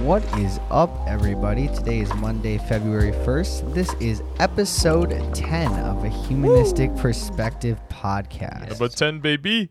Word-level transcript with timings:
What 0.00 0.24
is 0.38 0.58
up, 0.70 0.90
everybody? 1.06 1.68
Today 1.68 2.00
is 2.00 2.12
Monday, 2.14 2.56
February 2.56 3.12
1st. 3.12 3.74
This 3.74 3.92
is 4.00 4.22
episode 4.40 5.10
10 5.34 5.70
of 5.80 6.02
a 6.02 6.08
Humanistic 6.08 6.96
Perspective 6.96 7.78
podcast. 7.90 8.70
Number 8.70 8.88
10, 8.88 9.20
baby. 9.20 9.70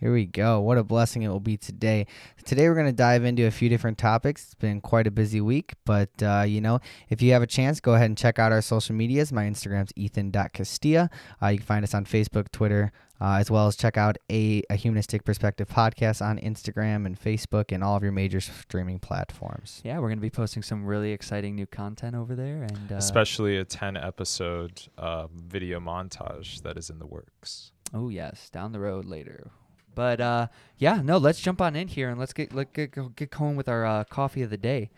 Here 0.00 0.12
we 0.14 0.24
go. 0.24 0.60
What 0.62 0.78
a 0.78 0.82
blessing 0.82 1.22
it 1.24 1.28
will 1.28 1.40
be 1.40 1.58
today. 1.58 2.06
Today, 2.46 2.68
we're 2.70 2.74
going 2.74 2.86
to 2.86 2.92
dive 2.92 3.22
into 3.22 3.46
a 3.46 3.50
few 3.50 3.68
different 3.68 3.98
topics. 3.98 4.44
It's 4.44 4.54
been 4.54 4.80
quite 4.80 5.06
a 5.06 5.10
busy 5.10 5.42
week, 5.42 5.74
but 5.84 6.08
uh, 6.22 6.44
you 6.48 6.62
know, 6.62 6.80
if 7.10 7.20
you 7.20 7.32
have 7.32 7.42
a 7.42 7.46
chance, 7.46 7.80
go 7.80 7.92
ahead 7.92 8.06
and 8.06 8.16
check 8.16 8.38
out 8.38 8.50
our 8.50 8.62
social 8.62 8.94
medias. 8.94 9.30
My 9.30 9.44
Instagram's 9.44 9.92
ethan.castilla. 9.96 11.10
Uh, 11.42 11.48
you 11.48 11.58
can 11.58 11.66
find 11.66 11.84
us 11.84 11.92
on 11.92 12.06
Facebook, 12.06 12.50
Twitter, 12.50 12.92
uh, 13.20 13.34
as 13.34 13.50
well 13.50 13.66
as 13.66 13.76
check 13.76 13.98
out 13.98 14.16
a, 14.32 14.62
a 14.70 14.74
Humanistic 14.76 15.22
Perspective 15.24 15.68
podcast 15.68 16.24
on 16.24 16.38
Instagram 16.38 17.04
and 17.04 17.20
Facebook 17.20 17.70
and 17.70 17.84
all 17.84 17.94
of 17.94 18.02
your 18.02 18.12
major 18.12 18.40
streaming 18.40 19.00
platforms. 19.00 19.82
Yeah, 19.84 19.98
we're 19.98 20.08
gonna 20.08 20.22
be 20.22 20.30
posting 20.30 20.62
some 20.62 20.86
really 20.86 21.12
exciting 21.12 21.54
new 21.56 21.66
content 21.66 22.14
over 22.16 22.34
there, 22.34 22.62
and 22.62 22.90
uh, 22.90 22.94
Especially 22.94 23.58
a 23.58 23.66
10 23.66 23.98
episode 23.98 24.80
uh, 24.96 25.26
video 25.34 25.78
montage 25.78 26.62
that 26.62 26.78
is 26.78 26.88
in 26.88 26.98
the 26.98 27.06
works. 27.06 27.72
oh 27.92 28.08
yes, 28.08 28.48
down 28.48 28.72
the 28.72 28.80
road 28.80 29.04
later. 29.04 29.50
But 29.94 30.20
uh, 30.20 30.46
yeah, 30.78 31.02
no, 31.02 31.18
let's 31.18 31.40
jump 31.40 31.60
on 31.60 31.76
in 31.76 31.88
here 31.88 32.08
and 32.10 32.18
let's 32.18 32.32
get 32.32 32.54
let 32.54 32.72
get, 32.72 32.94
get 33.16 33.30
going 33.30 33.56
with 33.56 33.68
our 33.68 33.84
uh, 33.84 34.04
coffee 34.04 34.42
of 34.42 34.50
the 34.50 34.56
day. 34.56 34.90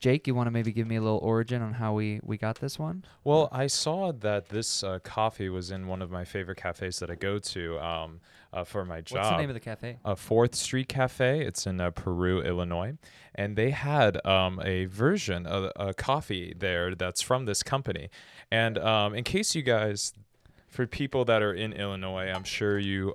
Jake, 0.00 0.26
you 0.26 0.34
want 0.34 0.46
to 0.46 0.50
maybe 0.50 0.72
give 0.72 0.86
me 0.86 0.96
a 0.96 1.00
little 1.02 1.18
origin 1.18 1.60
on 1.60 1.74
how 1.74 1.92
we 1.92 2.20
we 2.22 2.38
got 2.38 2.58
this 2.60 2.78
one? 2.78 3.04
Well, 3.22 3.50
I 3.52 3.66
saw 3.66 4.12
that 4.12 4.48
this 4.48 4.82
uh, 4.82 4.98
coffee 5.00 5.50
was 5.50 5.70
in 5.70 5.86
one 5.86 6.00
of 6.00 6.10
my 6.10 6.24
favorite 6.24 6.56
cafes 6.56 7.00
that 7.00 7.10
I 7.10 7.16
go 7.16 7.38
to 7.38 7.78
um, 7.80 8.20
uh, 8.50 8.64
for 8.64 8.86
my 8.86 9.02
job. 9.02 9.18
What's 9.18 9.30
the 9.30 9.36
name 9.36 9.50
of 9.50 9.54
the 9.54 9.60
cafe? 9.60 9.98
uh, 10.02 10.14
Fourth 10.14 10.54
Street 10.54 10.88
Cafe. 10.88 11.44
It's 11.44 11.66
in 11.66 11.82
uh, 11.82 11.90
Peru, 11.90 12.40
Illinois, 12.40 12.94
and 13.34 13.56
they 13.56 13.70
had 13.72 14.24
um, 14.26 14.58
a 14.64 14.86
version 14.86 15.46
of 15.46 15.70
a 15.76 15.92
coffee 15.92 16.54
there 16.56 16.94
that's 16.94 17.20
from 17.20 17.44
this 17.44 17.62
company. 17.62 18.08
And 18.50 18.78
um, 18.78 19.14
in 19.14 19.22
case 19.22 19.54
you 19.54 19.60
guys, 19.60 20.14
for 20.66 20.86
people 20.86 21.26
that 21.26 21.42
are 21.42 21.52
in 21.52 21.74
Illinois, 21.74 22.30
I'm 22.30 22.44
sure 22.44 22.78
you 22.78 23.12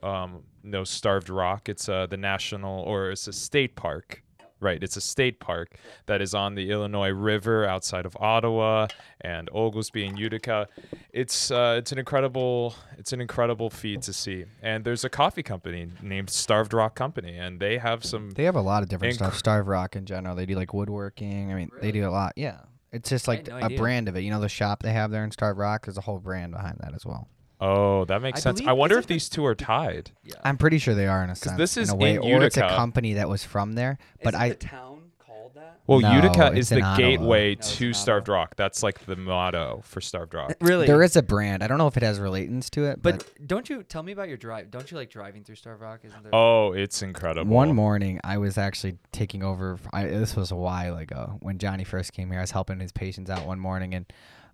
know 0.65 0.83
Starved 0.83 1.29
Rock. 1.29 1.69
It's 1.69 1.87
uh, 1.87 2.07
the 2.07 2.17
national 2.17 2.81
or 2.81 3.11
it's 3.11 3.27
a 3.27 3.33
state 3.33 3.75
park. 3.75 4.21
Right, 4.61 4.81
it's 4.81 4.95
a 4.95 5.01
state 5.01 5.41
park 5.41 5.75
that 6.05 6.21
is 6.21 6.33
on 6.33 6.55
the 6.55 6.71
Illinois 6.71 7.09
River 7.11 7.65
outside 7.65 8.05
of 8.05 8.15
Ottawa 8.19 8.87
and 9.19 9.49
Oglesby 9.53 10.05
and 10.05 10.17
Utica. 10.17 10.69
It's 11.11 11.51
uh, 11.51 11.75
it's 11.77 11.91
an 11.91 11.99
incredible 11.99 12.73
it's 12.97 13.11
an 13.11 13.19
incredible 13.19 13.69
feat 13.69 14.01
to 14.03 14.13
see. 14.13 14.45
And 14.61 14.85
there's 14.85 15.03
a 15.03 15.09
coffee 15.09 15.43
company 15.43 15.89
named 16.01 16.29
Starved 16.29 16.73
Rock 16.73 16.95
Company, 16.95 17.37
and 17.37 17.59
they 17.59 17.77
have 17.77 18.05
some. 18.05 18.31
They 18.31 18.45
have 18.45 18.55
a 18.55 18.61
lot 18.61 18.81
of 18.81 18.89
different 18.89 19.15
Inc- 19.15 19.17
stuff. 19.17 19.37
Starved 19.37 19.67
Rock 19.67 19.95
in 19.95 20.05
general. 20.05 20.35
They 20.35 20.45
do 20.45 20.55
like 20.55 20.73
woodworking. 20.73 21.51
I 21.51 21.55
mean, 21.55 21.69
they 21.81 21.91
do 21.91 22.07
a 22.07 22.09
lot. 22.09 22.33
Yeah. 22.37 22.61
It's 22.93 23.09
just 23.09 23.27
like 23.27 23.47
no 23.47 23.57
a 23.57 23.63
idea. 23.63 23.77
brand 23.77 24.07
of 24.07 24.15
it. 24.15 24.21
You 24.21 24.31
know, 24.31 24.39
the 24.39 24.47
shop 24.47 24.81
they 24.81 24.93
have 24.93 25.11
there 25.11 25.25
in 25.25 25.31
Starved 25.31 25.59
Rock, 25.59 25.85
there's 25.85 25.97
a 25.97 26.01
whole 26.01 26.19
brand 26.19 26.53
behind 26.53 26.77
that 26.79 26.95
as 26.95 27.05
well. 27.05 27.27
Oh, 27.61 28.05
that 28.05 28.21
makes 28.21 28.39
I 28.39 28.41
sense. 28.43 28.61
I 28.65 28.73
wonder 28.73 28.97
if 28.97 29.05
it 29.05 29.07
the- 29.07 29.13
these 29.15 29.29
two 29.29 29.45
are 29.45 29.55
tied. 29.55 30.11
Yeah, 30.23 30.35
I'm 30.43 30.57
pretty 30.57 30.77
sure 30.77 30.93
they 30.93 31.07
are 31.07 31.23
in 31.23 31.29
a 31.29 31.35
sense. 31.35 31.57
this 31.57 31.77
is 31.77 31.89
in 31.89 31.95
a 31.95 31.97
way, 31.97 32.15
in 32.15 32.19
or 32.19 32.43
it's 32.43 32.57
a 32.57 32.61
Utica. 32.61 32.75
company 32.75 33.13
that 33.13 33.29
was 33.29 33.43
from 33.43 33.73
there. 33.73 33.97
But 34.23 34.35
I, 34.35 34.51
town 34.51 35.11
called 35.19 35.53
that. 35.55 35.79
Well, 35.87 35.99
No, 36.01 36.13
Utica 36.15 36.47
it's 36.47 36.57
is 36.67 36.71
in 36.73 36.79
the 36.79 36.85
Ottawa. 36.85 37.07
gateway 37.09 37.45
No, 37.55 37.59
it's 37.59 37.75
to 37.77 37.87
in 37.87 37.93
Starved 37.93 38.27
Rock. 38.27 38.55
That's 38.57 38.83
like 38.83 39.05
the 39.05 39.15
motto 39.15 39.81
for 39.85 40.01
Starved 40.01 40.33
Rock. 40.33 40.53
Really? 40.59 40.85
there 40.85 41.01
is 41.01 41.15
a 41.15 41.21
brand. 41.23 41.63
I 41.63 41.67
don't 41.67 41.77
know 41.77 41.87
if 41.87 41.95
it 41.95 42.03
has 42.03 42.19
relatance 42.19 42.69
to 42.71 42.85
it, 42.85 43.01
But 43.01 43.19
but, 43.19 43.47
don't 43.47 43.69
you 43.69 43.83
tell 43.83 44.03
me 44.03 44.11
about 44.11 44.27
your 44.27 44.37
drive? 44.37 44.69
Don't 44.71 44.89
you 44.91 44.97
like 44.97 45.09
driving 45.09 45.43
through 45.43 45.55
Starved 45.55 45.81
Rock? 45.81 45.99
Isn't 46.03 46.23
there? 46.23 46.35
Oh, 46.35 46.73
it's 46.73 47.01
incredible. 47.03 47.53
one 47.53 47.73
morning 47.73 48.19
I 48.23 48.37
was 48.37 48.57
actually 48.57 48.97
taking 49.13 49.43
over. 49.43 49.77
I, 49.93 50.05
this 50.07 50.35
was 50.35 50.51
a 50.51 50.55
while 50.55 50.97
ago 50.97 51.37
when 51.39 51.57
Johnny 51.57 51.83
first 51.85 52.11
came 52.13 52.31
here. 52.31 52.39
I 52.39 52.43
was 52.43 52.51
helping 52.51 52.79
his 52.81 52.91
patients 52.91 53.29
out 53.29 53.45
one 53.47 53.59
morning 53.59 53.93
and. 53.93 54.05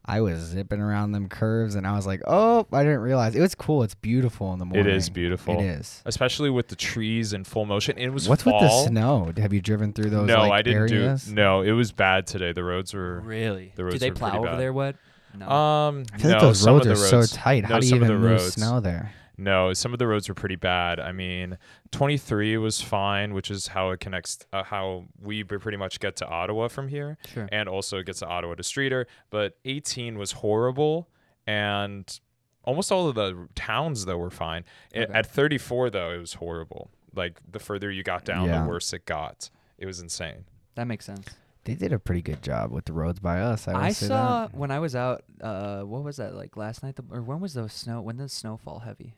I 0.04 0.22
was 0.22 0.40
zipping 0.40 0.80
around 0.82 1.12
them 1.12 1.30
curves, 1.30 1.76
and 1.76 1.86
I 1.86 1.96
was 1.96 2.08
like, 2.08 2.22
"Oh, 2.26 2.66
I 2.74 2.84
didn't 2.84 3.02
realize 3.02 3.36
it 3.36 3.40
was 3.42 3.54
cool. 3.56 3.84
It's 3.84 3.94
beautiful 3.94 4.52
in 4.54 4.60
the 4.60 4.66
morning. 4.66 4.88
It 4.88 4.96
is 4.96 5.10
beautiful. 5.10 5.60
It 5.60 5.64
is. 5.64 6.02
especially 6.06 6.50
with 6.50 6.70
the 6.70 6.76
trees 6.76 7.34
in 7.34 7.44
full 7.44 7.66
motion. 7.66 7.98
It 8.00 8.10
was 8.10 8.28
What's 8.28 8.42
fall. 8.44 8.62
with 8.62 8.70
the 8.72 8.88
snow? 8.88 9.32
Have 9.38 9.54
you 9.54 9.62
driven 9.62 9.94
through 9.94 10.10
those? 10.10 10.28
no, 10.28 10.40
like, 10.40 10.52
I 10.52 10.62
didn't 10.64 10.92
areas? 10.92 11.26
do. 11.26 11.34
No, 11.36 11.62
it 11.62 11.72
was 11.74 11.92
bad 11.92 12.26
today. 12.26 12.52
The 12.52 12.64
roads 12.64 12.94
were. 12.94 13.20
Really? 13.22 13.74
The 13.76 13.84
roads 13.84 13.96
Do 13.96 13.98
roads 13.98 14.00
they 14.00 14.10
were 14.10 14.16
plow 14.16 14.38
over 14.40 14.48
bad. 14.48 14.60
there? 14.60 14.74
What? 14.74 14.96
No. 15.38 15.48
Um, 15.48 16.04
I 16.14 16.18
feel 16.18 16.32
no, 16.32 16.36
like 16.38 16.42
those 16.42 16.60
some 16.62 16.74
roads 16.74 16.88
are 16.88 16.90
the 16.90 16.96
so 16.96 17.18
roads, 17.18 17.32
tight. 17.32 17.64
How 17.66 17.80
do 17.80 17.88
you 17.88 17.96
even 17.96 18.08
move 18.10 18.24
roads- 18.32 18.54
snow 18.56 18.80
there? 18.80 19.14
No, 19.42 19.74
some 19.74 19.92
of 19.92 19.98
the 20.00 20.06
roads 20.08 20.30
were 20.30 20.36
pretty 20.36 20.56
bad. 20.56 21.00
I 21.00 21.12
mean, 21.12 21.58
23 21.92 22.58
was 22.58 22.80
fine, 22.80 23.34
which 23.34 23.50
is 23.50 23.68
how 23.68 23.90
it 23.90 24.00
connects, 24.00 24.38
uh, 24.54 24.64
how 24.64 25.06
we 25.20 25.44
pretty 25.44 25.78
much 25.78 26.00
get 26.00 26.16
to 26.18 26.28
Ottawa 26.28 26.68
from 26.68 26.88
here, 26.88 27.18
Sure. 27.28 27.50
and 27.52 27.68
also 27.68 27.98
it 27.98 28.06
gets 28.06 28.20
to 28.20 28.28
Ottawa 28.28 28.54
to 28.56 28.62
Streator. 28.64 29.06
But 29.32 29.58
18 29.66 30.18
was 30.20 30.34
horrible, 30.34 31.10
and 31.48 32.20
almost 32.64 32.92
all 32.92 33.08
of 33.10 33.16
the 33.16 33.48
towns 33.56 34.06
though 34.06 34.18
were 34.18 34.30
fine. 34.30 34.64
I- 34.96 35.00
Okay. 35.00 35.14
At 35.14 35.26
34 35.26 35.90
though, 35.90 36.12
it 36.12 36.20
was 36.20 36.36
horrible. 36.36 36.92
Like 37.16 37.40
the 37.52 37.60
further 37.60 37.90
you 37.92 38.04
got 38.04 38.24
down, 38.24 38.48
Yeah. 38.48 38.62
the 38.64 38.70
worse 38.70 38.94
it 38.94 39.06
got. 39.06 39.50
It 39.80 39.86
was 39.88 40.00
insane. 40.00 40.46
That 40.76 40.86
makes 40.88 41.06
sense. 41.06 41.28
They 41.64 41.74
did 41.76 41.92
a 41.94 42.00
pretty 42.00 42.22
good 42.22 42.42
job 42.42 42.72
with 42.72 42.86
the 42.86 42.94
roads 42.94 43.20
by 43.20 43.40
us. 43.42 43.68
I, 43.68 43.88
I 43.88 43.92
saw 43.92 44.48
that. 44.48 44.56
when 44.56 44.72
I 44.72 44.80
was 44.80 44.96
out. 44.96 45.24
Uh, 45.42 45.82
what 45.82 46.04
was 46.04 46.18
that 46.18 46.34
like 46.36 46.56
last 46.58 46.82
night? 46.84 46.96
The, 46.96 47.04
or 47.12 47.22
when 47.22 47.40
was 47.40 47.54
the 47.56 47.68
snow? 47.70 48.02
When 48.02 48.18
did 48.18 48.26
the 48.26 48.30
snow 48.30 48.58
fall 48.58 48.80
heavy? 48.80 49.16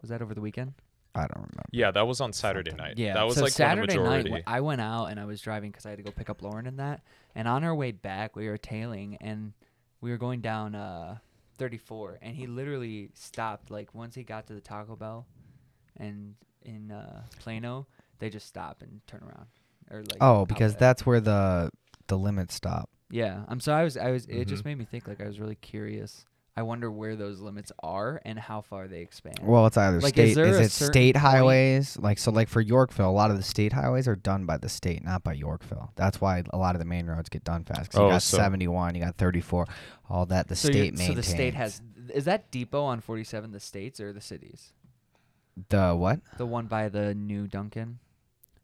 Was 0.00 0.10
that 0.10 0.22
over 0.22 0.34
the 0.34 0.40
weekend? 0.40 0.74
I 1.14 1.22
don't 1.22 1.30
remember. 1.36 1.62
Yeah, 1.72 1.90
that 1.90 2.06
was 2.06 2.20
on 2.20 2.32
Saturday 2.32 2.70
Something. 2.70 2.86
night. 2.86 2.98
Yeah, 2.98 3.14
that 3.14 3.26
was 3.26 3.36
so 3.36 3.42
like 3.42 3.52
Saturday 3.52 3.94
the 3.96 4.00
night. 4.02 4.24
majority. 4.24 4.42
wh- 4.46 4.50
I 4.52 4.60
went 4.60 4.80
out 4.80 5.06
and 5.06 5.18
I 5.18 5.24
was 5.24 5.40
driving 5.40 5.70
because 5.70 5.84
I 5.86 5.90
had 5.90 5.98
to 5.98 6.04
go 6.04 6.10
pick 6.12 6.30
up 6.30 6.42
Lauren 6.42 6.66
and 6.66 6.78
that. 6.78 7.02
And 7.34 7.48
on 7.48 7.64
our 7.64 7.74
way 7.74 7.90
back, 7.92 8.36
we 8.36 8.46
were 8.48 8.58
tailing 8.58 9.16
and 9.20 9.52
we 10.00 10.10
were 10.10 10.18
going 10.18 10.40
down 10.40 10.74
uh 10.74 11.16
34, 11.58 12.18
and 12.22 12.36
he 12.36 12.46
literally 12.46 13.10
stopped. 13.14 13.70
Like 13.70 13.92
once 13.94 14.14
he 14.14 14.22
got 14.22 14.46
to 14.46 14.54
the 14.54 14.60
Taco 14.60 14.94
Bell, 14.94 15.26
and 15.96 16.34
in 16.62 16.92
uh, 16.92 17.22
Plano, 17.40 17.86
they 18.20 18.30
just 18.30 18.46
stop 18.46 18.80
and 18.82 19.00
turn 19.08 19.22
around. 19.22 19.46
Or 19.90 20.00
like 20.02 20.18
Oh, 20.20 20.46
because 20.46 20.72
outlet. 20.74 20.78
that's 20.80 21.06
where 21.06 21.20
the 21.20 21.70
the 22.06 22.16
limits 22.18 22.54
stop. 22.54 22.88
Yeah, 23.10 23.42
I'm 23.48 23.58
so 23.58 23.72
I 23.72 23.82
was 23.82 23.96
I 23.96 24.10
was 24.10 24.26
it 24.26 24.44
just 24.46 24.62
Mhm. 24.62 24.66
made 24.66 24.78
me 24.78 24.84
think 24.84 25.08
like 25.08 25.20
I 25.20 25.26
was 25.26 25.40
really 25.40 25.56
curious. 25.56 26.24
I 26.58 26.62
wonder 26.62 26.90
where 26.90 27.14
those 27.14 27.38
limits 27.38 27.70
are 27.84 28.20
and 28.24 28.36
how 28.36 28.62
far 28.62 28.88
they 28.88 28.98
expand. 29.00 29.38
Well, 29.42 29.66
it's 29.66 29.76
either 29.76 30.00
Like, 30.00 30.18
is 30.18 30.32
state. 30.32 30.34
there 30.34 30.46
Is, 30.46 30.56
a 30.58 30.62
it 30.62 30.70
certain 30.72 30.92
state 30.92 31.14
point- 31.14 31.24
highways? 31.24 31.96
Like 31.98 32.18
so, 32.18 32.32
like 32.32 32.48
for 32.48 32.60
Yorkville, 32.60 33.08
a 33.08 33.12
lot 33.12 33.30
of 33.30 33.36
the 33.36 33.44
state 33.44 33.72
highways 33.72 34.08
are 34.08 34.16
done 34.16 34.44
by 34.44 34.56
the 34.56 34.68
state, 34.68 35.04
not 35.04 35.22
by 35.22 35.34
Yorkville. 35.34 35.92
That's 35.94 36.20
why 36.20 36.42
a 36.50 36.58
lot 36.58 36.74
of 36.74 36.80
the 36.80 36.84
main 36.84 37.06
roads 37.06 37.28
get 37.28 37.44
done 37.44 37.62
fast. 37.62 37.92
'cause 37.92 38.00
Oh, 38.00 38.06
you 38.06 38.12
got 38.14 38.22
so- 38.22 38.38
71, 38.38 38.96
you 38.96 39.00
got 39.04 39.14
34, 39.16 39.66
all 40.10 40.26
that 40.26 40.48
the 40.48 40.56
so 40.56 40.66
you're- 40.68 40.88
state 40.96 40.98
so 41.06 41.14
the 41.14 41.22
state 41.22 41.54
has 41.54 41.80
is 42.12 42.24
that 42.24 42.50
depot 42.50 42.82
on 42.82 43.00
47 43.00 43.52
the 43.52 43.60
states 43.60 44.00
or 44.00 44.12
the 44.12 44.20
cities? 44.20 44.72
the 45.68 45.94
what? 45.94 46.18
The 46.38 46.46
one 46.46 46.66
by 46.66 46.88
the 46.88 47.14
new 47.14 47.46
Duncan 47.46 48.00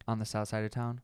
on 0.05 0.19
the 0.19 0.25
south 0.25 0.49
side 0.49 0.65
of 0.65 0.71
town? 0.71 0.99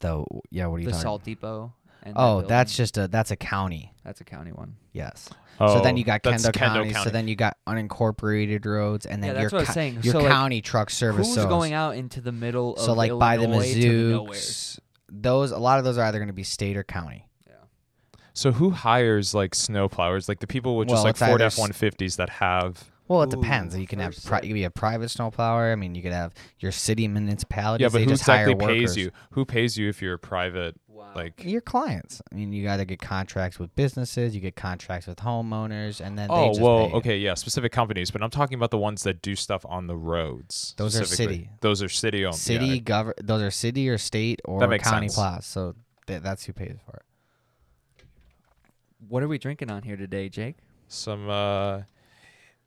The 0.00 0.24
yeah. 0.50 0.64
What 0.66 0.76
are 0.76 0.78
you 0.78 0.84
The 0.86 0.92
talking? 0.92 1.02
salt 1.02 1.24
depot? 1.24 1.74
And 2.04 2.14
that 2.16 2.20
Oh, 2.20 2.42
that's 2.42 2.76
just 2.76 2.98
a 2.98 3.06
that's 3.08 3.30
a 3.30 3.36
county. 3.36 3.92
that's 4.04 4.20
a 4.20 4.24
county 4.24 4.50
one. 4.52 4.76
Yes. 4.92 5.28
oh, 5.60 5.76
so 5.76 5.80
then 5.82 5.96
you 5.96 6.04
got 6.04 6.22
that's 6.22 6.42
Kendall, 6.44 6.58
County, 6.58 6.90
County. 6.92 7.04
So 7.04 7.10
then 7.10 7.28
you 7.28 7.36
got 7.36 7.56
unincorporated 7.66 8.64
roads, 8.66 9.06
and 9.06 9.22
then 9.22 9.34
yeah, 9.34 9.40
your 9.42 9.50
that's 9.50 9.52
what 9.52 9.58
I 9.58 9.62
was 9.62 9.68
co- 9.68 9.72
saying. 9.74 9.94
your 10.02 10.12
so 10.12 10.18
like, 10.20 10.28
county 10.32 10.60
truck 10.62 10.90
service. 10.90 11.26
who's 11.28 11.34
so 11.36 11.48
going 11.48 11.72
out 11.72 11.94
into 11.96 12.20
the 12.20 12.32
middle 12.32 12.74
of 12.74 12.80
so 12.82 12.92
like 12.92 13.16
by 13.18 13.36
the 13.36 13.44
Illinois 13.44 13.74
to 13.74 14.10
nowhere? 14.10 14.38
Those 15.10 15.50
a 15.52 15.58
lot 15.58 15.78
of 15.78 15.84
those 15.84 15.98
are 15.98 16.04
either 16.04 16.18
going 16.18 16.28
to 16.28 16.32
be 16.34 16.42
state 16.42 16.76
or 16.76 16.82
county. 16.84 17.28
Yeah. 17.46 17.54
So 18.34 18.50
who 18.52 18.70
hires 18.70 19.34
like 19.34 19.54
snow 19.54 19.88
plowers? 19.88 20.28
Like 20.28 20.40
the 20.40 20.46
people 20.46 20.76
with 20.76 20.88
just 20.88 20.96
Well, 20.96 21.04
like 21.04 21.16
Ford 21.16 21.30
either 21.32 21.44
F 21.44 21.52
s- 21.52 21.58
one 21.58 21.72
fifties 21.72 22.16
that 22.16 22.28
have. 22.30 22.84
Well, 23.08 23.22
it 23.24 23.30
depends. 23.30 23.74
Ooh, 23.76 23.80
You 23.80 23.86
can 23.86 23.98
have 23.98 24.14
first 24.14 24.26
pri- 24.26 24.38
you 24.38 24.48
can 24.48 24.54
be 24.54 24.64
a 24.64 24.70
private 24.70 25.10
snowplower. 25.10 25.70
I 25.70 25.74
mean, 25.74 25.94
you 25.94 26.00
could 26.02 26.12
have 26.14 26.32
your 26.60 26.72
city 26.72 27.06
municipality. 27.08 27.82
Yeah, 27.82 27.88
but 27.88 27.98
they 27.98 28.04
who 28.04 28.10
just 28.10 28.22
exactly 28.22 28.54
pays 28.54 28.68
workers. 28.82 28.96
you? 28.96 29.10
Who 29.32 29.44
pays 29.44 29.76
you 29.76 29.88
if 29.90 30.00
you're 30.00 30.14
a 30.14 30.18
private? 30.18 30.76
Wow. 31.14 31.22
Like 31.22 31.44
Your 31.44 31.60
clients. 31.60 32.22
I 32.30 32.34
mean, 32.34 32.52
you 32.52 32.64
got 32.64 32.78
to 32.78 32.84
get 32.84 33.00
contracts 33.00 33.58
with 33.58 33.74
businesses. 33.74 34.34
You 34.34 34.40
get 34.40 34.56
contracts 34.56 35.06
with 35.06 35.18
homeowners, 35.18 36.00
and 36.00 36.18
then 36.18 36.28
they 36.28 36.34
oh 36.34 36.48
just 36.48 36.60
well, 36.60 36.88
pay 36.88 36.94
okay, 36.96 37.18
yeah, 37.18 37.34
specific 37.34 37.72
companies. 37.72 38.10
But 38.10 38.22
I'm 38.22 38.30
talking 38.30 38.56
about 38.56 38.70
the 38.70 38.78
ones 38.78 39.02
that 39.04 39.22
do 39.22 39.36
stuff 39.36 39.64
on 39.68 39.86
the 39.86 39.96
roads. 39.96 40.74
Those 40.76 41.00
are 41.00 41.04
city. 41.04 41.50
Those 41.60 41.82
are 41.82 41.88
city 41.88 42.24
owned. 42.24 42.36
City 42.36 42.66
Yeah. 42.66 42.78
govern. 42.78 43.14
Those 43.22 43.42
are 43.42 43.50
city 43.50 43.88
or 43.88 43.98
state 43.98 44.40
or 44.44 44.60
county 44.78 45.08
sense. 45.08 45.14
plows. 45.14 45.46
So 45.46 45.74
th- 46.06 46.22
that's 46.22 46.44
who 46.44 46.52
pays 46.52 46.76
for 46.84 46.96
it. 46.96 48.04
What 49.08 49.22
are 49.22 49.28
we 49.28 49.38
drinking 49.38 49.70
on 49.70 49.82
here 49.82 49.96
today, 49.96 50.28
Jake? 50.28 50.56
Some 50.88 51.28
uh, 51.28 51.82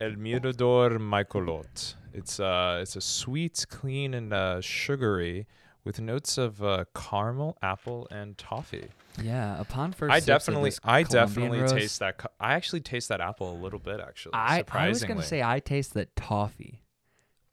El 0.01 0.15
Mirador 0.17 0.91
Mycolot. 0.99 1.95
It's 2.13 2.39
uh, 2.39 2.79
it's 2.81 2.95
a 2.95 3.01
sweet, 3.01 3.65
clean, 3.69 4.13
and 4.13 4.33
uh, 4.33 4.61
sugary 4.61 5.47
with 5.85 6.01
notes 6.01 6.37
of 6.37 6.61
uh, 6.63 6.85
caramel, 6.93 7.57
apple, 7.61 8.07
and 8.11 8.37
toffee. 8.37 8.87
Yeah, 9.21 9.59
upon 9.61 9.93
first 9.93 10.11
I 10.13 10.19
sips 10.19 10.27
of 10.27 10.53
definitely, 10.53 10.69
this 10.71 10.79
I 10.83 11.03
Colombian 11.03 11.27
definitely 11.29 11.59
roast, 11.61 11.73
taste 11.75 11.99
that. 11.99 12.17
ca- 12.17 12.29
I 12.39 12.53
actually 12.55 12.81
taste 12.81 13.07
that 13.09 13.21
apple 13.21 13.53
a 13.53 13.55
little 13.55 13.79
bit. 13.79 14.01
Actually, 14.01 14.33
I, 14.33 14.63
I 14.71 14.89
was 14.89 15.03
gonna 15.05 15.21
say 15.23 15.41
I 15.41 15.59
taste 15.61 15.93
that 15.93 16.13
toffee. 16.17 16.81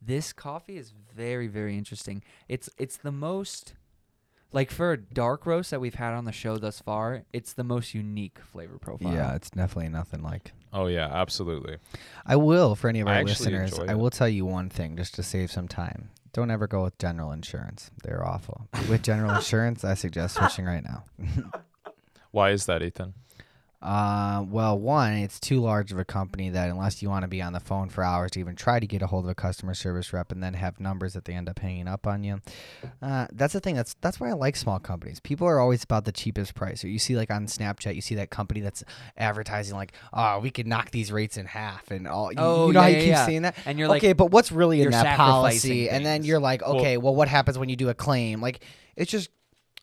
This 0.00 0.32
coffee 0.32 0.76
is 0.76 0.92
very 1.14 1.46
very 1.46 1.78
interesting. 1.78 2.24
It's 2.48 2.68
it's 2.78 2.96
the 2.96 3.12
most 3.12 3.74
Like 4.52 4.70
for 4.72 4.92
a 4.92 4.96
dark 4.96 5.46
roast 5.46 5.70
that 5.70 5.80
we've 5.80 5.94
had 5.94 6.12
on 6.12 6.24
the 6.24 6.32
show 6.32 6.58
thus 6.58 6.80
far, 6.80 7.22
it's 7.32 7.52
the 7.52 7.64
most 7.64 7.94
unique 7.94 8.38
flavor 8.40 8.78
profile. 8.78 9.14
Yeah, 9.14 9.34
it's 9.36 9.48
definitely 9.50 9.88
nothing 9.90 10.22
like. 10.22 10.52
Oh 10.72 10.86
yeah, 10.88 11.06
absolutely. 11.06 11.76
I 12.26 12.36
will 12.36 12.74
for 12.74 12.88
any 12.88 13.00
of 13.00 13.06
our 13.06 13.14
actually 13.14 13.52
listeners. 13.52 13.78
I 13.88 13.94
will 13.94 14.10
tell 14.10 14.28
you 14.28 14.44
one 14.44 14.68
thing 14.68 14.96
just 14.96 15.14
to 15.14 15.22
save 15.22 15.52
some 15.52 15.68
time. 15.68 16.10
Don't 16.32 16.50
ever 16.50 16.66
go 16.66 16.82
with 16.84 16.96
general 16.98 17.30
insurance. 17.32 17.90
They're 18.02 18.26
awful. 18.26 18.68
with 18.88 19.02
general 19.02 19.34
insurance, 19.36 19.84
I 19.84 19.94
suggest 19.94 20.36
switching 20.36 20.64
right 20.64 20.82
now. 20.82 21.04
Why 22.30 22.50
is 22.50 22.64
that, 22.66 22.82
Ethan? 22.82 23.12
Uh, 23.82 24.44
well, 24.48 24.78
one, 24.78 25.12
it's 25.14 25.40
too 25.40 25.60
large 25.60 25.90
of 25.90 25.98
a 25.98 26.04
company 26.04 26.50
that 26.50 26.70
unless 26.70 27.02
you 27.02 27.08
want 27.10 27.22
to 27.22 27.28
be 27.28 27.42
on 27.42 27.52
the 27.52 27.58
phone 27.60 27.88
for 27.88 28.04
hours 28.04 28.30
to 28.30 28.38
even 28.40 28.54
try 28.54 28.78
to 28.78 28.86
get 28.86 29.02
a 29.02 29.06
hold 29.08 29.24
of 29.24 29.30
a 29.30 29.34
customer 29.34 29.74
service 29.74 30.12
rep 30.12 30.30
and 30.30 30.40
then 30.40 30.54
have 30.54 30.78
numbers 30.78 31.14
that 31.14 31.24
they 31.24 31.32
end 31.32 31.48
up 31.48 31.58
hanging 31.58 31.88
up 31.88 32.06
on 32.06 32.22
you. 32.22 32.40
Uh, 33.02 33.26
that's 33.32 33.52
the 33.54 33.60
thing. 33.60 33.74
That's 33.74 33.94
that's 34.00 34.20
why 34.20 34.28
I 34.28 34.32
like 34.34 34.54
small 34.54 34.78
companies. 34.78 35.18
People 35.18 35.48
are 35.48 35.58
always 35.58 35.82
about 35.82 36.04
the 36.04 36.12
cheapest 36.12 36.54
price. 36.54 36.84
Or 36.84 36.88
you 36.88 37.00
see 37.00 37.16
like 37.16 37.30
on 37.30 37.46
Snapchat, 37.46 37.94
you 37.96 38.00
see 38.00 38.14
that 38.14 38.30
company 38.30 38.60
that's 38.60 38.84
advertising 39.16 39.76
like, 39.76 39.92
oh, 40.12 40.38
we 40.38 40.50
could 40.52 40.66
knock 40.68 40.92
these 40.92 41.10
rates 41.10 41.36
in 41.36 41.46
half 41.46 41.90
and 41.90 42.06
all. 42.06 42.30
You, 42.30 42.38
Oh, 42.38 42.66
you 42.68 42.72
know 42.74 42.82
how 42.82 42.86
you 42.86 42.94
yeah, 42.98 43.00
keep 43.00 43.08
yeah. 43.08 43.26
seeing 43.26 43.42
that. 43.42 43.56
And 43.66 43.78
you're 43.78 43.88
like, 43.88 44.00
okay, 44.02 44.12
but 44.12 44.30
what's 44.30 44.52
really 44.52 44.82
in 44.82 44.90
that 44.92 45.16
policy? 45.16 45.90
And 45.90 46.06
then 46.06 46.22
you're 46.22 46.38
like, 46.40 46.62
Well- 46.62 46.76
okay, 46.76 46.98
well, 46.98 47.14
what 47.16 47.26
happens 47.28 47.58
when 47.58 47.68
you 47.68 47.76
do 47.76 47.88
a 47.88 47.94
claim? 47.94 48.40
Like, 48.40 48.64
it's 48.96 49.10
just 49.10 49.28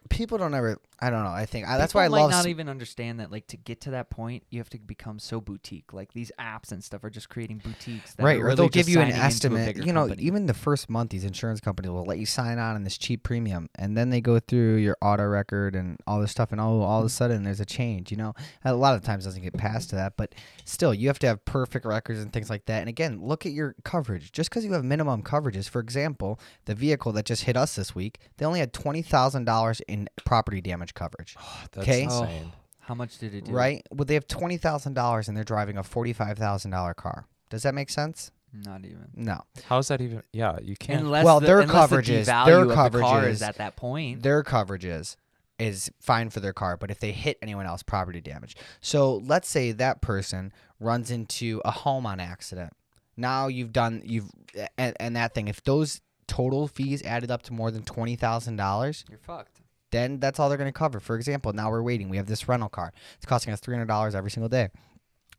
people 0.10 0.38
don't 0.38 0.54
ever. 0.54 0.80
I 1.02 1.10
don't 1.10 1.24
know. 1.24 1.30
I 1.30 1.46
think 1.46 1.68
I, 1.68 1.78
that's 1.78 1.94
why 1.94 2.06
I 2.06 2.08
might 2.10 2.22
love. 2.22 2.32
not 2.32 2.48
even 2.48 2.68
understand 2.68 3.20
that 3.20 3.32
like 3.32 3.48
to 3.48 3.58
get 3.58 3.82
to 3.82 3.92
that 3.92 4.10
point 4.10 4.44
you 4.50 4.60
have 4.60 4.70
to 4.70 4.80
become 4.80 5.20
so 5.20 5.40
boutique 5.40 5.94
like 5.94 6.14
these 6.14 6.32
apps 6.40 6.72
and 6.72 6.84
stuff 6.84 7.04
are 7.04 7.10
just 7.10 7.30
creating 7.30 7.60
boutiques 7.64 8.14
that 8.16 8.24
right, 8.24 8.38
or 8.38 8.46
really 8.46 8.56
they'll 8.56 8.70
give 8.70 8.90
you 8.90 9.00
an 9.00 9.12
signing 9.12 9.16
into 9.16 9.22
a 9.22 9.26
estimate. 9.26 9.78
You 9.86 9.94
know, 9.94 10.08
company. 10.08 10.24
even 10.24 10.46
the 10.46 10.54
first 10.54 10.90
month, 10.90 11.12
these 11.12 11.24
insurance 11.24 11.60
companies 11.60 11.92
will 11.92 12.06
let 12.06 12.20
you 12.20 12.26
sign 12.26 12.60
on 12.60 12.76
in 12.76 12.84
this 12.84 12.98
cheap 12.98 13.24
premium, 13.24 13.70
and 13.76 13.98
then 13.98 14.10
they 14.10 14.22
go 14.22 14.40
through 14.40 14.76
your 14.76 14.98
auto 15.02 15.26
record 15.26 15.76
and 15.76 15.98
all 16.06 16.20
this 16.20 16.32
stuff, 16.32 16.52
and 16.52 16.60
all 16.60 16.82
all 16.82 17.00
of 17.00 17.06
a 17.06 17.10
sudden 17.10 17.44
there's 17.44 17.60
a 17.60 17.66
change. 17.66 18.12
You 18.12 18.18
know, 18.18 18.34
a 18.66 18.74
lot 18.74 18.96
of 18.96 19.04
times 19.04 19.26
doesn't 19.26 19.42
get 19.42 19.54
past 19.54 19.90
to 19.92 19.96
that, 19.96 20.14
but 20.18 20.36
still, 20.66 20.94
you 20.94 21.08
have 21.08 21.20
to 21.20 21.28
have 21.28 21.44
perfect 21.46 21.86
records 21.86 22.20
and 22.20 22.34
things 22.34 22.50
like 22.50 22.66
that. 22.66 22.80
And 22.80 22.90
again, 22.90 23.20
look 23.22 23.46
at 23.46 23.52
your 23.52 23.76
coverage. 23.84 24.32
Just 24.32 24.50
because 24.50 24.66
you 24.66 24.74
have 24.74 24.84
minimum 24.84 25.24
coverages, 25.24 25.70
for 25.70 25.80
example, 25.80 26.40
the 26.66 26.76
vehicle 26.76 27.12
that 27.14 27.26
just 27.26 27.44
hit 27.44 27.56
us 27.56 27.76
this 27.76 27.96
week, 27.96 28.20
they 28.38 28.46
only 28.46 28.60
had 28.60 28.74
twenty 28.74 29.02
thousand 29.02 29.46
dollars 29.46 29.82
in 29.88 30.10
property 30.26 30.62
damage 30.62 30.89
coverage. 30.94 31.36
That's 31.72 31.86
'Kay. 31.86 32.08
Oh, 32.10 32.24
insane. 32.24 32.52
how 32.80 32.94
much 32.96 33.18
did 33.18 33.34
it 33.34 33.46
do 33.46 33.52
Right? 33.52 33.86
Well, 33.92 34.06
they 34.06 34.14
have 34.16 34.28
twenty 34.28 34.58
thousand 34.58 34.94
dollars, 34.94 35.28
and 35.28 35.36
they're 35.38 35.44
driving 35.44 35.78
a 35.78 35.84
forty-five 35.84 36.38
thousand 36.38 36.72
dollar 36.72 36.94
car. 36.94 37.26
Does 37.50 37.64
that 37.64 37.74
make 37.74 37.90
sense? 37.90 38.32
not 38.52 38.84
even 38.84 39.08
No. 39.16 39.44
How's 39.68 39.90
that 39.90 40.02
even? 40.02 40.24
Yeah, 40.34 40.58
you 40.60 40.76
can't. 40.76 41.02
unless 41.02 41.24
Well, 41.24 41.40
the, 41.40 41.46
their 41.46 41.60
unless 41.60 41.90
the 41.92 41.98
coverages- 41.98 42.26
devalue 42.26 42.46
their 42.48 42.62
of 42.62 42.68
the 42.70 42.74
car 42.76 42.90
coverages- 42.90 43.28
is 43.30 43.42
at 43.44 43.58
that 43.58 43.76
point 43.76 44.24
their 44.24 44.44
coverages 44.44 45.16
is 45.60 45.92
fine 46.00 46.30
for 46.32 46.40
their 46.40 46.54
car, 46.54 46.76
but 46.78 46.90
if 46.90 47.00
they 47.00 47.12
hit 47.12 47.38
anyone 47.44 47.66
else, 47.68 47.84
property 47.84 48.22
damage. 48.22 48.56
So 48.82 49.18
let's 49.18 49.48
say 49.50 49.72
that 49.74 50.02
person 50.02 50.52
runs 50.80 51.12
into 51.12 51.62
a 51.66 51.70
home 51.72 52.06
on 52.08 52.20
accident. 52.20 52.74
Now 53.18 53.48
you've 53.50 53.72
done 53.74 54.02
you've 54.04 54.32
and, 54.80 54.96
and 55.00 55.16
that 55.16 55.36
thing. 55.36 55.48
If 55.48 55.64
those 55.64 56.02
total 56.28 56.68
fees 56.68 57.04
added 57.04 57.30
up 57.30 57.44
to 57.44 57.54
more 57.54 57.70
than 57.70 57.84
twenty 57.84 58.16
thousand 58.16 58.56
dollars, 58.56 59.06
you're 59.10 59.20
fucked 59.20 59.60
then 59.92 60.20
that's 60.20 60.40
all 60.40 60.50
they're 60.50 60.58
going 60.58 60.72
to 60.72 60.78
cover. 60.78 61.00
For 61.00 61.16
example, 61.16 61.54
now 61.54 61.70
we're 61.70 61.82
waiting. 61.84 62.10
We 62.10 62.18
have 62.18 62.28
this 62.28 62.48
rental 62.48 62.70
car. 62.70 62.92
It's 63.18 63.26
costing 63.26 63.54
us 63.54 63.60
three 63.60 63.76
hundred 63.76 63.88
dollars 63.88 64.16
every 64.16 64.32
single 64.32 64.50
day. 64.50 64.70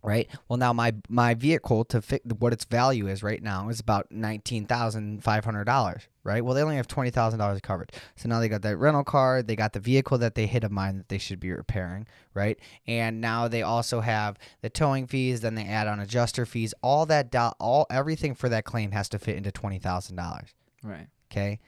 Right. 0.02 0.30
Well, 0.48 0.56
now 0.56 0.72
my 0.72 0.94
my 1.10 1.34
vehicle 1.34 1.84
to 1.84 2.00
fit 2.00 2.22
what 2.38 2.54
its 2.54 2.64
value 2.64 3.06
is 3.06 3.22
right 3.22 3.42
now 3.42 3.68
is 3.68 3.80
about 3.80 4.10
nineteen 4.10 4.64
thousand 4.64 5.22
five 5.22 5.44
hundred 5.44 5.64
dollars. 5.64 6.08
Right. 6.24 6.42
Well, 6.42 6.54
they 6.54 6.62
only 6.62 6.76
have 6.76 6.88
twenty 6.88 7.10
thousand 7.10 7.38
dollars 7.38 7.56
of 7.56 7.62
coverage. 7.62 7.90
So 8.16 8.26
now 8.26 8.40
they 8.40 8.48
got 8.48 8.62
that 8.62 8.78
rental 8.78 9.04
car. 9.04 9.42
They 9.42 9.56
got 9.56 9.74
the 9.74 9.78
vehicle 9.80 10.16
that 10.16 10.34
they 10.36 10.46
hit 10.46 10.64
of 10.64 10.70
mine 10.72 10.96
that 10.96 11.10
they 11.10 11.18
should 11.18 11.38
be 11.38 11.50
repairing. 11.50 12.06
Right. 12.32 12.58
And 12.86 13.20
now 13.20 13.46
they 13.46 13.60
also 13.60 14.00
have 14.00 14.38
the 14.62 14.70
towing 14.70 15.06
fees. 15.06 15.42
Then 15.42 15.54
they 15.54 15.66
add 15.66 15.86
on 15.86 16.00
adjuster 16.00 16.46
fees. 16.46 16.72
All 16.82 17.04
that 17.04 17.30
do- 17.30 17.52
all 17.60 17.86
everything 17.90 18.34
for 18.34 18.48
that 18.48 18.64
claim 18.64 18.92
has 18.92 19.06
to 19.10 19.18
fit 19.18 19.36
into 19.36 19.52
twenty 19.52 19.78
thousand 19.78 20.16
dollars. 20.16 20.48
right 20.82 21.08
Okay. 21.30 21.60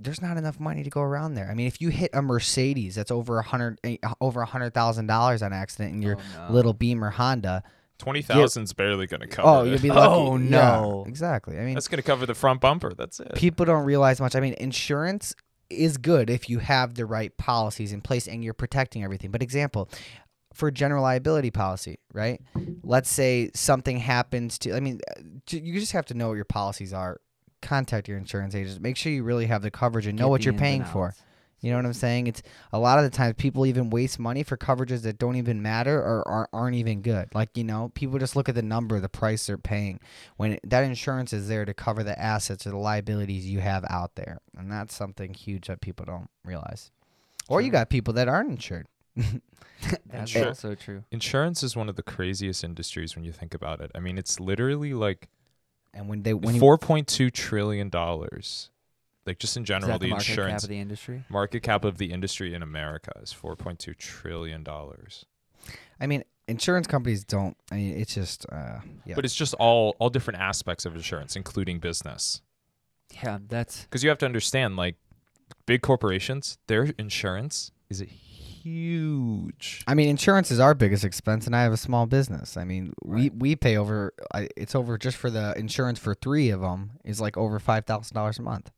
There's 0.00 0.22
not 0.22 0.36
enough 0.36 0.60
money 0.60 0.84
to 0.84 0.90
go 0.90 1.00
around 1.00 1.34
there. 1.34 1.50
I 1.50 1.54
mean, 1.54 1.66
if 1.66 1.80
you 1.80 1.88
hit 1.88 2.10
a 2.12 2.22
Mercedes 2.22 2.94
that's 2.94 3.10
over 3.10 3.38
a 3.38 3.42
hundred 3.42 3.80
eh, 3.82 3.96
over 4.20 4.40
a 4.42 4.46
hundred 4.46 4.72
thousand 4.74 5.06
dollars 5.08 5.42
on 5.42 5.52
accident 5.52 5.94
in 5.94 6.02
your 6.02 6.16
Oh, 6.16 6.46
no. 6.48 6.54
little 6.54 6.72
Beamer 6.72 7.10
Honda, 7.10 7.62
Twenty 7.98 8.22
thousand's 8.22 8.72
barely 8.72 9.08
going 9.08 9.22
to 9.22 9.26
cover. 9.26 9.48
oh, 9.48 9.64
it. 9.64 9.70
you'll 9.70 9.80
be 9.80 9.88
lucky. 9.90 10.00
Oh, 10.14 10.36
Yeah, 10.36 10.48
no. 10.50 11.04
exactly. 11.08 11.58
I 11.58 11.64
mean, 11.64 11.74
That's 11.74 11.88
going 11.88 11.96
to 11.96 12.02
cover 12.04 12.26
the 12.26 12.34
front 12.34 12.60
bumper. 12.60 12.94
That's 12.94 13.18
it. 13.18 13.34
people 13.34 13.66
don't 13.66 13.84
realize 13.84 14.20
much. 14.20 14.36
I 14.36 14.40
mean, 14.40 14.54
insurance 14.58 15.34
is 15.68 15.98
good 15.98 16.30
if 16.30 16.48
you 16.48 16.60
have 16.60 16.94
the 16.94 17.04
right 17.04 17.36
policies 17.36 17.92
in 17.92 18.00
place 18.00 18.28
and 18.28 18.42
you're 18.44 18.54
protecting 18.54 19.02
everything. 19.02 19.30
But 19.32 19.42
example, 19.42 19.90
for 20.54 20.70
general 20.70 21.02
liability 21.02 21.50
policy, 21.50 21.98
right? 22.14 22.40
Let's 22.84 23.10
say 23.10 23.50
something 23.54 23.98
happens 23.98 24.58
to 24.60 24.74
I 24.76 24.80
mean, 24.80 25.00
uh, 25.16 25.20
you 25.50 25.78
just 25.80 25.92
have 25.92 26.06
to 26.06 26.14
know 26.14 26.28
what 26.28 26.34
your 26.34 26.44
policies 26.44 26.92
are. 26.92 27.20
Contact 27.62 28.08
your 28.08 28.18
insurance 28.18 28.54
agents. 28.54 28.80
Make 28.80 28.96
sure 28.96 29.12
you 29.12 29.22
really 29.22 29.46
have 29.46 29.62
the 29.62 29.70
coverage 29.70 30.06
and 30.06 30.18
know 30.18 30.26
Get 30.26 30.30
what 30.30 30.44
you're 30.44 30.54
paying 30.54 30.84
for. 30.84 31.14
You 31.60 31.72
know 31.72 31.76
what 31.78 31.86
I'm 31.86 31.92
saying? 31.92 32.28
It's 32.28 32.40
a 32.72 32.78
lot 32.78 32.98
of 32.98 33.04
the 33.04 33.10
times 33.10 33.34
people 33.36 33.66
even 33.66 33.90
waste 33.90 34.20
money 34.20 34.44
for 34.44 34.56
coverages 34.56 35.02
that 35.02 35.18
don't 35.18 35.34
even 35.34 35.60
matter 35.60 35.98
or 35.98 36.26
are, 36.28 36.48
aren't 36.52 36.76
even 36.76 37.02
good. 37.02 37.34
Like, 37.34 37.56
you 37.56 37.64
know, 37.64 37.90
people 37.94 38.18
just 38.20 38.36
look 38.36 38.48
at 38.48 38.54
the 38.54 38.62
number, 38.62 39.00
the 39.00 39.08
price 39.08 39.48
they're 39.48 39.58
paying 39.58 39.98
when 40.36 40.52
it, 40.52 40.60
that 40.62 40.84
insurance 40.84 41.32
is 41.32 41.48
there 41.48 41.64
to 41.64 41.74
cover 41.74 42.04
the 42.04 42.16
assets 42.16 42.64
or 42.64 42.70
the 42.70 42.76
liabilities 42.76 43.44
you 43.44 43.58
have 43.58 43.84
out 43.90 44.14
there. 44.14 44.38
And 44.56 44.70
that's 44.70 44.94
something 44.94 45.34
huge 45.34 45.66
that 45.66 45.80
people 45.80 46.06
don't 46.06 46.30
realize. 46.44 46.92
Or 47.48 47.60
you 47.60 47.72
got 47.72 47.90
people 47.90 48.14
that 48.14 48.28
aren't 48.28 48.50
insured. 48.50 48.86
that's 50.06 50.30
Sure. 50.30 50.48
also 50.48 50.74
true 50.76 51.02
Insurance 51.10 51.62
is 51.64 51.74
one 51.74 51.88
of 51.88 51.96
the 51.96 52.02
craziest 52.04 52.62
industries 52.62 53.16
when 53.16 53.24
you 53.24 53.32
think 53.32 53.52
about 53.52 53.80
it. 53.80 53.90
I 53.96 54.00
mean, 54.00 54.16
it's 54.16 54.38
literally 54.38 54.94
like 54.94 55.28
And 55.98 56.08
when 56.08 56.22
they 56.22 56.32
when 56.32 56.60
four 56.60 56.78
point 56.78 57.08
two 57.08 57.30
trillion 57.30 57.88
dollars. 57.88 58.70
Like 59.26 59.38
just 59.38 59.58
in 59.58 59.64
general, 59.66 59.98
the, 59.98 60.06
the, 60.06 60.10
market 60.10 60.24
cap 60.24 60.30
insurance 60.30 60.62
of 60.62 60.70
the 60.70 60.78
industry 60.78 61.24
market 61.28 61.62
cap 61.62 61.84
of 61.84 61.98
the 61.98 62.12
industry 62.12 62.54
in 62.54 62.62
America 62.62 63.12
is 63.20 63.30
four 63.30 63.56
point 63.56 63.78
two 63.78 63.92
trillion 63.92 64.62
dollars. 64.62 65.26
I 66.00 66.06
mean, 66.06 66.22
insurance 66.46 66.86
companies 66.86 67.24
don't. 67.24 67.56
I 67.70 67.74
mean, 67.74 67.98
it's 67.98 68.14
just 68.14 68.46
uh, 68.50 68.78
yeah. 69.04 69.16
But 69.16 69.24
it's 69.24 69.34
just 69.34 69.54
all 69.54 69.96
all 69.98 70.08
different 70.08 70.40
aspects 70.40 70.86
of 70.86 70.94
insurance, 70.94 71.36
including 71.36 71.78
business. 71.80 72.40
yeah 73.22 73.38
that's 73.48 73.82
Because 73.82 74.02
you 74.02 74.08
have 74.08 74.18
to 74.18 74.26
understand, 74.26 74.76
like 74.76 74.94
big 75.66 75.82
corporations, 75.82 76.56
their 76.68 76.94
insurance 76.96 77.72
is 77.90 78.00
huge. 78.62 79.82
I 79.86 79.94
mean, 79.94 80.08
insurance 80.08 80.50
is 80.50 80.60
our 80.60 80.74
biggest 80.74 81.04
expense, 81.04 81.46
and 81.46 81.54
I 81.56 81.62
have 81.62 81.72
a 81.72 81.76
small 81.76 82.06
business. 82.06 82.56
I 82.56 82.64
mean, 82.64 82.92
we 83.04 83.22
Right. 83.22 83.36
we 83.36 83.56
pay 83.56 83.76
over. 83.76 84.12
I, 84.32 84.48
it's 84.56 84.74
over 84.74 84.98
just 84.98 85.16
for 85.16 85.30
the 85.30 85.54
insurance 85.58 85.98
for 85.98 86.14
three 86.14 86.50
of 86.50 86.60
them 86.60 86.92
is 87.04 87.20
like 87.20 87.36
over 87.36 87.58
five 87.58 87.86
thousand 87.86 88.14
dollars 88.14 88.38
a 88.38 88.42
month. 88.42 88.70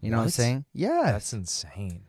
You 0.00 0.10
know 0.10 0.16
what 0.18 0.24
I'm 0.24 0.30
saying? 0.30 0.64
Yeah, 0.74 1.12
That's 1.12 1.32
insane. 1.32 2.02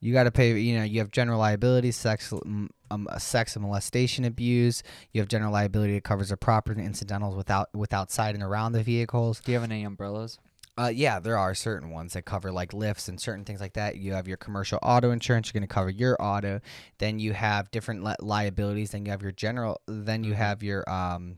you 0.00 0.12
got 0.12 0.24
to 0.24 0.30
pay. 0.30 0.56
You 0.58 0.78
know, 0.78 0.84
you 0.84 1.00
have 1.00 1.10
general 1.10 1.40
liability, 1.40 1.90
sex, 1.90 2.32
um, 2.32 2.70
uh, 2.90 3.18
sex 3.18 3.56
and 3.56 3.64
molestation 3.64 4.24
abuse. 4.24 4.84
You 5.12 5.20
have 5.20 5.26
general 5.28 5.52
liability 5.52 5.94
that 5.94 6.04
covers 6.04 6.28
the 6.28 6.36
property 6.36 6.78
and 6.80 6.86
incidentals 6.86 7.34
without 7.34 7.68
with 7.74 7.92
outside 7.92 8.34
and 8.36 8.44
around 8.44 8.72
the 8.72 8.82
vehicles. 8.84 9.40
do 9.40 9.50
you 9.52 9.58
have 9.60 9.68
any 9.68 9.82
umbrellas 9.82 10.38
Uh, 10.80 10.88
yeah, 10.88 11.20
there 11.20 11.36
are 11.36 11.54
certain 11.54 11.90
ones 11.90 12.14
that 12.14 12.24
cover 12.24 12.50
like 12.50 12.72
lifts 12.72 13.06
and 13.06 13.20
certain 13.20 13.44
things 13.44 13.60
like 13.60 13.74
that. 13.74 13.96
You 13.96 14.14
have 14.14 14.26
your 14.26 14.38
commercial 14.38 14.78
auto 14.82 15.10
insurance. 15.10 15.48
You're 15.48 15.60
going 15.60 15.68
to 15.68 15.74
cover 15.74 15.90
your 15.90 16.16
auto. 16.18 16.62
Then 16.96 17.18
you 17.18 17.34
have 17.34 17.70
different 17.70 18.02
li- 18.02 18.14
liabilities. 18.18 18.92
Then 18.92 19.04
you 19.04 19.10
have 19.10 19.20
your 19.20 19.32
general. 19.32 19.82
Then 19.86 20.24
you 20.24 20.32
have 20.32 20.62
your 20.62 20.90
um, 20.90 21.36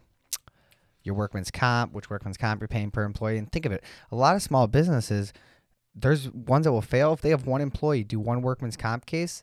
your 1.03 1.17
workman's 1.17 1.51
comp, 1.51 1.93
which 1.93 2.09
workman's 2.09 2.37
comp 2.37 2.61
you're 2.61 2.69
paying 2.69 2.93
per 2.93 3.03
employee. 3.03 3.37
And 3.37 3.51
think 3.51 3.67
of 3.67 3.73
it, 3.73 3.83
a 4.13 4.15
lot 4.15 4.37
of 4.37 4.43
small 4.43 4.69
businesses, 4.69 5.33
there's 5.93 6.31
ones 6.31 6.65
that 6.65 6.73
will 6.73 6.81
fail 6.81 7.13
if 7.13 7.21
they 7.21 7.31
have 7.31 7.45
one 7.45 7.61
employee 7.61 8.05
do 8.05 8.21
one 8.21 8.43
workman's 8.43 8.77
comp 8.77 9.07
case. 9.07 9.43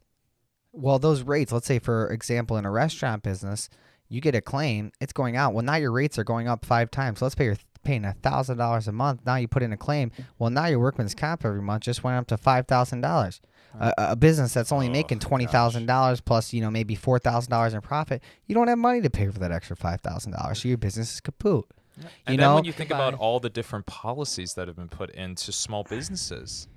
Well, 0.71 0.99
those 0.99 1.23
rates, 1.23 1.51
let's 1.51 1.67
say 1.67 1.79
for 1.79 2.07
example, 2.09 2.55
in 2.55 2.63
a 2.63 2.71
restaurant 2.71 3.21
business, 3.21 3.69
you 4.07 4.21
get 4.21 4.33
a 4.33 4.39
claim, 4.39 4.93
it's 5.01 5.11
going 5.11 5.35
out. 5.35 5.53
Well, 5.53 5.65
now 5.65 5.75
your 5.75 5.91
rates 5.91 6.17
are 6.17 6.23
going 6.23 6.47
up 6.47 6.63
five 6.63 6.89
times. 6.89 7.19
So 7.19 7.25
let's 7.25 7.35
pay 7.35 7.45
you're 7.45 7.57
paying 7.83 8.05
a 8.05 8.13
thousand 8.13 8.57
dollars 8.57 8.87
a 8.87 8.91
month. 8.91 9.21
Now 9.25 9.35
you 9.35 9.47
put 9.47 9.63
in 9.63 9.71
a 9.73 9.77
claim. 9.77 10.11
Well, 10.37 10.49
now 10.49 10.65
your 10.67 10.79
workman's 10.79 11.15
comp 11.15 11.45
every 11.45 11.61
month 11.61 11.83
just 11.83 12.03
went 12.03 12.17
up 12.17 12.27
to 12.27 12.37
five 12.37 12.67
thousand 12.67 13.01
dollars. 13.01 13.41
A, 13.79 13.93
a 13.97 14.15
business 14.15 14.53
that's 14.53 14.71
only 14.71 14.87
Oh, 14.87 14.91
making 14.91 15.19
twenty 15.19 15.45
thousand 15.45 15.85
dollars 15.85 16.21
plus, 16.21 16.53
you 16.53 16.61
know, 16.61 16.71
maybe 16.71 16.95
four 16.95 17.19
thousand 17.19 17.51
dollars 17.51 17.73
in 17.73 17.81
profit, 17.81 18.23
you 18.47 18.55
don't 18.55 18.67
have 18.67 18.79
money 18.79 19.01
to 19.01 19.09
pay 19.09 19.27
for 19.27 19.37
that 19.39 19.51
extra 19.51 19.75
five 19.75 20.01
thousand 20.01 20.31
dollars. 20.31 20.61
So 20.61 20.67
your 20.69 20.77
business 20.77 21.13
is 21.13 21.21
kaput. 21.21 21.65
And 21.95 22.05
You 22.33 22.37
then 22.37 22.37
know, 22.37 22.55
when 22.55 22.63
you 22.63 22.71
think 22.71 22.91
about 22.91 23.13
all 23.13 23.39
the 23.39 23.49
different 23.49 23.85
policies 23.85 24.53
that 24.55 24.67
have 24.67 24.77
been 24.77 24.87
put 24.87 25.09
into 25.11 25.51
small 25.51 25.83
businesses, 25.83 26.67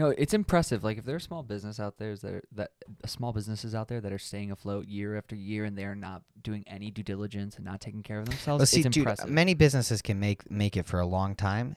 No, 0.00 0.14
it's 0.16 0.34
impressive. 0.34 0.82
Like 0.82 0.98
if 0.98 1.04
there 1.04 1.16
are 1.16 1.20
small 1.20 1.42
business 1.42 1.78
out 1.78 1.98
there 1.98 2.16
that 2.16 2.32
are, 2.32 2.42
that 2.52 2.70
uh, 3.04 3.06
small 3.06 3.32
businesses 3.32 3.74
out 3.74 3.88
there 3.88 4.00
that 4.00 4.12
are 4.12 4.18
staying 4.18 4.50
afloat 4.50 4.86
year 4.86 5.16
after 5.16 5.36
year 5.36 5.64
and 5.64 5.76
they're 5.76 5.94
not 5.94 6.22
doing 6.42 6.64
any 6.66 6.90
due 6.90 7.02
diligence 7.02 7.56
and 7.56 7.64
not 7.64 7.80
taking 7.80 8.02
care 8.02 8.18
of 8.18 8.26
themselves, 8.26 8.60
Let's 8.60 8.70
see, 8.70 8.80
it's 8.80 8.88
dude, 8.88 9.28
many 9.28 9.54
businesses 9.54 10.00
can 10.00 10.18
make 10.18 10.50
make 10.50 10.76
it 10.76 10.86
for 10.86 11.00
a 11.00 11.06
long 11.06 11.34
time, 11.34 11.76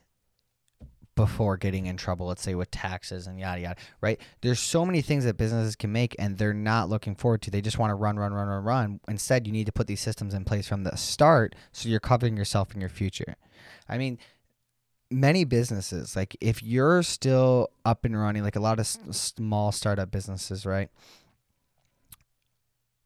before 1.15 1.57
getting 1.57 1.85
in 1.85 1.97
trouble, 1.97 2.27
let's 2.27 2.41
say 2.41 2.55
with 2.55 2.71
taxes 2.71 3.27
and 3.27 3.39
yada 3.39 3.61
yada, 3.61 3.75
right? 4.01 4.19
There's 4.41 4.59
so 4.59 4.85
many 4.85 5.01
things 5.01 5.25
that 5.25 5.37
businesses 5.37 5.75
can 5.75 5.91
make 5.91 6.15
and 6.17 6.37
they're 6.37 6.53
not 6.53 6.89
looking 6.89 7.15
forward 7.15 7.41
to. 7.43 7.51
They 7.51 7.61
just 7.61 7.77
want 7.77 7.91
to 7.91 7.95
run, 7.95 8.17
run, 8.17 8.33
run, 8.33 8.47
run, 8.47 8.63
run. 8.63 8.99
Instead, 9.07 9.45
you 9.45 9.53
need 9.53 9.65
to 9.65 9.71
put 9.71 9.87
these 9.87 10.01
systems 10.01 10.33
in 10.33 10.43
place 10.43 10.67
from 10.67 10.83
the 10.83 10.95
start 10.95 11.55
so 11.71 11.89
you're 11.89 11.99
covering 11.99 12.37
yourself 12.37 12.73
in 12.73 12.79
your 12.79 12.89
future. 12.89 13.35
I 13.87 13.97
mean, 13.97 14.17
many 15.13 15.45
businesses, 15.45 16.15
like 16.15 16.35
if 16.41 16.61
you're 16.63 17.03
still 17.03 17.69
up 17.85 18.03
and 18.05 18.19
running, 18.19 18.43
like 18.43 18.55
a 18.55 18.59
lot 18.59 18.73
of 18.73 18.81
s- 18.81 18.99
small 19.11 19.71
startup 19.71 20.11
businesses, 20.11 20.65
right? 20.65 20.89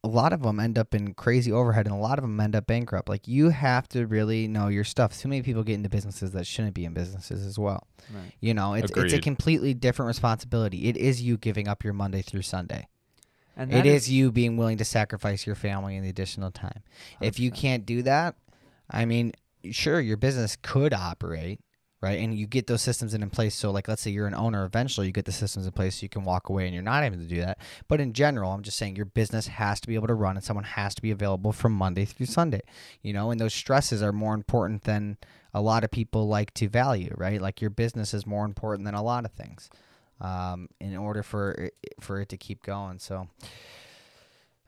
a 0.04 0.08
lot 0.08 0.32
of 0.32 0.42
them 0.42 0.60
end 0.60 0.78
up 0.78 0.94
in 0.94 1.14
crazy 1.14 1.52
overhead 1.52 1.86
and 1.86 1.94
a 1.94 1.98
lot 1.98 2.18
of 2.18 2.22
them 2.24 2.40
end 2.40 2.56
up 2.56 2.66
bankrupt. 2.68 3.10
Like 3.10 3.28
you 3.28 3.50
have 3.50 3.90
to 3.90 4.06
really 4.06 4.48
know 4.48 4.68
your 4.70 4.84
stuff. 4.84 5.18
Too 5.18 5.28
many 5.28 5.42
people 5.42 5.64
get 5.64 5.74
into 5.74 5.90
businesses 5.90 6.32
that 6.32 6.48
shouldn't 6.48 6.76
be 6.76 6.86
in 6.86 6.94
businesses 6.94 7.46
as 7.46 7.60
well. 7.60 7.88
Right. 8.14 8.32
You 8.40 8.54
know, 8.54 8.74
it's 8.74 8.92
it's 8.92 9.14
a 9.14 9.20
completely 9.20 9.74
different 9.74 10.08
responsibility. 10.08 10.88
It 10.88 10.96
is 10.96 11.22
you 11.22 11.38
giving 11.38 11.68
up 11.68 11.84
your 11.84 11.94
Monday 11.94 12.22
through 12.22 12.44
Sunday. 12.44 12.88
And 13.58 13.72
It 13.72 13.84
that 13.84 13.86
is 13.88 14.10
you 14.10 14.32
being 14.32 14.56
willing 14.56 14.78
to 14.78 14.86
sacrifice 14.86 15.46
your 15.46 15.56
family 15.56 15.98
and 15.98 16.06
the 16.06 16.10
additional 16.10 16.52
time. 16.52 16.84
If 17.20 17.40
you 17.40 17.52
can't 17.52 17.86
do 17.86 18.04
that, 18.04 18.36
I 18.90 19.06
mean, 19.06 19.34
sure, 19.72 20.00
your 20.00 20.16
business 20.18 20.56
could 20.62 20.94
operate, 20.94 21.60
right? 22.01 22.20
And 22.20 22.38
you 22.38 22.46
get 22.46 22.68
those 22.68 22.82
systems 22.82 23.13
in 23.13 23.27
place. 23.30 23.56
So, 23.56 23.72
like, 23.72 23.88
let's 23.88 24.01
say 24.01 24.12
you're 24.12 24.27
an 24.27 24.36
owner, 24.36 24.66
eventually 24.66 25.08
you 25.08 25.13
get 25.13 25.25
the 25.25 25.32
systems 25.32 25.66
in 25.66 25.72
place 25.72 25.96
so 25.96 26.04
you 26.04 26.10
can 26.10 26.24
walk 26.24 26.50
away 26.50 26.66
and 26.66 26.74
you're 26.74 26.84
not 26.84 27.04
able 27.04 27.18
to 27.18 27.24
do 27.24 27.42
that. 27.42 27.58
But 27.88 28.00
in 28.00 28.13
general, 28.13 28.51
I'm 28.51 28.62
just 28.62 28.77
saying 28.77 28.96
your 28.96 29.06
business 29.06 29.48
has 29.48 29.80
to 29.82 29.88
be 29.88 29.96
able 29.96 30.08
to 30.08 30.13
run 30.13 30.36
and 30.36 30.44
someone 30.44 30.63
has 30.63 30.94
to 30.96 31.01
be 31.01 31.12
available 31.12 31.51
from 31.51 31.74
Monday 31.74 32.06
through 32.06 32.27
Sunday, 32.27 32.62
you 33.01 33.13
know, 33.13 33.32
and 33.32 33.39
those 33.39 33.54
stresses 33.54 34.04
are 34.04 34.13
more 34.13 34.36
important 34.36 34.84
than 34.84 35.18
a 35.54 35.62
lot 35.62 35.84
of 35.84 35.89
people 35.89 36.27
like 36.27 36.54
to 36.54 36.68
value, 36.68 37.13
right? 37.18 37.42
Like, 37.42 37.62
your 37.62 37.72
business 37.72 38.13
is 38.13 38.27
more 38.27 38.46
important 38.46 38.86
than 38.86 38.94
a 38.94 39.04
lot 39.04 39.25
of 39.25 39.32
things 39.32 39.70
um, 40.22 40.70
in 40.80 40.96
order 40.96 41.24
for 41.24 41.51
it, 41.54 41.74
for 42.00 42.22
it 42.22 42.30
to 42.30 42.38
keep 42.38 42.62
going. 42.62 43.00
So, 43.00 43.27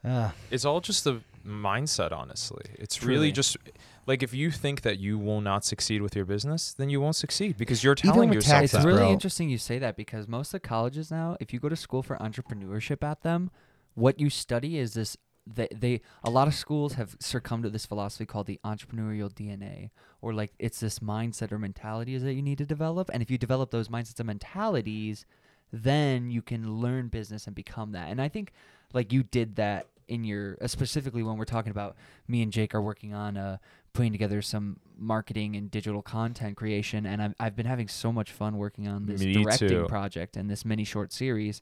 uh, 0.03 0.31
It's 0.49 0.65
all 0.65 0.81
just 0.81 1.03
the 1.03 1.21
mindset, 1.45 2.11
honestly. 2.11 2.63
It's 2.75 2.95
Truly. 2.95 3.13
really 3.15 3.31
just 3.31 3.57
like 4.05 4.23
if 4.23 4.33
you 4.33 4.51
think 4.51 4.81
that 4.81 4.99
you 4.99 5.17
will 5.17 5.41
not 5.41 5.63
succeed 5.65 6.01
with 6.01 6.15
your 6.15 6.25
business, 6.25 6.73
then 6.73 6.89
you 6.89 6.99
won't 7.01 7.15
succeed 7.15 7.57
because 7.57 7.83
you're 7.83 7.95
telling 7.95 8.29
with 8.29 8.35
yourself 8.37 8.63
It's 8.63 8.71
taxes, 8.73 8.83
that. 8.83 8.87
really 8.87 9.01
bro. 9.05 9.11
interesting 9.11 9.49
you 9.49 9.57
say 9.57 9.77
that 9.79 9.95
because 9.95 10.27
most 10.27 10.47
of 10.49 10.61
the 10.61 10.67
colleges 10.67 11.11
now, 11.11 11.37
if 11.39 11.53
you 11.53 11.59
go 11.59 11.69
to 11.69 11.75
school 11.75 12.01
for 12.03 12.17
entrepreneurship 12.17 13.03
at 13.03 13.21
them, 13.21 13.51
what 13.95 14.19
you 14.19 14.29
study 14.29 14.77
is 14.77 14.93
this. 14.93 15.17
They, 15.51 15.67
they 15.75 16.01
a 16.23 16.29
lot 16.29 16.47
of 16.47 16.53
schools 16.53 16.93
have 16.93 17.15
succumbed 17.19 17.63
to 17.63 17.71
this 17.71 17.83
philosophy 17.85 18.25
called 18.27 18.45
the 18.45 18.59
entrepreneurial 18.63 19.33
DNA, 19.33 19.89
or 20.21 20.31
like 20.31 20.51
it's 20.59 20.79
this 20.79 20.99
mindset 20.99 21.51
or 21.51 21.57
mentalities 21.57 22.21
that 22.21 22.33
you 22.33 22.43
need 22.43 22.59
to 22.59 22.65
develop. 22.65 23.09
And 23.11 23.23
if 23.23 23.31
you 23.31 23.37
develop 23.39 23.71
those 23.71 23.87
mindsets 23.89 24.19
and 24.19 24.27
mentalities, 24.27 25.25
then 25.73 26.29
you 26.29 26.43
can 26.43 26.75
learn 26.75 27.07
business 27.07 27.47
and 27.47 27.55
become 27.55 27.93
that. 27.93 28.09
And 28.11 28.21
I 28.21 28.27
think 28.29 28.51
like 28.93 29.11
you 29.11 29.23
did 29.23 29.55
that 29.55 29.87
in 30.09 30.23
your 30.23 30.57
uh, 30.61 30.67
specifically 30.67 31.23
when 31.23 31.37
we're 31.37 31.45
talking 31.45 31.71
about 31.71 31.95
me 32.27 32.41
and 32.41 32.51
Jake 32.51 32.75
are 32.75 32.81
working 32.81 33.13
on 33.13 33.37
uh 33.37 33.57
putting 33.93 34.11
together 34.11 34.41
some 34.41 34.79
marketing 34.97 35.55
and 35.55 35.71
digital 35.71 36.01
content 36.01 36.55
creation 36.57 37.05
and 37.05 37.21
I've, 37.21 37.33
I've 37.39 37.55
been 37.55 37.65
having 37.65 37.87
so 37.87 38.11
much 38.11 38.31
fun 38.31 38.57
working 38.57 38.87
on 38.87 39.05
this 39.07 39.21
Me 39.21 39.33
directing 39.33 39.69
too. 39.69 39.85
project 39.87 40.37
and 40.37 40.49
this 40.49 40.63
mini 40.65 40.83
short 40.83 41.11
series 41.13 41.61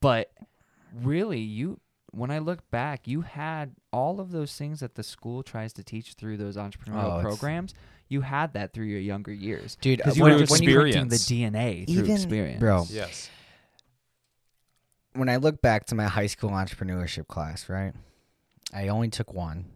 but 0.00 0.30
really 1.02 1.40
you 1.40 1.80
when 2.12 2.30
I 2.30 2.38
look 2.38 2.68
back 2.70 3.06
you 3.06 3.20
had 3.22 3.74
all 3.92 4.20
of 4.20 4.30
those 4.30 4.54
things 4.56 4.80
that 4.80 4.94
the 4.94 5.02
school 5.02 5.42
tries 5.42 5.72
to 5.74 5.82
teach 5.84 6.14
through 6.14 6.36
those 6.38 6.56
entrepreneurial 6.56 7.18
Oh, 7.18 7.20
programs 7.22 7.74
you 8.08 8.20
had 8.22 8.52
that 8.54 8.72
through 8.72 8.86
your 8.86 9.00
younger 9.00 9.32
years 9.32 9.76
dude, 9.80 9.98
because 9.98 10.14
uh, 10.14 10.16
you 10.16 10.22
when- 10.22 10.32
were 10.40 10.46
Through 10.46 10.54
when 10.54 10.62
you 10.62 10.76
were 10.76 10.90
collecting 10.90 11.08
the. 11.08 11.16
DNA 11.16 11.86
through 11.86 11.94
Even- 12.04 12.12
experience 12.14 12.60
bro. 12.60 12.84
Yes. 12.88 13.28
When 15.16 15.28
I 15.28 15.36
look 15.36 15.60
back 15.62 15.86
to 15.86 15.94
my 15.94 16.04
high 16.04 16.26
school 16.26 16.50
entrepreneurship 16.50 17.26
class, 17.26 17.68
right? 17.68 17.92
I 18.72 18.88
only 18.88 19.08
took 19.08 19.32
one. 19.32 19.66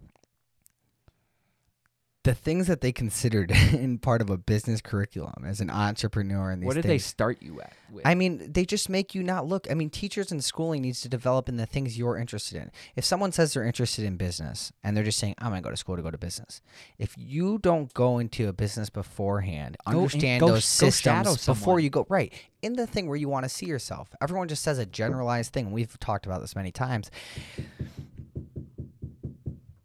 The 2.22 2.34
things 2.34 2.66
that 2.66 2.82
they 2.82 2.92
considered 2.92 3.50
in 3.72 3.98
part 3.98 4.20
of 4.20 4.28
a 4.28 4.36
business 4.36 4.82
curriculum 4.82 5.42
as 5.46 5.60
an 5.62 5.70
entrepreneur 5.70 6.50
and 6.50 6.60
these 6.62 6.66
what 6.66 6.74
did 6.74 6.84
they 6.84 6.98
start 6.98 7.38
you 7.40 7.62
at 7.62 7.72
with? 7.90 8.06
I 8.06 8.14
mean, 8.14 8.52
they 8.52 8.66
just 8.66 8.90
make 8.90 9.14
you 9.14 9.22
not 9.22 9.46
look. 9.46 9.70
I 9.70 9.74
mean, 9.74 9.88
teachers 9.88 10.30
and 10.30 10.44
schooling 10.44 10.82
needs 10.82 11.00
to 11.00 11.08
develop 11.08 11.48
in 11.48 11.56
the 11.56 11.64
things 11.64 11.96
you're 11.96 12.18
interested 12.18 12.60
in. 12.60 12.70
If 12.94 13.06
someone 13.06 13.32
says 13.32 13.54
they're 13.54 13.64
interested 13.64 14.04
in 14.04 14.16
business 14.18 14.70
and 14.84 14.94
they're 14.94 15.04
just 15.04 15.18
saying, 15.18 15.34
"I'm 15.38 15.50
gonna 15.50 15.62
go 15.62 15.70
to 15.70 15.78
school 15.78 15.96
to 15.96 16.02
go 16.02 16.10
to 16.10 16.18
business," 16.18 16.60
if 16.98 17.14
you 17.16 17.56
don't 17.56 17.92
go 17.94 18.18
into 18.18 18.48
a 18.48 18.52
business 18.52 18.90
beforehand, 18.90 19.78
Go 19.86 19.92
in- 19.92 19.96
understand 19.98 20.40
go 20.40 20.48
those 20.48 20.64
sh- 20.64 20.80
go 20.80 20.90
shadow 20.90 21.30
systems 21.30 21.58
before 21.58 21.80
you 21.80 21.88
go 21.88 22.04
right 22.10 22.34
in 22.60 22.74
the 22.74 22.86
thing 22.86 23.06
where 23.06 23.16
you 23.16 23.30
want 23.30 23.44
to 23.44 23.48
see 23.48 23.64
yourself. 23.64 24.10
Everyone 24.20 24.46
just 24.46 24.62
says 24.62 24.78
a 24.78 24.84
generalized 24.84 25.54
thing. 25.54 25.72
We've 25.72 25.98
talked 26.00 26.26
about 26.26 26.42
this 26.42 26.54
many 26.54 26.70
times. 26.70 27.10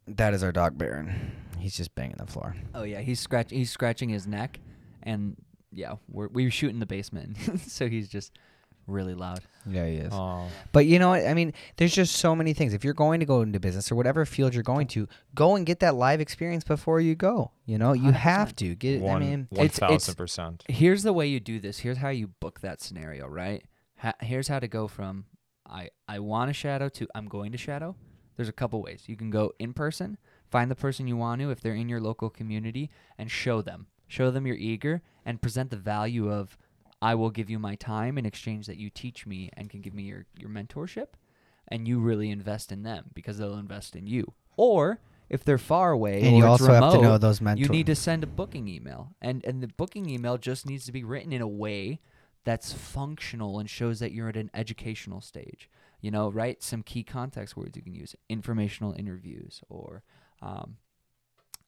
That 0.08 0.34
is 0.34 0.44
our 0.44 0.52
dog 0.52 0.78
Baron. 0.78 1.32
He's 1.66 1.76
just 1.76 1.96
banging 1.96 2.18
the 2.18 2.28
floor. 2.28 2.56
Oh 2.76 2.84
yeah, 2.84 3.00
he's 3.02 3.20
scratch 3.20 3.50
he's 3.50 3.72
scratching 3.72 4.10
his 4.10 4.28
neck, 4.28 4.60
and 5.02 5.36
yeah, 5.72 5.96
we're 6.08 6.28
we 6.28 6.48
shoot 6.52 6.70
in 6.70 6.78
the 6.80 6.86
basement, 6.86 7.38
so 7.66 7.90
he's 7.90 8.08
just 8.08 8.38
really 8.86 9.16
loud. 9.16 9.40
Yeah, 9.68 9.88
he 9.88 9.96
is. 9.96 10.14
Oh, 10.14 10.48
But 10.72 10.86
you 10.86 11.00
know 11.00 11.10
what? 11.10 11.26
I 11.26 11.34
mean, 11.34 11.54
there's 11.78 11.96
just 11.96 12.18
so 12.18 12.36
many 12.36 12.54
things. 12.54 12.76
If 12.76 12.84
you're 12.84 12.94
going 12.94 13.20
to 13.20 13.26
go 13.26 13.42
into 13.42 13.60
business 13.60 13.92
or 13.92 13.96
whatever 13.96 14.24
field 14.28 14.54
you're 14.54 14.62
going 14.62 14.86
to, 14.90 15.08
go 15.34 15.56
and 15.56 15.66
get 15.66 15.80
that 15.80 15.96
live 15.96 16.22
experience 16.22 16.64
before 16.64 17.02
you 17.02 17.16
go. 17.16 17.50
You 17.66 17.80
know, 17.80 17.94
you 17.94 18.12
100%. 18.12 18.14
have 18.14 18.56
to 18.58 18.76
get. 18.76 19.02
I 19.02 19.04
one 19.04 19.22
mean, 19.22 19.48
one 19.50 19.66
it's- 19.66 19.80
it's- 19.80 19.90
thousand 19.90 20.16
percent. 20.18 20.64
Here's 20.70 21.02
the 21.02 21.14
way 21.14 21.26
you 21.26 21.40
do 21.40 21.60
this. 21.60 21.80
Here's 21.80 21.98
how 21.98 22.10
you 22.10 22.28
book 22.28 22.60
that 22.60 22.80
scenario, 22.80 23.26
right? 23.28 23.64
Ha- 23.98 24.14
here's 24.22 24.50
how 24.50 24.60
to 24.60 24.68
go 24.68 24.88
from 24.88 25.26
I 25.66 25.90
I 26.08 26.20
want 26.20 26.50
to 26.50 26.54
shadow 26.54 26.88
to 26.90 27.08
I'm 27.16 27.26
going 27.28 27.52
to 27.54 27.58
shadow. 27.58 27.96
There's 28.36 28.50
a 28.50 28.54
couple 28.54 28.84
ways. 28.84 29.06
You 29.08 29.16
can 29.16 29.32
go 29.32 29.54
in 29.58 29.74
person, 29.74 30.18
find 30.50 30.70
the 30.70 30.76
person 30.76 31.08
you 31.08 31.18
want 31.18 31.42
to 31.42 31.52
if 31.52 31.62
they're 31.62 31.74
in 31.76 31.90
your 31.90 32.02
local 32.02 32.30
community 32.30 32.90
and 33.18 33.30
show 33.30 33.62
them. 33.62 33.88
Show 34.08 34.32
them 34.32 34.46
you're 34.46 34.56
eager 34.56 35.02
and 35.26 35.42
present 35.42 35.72
the 35.72 35.78
value 35.78 36.32
of 36.32 36.58
I 37.02 37.16
will 37.16 37.30
give 37.30 37.50
you 37.50 37.60
my 37.60 37.76
time 37.76 38.18
in 38.18 38.26
exchange 38.26 38.68
that 38.68 38.78
you 38.78 38.90
teach 38.90 39.26
me 39.26 39.50
and 39.54 39.70
can 39.70 39.82
give 39.82 39.94
me 39.94 40.04
your 40.04 40.26
your 40.38 40.50
mentorship 40.50 41.08
and 41.68 41.88
you 41.88 42.00
really 42.00 42.30
invest 42.30 42.72
in 42.72 42.84
them 42.84 43.12
because 43.14 43.38
they'll 43.38 43.58
invest 43.58 43.96
in 43.96 44.08
you. 44.08 44.34
Or 44.58 45.00
if 45.30 45.44
they're 45.44 45.58
far 45.58 45.92
away 45.92 46.22
and 46.22 46.38
you 46.38 46.46
also 46.46 46.72
have 46.72 46.94
to 46.94 47.02
know 47.02 47.18
those 47.18 47.42
mentors. 47.42 47.68
you 47.68 47.72
need 47.72 47.88
to 47.88 47.96
send 47.96 48.24
a 48.24 48.28
booking 48.28 48.68
email, 48.68 49.16
and 49.22 49.44
and 49.46 49.62
the 49.62 49.68
booking 49.68 50.10
email 50.10 50.38
just 50.38 50.66
needs 50.66 50.86
to 50.86 50.92
be 50.92 51.04
written 51.04 51.34
in 51.34 51.42
a 51.42 51.48
way 51.48 52.00
that's 52.44 52.72
functional 52.72 53.58
and 53.60 53.70
shows 53.70 54.00
that 54.00 54.12
you're 54.12 54.30
at 54.30 54.38
an 54.38 54.52
educational 54.54 55.22
stage. 55.22 55.70
You 56.00 56.12
know, 56.12 56.30
write 56.30 56.62
some 56.62 56.84
key 56.84 57.04
context 57.04 57.58
words 57.58 57.76
you 57.76 57.82
can 57.82 57.96
use: 57.96 58.16
informational 58.30 58.94
interviews 58.94 59.62
or 59.68 60.04
um, 60.42 60.78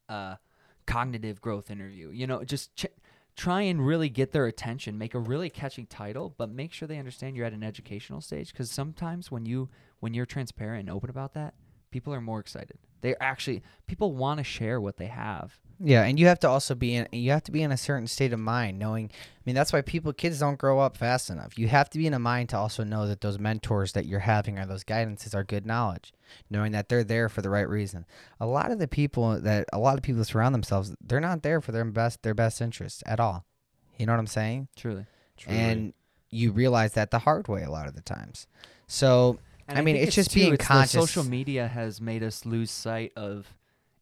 uh, 0.09 0.35
cognitive 0.85 1.41
growth 1.41 1.69
interview. 1.69 2.09
You 2.09 2.27
know, 2.27 2.43
just 2.43 2.75
ch- 2.75 2.85
try 3.35 3.61
and 3.61 3.85
really 3.85 4.09
get 4.09 4.31
their 4.31 4.47
attention. 4.47 4.97
Make 4.97 5.13
a 5.13 5.19
really 5.19 5.49
catchy 5.49 5.85
title, 5.85 6.33
but 6.37 6.49
make 6.49 6.73
sure 6.73 6.87
they 6.87 6.97
understand 6.97 7.35
you're 7.35 7.45
at 7.45 7.53
an 7.53 7.63
educational 7.63 8.21
stage. 8.21 8.51
Because 8.51 8.71
sometimes 8.71 9.31
when 9.31 9.45
you 9.45 9.69
when 9.99 10.13
you're 10.13 10.25
transparent 10.25 10.81
and 10.81 10.89
open 10.89 11.09
about 11.09 11.33
that, 11.33 11.53
people 11.91 12.13
are 12.13 12.21
more 12.21 12.39
excited. 12.39 12.77
They're 13.01 13.21
actually 13.21 13.63
people 13.87 14.13
want 14.13 14.39
to 14.39 14.43
share 14.43 14.79
what 14.81 14.97
they 14.97 15.07
have. 15.07 15.59
Yeah, 15.79 16.03
and 16.03 16.19
you 16.19 16.25
have 16.25 16.39
to 16.39 16.49
also 16.49 16.73
be 16.73 16.95
in. 16.95 17.07
You 17.11 17.31
have 17.31 17.43
to 17.43 17.51
be 17.51 17.61
in 17.61 17.71
a 17.71 17.77
certain 17.77 18.07
state 18.07 18.33
of 18.33 18.39
mind, 18.39 18.79
knowing. 18.79 19.11
I 19.13 19.39
mean, 19.45 19.55
that's 19.55 19.71
why 19.71 19.81
people, 19.81 20.11
kids, 20.11 20.39
don't 20.39 20.57
grow 20.57 20.79
up 20.79 20.97
fast 20.97 21.29
enough. 21.29 21.57
You 21.57 21.67
have 21.67 21.89
to 21.91 21.99
be 21.99 22.07
in 22.07 22.15
a 22.15 22.19
mind 22.19 22.49
to 22.49 22.57
also 22.57 22.83
know 22.83 23.07
that 23.07 23.21
those 23.21 23.37
mentors 23.37 23.93
that 23.93 24.07
you're 24.07 24.19
having 24.19 24.57
or 24.57 24.65
those 24.65 24.83
guidances 24.83 25.35
are 25.35 25.43
good 25.43 25.65
knowledge, 25.65 26.13
knowing 26.49 26.71
that 26.71 26.89
they're 26.89 27.03
there 27.03 27.29
for 27.29 27.43
the 27.43 27.49
right 27.51 27.69
reason. 27.69 28.05
A 28.39 28.47
lot 28.47 28.71
of 28.71 28.79
the 28.79 28.87
people 28.87 29.39
that 29.39 29.67
a 29.71 29.77
lot 29.77 29.97
of 29.97 30.03
people 30.03 30.23
surround 30.23 30.55
themselves, 30.55 30.95
they're 30.99 31.19
not 31.19 31.43
there 31.43 31.61
for 31.61 31.71
their 31.71 31.85
best 31.85 32.23
their 32.23 32.33
best 32.33 32.59
interests 32.59 33.03
at 33.05 33.19
all. 33.19 33.45
You 33.97 34.07
know 34.07 34.13
what 34.13 34.19
I'm 34.19 34.27
saying? 34.27 34.69
Truly. 34.75 35.05
And 35.45 35.93
you 36.29 36.51
realize 36.51 36.93
that 36.93 37.11
the 37.11 37.19
hard 37.19 37.47
way 37.47 37.63
a 37.63 37.69
lot 37.69 37.87
of 37.87 37.95
the 37.95 38.01
times. 38.01 38.47
So 38.87 39.37
And 39.67 39.77
I 39.77 39.81
mean, 39.81 39.95
think 39.95 40.07
it's 40.07 40.15
just 40.15 40.31
too, 40.31 40.39
being 40.39 40.53
it's 40.53 40.63
the 40.63 40.67
conscious. 40.67 40.91
social 40.91 41.23
media 41.23 41.67
has 41.67 41.99
made 41.99 42.23
us 42.23 42.45
lose 42.45 42.71
sight 42.71 43.11
of 43.15 43.53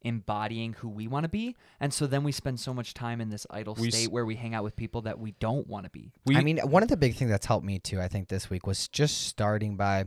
embodying 0.01 0.73
who 0.73 0.87
we 0.87 1.07
want 1.07 1.23
to 1.23 1.27
be, 1.29 1.55
and 1.79 1.91
so 1.91 2.05
then 2.05 2.23
we 2.23 2.31
spend 2.31 2.59
so 2.59 2.71
much 2.73 2.93
time 2.93 3.19
in 3.19 3.29
this 3.29 3.47
idle 3.49 3.73
We 3.79 3.87
s- 3.87 3.95
state 3.95 4.11
where 4.11 4.23
we 4.25 4.35
hang 4.35 4.53
out 4.53 4.63
with 4.63 4.75
people 4.75 5.01
that 5.01 5.17
we 5.19 5.31
don't 5.39 5.65
want 5.67 5.85
to 5.85 5.89
be. 5.89 6.11
we 6.25 6.35
I 6.37 6.43
mean, 6.43 6.59
one 6.59 6.83
of 6.83 6.89
the 6.89 6.97
big 6.97 7.15
things 7.15 7.31
that's 7.31 7.47
helped 7.47 7.65
me 7.65 7.79
too, 7.79 7.99
I 7.99 8.07
think, 8.07 8.27
this 8.27 8.47
week 8.49 8.67
was 8.67 8.87
just 8.87 9.23
starting 9.27 9.75
by 9.75 10.05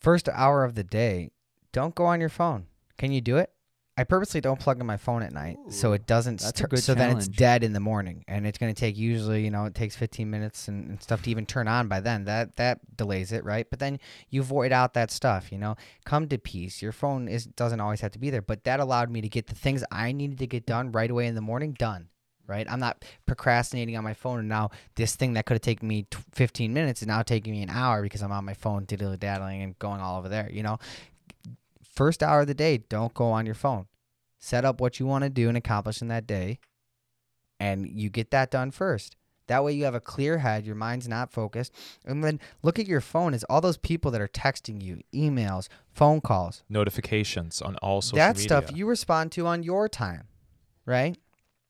first 0.00 0.28
hour 0.28 0.64
of 0.64 0.74
the 0.74 0.84
day. 0.84 1.30
Don't 1.72 1.94
go 1.94 2.04
on 2.04 2.20
your 2.20 2.28
phone. 2.28 2.66
Can 2.98 3.10
you 3.10 3.22
do 3.22 3.38
it? 3.38 3.50
I 3.96 4.02
purposely 4.02 4.40
don't 4.40 4.58
plug 4.58 4.80
in 4.80 4.86
my 4.86 4.96
phone 4.96 5.22
at 5.22 5.32
night, 5.32 5.56
so 5.68 5.90
Ooh, 5.90 5.92
it 5.92 6.04
doesn't. 6.04 6.40
that's 6.40 6.52
a 6.52 6.56
stir- 6.56 6.66
good 6.66 6.82
so 6.82 6.94
then 6.94 7.16
it's 7.16 7.28
dead 7.28 7.62
in 7.62 7.72
the 7.72 7.80
morning, 7.80 8.24
and 8.26 8.44
it's 8.44 8.58
going 8.58 8.74
to 8.74 8.78
take 8.78 8.96
usually, 8.96 9.44
you 9.44 9.52
know, 9.52 9.66
it 9.66 9.74
takes 9.74 9.94
15 9.94 10.28
minutes 10.28 10.66
and, 10.66 10.90
and 10.90 11.02
stuff 11.02 11.22
to 11.22 11.30
even 11.30 11.46
turn 11.46 11.68
on. 11.68 11.86
By 11.86 12.00
then, 12.00 12.24
that 12.24 12.56
that 12.56 12.96
delays 12.96 13.30
it, 13.30 13.44
right? 13.44 13.68
But 13.70 13.78
then 13.78 14.00
you 14.30 14.42
void 14.42 14.72
out 14.72 14.94
that 14.94 15.12
stuff, 15.12 15.52
you 15.52 15.58
know. 15.58 15.76
Come 16.04 16.28
to 16.28 16.38
peace. 16.38 16.82
Your 16.82 16.90
phone 16.90 17.28
is 17.28 17.46
doesn't 17.46 17.80
always 17.80 18.00
have 18.00 18.10
to 18.12 18.18
be 18.18 18.30
there, 18.30 18.42
but 18.42 18.64
that 18.64 18.80
allowed 18.80 19.10
me 19.10 19.20
to 19.20 19.28
get 19.28 19.46
the 19.46 19.54
things 19.54 19.84
I 19.92 20.10
needed 20.10 20.38
to 20.38 20.46
get 20.48 20.66
done 20.66 20.90
right 20.90 21.10
away 21.10 21.26
in 21.26 21.36
the 21.36 21.40
morning 21.40 21.72
done 21.72 22.08
right? 22.46 22.66
I'm 22.70 22.80
not 22.80 23.04
procrastinating 23.26 23.96
on 23.96 24.04
my 24.04 24.14
phone 24.14 24.38
and 24.38 24.48
now 24.48 24.70
this 24.96 25.16
thing 25.16 25.34
that 25.34 25.46
could 25.46 25.54
have 25.54 25.62
taken 25.62 25.88
me 25.88 26.02
t- 26.10 26.18
15 26.32 26.72
minutes 26.72 27.02
is 27.02 27.08
now 27.08 27.22
taking 27.22 27.52
me 27.52 27.62
an 27.62 27.70
hour 27.70 28.02
because 28.02 28.22
I'm 28.22 28.32
on 28.32 28.44
my 28.44 28.54
phone 28.54 28.86
diddly 28.86 29.18
daddling 29.18 29.62
and 29.62 29.78
going 29.78 30.00
all 30.00 30.18
over 30.18 30.28
there, 30.28 30.50
you 30.52 30.62
know? 30.62 30.78
First 31.94 32.22
hour 32.22 32.40
of 32.40 32.46
the 32.46 32.54
day, 32.54 32.78
don't 32.78 33.14
go 33.14 33.26
on 33.26 33.46
your 33.46 33.54
phone. 33.54 33.86
Set 34.38 34.64
up 34.64 34.80
what 34.80 34.98
you 35.00 35.06
want 35.06 35.24
to 35.24 35.30
do 35.30 35.48
and 35.48 35.56
accomplish 35.56 36.02
in 36.02 36.08
that 36.08 36.26
day 36.26 36.58
and 37.60 37.88
you 37.88 38.10
get 38.10 38.30
that 38.30 38.50
done 38.50 38.70
first. 38.70 39.16
That 39.46 39.62
way 39.62 39.72
you 39.72 39.84
have 39.84 39.94
a 39.94 40.00
clear 40.00 40.38
head, 40.38 40.64
your 40.64 40.74
mind's 40.74 41.06
not 41.06 41.30
focused. 41.30 41.72
And 42.04 42.24
then 42.24 42.40
look 42.62 42.78
at 42.78 42.86
your 42.86 43.02
phone 43.02 43.34
as 43.34 43.44
all 43.44 43.60
those 43.60 43.76
people 43.76 44.10
that 44.10 44.20
are 44.20 44.28
texting 44.28 44.82
you, 44.82 45.00
emails, 45.14 45.68
phone 45.92 46.20
calls. 46.22 46.62
Notifications 46.68 47.60
on 47.60 47.76
all 47.76 48.00
social 48.00 48.16
that 48.16 48.36
media. 48.36 48.48
stuff 48.48 48.76
you 48.76 48.86
respond 48.86 49.32
to 49.32 49.46
on 49.46 49.62
your 49.62 49.88
time, 49.88 50.28
right? 50.86 51.18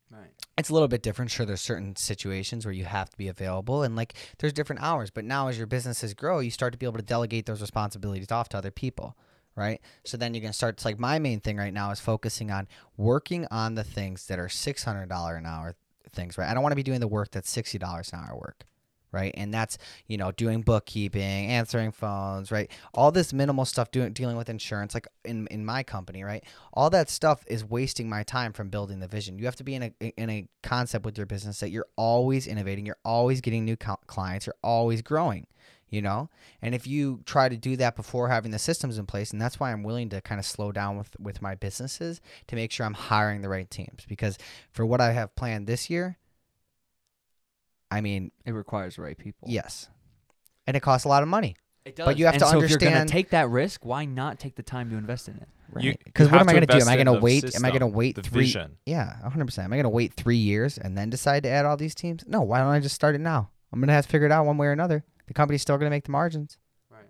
Right. 0.08 0.30
It's 0.56 0.68
a 0.68 0.72
little 0.72 0.86
bit 0.86 1.02
different. 1.02 1.32
Sure, 1.32 1.44
there's 1.44 1.60
certain 1.60 1.96
situations 1.96 2.64
where 2.64 2.74
you 2.74 2.84
have 2.84 3.10
to 3.10 3.16
be 3.16 3.26
available 3.26 3.82
and 3.82 3.96
like 3.96 4.14
there's 4.38 4.52
different 4.52 4.82
hours. 4.82 5.10
But 5.10 5.24
now 5.24 5.48
as 5.48 5.58
your 5.58 5.66
businesses 5.66 6.14
grow, 6.14 6.38
you 6.38 6.52
start 6.52 6.72
to 6.72 6.78
be 6.78 6.86
able 6.86 6.98
to 6.98 7.04
delegate 7.04 7.46
those 7.46 7.60
responsibilities 7.60 8.30
off 8.30 8.48
to 8.50 8.58
other 8.58 8.70
people. 8.70 9.16
Right. 9.56 9.80
So 10.04 10.16
then 10.16 10.34
you 10.34 10.40
can 10.40 10.52
start. 10.52 10.74
It's 10.74 10.84
like 10.84 10.98
my 10.98 11.20
main 11.20 11.38
thing 11.38 11.58
right 11.58 11.72
now 11.72 11.92
is 11.92 12.00
focusing 12.00 12.50
on 12.50 12.66
working 12.96 13.46
on 13.52 13.76
the 13.76 13.84
things 13.84 14.26
that 14.26 14.40
are 14.40 14.48
$600 14.48 15.38
an 15.38 15.46
hour 15.46 15.76
things, 16.14 16.38
right? 16.38 16.48
I 16.48 16.54
don't 16.54 16.62
want 16.62 16.72
to 16.72 16.76
be 16.76 16.82
doing 16.82 17.00
the 17.00 17.08
work 17.08 17.30
that's 17.30 17.54
$60 17.54 18.12
an 18.12 18.18
hour 18.18 18.36
work, 18.36 18.64
right? 19.12 19.34
And 19.36 19.52
that's, 19.52 19.76
you 20.06 20.16
know, 20.16 20.32
doing 20.32 20.62
bookkeeping, 20.62 21.46
answering 21.46 21.92
phones, 21.92 22.50
right? 22.50 22.70
All 22.94 23.12
this 23.12 23.32
minimal 23.32 23.64
stuff 23.64 23.90
doing 23.90 24.12
dealing 24.12 24.36
with 24.36 24.48
insurance 24.48 24.94
like 24.94 25.08
in 25.24 25.46
in 25.48 25.64
my 25.64 25.82
company, 25.82 26.24
right? 26.24 26.44
All 26.72 26.90
that 26.90 27.10
stuff 27.10 27.44
is 27.46 27.64
wasting 27.64 28.08
my 28.08 28.22
time 28.22 28.52
from 28.52 28.70
building 28.70 29.00
the 29.00 29.08
vision. 29.08 29.38
You 29.38 29.44
have 29.44 29.56
to 29.56 29.64
be 29.64 29.74
in 29.74 29.82
a 29.82 29.92
in 30.16 30.30
a 30.30 30.48
concept 30.62 31.04
with 31.04 31.16
your 31.16 31.26
business 31.26 31.60
that 31.60 31.70
you're 31.70 31.86
always 31.96 32.46
innovating, 32.46 32.86
you're 32.86 32.98
always 33.04 33.40
getting 33.40 33.64
new 33.64 33.76
co- 33.76 34.00
clients, 34.06 34.46
you're 34.46 34.56
always 34.62 35.02
growing 35.02 35.46
you 35.94 36.02
know? 36.02 36.28
And 36.60 36.74
if 36.74 36.86
you 36.86 37.20
try 37.24 37.48
to 37.48 37.56
do 37.56 37.76
that 37.76 37.94
before 37.96 38.28
having 38.28 38.50
the 38.50 38.58
systems 38.58 38.98
in 38.98 39.06
place 39.06 39.30
and 39.32 39.40
that's 39.40 39.58
why 39.60 39.72
i'm 39.72 39.82
willing 39.82 40.08
to 40.10 40.20
kind 40.20 40.38
of 40.38 40.44
slow 40.44 40.72
down 40.72 40.98
with 40.98 41.10
with 41.18 41.40
my 41.40 41.54
businesses 41.54 42.20
to 42.48 42.56
make 42.56 42.72
sure 42.72 42.84
i'm 42.84 42.94
hiring 42.94 43.40
the 43.42 43.48
right 43.48 43.70
teams. 43.70 44.04
Because 44.08 44.36
for 44.70 44.84
what 44.84 45.00
i 45.00 45.12
have 45.12 45.34
planned 45.36 45.66
this 45.66 45.88
year 45.88 46.18
i 47.90 48.00
mean 48.00 48.30
It 48.44 48.52
requires 48.52 48.96
the 48.96 49.02
right 49.02 49.16
people. 49.16 49.48
yes. 49.48 49.88
And 50.66 50.76
it 50.76 50.80
costs 50.80 51.04
a 51.04 51.08
lot 51.08 51.22
of 51.22 51.28
money. 51.28 51.56
It 51.84 51.94
does. 51.96 52.06
But 52.06 52.18
you 52.18 52.24
have 52.24 52.34
and 52.34 52.42
to 52.42 52.48
so 52.48 52.62
if 52.62 52.70
you're 52.70 52.78
gonna 52.78 52.92
understand- 52.92 53.08
take 53.10 53.30
that 53.30 53.50
risk, 53.50 53.84
why 53.84 54.06
not 54.06 54.38
take 54.38 54.54
the 54.56 54.62
time 54.62 54.88
to 54.90 54.96
invest 54.96 55.28
in 55.28 55.36
it? 55.36 55.48
You- 55.80 55.90
right 55.90 56.00
because 56.04 56.30
what 56.30 56.40
am 56.40 56.48
i 56.48 56.52
going 56.52 56.66
to 56.66 56.72
do? 56.72 56.80
Am 56.80 56.88
i 56.88 56.94
going 56.94 57.06
to 57.06 57.12
the 57.12 57.18
wait? 57.20 57.54
Am 57.56 57.64
i 57.64 57.68
going 57.70 57.80
to 57.80 57.86
wait 57.86 58.16
three 58.22 58.42
vision. 58.44 58.76
yeah 58.86 59.16
100% 59.24 59.58
am 59.64 59.72
i 59.72 59.76
going 59.76 59.82
to 59.84 59.88
wait 59.88 60.14
three 60.14 60.36
years 60.36 60.78
and 60.78 60.96
then 60.96 61.10
decide 61.10 61.42
to 61.42 61.48
add 61.48 61.64
all 61.66 61.76
these 61.76 61.94
teams? 61.94 62.24
No 62.26 62.42
why 62.42 62.58
don't 62.60 62.68
i 62.68 62.80
just 62.80 62.94
start 62.94 63.14
it 63.14 63.20
now? 63.20 63.50
I'm 63.72 63.80
going 63.80 63.88
to 63.88 63.94
have 63.94 64.06
to 64.06 64.12
figure 64.12 64.26
it 64.26 64.32
out 64.32 64.46
one 64.46 64.56
way 64.56 64.68
or 64.68 64.72
another 64.72 65.04
the 65.26 65.34
company's 65.34 65.62
still 65.62 65.76
going 65.78 65.86
to 65.86 65.94
make 65.94 66.04
the 66.04 66.10
margins 66.12 66.58
Right. 66.90 67.00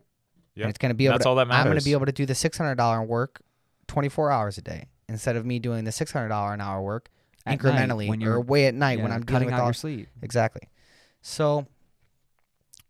Yeah, 0.54 0.64
and 0.64 0.71
it's 0.71 0.78
going 0.78 0.90
to 0.90 0.94
be 0.94 1.06
able 1.06 1.14
that's 1.14 1.25
to, 1.25 1.28
all 1.30 1.35
that 1.37 1.49
matters. 1.49 1.61
I'm 1.61 1.66
going 1.73 1.78
to 1.78 1.85
be 1.85 1.92
able 1.92 2.06
to 2.06 2.12
do 2.12 2.26
the 2.26 2.33
$600 2.35 3.06
work 3.06 3.40
24 3.88 4.30
hours 4.30 4.59
a 4.59 4.62
day 4.62 4.88
instead 5.09 5.37
of 5.37 5.44
me 5.44 5.59
doing 5.59 5.85
the 5.85 5.90
$600 5.90 6.54
an 6.54 6.61
hour 6.61 6.80
work 6.83 7.11
At 7.44 7.62
night, 7.62 7.75
incrementally 7.75 8.09
when 8.09 8.21
you're 8.21 8.40
way 8.40 8.66
at 8.66 8.75
night 8.75 9.00
when 9.00 9.12
I'm 9.12 9.25
cutting 9.25 9.47
with 9.47 9.54
out 9.54 9.61
all 9.61 9.66
your 9.66 9.75
sleep. 9.75 10.09
exactly. 10.23 10.62
So, 11.23 11.66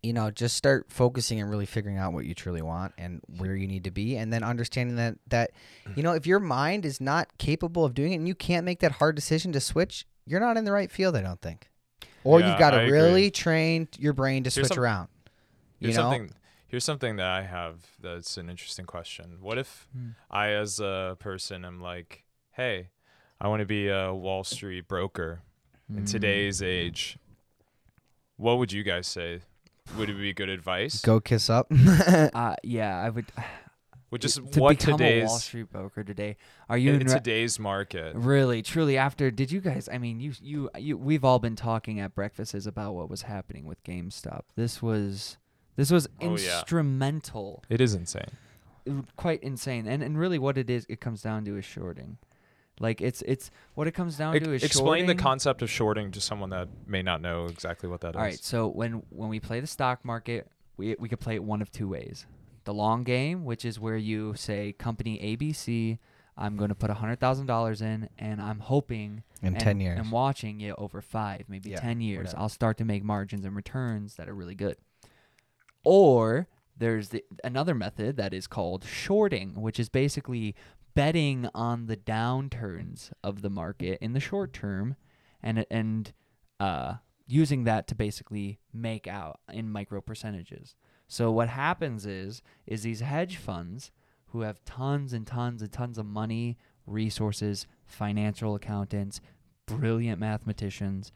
you 0.03 0.13
know, 0.13 0.31
just 0.31 0.57
start 0.57 0.87
focusing 0.91 1.41
and 1.41 1.49
really 1.49 1.65
figuring 1.67 1.97
out 1.97 2.13
what 2.13 2.27
you 2.27 2.35
truly 2.35 2.61
want 2.63 2.93
and 2.99 3.21
where 3.39 3.57
you 3.57 3.67
need 3.67 3.85
to 3.85 3.91
be, 3.91 4.17
and 4.17 4.31
then 4.33 4.43
understanding 4.45 4.97
that 4.97 5.17
that 5.29 5.53
you 5.97 6.03
know 6.03 6.13
if 6.13 6.27
your 6.27 6.41
mind 6.41 6.85
is 6.85 7.01
not 7.01 7.39
capable 7.39 7.85
of 7.87 7.95
doing 7.95 8.13
it 8.13 8.17
and 8.17 8.29
you 8.29 8.35
can't 8.35 8.65
make 8.67 8.81
that 8.81 8.93
hard 8.93 9.15
decision 9.17 9.51
to 9.53 9.61
switch, 9.61 10.07
you're 10.27 10.41
not 10.41 10.57
in 10.59 10.65
the 10.65 10.73
right 10.73 10.91
field. 10.91 11.17
I 11.17 11.23
don't 11.23 11.41
think, 11.41 11.71
or 12.23 12.41
Yeah, 12.41 12.51
you've 12.51 12.59
got 12.59 12.71
to 12.73 12.81
really 12.83 13.31
train 13.31 13.89
your 13.99 14.13
brain 14.13 14.43
to 14.45 14.49
Here's 14.49 14.67
switch 14.67 14.75
some- 14.75 14.85
around. 14.85 15.09
You 15.85 15.89
Here's 15.89 15.97
know, 15.97 16.03
something. 16.11 16.31
Here's 16.67 16.85
something 16.85 17.17
that 17.17 17.27
I 17.27 17.43
have 17.43 17.77
that's 18.01 18.37
an 18.37 18.49
interesting 18.51 18.87
question. 18.87 19.37
What 19.41 19.59
if 19.59 19.87
Hmm. 19.97 20.09
I, 20.31 20.49
as 20.49 20.81
a 20.81 21.17
person, 21.21 21.65
am 21.65 21.81
like, 21.81 22.25
hey, 22.53 22.89
I 23.41 23.49
want 23.49 23.61
to 23.61 23.67
be 23.67 23.89
a 23.89 24.13
Wall 24.13 24.45
Street 24.45 24.89
broker 24.89 25.43
Hmm. 25.89 25.99
in 25.99 26.05
today's 26.07 26.63
age? 26.63 27.19
What 28.37 28.59
would 28.59 28.73
you 28.73 28.83
guys 28.83 29.07
say? 29.07 29.43
Would 29.97 30.09
it 30.11 30.15
be 30.19 30.33
good 30.33 30.49
advice? 30.49 31.01
go 31.03 31.21
kiss 31.21 31.49
up. 31.51 31.67
Uh, 31.71 32.57
yeah, 32.63 32.99
I 32.99 33.11
would. 33.11 33.27
Would 34.11 34.21
just 34.23 34.37
to 34.53 34.61
what 34.61 34.79
become 34.79 34.95
a 34.95 34.99
today's 34.99 35.27
Wall 35.29 35.39
Street 35.41 35.71
broker 35.73 36.05
today? 36.05 36.37
Are 36.69 36.79
you 36.79 36.93
in 36.93 37.01
in 37.01 37.07
re- 37.09 37.13
today's 37.15 37.59
market? 37.59 38.15
really, 38.15 38.63
truly? 38.63 38.97
After 38.97 39.29
did 39.33 39.51
you 39.51 39.61
guys? 39.61 39.89
I 39.93 39.99
mean, 39.99 40.21
you, 40.21 40.33
you, 40.41 40.71
you. 40.79 40.97
We've 40.97 41.25
all 41.25 41.41
been 41.41 41.57
talking 41.57 41.99
at 41.99 42.15
breakfasts 42.15 42.65
about 42.67 42.95
what 42.95 43.11
was 43.11 43.23
happening 43.23 43.65
with 43.67 43.83
GameStop. 43.83 44.43
This 44.55 44.81
was, 44.81 45.37
this 45.77 45.91
was 45.91 46.07
Oh, 46.21 46.37
yeah. 46.37 46.61
instrumental. 46.61 47.63
It 47.69 47.81
is 47.81 47.95
insane. 47.95 48.23
it 48.87 48.93
quite 49.17 49.43
insane. 49.43 49.87
And 49.87 50.03
and 50.03 50.19
really, 50.19 50.39
what 50.39 50.59
it 50.59 50.69
is, 50.71 50.87
it 50.89 51.01
comes 51.01 51.23
down 51.23 51.45
to 51.47 51.57
is 51.57 51.65
shorting. 51.65 52.19
Like 52.81 53.01
it's 53.01 53.23
it's 53.23 53.51
what 53.75 53.87
it 53.87 53.93
comes 53.93 54.17
down 54.17 54.35
Ex- 54.35 54.45
to 54.45 54.53
is 54.53 54.65
explain 54.65 55.07
the 55.07 55.15
concept 55.15 55.63
of 55.63 55.71
shorting 55.71 56.11
to 56.11 56.21
someone 56.21 56.51
that 56.51 56.69
may 56.87 57.03
not 57.03 57.23
know 57.23 57.47
exactly 57.47 57.89
what 57.89 58.01
that 58.01 58.11
is. 58.11 58.17
All 58.17 58.23
right, 58.23 58.39
so 58.43 58.67
when 58.69 59.03
when 59.11 59.29
we 59.29 59.39
play 59.41 59.61
the 59.61 59.67
stock 59.67 60.05
market, 60.05 60.49
we 60.77 60.97
we 60.99 61.09
could 61.09 61.21
play 61.21 61.35
it 61.37 61.45
one 61.45 61.63
of 61.63 61.71
two 61.71 61.89
ways. 61.89 62.27
The 62.65 62.75
long 62.75 63.05
game, 63.05 63.45
which 63.45 63.65
is 63.65 63.79
where 63.79 63.97
you 63.97 64.35
say 64.37 64.73
company 64.73 65.19
ABC, 65.21 65.99
I'm 66.37 66.57
going 66.57 66.71
to 66.71 66.75
put 66.75 66.91
hundred 66.91 67.21
thousand 67.21 67.47
dollars 67.47 67.81
in, 67.81 68.09
and 68.19 68.41
I'm 68.43 68.59
hoping 68.59 69.23
in 69.41 69.49
and, 69.55 69.61
ten 69.61 69.79
years. 69.81 69.99
and 70.01 70.11
watching 70.11 70.61
it 70.63 70.75
over 70.77 71.01
five, 71.01 71.45
maybe 71.49 71.71
Yeah, 71.71 71.79
ten 71.81 72.01
years, 72.01 72.27
whatever. 72.29 72.39
I'll 72.43 72.49
start 72.49 72.77
to 72.79 72.85
make 72.85 73.05
margins 73.05 73.45
and 73.45 73.55
returns 73.55 74.17
that 74.17 74.29
are 74.29 74.35
really 74.35 74.55
good. 74.57 74.77
Or 75.85 76.49
there's 76.77 77.11
the, 77.11 77.25
another 77.43 77.75
method 77.75 78.17
that 78.17 78.35
is 78.35 78.47
called 78.47 78.85
shorting, 78.85 79.61
which 79.61 79.79
is 79.79 79.89
basically 79.89 80.55
betting 80.95 81.49
on 81.55 81.87
the 81.87 81.97
downturns 81.97 83.11
of 83.23 83.43
the 83.43 83.51
market 83.51 83.99
in 84.01 84.13
the 84.13 84.21
short 84.21 84.53
term, 84.53 84.97
and 85.43 85.67
and 85.71 86.13
uh, 86.61 86.95
using 87.27 87.65
that 87.65 87.87
to 87.89 87.95
basically 87.95 88.59
make 88.73 89.07
out 89.07 89.41
in 89.53 89.71
micro 89.71 90.01
percentages. 90.01 90.75
So 91.07 91.31
what 91.31 91.49
happens 91.49 92.07
is 92.07 92.43
is 92.67 92.83
these 92.83 93.01
hedge 93.01 93.37
funds 93.37 93.91
who 94.29 94.41
have 94.41 94.65
tons 94.65 95.13
and 95.13 95.27
tons 95.27 95.63
and 95.63 95.71
tons 95.71 95.99
of 95.99 96.07
money, 96.07 96.59
resources, 96.87 97.67
financial 97.87 98.55
accountants, 98.55 99.21
brilliant 99.67 100.19
mathematicians, 100.19 101.13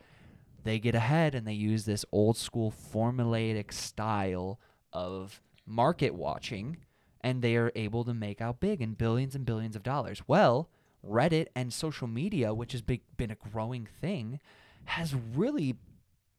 they 0.68 0.78
get 0.78 0.94
ahead 0.94 1.34
and 1.34 1.46
they 1.46 1.52
use 1.52 1.84
this 1.84 2.04
old 2.12 2.36
school 2.36 2.72
formulaic 2.92 3.72
style 3.72 4.60
of 4.92 5.40
market 5.66 6.14
watching 6.14 6.76
and 7.20 7.42
they 7.42 7.56
are 7.56 7.72
able 7.74 8.04
to 8.04 8.14
make 8.14 8.40
out 8.40 8.60
big 8.60 8.80
in 8.80 8.92
billions 8.92 9.34
and 9.34 9.44
billions 9.44 9.74
of 9.74 9.82
dollars. 9.82 10.22
Well, 10.26 10.68
Reddit 11.04 11.46
and 11.54 11.72
social 11.72 12.06
media, 12.06 12.54
which 12.54 12.72
has 12.72 12.82
been 12.82 13.30
a 13.30 13.50
growing 13.50 13.86
thing, 14.00 14.40
has 14.84 15.14
really 15.14 15.76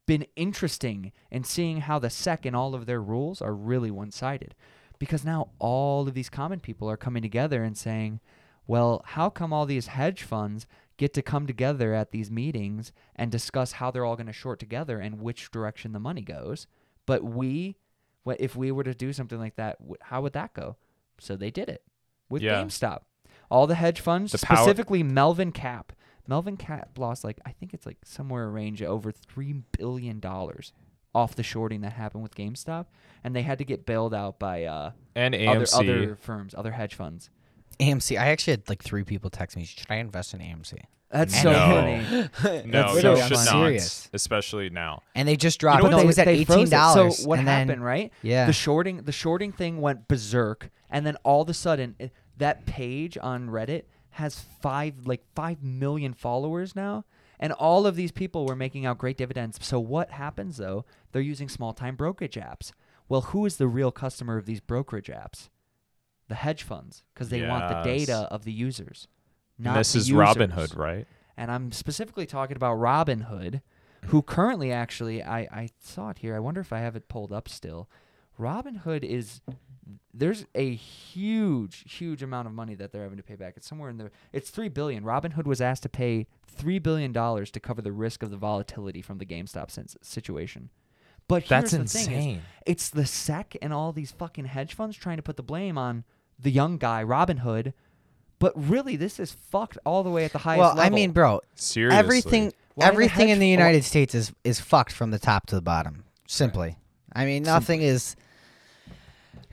been 0.06 0.26
interesting 0.36 1.12
in 1.30 1.44
seeing 1.44 1.82
how 1.82 1.98
the 1.98 2.10
SEC 2.10 2.44
and 2.46 2.56
all 2.56 2.74
of 2.74 2.86
their 2.86 3.02
rules 3.02 3.40
are 3.40 3.54
really 3.54 3.90
one 3.90 4.10
sided. 4.10 4.54
Because 4.98 5.24
now 5.24 5.48
all 5.58 6.06
of 6.06 6.14
these 6.14 6.28
common 6.28 6.60
people 6.60 6.90
are 6.90 6.96
coming 6.96 7.22
together 7.22 7.62
and 7.62 7.76
saying, 7.76 8.20
well, 8.66 9.02
how 9.04 9.30
come 9.30 9.52
all 9.52 9.66
these 9.66 9.88
hedge 9.88 10.22
funds 10.22 10.66
get 11.00 11.14
to 11.14 11.22
come 11.22 11.46
together 11.46 11.94
at 11.94 12.10
these 12.12 12.30
meetings 12.30 12.92
and 13.16 13.32
discuss 13.32 13.72
how 13.72 13.90
they're 13.90 14.04
all 14.04 14.16
going 14.16 14.26
to 14.26 14.32
short 14.32 14.58
together 14.60 15.00
and 15.00 15.20
which 15.20 15.50
direction 15.50 15.92
the 15.92 15.98
money 15.98 16.20
goes? 16.22 16.66
But 17.06 17.24
we, 17.24 17.76
what 18.22 18.40
if 18.40 18.54
we 18.54 18.70
were 18.70 18.84
to 18.84 18.94
do 18.94 19.12
something 19.12 19.38
like 19.38 19.56
that, 19.56 19.78
how 20.02 20.20
would 20.22 20.34
that 20.34 20.52
go? 20.54 20.76
So 21.18 21.34
they 21.36 21.50
did 21.50 21.68
it 21.68 21.82
with 22.28 22.42
Yeah. 22.42 22.62
GameStop. 22.62 23.00
All 23.50 23.66
the 23.66 23.74
hedge 23.74 24.00
funds, 24.00 24.30
The 24.32 24.46
power- 24.46 24.58
specifically 24.58 25.02
Melvin 25.02 25.50
Cap. 25.52 25.92
Melvin 26.28 26.56
Cap 26.56 26.90
lost 26.98 27.24
like 27.24 27.40
I 27.44 27.50
think 27.52 27.74
it's 27.74 27.86
like 27.86 27.98
somewhere 28.04 28.44
a 28.44 28.48
range 28.50 28.80
of 28.82 28.90
over 28.90 29.10
three 29.10 29.54
billion 29.76 30.20
dollars 30.20 30.72
off 31.12 31.34
the 31.34 31.42
shorting 31.42 31.80
that 31.80 31.94
happened 31.94 32.22
with 32.22 32.36
GameStop, 32.36 32.86
and 33.24 33.34
they 33.34 33.42
had 33.42 33.58
to 33.58 33.64
get 33.64 33.84
bailed 33.86 34.14
out 34.14 34.38
by 34.38 34.62
uh, 34.64 34.92
And 35.16 35.34
other 35.34 35.64
AMC. 35.64 35.80
other 35.80 36.14
firms, 36.14 36.54
other 36.56 36.70
hedge 36.72 36.94
funds. 36.94 37.30
AMC. 37.80 38.18
I 38.18 38.28
actually 38.28 38.52
had 38.52 38.68
like 38.68 38.82
three 38.82 39.04
people 39.04 39.30
text 39.30 39.56
me. 39.56 39.64
Should 39.64 39.86
I 39.90 39.96
invest 39.96 40.34
in 40.34 40.40
AMC? 40.40 40.74
That's 41.10 41.34
And 41.34 41.42
so 41.42 41.52
No. 41.52 41.58
funny. 41.58 42.62
no, 42.70 42.82
That's 42.82 42.94
you 42.94 43.00
so 43.00 43.16
should 43.16 43.30
not. 43.32 43.46
serious. 43.48 44.08
Especially 44.12 44.70
now. 44.70 45.02
And 45.14 45.26
they 45.26 45.36
just 45.36 45.58
dropped. 45.58 45.82
know 45.82 45.90
no, 45.90 45.96
what 45.96 46.04
it 46.04 46.06
was 46.06 46.18
at 46.18 46.28
eighteen 46.28 46.68
dollars. 46.68 47.18
So 47.18 47.28
what 47.28 47.38
and 47.40 47.48
happened, 47.48 47.70
Then, 47.70 47.80
right? 47.82 48.12
yeah. 48.22 48.46
The 48.46 48.52
shorting, 48.52 48.98
the 49.02 49.12
shorting 49.12 49.50
thing 49.52 49.80
went 49.80 50.06
berserk, 50.06 50.70
and 50.88 51.04
then 51.04 51.16
all 51.24 51.42
of 51.42 51.48
a 51.48 51.54
sudden, 51.54 51.96
it, 51.98 52.12
that 52.36 52.64
page 52.66 53.18
on 53.20 53.48
Reddit 53.48 53.84
has 54.10 54.38
five, 54.60 55.06
like 55.06 55.22
five 55.34 55.62
million 55.62 56.14
followers 56.14 56.76
now, 56.76 57.04
and 57.40 57.52
all 57.54 57.86
of 57.86 57.96
these 57.96 58.12
people 58.12 58.46
were 58.46 58.56
making 58.56 58.86
out 58.86 58.98
great 58.98 59.16
dividends. 59.16 59.58
So 59.62 59.80
what 59.80 60.10
happens 60.10 60.56
though? 60.58 60.84
They're 61.12 61.22
using 61.22 61.48
small-time 61.48 61.96
brokerage 61.96 62.36
apps. 62.36 62.72
Well, 63.08 63.20
who 63.22 63.44
is 63.46 63.56
the 63.56 63.66
real 63.66 63.90
customer 63.90 64.36
of 64.36 64.46
these 64.46 64.60
brokerage 64.60 65.08
apps? 65.08 65.48
The 66.30 66.36
hedge 66.36 66.62
funds, 66.62 67.02
because 67.12 67.28
they 67.28 67.46
want 67.46 67.68
the 67.68 67.74
Yes. 67.90 68.06
data 68.06 68.28
of 68.30 68.44
the 68.44 68.52
users. 68.52 69.06
And 69.58 69.64
Not 69.66 69.74
this 69.76 69.92
the 69.92 69.98
is 69.98 70.08
users. 70.08 70.26
Robinhood, 70.36 70.76
right? 70.76 71.06
and 71.36 71.50
I'm 71.50 71.72
specifically 71.72 72.24
talking 72.26 72.56
about 72.56 72.78
Robinhood, 72.78 73.60
who 74.06 74.22
currently 74.22 74.70
actually 74.72 75.22
I 75.22 75.40
I 75.40 75.68
saw 75.80 76.08
it 76.10 76.18
here. 76.18 76.34
I 76.36 76.38
wonder 76.38 76.60
if 76.62 76.72
I 76.72 76.78
have 76.78 76.96
it 76.96 77.08
pulled 77.08 77.32
up 77.32 77.48
still. 77.48 77.88
Robinhood 78.38 79.02
is 79.04 79.40
there's 80.14 80.46
a 80.54 80.74
huge 80.74 81.92
huge 81.98 82.22
amount 82.22 82.46
of 82.46 82.54
money 82.54 82.74
that 82.74 82.92
they're 82.92 83.02
having 83.02 83.16
to 83.18 83.22
pay 83.24 83.34
back. 83.36 83.54
It's 83.56 83.66
somewhere 83.66 83.90
in 83.90 83.98
the 83.98 84.10
it's 84.32 84.50
3 84.50 84.68
billion. 84.68 85.04
Robinhood 85.04 85.44
was 85.46 85.60
asked 85.60 85.82
to 85.82 85.88
pay 85.88 86.26
3 86.46 86.78
billion 86.78 87.12
dollars 87.12 87.50
to 87.50 87.60
cover 87.60 87.82
the 87.82 87.92
risk 87.92 88.22
of 88.22 88.30
the 88.30 88.36
volatility 88.36 89.02
from 89.02 89.18
the 89.18 89.26
GameStop 89.26 89.70
sin- 89.70 89.88
situation. 90.00 90.70
But 91.28 91.46
That's 91.46 91.70
here's 91.72 91.92
the 91.92 91.98
thing 91.98 92.12
is, 92.12 92.24
insane. 92.24 92.42
it's 92.66 92.88
the 92.88 93.06
SEC 93.06 93.56
and 93.62 93.72
all 93.72 93.92
these 93.92 94.10
fucking 94.10 94.46
hedge 94.46 94.74
funds 94.74 94.96
trying 94.96 95.16
to 95.18 95.22
put 95.22 95.36
the 95.36 95.42
blame 95.44 95.78
on 95.78 96.04
the 96.40 96.50
young 96.50 96.78
guy, 96.78 97.04
Robinhood. 97.04 97.72
But 98.38 98.52
really, 98.56 98.96
this 98.96 99.20
is 99.20 99.32
fucked 99.32 99.76
all 99.84 100.02
the 100.02 100.10
way 100.10 100.24
at 100.24 100.32
the 100.32 100.38
highest 100.38 100.60
well, 100.60 100.68
level. 100.74 100.82
I 100.82 100.88
mean, 100.88 101.12
bro, 101.12 101.40
Seriously. 101.56 101.98
everything 101.98 102.52
Why 102.74 102.86
everything 102.86 103.28
hedge 103.28 103.34
in 103.34 103.38
the 103.38 103.46
fu- 103.46 103.50
United 103.50 103.84
States 103.84 104.14
is 104.14 104.32
is 104.44 104.60
fucked 104.60 104.92
from 104.92 105.10
the 105.10 105.18
top 105.18 105.46
to 105.48 105.54
the 105.54 105.60
bottom. 105.62 106.04
Simply. 106.26 106.76
I 107.12 107.24
mean, 107.26 107.42
nothing 107.42 107.82
is 107.82 108.16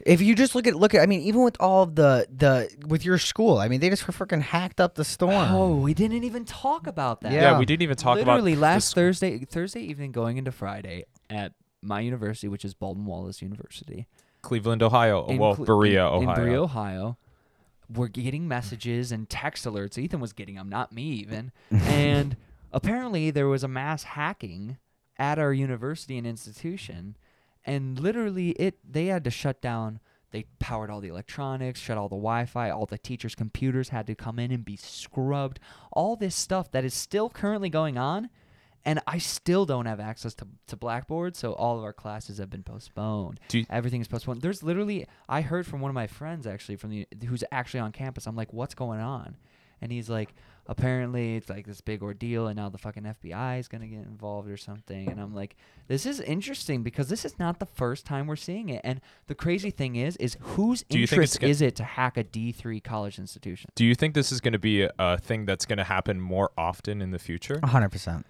if 0.05 0.21
you 0.21 0.35
just 0.35 0.55
look 0.55 0.67
at 0.67 0.75
look 0.75 0.95
at 0.95 1.01
I 1.01 1.05
mean, 1.05 1.21
even 1.21 1.43
with 1.43 1.57
all 1.59 1.83
of 1.83 1.95
the 1.95 2.27
the 2.33 2.69
with 2.87 3.03
your 3.03 3.17
school, 3.17 3.57
I 3.57 3.67
mean, 3.67 3.81
they 3.81 3.89
just 3.89 4.07
were 4.07 4.13
freaking 4.13 4.41
hacked 4.41 4.79
up 4.79 4.95
the 4.95 5.03
storm. 5.03 5.51
Oh, 5.51 5.75
we 5.75 5.93
didn't 5.93 6.23
even 6.23 6.45
talk 6.45 6.87
about 6.87 7.21
that. 7.21 7.33
Yeah, 7.33 7.51
Yeah. 7.51 7.59
we 7.59 7.65
didn't 7.65 7.83
even 7.83 7.97
talk 7.97 8.15
Literally 8.15 8.23
about 8.23 8.33
Literally 8.45 8.55
last 8.55 8.95
Thursday, 8.95 9.39
Thursday 9.39 9.81
evening, 9.81 10.13
going 10.13 10.37
into 10.37 10.51
Friday 10.51 11.05
at 11.29 11.53
my 11.81 11.99
university, 11.99 12.47
which 12.47 12.63
is 12.63 12.73
Baldwin 12.73 13.05
Wallace 13.05 13.41
University, 13.41 14.07
Cleveland, 14.47 14.81
Ohio. 14.81 15.25
in 15.27 15.37
well, 15.37 15.55
Cle- 15.55 15.65
Berea, 15.65 16.05
Ohio. 16.05 16.21
in 16.21 16.35
Berea, 16.35 16.61
Ohio. 16.63 17.17
We're 17.93 18.07
getting 18.07 18.47
messages 18.47 19.11
and 19.11 19.29
text 19.29 19.65
alerts. 19.65 19.97
Ethan 19.97 20.21
was 20.21 20.31
getting 20.31 20.55
them, 20.55 20.69
not 20.69 20.93
me 20.93 21.03
even. 21.03 21.51
and 21.71 22.37
apparently, 22.71 23.29
there 23.29 23.47
was 23.49 23.65
a 23.65 23.67
mass 23.67 24.03
hacking 24.03 24.77
at 25.17 25.37
our 25.37 25.51
university 25.51 26.17
and 26.17 26.25
institution, 26.25 27.17
and 27.65 27.99
literally, 27.99 28.51
it 28.51 28.79
they 28.89 29.07
had 29.07 29.25
to 29.25 29.31
shut 29.31 29.61
down. 29.61 29.99
They 30.31 30.45
powered 30.59 30.89
all 30.89 31.01
the 31.01 31.09
electronics, 31.09 31.81
shut 31.81 31.97
all 31.97 32.07
the 32.07 32.15
Wi-Fi. 32.15 32.69
All 32.69 32.85
the 32.85 32.97
teachers' 32.97 33.35
computers 33.35 33.89
had 33.89 34.07
to 34.07 34.15
come 34.15 34.39
in 34.39 34.51
and 34.51 34.63
be 34.63 34.77
scrubbed. 34.77 35.59
All 35.91 36.15
this 36.15 36.35
stuff 36.35 36.71
that 36.71 36.85
is 36.85 36.93
still 36.93 37.29
currently 37.29 37.69
going 37.69 37.97
on, 37.97 38.29
and 38.85 39.01
I 39.05 39.17
still 39.17 39.65
don't 39.65 39.85
have 39.85 39.99
access 39.99 40.33
to, 40.35 40.47
to 40.67 40.75
Blackboard, 40.77 41.35
so 41.35 41.53
all 41.53 41.77
of 41.77 41.83
our 41.83 41.93
classes 41.93 42.37
have 42.37 42.49
been 42.49 42.63
postponed. 42.63 43.39
Do 43.49 43.59
you- 43.59 43.65
Everything 43.69 44.01
is 44.01 44.07
postponed. 44.07 44.41
There's 44.41 44.63
literally 44.63 45.05
I 45.27 45.41
heard 45.41 45.67
from 45.67 45.81
one 45.81 45.89
of 45.89 45.95
my 45.95 46.07
friends 46.07 46.47
actually 46.47 46.75
from 46.77 46.89
the 46.91 47.07
who's 47.27 47.43
actually 47.51 47.81
on 47.81 47.91
campus. 47.91 48.25
I'm 48.27 48.35
like, 48.35 48.53
what's 48.53 48.73
going 48.75 48.99
on? 49.01 49.35
And 49.79 49.91
he's 49.91 50.09
like, 50.09 50.33
apparently 50.65 51.35
it's 51.35 51.49
like 51.49 51.67
this 51.67 51.81
big 51.81 52.01
ordeal, 52.01 52.47
and 52.47 52.55
now 52.57 52.67
the 52.69 52.77
fucking 52.79 53.03
FBI 53.03 53.59
is 53.59 53.67
gonna 53.67 53.85
get 53.87 53.99
involved 53.99 54.49
or 54.49 54.57
something. 54.57 55.07
And 55.07 55.19
I'm 55.21 55.35
like, 55.35 55.55
this 55.87 56.05
is 56.07 56.19
interesting 56.19 56.81
because 56.81 57.09
this 57.09 57.25
is 57.25 57.37
not 57.37 57.59
the 57.59 57.65
first 57.67 58.05
time 58.05 58.25
we're 58.25 58.35
seeing 58.35 58.69
it. 58.69 58.81
And 58.83 59.01
the 59.27 59.35
crazy 59.35 59.69
thing 59.69 59.95
is, 59.95 60.17
is 60.17 60.35
whose 60.41 60.83
Do 60.89 60.97
you 60.97 61.05
think 61.05 61.21
it's 61.23 61.35
interest 61.35 61.39
gonna- 61.41 61.51
is 61.51 61.61
it 61.61 61.75
to 61.75 61.83
hack 61.83 62.17
a 62.17 62.23
D3 62.23 62.83
college 62.83 63.19
institution? 63.19 63.69
Do 63.75 63.85
you 63.85 63.93
think 63.95 64.15
this 64.15 64.31
is 64.31 64.41
going 64.41 64.53
to 64.53 64.59
be 64.59 64.81
a, 64.81 64.91
a 64.97 65.17
thing 65.19 65.45
that's 65.45 65.65
going 65.67 65.77
to 65.77 65.83
happen 65.83 66.19
more 66.19 66.51
often 66.57 67.01
in 67.01 67.11
the 67.11 67.19
future? 67.19 67.55
100%. 67.61 68.23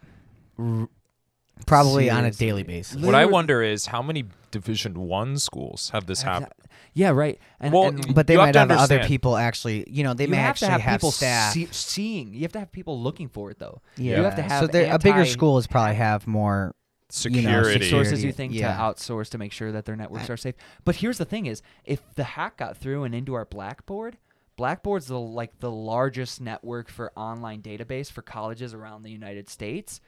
Probably 1.66 2.10
on 2.10 2.20
a 2.20 2.32
Seriously. 2.34 2.46
daily 2.46 2.64
basis. 2.64 2.96
What 2.98 3.16
I 3.16 3.20
Literally- 3.20 3.34
wonder 3.34 3.64
is 3.64 3.88
how 3.88 4.02
many 4.04 4.26
Division 4.52 5.00
One 5.08 5.38
schools 5.38 5.90
have 5.90 6.06
this 6.06 6.22
happen. 6.22 6.50
Yeah, 6.94 7.10
right. 7.10 7.40
And, 7.60 7.74
Well, 7.74 7.88
and 7.90 8.14
But 8.16 8.28
they 8.28 8.34
You 8.34 8.40
have 8.40 8.48
might 8.48 8.52
to 8.54 8.60
have 8.60 8.72
other 8.72 8.80
understand. 8.96 9.08
people 9.08 9.36
actually, 9.38 9.84
you 9.90 10.04
know, 10.04 10.14
they 10.14 10.26
you 10.26 10.30
may 10.32 10.38
have 10.38 10.52
actually 10.52 10.68
to 10.68 10.72
have, 10.74 10.82
have 10.82 11.00
people 11.00 11.12
staff. 11.12 11.54
see- 11.54 11.68
seeing. 11.72 12.34
You 12.34 12.42
have 12.42 12.52
to 12.54 12.60
have 12.60 12.72
people 12.72 13.02
looking 13.02 13.28
for 13.28 13.50
it 13.52 13.60
though. 13.60 13.82
Yeah. 13.98 14.18
You 14.18 14.24
have 14.24 14.36
to 14.36 14.42
have 14.44 14.62
so 14.62 14.68
there- 14.68 14.94
a 14.94 15.00
bigger 15.00 15.20
anti- 15.20 15.32
schools 15.32 15.68
probably 15.68 15.96
have 15.96 16.28
more 16.28 16.74
Security. 17.10 17.86
You 17.86 17.92
know, 17.92 17.98
sources 18.04 18.24
you 18.24 18.32
think 18.34 18.54
yeah. 18.54 18.76
to 18.76 18.82
outsource 18.82 19.30
to 19.30 19.38
make 19.38 19.52
sure 19.54 19.72
that 19.72 19.86
their 19.86 19.96
networks 19.96 20.30
are 20.30 20.36
safe. 20.38 20.56
But 20.84 20.98
here's 20.98 21.18
the 21.18 21.24
thing: 21.26 21.46
is 21.46 21.62
if 21.86 22.02
the 22.16 22.24
hack 22.26 22.58
got 22.58 22.76
through 22.78 23.06
and 23.06 23.16
into 23.16 23.34
our 23.34 23.46
Blackboard, 23.46 24.18
Blackboard's 24.58 25.08
the 25.08 25.18
like 25.20 25.60
the 25.62 25.72
largest 25.72 26.42
network 26.42 26.90
for 26.90 27.14
online 27.18 27.62
database 27.62 28.12
for 28.12 28.22
colleges 28.22 28.74
around 28.74 29.04
the 29.04 29.10
United 29.12 29.50
States. 29.50 30.02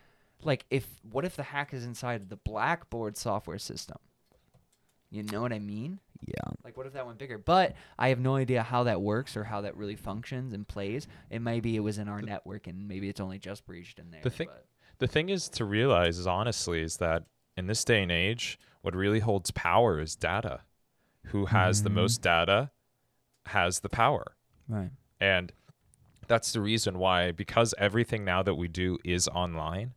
Like, 0.43 0.65
if 0.69 0.88
what 1.04 1.25
if 1.25 1.36
the 1.36 1.43
hack 1.43 1.73
is 1.73 1.86
inside 1.86 2.30
the 2.30 2.38
Blackboard 2.38 3.17
software 3.17 3.58
system? 3.60 3.97
You 5.12 5.23
know 5.23 5.41
what 5.41 5.52
I 5.54 5.60
mean? 5.60 5.99
yeah. 6.28 6.52
Like, 6.63 6.75
what 6.78 6.86
if 6.86 6.93
that 6.93 7.06
went 7.08 7.17
bigger? 7.17 7.38
But 7.38 7.73
I 7.97 8.10
have 8.10 8.19
no 8.19 8.36
idea 8.36 8.62
how 8.62 8.84
that 8.84 9.02
works 9.02 9.36
or 9.38 9.43
how 9.45 9.62
that 9.62 9.75
really 9.78 9.95
functions 9.95 10.54
and 10.54 10.67
plays. 10.67 11.08
It 11.30 11.39
maybe 11.41 11.75
it 11.75 11.80
was 11.80 11.97
in 11.97 12.08
our 12.10 12.21
network 12.21 12.67
and 12.67 12.88
maybe 12.88 13.08
it's 13.10 13.19
only 13.21 13.39
just 13.39 13.65
breached 13.65 13.99
in 13.99 14.12
there. 14.12 14.21
The 14.21 14.30
thing- 14.30 14.47
but- 14.47 14.65
The 14.99 15.08
thing 15.08 15.30
is 15.30 15.47
to 15.49 15.63
realize 15.65 16.17
is 16.17 16.28
honestly 16.28 16.82
is 16.82 16.97
that 16.97 17.23
in 17.56 17.67
this 17.67 17.84
day 17.86 18.04
and 18.04 18.12
age, 18.12 18.60
what 18.82 18.93
really 18.95 19.21
holds 19.21 19.49
power 19.52 19.99
is 20.02 20.15
data. 20.17 20.62
Who 21.28 21.45
has 21.47 21.84
the 21.84 21.89
Mhm. 21.89 21.93
most 21.93 22.21
data 22.21 22.71
has 23.47 23.80
the 23.80 23.89
power. 23.89 24.36
right. 24.67 24.91
And 25.21 25.52
that's 26.28 26.52
the 26.54 26.62
reason 26.62 26.99
why 26.99 27.32
because 27.32 27.73
everything 27.78 28.23
now 28.25 28.43
that 28.43 28.56
we 28.56 28.67
do 28.67 28.97
is 29.04 29.28
online, 29.30 29.93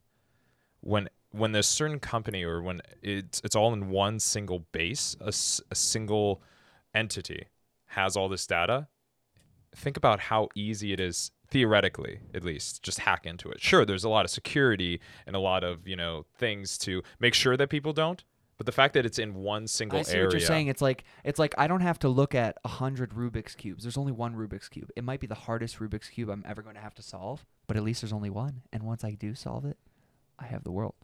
when 0.83 1.09
when 1.31 1.53
there's 1.53 1.69
a 1.69 1.73
certain 1.73 1.99
company 1.99 2.45
or 2.45 2.61
when 2.61 2.83
it's 3.03 3.41
it's 3.43 3.57
all 3.57 3.73
in 3.73 3.89
one 3.89 4.21
single 4.21 4.67
base, 4.73 5.17
a 5.21 5.33
single 5.33 6.43
entity 6.95 7.47
has 7.87 8.17
all 8.17 8.29
this 8.29 8.47
data, 8.47 8.89
think 9.75 9.97
about 9.97 10.21
how 10.21 10.49
easy 10.55 10.93
it 10.93 11.01
is 11.01 11.31
theoretically 11.49 12.19
at 12.35 12.43
least 12.43 12.83
just 12.83 13.01
hack 13.01 13.27
into 13.27 13.51
it. 13.51 13.61
Sure, 13.61 13.85
there's 13.85 14.05
a 14.05 14.09
lot 14.09 14.25
of 14.25 14.31
security 14.31 15.01
and 15.27 15.37
a 15.37 15.39
lot 15.39 15.63
of, 15.63 15.87
you 15.87 15.97
know, 15.97 16.25
things 16.39 16.79
to 16.79 17.03
make 17.21 17.35
sure 17.35 17.57
that 17.59 17.69
people 17.69 17.93
don't, 17.93 18.25
but 18.57 18.65
the 18.65 18.73
fact 18.73 18.95
that 18.95 19.05
it's 19.05 19.19
in 19.19 19.35
one 19.35 19.67
single 19.67 19.99
I 19.99 20.03
see 20.03 20.15
area 20.15 20.27
what 20.27 20.33
you're 20.33 20.41
saying. 20.41 20.69
It's 20.69 20.81
like 20.81 21.05
it's 21.25 21.39
like 21.39 21.55
I 21.59 21.67
don't 21.67 21.81
have 21.81 21.99
to 22.01 22.09
look 22.09 22.35
at 22.35 22.57
a 22.65 22.69
hundred 22.69 23.11
Rubik's 23.11 23.55
cubes. 23.55 23.85
There's 23.85 23.99
only 23.99 24.13
one 24.13 24.35
Rubik's 24.35 24.69
cube. 24.69 24.91
It 24.97 25.05
might 25.05 25.21
be 25.21 25.27
the 25.27 25.35
hardest 25.35 25.79
Rubik's 25.79 26.09
cube 26.09 26.31
I'm 26.31 26.45
ever 26.47 26.63
going 26.63 26.77
to 26.77 26.81
have 26.81 26.95
to 26.95 27.03
solve, 27.03 27.45
but 27.67 27.77
at 27.77 27.83
least 27.83 28.03
there's 28.03 28.13
only 28.13 28.31
one. 28.31 28.63
And 28.73 28.83
once 28.85 29.05
I 29.05 29.13
do 29.13 29.35
solve 29.35 29.65
it, 29.65 29.77
I 30.43 30.47
have 30.47 30.65
the 30.65 30.73
world. 30.73 30.95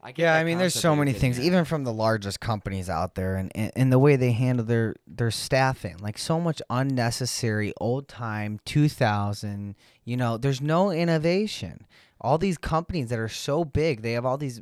I 0.00 0.12
get 0.12 0.22
Yeah, 0.22 0.34
I 0.34 0.44
mean, 0.44 0.58
there's 0.58 0.74
so 0.74 0.94
many 0.94 1.12
things, 1.12 1.40
even 1.40 1.64
from 1.64 1.82
the 1.84 1.92
largest 1.92 2.38
companies 2.38 2.88
out 2.88 3.16
there, 3.16 3.36
and, 3.36 3.50
and, 3.54 3.72
and 3.74 3.92
the 3.92 3.98
way 3.98 4.14
they 4.16 4.32
handle 4.32 4.64
their 4.64 4.94
their 5.06 5.30
staffing, 5.30 5.98
like 5.98 6.18
so 6.18 6.40
much 6.40 6.62
unnecessary 6.70 7.72
old 7.80 8.06
time 8.06 8.60
2000. 8.64 9.74
You 10.04 10.16
know, 10.16 10.36
there's 10.36 10.60
no 10.60 10.90
innovation. 10.90 11.86
All 12.20 12.38
these 12.38 12.58
companies 12.58 13.08
that 13.08 13.18
are 13.18 13.28
so 13.28 13.64
big, 13.64 14.02
they 14.02 14.12
have 14.12 14.24
all 14.24 14.38
these 14.38 14.60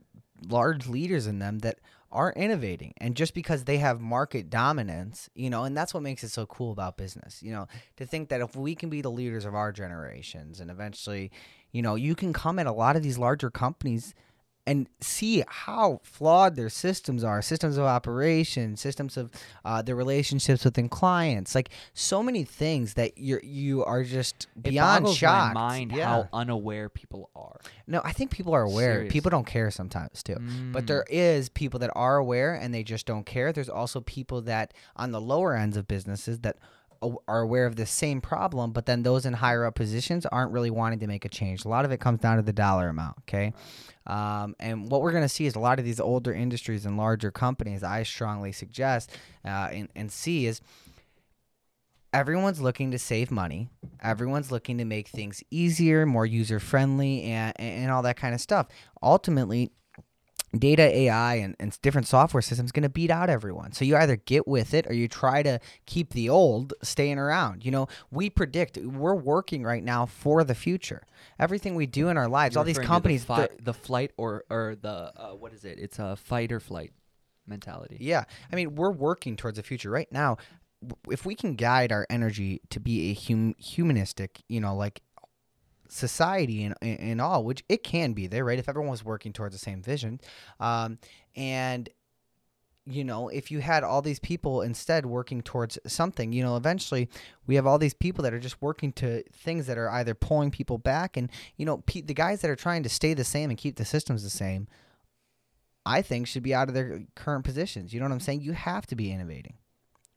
large 0.48 0.86
leaders 0.86 1.26
in 1.26 1.38
them 1.38 1.60
that 1.60 1.78
aren't 2.10 2.36
innovating, 2.38 2.94
and 2.96 3.14
just 3.14 3.34
because 3.34 3.64
they 3.64 3.76
have 3.76 4.00
market 4.00 4.48
dominance, 4.48 5.28
you 5.34 5.50
know, 5.50 5.64
and 5.64 5.76
that's 5.76 5.92
what 5.92 6.02
makes 6.02 6.24
it 6.24 6.30
so 6.30 6.46
cool 6.46 6.72
about 6.72 6.96
business. 6.96 7.42
You 7.42 7.52
know, 7.52 7.68
to 7.98 8.06
think 8.06 8.30
that 8.30 8.40
if 8.40 8.56
we 8.56 8.74
can 8.74 8.88
be 8.88 9.02
the 9.02 9.10
leaders 9.10 9.44
of 9.44 9.54
our 9.54 9.70
generations, 9.70 10.60
and 10.60 10.70
eventually, 10.70 11.30
you 11.76 11.82
know, 11.82 11.94
you 11.94 12.14
can 12.14 12.32
come 12.32 12.58
at 12.58 12.66
a 12.66 12.72
lot 12.72 12.96
of 12.96 13.02
these 13.02 13.18
larger 13.18 13.50
companies 13.50 14.14
and 14.68 14.88
see 15.00 15.44
how 15.46 16.00
flawed 16.02 16.56
their 16.56 16.68
systems 16.68 17.22
are 17.22 17.40
systems 17.40 17.76
of 17.76 17.84
operation 17.84 18.76
systems 18.76 19.16
of 19.16 19.30
uh, 19.64 19.80
their 19.80 19.94
relationships 19.94 20.64
within 20.64 20.88
clients 20.88 21.54
like 21.54 21.68
so 21.94 22.20
many 22.20 22.42
things 22.42 22.94
that 22.94 23.12
you're 23.16 23.40
you 23.44 23.84
are 23.84 24.02
just 24.02 24.48
beyond 24.60 25.04
boggles 25.04 25.16
shocked 25.18 25.54
my 25.54 25.68
mind 25.68 25.92
yeah. 25.92 26.06
how 26.08 26.28
unaware 26.32 26.88
people 26.88 27.30
are. 27.36 27.60
no 27.86 28.00
i 28.04 28.10
think 28.10 28.32
people 28.32 28.52
are 28.54 28.62
aware 28.62 28.94
Serious. 28.96 29.12
people 29.12 29.30
don't 29.30 29.46
care 29.46 29.70
sometimes 29.70 30.22
too 30.24 30.34
but 30.72 30.82
Mm. 30.82 30.86
there 30.88 31.04
is 31.08 31.48
people 31.48 31.78
that 31.78 31.92
are 31.94 32.16
aware 32.16 32.52
and 32.54 32.74
they 32.74 32.82
just 32.82 33.06
don't 33.06 33.24
care 33.24 33.52
there's 33.52 33.68
also 33.68 34.00
people 34.00 34.42
that 34.42 34.74
on 34.96 35.12
the 35.12 35.20
lower 35.20 35.54
ends 35.54 35.76
of 35.76 35.86
businesses 35.86 36.40
that 36.40 36.56
are 37.02 37.40
aware 37.40 37.66
of 37.66 37.76
the 37.76 37.86
same 37.86 38.20
problem 38.20 38.72
but 38.72 38.86
then 38.86 39.02
those 39.02 39.26
in 39.26 39.32
higher 39.32 39.64
up 39.64 39.74
positions 39.74 40.26
aren't 40.26 40.52
really 40.52 40.70
wanting 40.70 40.98
to 41.00 41.06
make 41.06 41.24
a 41.24 41.28
change. 41.28 41.64
A 41.64 41.68
lot 41.68 41.84
of 41.84 41.92
it 41.92 42.00
comes 42.00 42.20
down 42.20 42.36
to 42.36 42.42
the 42.42 42.52
dollar 42.52 42.88
amount 42.88 43.16
okay? 43.20 43.52
Um, 44.06 44.54
and 44.60 44.90
what 44.90 45.02
we're 45.02 45.12
going 45.12 45.24
to 45.24 45.28
see 45.28 45.46
is 45.46 45.56
a 45.56 45.60
lot 45.60 45.78
of 45.78 45.84
these 45.84 46.00
older 46.00 46.32
industries 46.32 46.86
and 46.86 46.96
larger 46.96 47.32
companies 47.32 47.82
i 47.82 48.04
strongly 48.04 48.52
suggest 48.52 49.10
uh, 49.44 49.68
and, 49.72 49.88
and 49.96 50.12
see 50.12 50.46
is 50.46 50.60
everyone's 52.16 52.62
looking 52.62 52.90
to 52.92 52.98
save 52.98 53.30
money. 53.30 53.68
Everyone's 54.02 54.50
looking 54.50 54.78
to 54.78 54.86
make 54.86 55.08
things 55.08 55.42
easier 55.50 56.06
more 56.06 56.24
user 56.24 56.58
friendly 56.58 57.24
and, 57.24 57.52
and 57.60 57.90
all 57.90 58.02
that 58.02 58.16
kind 58.16 58.34
of 58.34 58.40
stuff. 58.40 58.68
Ultimately 59.02 59.70
data 60.58 60.82
ai 60.82 61.34
and, 61.36 61.56
and 61.58 61.80
different 61.82 62.06
software 62.06 62.42
systems 62.42 62.72
going 62.72 62.82
to 62.82 62.88
beat 62.88 63.10
out 63.10 63.28
everyone 63.28 63.72
so 63.72 63.84
you 63.84 63.96
either 63.96 64.16
get 64.16 64.46
with 64.46 64.74
it 64.74 64.86
or 64.86 64.92
you 64.92 65.08
try 65.08 65.42
to 65.42 65.58
keep 65.86 66.12
the 66.12 66.28
old 66.28 66.74
staying 66.82 67.18
around 67.18 67.64
you 67.64 67.70
know 67.70 67.86
we 68.10 68.28
predict 68.30 68.76
we're 68.78 69.14
working 69.14 69.62
right 69.62 69.84
now 69.84 70.06
for 70.06 70.44
the 70.44 70.54
future 70.54 71.02
everything 71.38 71.74
we 71.74 71.86
do 71.86 72.08
in 72.08 72.16
our 72.16 72.28
lives 72.28 72.54
You're 72.54 72.60
all 72.60 72.64
these 72.64 72.78
companies 72.78 73.24
the, 73.24 73.26
fi- 73.26 73.48
the 73.62 73.74
flight 73.74 74.12
or 74.16 74.44
or 74.50 74.76
the 74.80 75.12
uh, 75.16 75.34
what 75.34 75.52
is 75.52 75.64
it? 75.64 75.78
It's 75.78 75.98
a 75.98 76.16
fight 76.16 76.52
or 76.52 76.60
flight 76.60 76.92
mentality. 77.46 77.98
Yeah. 78.00 78.24
I 78.52 78.56
mean, 78.56 78.74
we're 78.74 78.90
working 78.92 79.36
towards 79.36 79.56
the 79.56 79.62
future 79.62 79.90
right 79.90 80.10
now. 80.10 80.36
If 81.10 81.24
we 81.24 81.34
can 81.34 81.54
guide 81.54 81.92
our 81.92 82.06
energy 82.10 82.60
to 82.70 82.80
be 82.80 83.10
a 83.10 83.14
hum- 83.14 83.54
humanistic, 83.58 84.42
you 84.48 84.60
know, 84.60 84.74
like 84.74 85.02
society 85.88 86.64
and, 86.64 86.74
and, 86.82 87.20
all, 87.20 87.44
which 87.44 87.64
it 87.68 87.82
can 87.82 88.12
be 88.12 88.26
there, 88.26 88.44
right? 88.44 88.58
If 88.58 88.68
everyone 88.68 88.90
was 88.90 89.04
working 89.04 89.32
towards 89.32 89.54
the 89.54 89.58
same 89.58 89.82
vision. 89.82 90.20
Um, 90.60 90.98
and 91.34 91.88
you 92.86 93.02
know, 93.02 93.28
if 93.28 93.50
you 93.50 93.60
had 93.60 93.82
all 93.82 94.00
these 94.00 94.20
people 94.20 94.62
instead 94.62 95.06
working 95.06 95.42
towards 95.42 95.76
something, 95.86 96.32
you 96.32 96.42
know, 96.42 96.56
eventually 96.56 97.08
we 97.46 97.56
have 97.56 97.66
all 97.66 97.78
these 97.78 97.94
people 97.94 98.22
that 98.22 98.32
are 98.32 98.38
just 98.38 98.62
working 98.62 98.92
to 98.92 99.24
things 99.32 99.66
that 99.66 99.76
are 99.76 99.90
either 99.90 100.14
pulling 100.14 100.52
people 100.52 100.78
back. 100.78 101.16
And, 101.16 101.28
you 101.56 101.66
know, 101.66 101.78
pe- 101.78 102.02
the 102.02 102.14
guys 102.14 102.42
that 102.42 102.50
are 102.50 102.56
trying 102.56 102.84
to 102.84 102.88
stay 102.88 103.12
the 103.12 103.24
same 103.24 103.50
and 103.50 103.58
keep 103.58 103.76
the 103.76 103.84
systems 103.84 104.22
the 104.22 104.30
same, 104.30 104.68
I 105.84 106.00
think 106.00 106.28
should 106.28 106.44
be 106.44 106.54
out 106.54 106.68
of 106.68 106.74
their 106.74 107.02
current 107.16 107.44
positions. 107.44 107.92
You 107.92 107.98
know 107.98 108.06
what 108.06 108.12
I'm 108.12 108.20
saying? 108.20 108.42
You 108.42 108.52
have 108.52 108.86
to 108.86 108.96
be 108.96 109.10
innovating, 109.10 109.54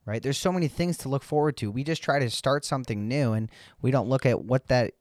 right? 0.05 0.21
There's 0.21 0.37
so 0.37 0.51
many 0.51 0.67
things 0.67 0.95
to 0.99 1.09
look 1.09 1.23
forward 1.23 1.57
to. 1.57 1.71
We 1.71 1.83
just 1.83 2.03
try 2.03 2.19
to 2.19 2.29
start 2.29 2.65
something 2.65 3.07
new 3.07 3.33
and 3.33 3.49
we 3.81 3.89
don't 3.89 4.09
look 4.09 4.27
at 4.27 4.45
what 4.45 4.67
that 4.67 4.93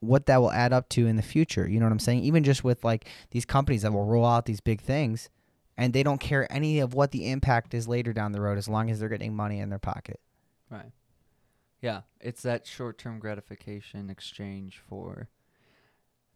what 0.00 0.26
that 0.26 0.40
will 0.40 0.52
add 0.52 0.72
up 0.72 0.88
to 0.90 1.06
in 1.06 1.16
the 1.16 1.22
future. 1.22 1.68
You 1.68 1.80
know 1.80 1.86
what 1.86 1.92
I'm 1.92 1.98
saying? 1.98 2.22
Even 2.22 2.44
just 2.44 2.64
with 2.64 2.84
like 2.84 3.08
these 3.30 3.44
companies 3.44 3.82
that 3.82 3.92
will 3.92 4.04
roll 4.04 4.26
out 4.26 4.46
these 4.46 4.60
big 4.60 4.80
things 4.80 5.30
and 5.76 5.92
they 5.92 6.02
don't 6.02 6.20
care 6.20 6.50
any 6.52 6.78
of 6.78 6.94
what 6.94 7.10
the 7.10 7.30
impact 7.30 7.74
is 7.74 7.88
later 7.88 8.12
down 8.12 8.32
the 8.32 8.40
road 8.40 8.58
as 8.58 8.68
long 8.68 8.90
as 8.90 9.00
they're 9.00 9.08
getting 9.08 9.34
money 9.34 9.58
in 9.58 9.68
their 9.68 9.78
pocket. 9.78 10.20
Right. 10.70 10.92
Yeah, 11.80 12.02
it's 12.20 12.42
that 12.42 12.66
short-term 12.66 13.18
gratification 13.18 14.08
exchange 14.10 14.82
for 14.88 15.28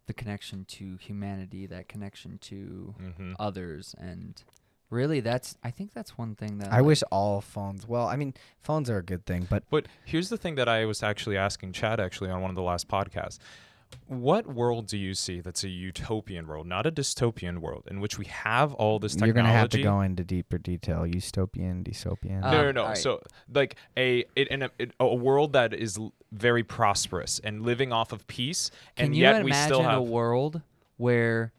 the 0.07 0.13
connection 0.13 0.65
to 0.67 0.97
humanity, 0.97 1.67
that 1.67 1.89
connection 1.89 2.39
to 2.39 2.95
hmm 2.99 3.33
others, 3.39 3.95
and 3.99 4.43
really, 4.91 5.21
that's 5.21 5.57
I 5.65 5.71
think 5.71 5.93
that's 5.95 6.19
one 6.19 6.35
thing 6.35 6.59
that 6.59 6.73
I 6.73 6.79
like, 6.79 6.87
wish 6.87 7.03
all 7.11 7.41
phones. 7.41 7.87
Well, 7.89 8.07
I 8.07 8.17
mean, 8.17 8.35
phones 8.61 8.91
are 8.91 8.99
a 8.99 9.03
good 9.03 9.25
thing, 9.25 9.47
but 9.49 9.63
But 9.71 9.87
here's 10.05 10.29
the 10.29 10.37
thing 10.37 10.57
that 10.57 10.69
I 10.69 10.85
was 10.85 11.03
actually 11.03 11.37
asking 11.37 11.73
Chad 11.73 12.01
actually 12.01 12.31
on 12.31 12.41
one 12.43 12.51
of 12.51 12.57
the 12.57 12.63
last 12.63 12.89
podcasts. 12.89 13.39
What 14.07 14.47
world 14.47 14.87
do 14.87 14.97
you 14.97 15.15
see 15.15 15.41
that's 15.41 15.65
a 15.65 15.69
utopian 15.69 16.47
world, 16.47 16.69
not 16.69 16.87
a 16.87 16.93
dystopian 16.93 17.59
world, 17.59 17.89
in 17.91 18.01
which 18.01 18.19
we 18.19 18.25
have 18.27 18.73
all 18.75 19.01
this 19.01 19.15
technology? 19.15 19.27
you're 19.29 19.35
gonna 19.45 19.53
have 19.53 19.69
to 19.71 19.83
go 19.83 20.01
into 20.01 20.23
deeper 20.23 20.59
detail. 20.59 21.05
Utopian, 21.05 21.83
dystopian. 21.83 22.45
Uh, 22.45 22.51
No, 22.53 22.63
no, 22.63 22.71
no. 22.71 22.83
alright. 22.83 22.99
So, 22.99 23.21
like 23.53 23.75
a 23.97 24.25
it, 24.37 24.47
in 24.47 24.63
a, 24.63 24.71
it, 24.79 24.93
a 25.01 25.13
world 25.13 25.55
that 25.55 25.75
is 25.75 25.99
l- 25.99 26.13
very 26.31 26.63
prosperous 26.63 27.41
and 27.43 27.63
living 27.63 27.93
off 27.93 28.13
of 28.13 28.29
peace, 28.29 28.71
Can 28.95 29.07
and 29.07 29.17
you 29.17 29.23
yet 29.23 29.45
we 29.45 29.51
imagine 29.51 29.75
still 29.75 29.83
have 29.83 29.99
a 29.99 30.03
world 30.03 30.63
where 30.97 31.53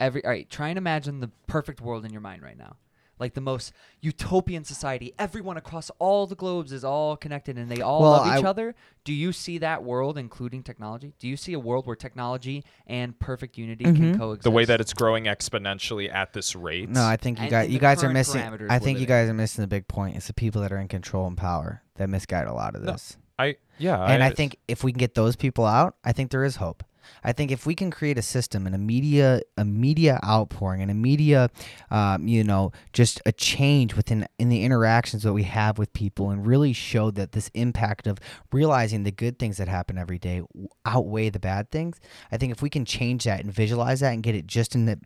every 0.00 0.24
all 0.24 0.30
right, 0.30 0.48
try 0.48 0.68
and 0.68 0.78
imagine 0.78 1.20
the 1.20 1.30
perfect 1.46 1.80
world 1.80 2.04
in 2.04 2.12
your 2.12 2.20
mind 2.20 2.42
right 2.42 2.58
now. 2.58 2.76
Like 3.20 3.34
the 3.34 3.40
most 3.40 3.72
utopian 4.00 4.62
society, 4.62 5.12
everyone 5.18 5.56
across 5.56 5.90
all 5.98 6.28
the 6.28 6.36
globes 6.36 6.70
is 6.72 6.84
all 6.84 7.16
connected 7.16 7.58
and 7.58 7.68
they 7.68 7.80
all 7.80 8.00
Well, 8.00 8.12
love 8.12 8.38
each 8.38 8.44
I- 8.44 8.48
other. 8.48 8.76
Do 9.02 9.12
you 9.12 9.32
see 9.32 9.58
that 9.58 9.82
world, 9.82 10.16
including 10.16 10.62
technology? 10.62 11.14
Do 11.18 11.26
you 11.26 11.36
see 11.36 11.52
a 11.52 11.58
world 11.58 11.84
where 11.84 11.96
technology 11.96 12.64
and 12.86 13.18
perfect 13.18 13.58
unity 13.58 13.82
can 13.86 13.96
Mhm. 14.14 14.18
coexist? 14.18 14.44
the 14.44 14.52
way 14.52 14.64
that 14.66 14.80
it's 14.80 14.94
growing 14.94 15.24
exponentially 15.24 16.14
at 16.14 16.32
this 16.32 16.54
rate. 16.54 16.88
no, 16.90 17.04
I 17.04 17.16
think 17.16 17.38
you 17.38 17.42
And 17.44 17.50
guys 17.50 17.70
you 17.70 17.80
guys 17.80 18.04
are 18.04 18.08
missing. 18.10 18.40
I 18.70 18.78
think 18.78 19.00
you 19.00 19.06
guys 19.06 19.28
are 19.28 19.34
missing 19.34 19.62
the 19.62 19.68
big 19.68 19.88
point. 19.88 20.14
It's 20.16 20.28
the 20.28 20.32
people 20.32 20.62
that 20.62 20.70
are 20.70 20.78
in 20.78 20.86
control 20.86 21.26
and 21.26 21.36
power 21.36 21.82
that 21.96 22.08
misguide 22.08 22.46
a 22.46 22.54
lot 22.54 22.76
of 22.76 22.82
No, 22.84 22.92
this. 22.92 23.16
I 23.36 23.56
yeah, 23.78 24.00
and 24.00 24.22
I 24.22 24.30
think 24.30 24.58
if 24.68 24.84
we 24.84 24.92
can 24.92 24.98
get 25.00 25.14
those 25.14 25.34
people 25.34 25.64
out, 25.66 25.96
I 26.04 26.12
think 26.12 26.30
there 26.30 26.44
is 26.44 26.56
hope. 26.56 26.84
I 27.24 27.32
think 27.32 27.50
if 27.50 27.66
we 27.66 27.74
can 27.74 27.90
create 27.90 28.18
a 28.18 28.22
system 28.22 28.66
and 28.66 28.74
a 28.74 28.78
media 28.78 29.40
a 29.56 29.64
media 29.64 30.20
outpouring 30.24 30.82
and 30.82 30.90
a 30.90 30.94
media, 30.94 31.50
um, 31.90 32.26
you 32.26 32.44
know, 32.44 32.72
just 32.92 33.20
a 33.26 33.32
change 33.32 33.94
within 33.94 34.26
in 34.38 34.48
the 34.48 34.64
interactions 34.64 35.22
that 35.22 35.32
we 35.32 35.44
have 35.44 35.78
with 35.78 35.92
people 35.92 36.30
and 36.30 36.46
really 36.46 36.72
show 36.72 37.10
that 37.10 37.32
this 37.32 37.50
impact 37.54 38.06
of 38.06 38.18
realizing 38.52 39.02
the 39.02 39.10
good 39.10 39.38
things 39.38 39.56
that 39.56 39.68
happen 39.68 39.98
every 39.98 40.18
day 40.18 40.42
outweigh 40.84 41.28
the 41.28 41.38
bad 41.38 41.70
things. 41.70 41.98
I 42.30 42.36
think 42.36 42.52
if 42.52 42.62
we 42.62 42.70
can 42.70 42.84
change 42.84 43.24
that 43.24 43.40
and 43.40 43.52
visualize 43.52 44.00
that 44.00 44.12
and 44.12 44.22
get 44.22 44.34
it 44.34 44.46
just 44.46 44.74
in 44.74 44.86
the 44.86 44.98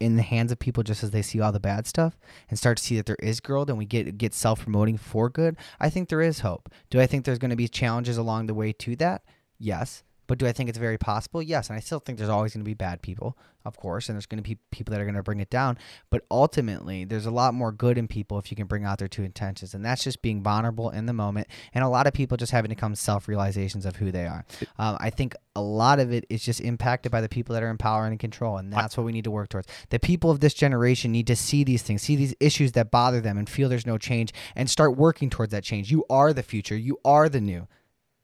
in 0.00 0.16
the 0.16 0.22
hands 0.22 0.50
of 0.50 0.58
people 0.58 0.82
just 0.82 1.04
as 1.04 1.10
they 1.12 1.22
see 1.22 1.40
all 1.40 1.52
the 1.52 1.60
bad 1.60 1.86
stuff 1.86 2.18
and 2.48 2.58
start 2.58 2.76
to 2.76 2.82
see 2.82 2.96
that 2.96 3.06
there 3.06 3.16
is 3.20 3.40
growth 3.40 3.68
and 3.68 3.78
we 3.78 3.86
get 3.86 4.18
get 4.18 4.34
self 4.34 4.62
promoting 4.62 4.96
for 4.96 5.28
good, 5.28 5.56
I 5.78 5.90
think 5.90 6.08
there 6.08 6.20
is 6.20 6.40
hope. 6.40 6.68
Do 6.90 7.00
I 7.00 7.06
think 7.06 7.24
there's 7.24 7.38
going 7.38 7.50
to 7.50 7.56
be 7.56 7.68
challenges 7.68 8.16
along 8.16 8.46
the 8.46 8.54
way 8.54 8.72
to 8.72 8.96
that? 8.96 9.22
Yes. 9.58 10.02
But 10.30 10.38
do 10.38 10.46
I 10.46 10.52
think 10.52 10.68
it's 10.68 10.78
very 10.78 10.96
possible? 10.96 11.42
Yes. 11.42 11.70
And 11.70 11.76
I 11.76 11.80
still 11.80 11.98
think 11.98 12.16
there's 12.16 12.30
always 12.30 12.54
going 12.54 12.60
to 12.60 12.64
be 12.64 12.72
bad 12.72 13.02
people, 13.02 13.36
of 13.64 13.76
course, 13.76 14.08
and 14.08 14.14
there's 14.14 14.26
going 14.26 14.40
to 14.40 14.48
be 14.48 14.58
people 14.70 14.92
that 14.92 15.00
are 15.00 15.04
going 15.04 15.16
to 15.16 15.24
bring 15.24 15.40
it 15.40 15.50
down. 15.50 15.76
But 16.08 16.24
ultimately, 16.30 17.04
there's 17.04 17.26
a 17.26 17.32
lot 17.32 17.52
more 17.52 17.72
good 17.72 17.98
in 17.98 18.06
people 18.06 18.38
if 18.38 18.48
you 18.48 18.56
can 18.56 18.68
bring 18.68 18.84
out 18.84 19.00
their 19.00 19.08
true 19.08 19.24
intentions. 19.24 19.74
And 19.74 19.84
that's 19.84 20.04
just 20.04 20.22
being 20.22 20.40
vulnerable 20.40 20.88
in 20.90 21.06
the 21.06 21.12
moment. 21.12 21.48
And 21.74 21.82
a 21.82 21.88
lot 21.88 22.06
of 22.06 22.12
people 22.12 22.36
just 22.36 22.52
having 22.52 22.68
to 22.68 22.76
come 22.76 22.94
self 22.94 23.26
realizations 23.26 23.84
of 23.84 23.96
who 23.96 24.12
they 24.12 24.24
are. 24.24 24.44
Um, 24.78 24.98
I 25.00 25.10
think 25.10 25.34
a 25.56 25.62
lot 25.62 25.98
of 25.98 26.12
it 26.12 26.26
is 26.30 26.44
just 26.44 26.60
impacted 26.60 27.10
by 27.10 27.22
the 27.22 27.28
people 27.28 27.54
that 27.54 27.64
are 27.64 27.68
in 27.68 27.76
power 27.76 28.04
and 28.04 28.12
in 28.12 28.18
control. 28.18 28.56
And 28.56 28.72
that's 28.72 28.96
what 28.96 29.02
we 29.02 29.10
need 29.10 29.24
to 29.24 29.32
work 29.32 29.48
towards. 29.48 29.66
The 29.88 29.98
people 29.98 30.30
of 30.30 30.38
this 30.38 30.54
generation 30.54 31.10
need 31.10 31.26
to 31.26 31.34
see 31.34 31.64
these 31.64 31.82
things, 31.82 32.02
see 32.02 32.14
these 32.14 32.36
issues 32.38 32.70
that 32.72 32.92
bother 32.92 33.20
them, 33.20 33.36
and 33.36 33.50
feel 33.50 33.68
there's 33.68 33.84
no 33.84 33.98
change 33.98 34.32
and 34.54 34.70
start 34.70 34.96
working 34.96 35.28
towards 35.28 35.50
that 35.50 35.64
change. 35.64 35.90
You 35.90 36.04
are 36.08 36.32
the 36.32 36.44
future, 36.44 36.76
you 36.76 37.00
are 37.04 37.28
the 37.28 37.40
new. 37.40 37.66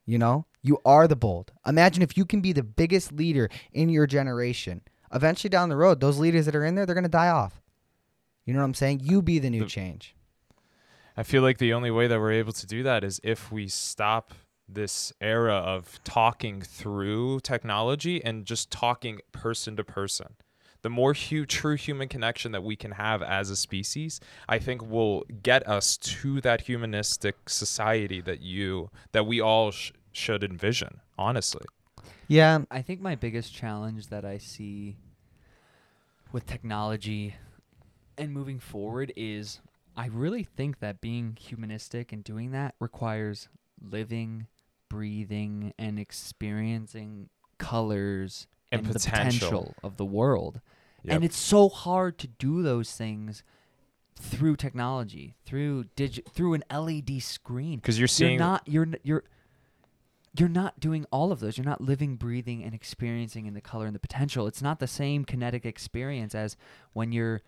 You 0.08 0.18
know, 0.18 0.46
you 0.66 0.78
are 0.84 1.06
the 1.06 1.16
bold. 1.16 1.52
Imagine 1.66 2.02
if 2.02 2.16
you 2.16 2.24
can 2.24 2.40
be 2.40 2.52
the 2.52 2.62
biggest 2.62 3.12
leader 3.12 3.48
in 3.72 3.88
your 3.88 4.06
generation. 4.06 4.82
Eventually, 5.12 5.48
down 5.48 5.68
the 5.68 5.76
road, 5.76 6.00
those 6.00 6.18
leaders 6.18 6.46
that 6.46 6.56
are 6.56 6.64
in 6.64 6.74
there, 6.74 6.84
they're 6.84 6.94
going 6.94 7.04
to 7.04 7.08
die 7.08 7.28
off. 7.28 7.60
You 8.44 8.52
know 8.54 8.60
what 8.60 8.66
I'm 8.66 8.74
saying? 8.74 9.00
You 9.04 9.22
be 9.22 9.38
the 9.38 9.50
new 9.50 9.60
The- 9.60 9.66
change. 9.66 10.14
I 11.16 11.22
feel 11.22 11.42
like 11.42 11.58
the 11.58 11.72
only 11.72 11.90
way 11.90 12.06
that 12.08 12.18
we're 12.20 12.32
able 12.32 12.52
to 12.52 12.66
do 12.66 12.82
that 12.82 13.02
is 13.02 13.20
if 13.24 13.50
we 13.50 13.68
stop 13.68 14.34
this 14.68 15.12
era 15.20 15.54
of 15.54 15.98
talking 16.04 16.60
through 16.60 17.40
technology 17.40 18.22
and 18.22 18.44
just 18.44 18.70
talking 18.70 19.20
person 19.32 19.76
to 19.76 19.84
person. 19.84 20.34
The 20.82 20.90
more 20.90 21.14
hu- 21.14 21.46
true 21.46 21.76
human 21.76 22.08
connection 22.08 22.52
that 22.52 22.62
we 22.62 22.76
can 22.76 22.92
have 22.92 23.22
as 23.22 23.48
a 23.48 23.56
species, 23.56 24.20
I 24.48 24.58
think 24.58 24.82
will 24.82 25.24
get 25.42 25.66
us 25.66 25.96
to 25.96 26.40
that 26.42 26.62
humanistic 26.62 27.48
society 27.48 28.20
that 28.20 28.40
you 28.40 28.90
that 29.12 29.26
we 29.26 29.40
all 29.40 29.70
sh- 29.70 29.92
should 30.16 30.42
envision. 30.42 31.00
Honestly, 31.18 31.64
Yeah, 32.28 32.60
I 32.70 32.82
think 32.82 33.00
my 33.00 33.14
biggest 33.14 33.54
challenge 33.54 34.08
that 34.08 34.24
I 34.24 34.38
see 34.38 34.96
with 36.32 36.46
technology 36.46 37.36
and 38.18 38.32
moving 38.32 38.58
forward 38.58 39.12
is 39.16 39.60
I 39.96 40.06
really 40.06 40.42
think 40.42 40.80
that 40.80 41.00
being 41.00 41.36
humanistic 41.40 42.12
and 42.12 42.22
doing 42.24 42.50
that 42.52 42.74
requires 42.80 43.48
living, 43.80 44.46
breathing, 44.88 45.72
and 45.78 45.98
experiencing 45.98 47.28
colors 47.58 48.46
And 48.72 48.84
the 48.84 48.92
potential. 48.94 49.48
potential 49.48 49.74
of 49.82 49.96
the 49.96 50.04
world. 50.04 50.60
Yep. 51.04 51.14
And 51.14 51.24
it's 51.24 51.36
so 51.38 51.68
hard 51.68 52.18
to 52.18 52.26
do 52.26 52.62
those 52.62 52.92
things 52.92 53.42
through 54.18 54.56
technology, 54.56 55.34
through 55.44 55.84
digi- 55.96 56.26
through 56.30 56.54
an 56.54 56.64
LED 56.70 57.22
screen 57.22 57.76
because 57.78 57.98
you're 57.98 58.08
seeing 58.08 58.32
you're 58.32 58.38
not 58.38 58.62
you're 58.66 58.88
you're 59.02 59.24
you're 60.36 60.48
not 60.48 60.80
doing 60.80 61.06
all 61.10 61.32
of 61.32 61.40
those. 61.40 61.56
You're 61.56 61.64
not 61.64 61.80
living, 61.80 62.16
breathing, 62.16 62.62
and 62.62 62.74
experiencing 62.74 63.46
in 63.46 63.54
the 63.54 63.60
color 63.60 63.86
and 63.86 63.94
the 63.94 64.00
potential. 64.00 64.46
It's 64.46 64.62
not 64.62 64.80
the 64.80 64.86
same 64.86 65.24
kinetic 65.24 65.64
experience 65.64 66.34
as 66.34 66.56
when 66.92 67.12
your 67.12 67.42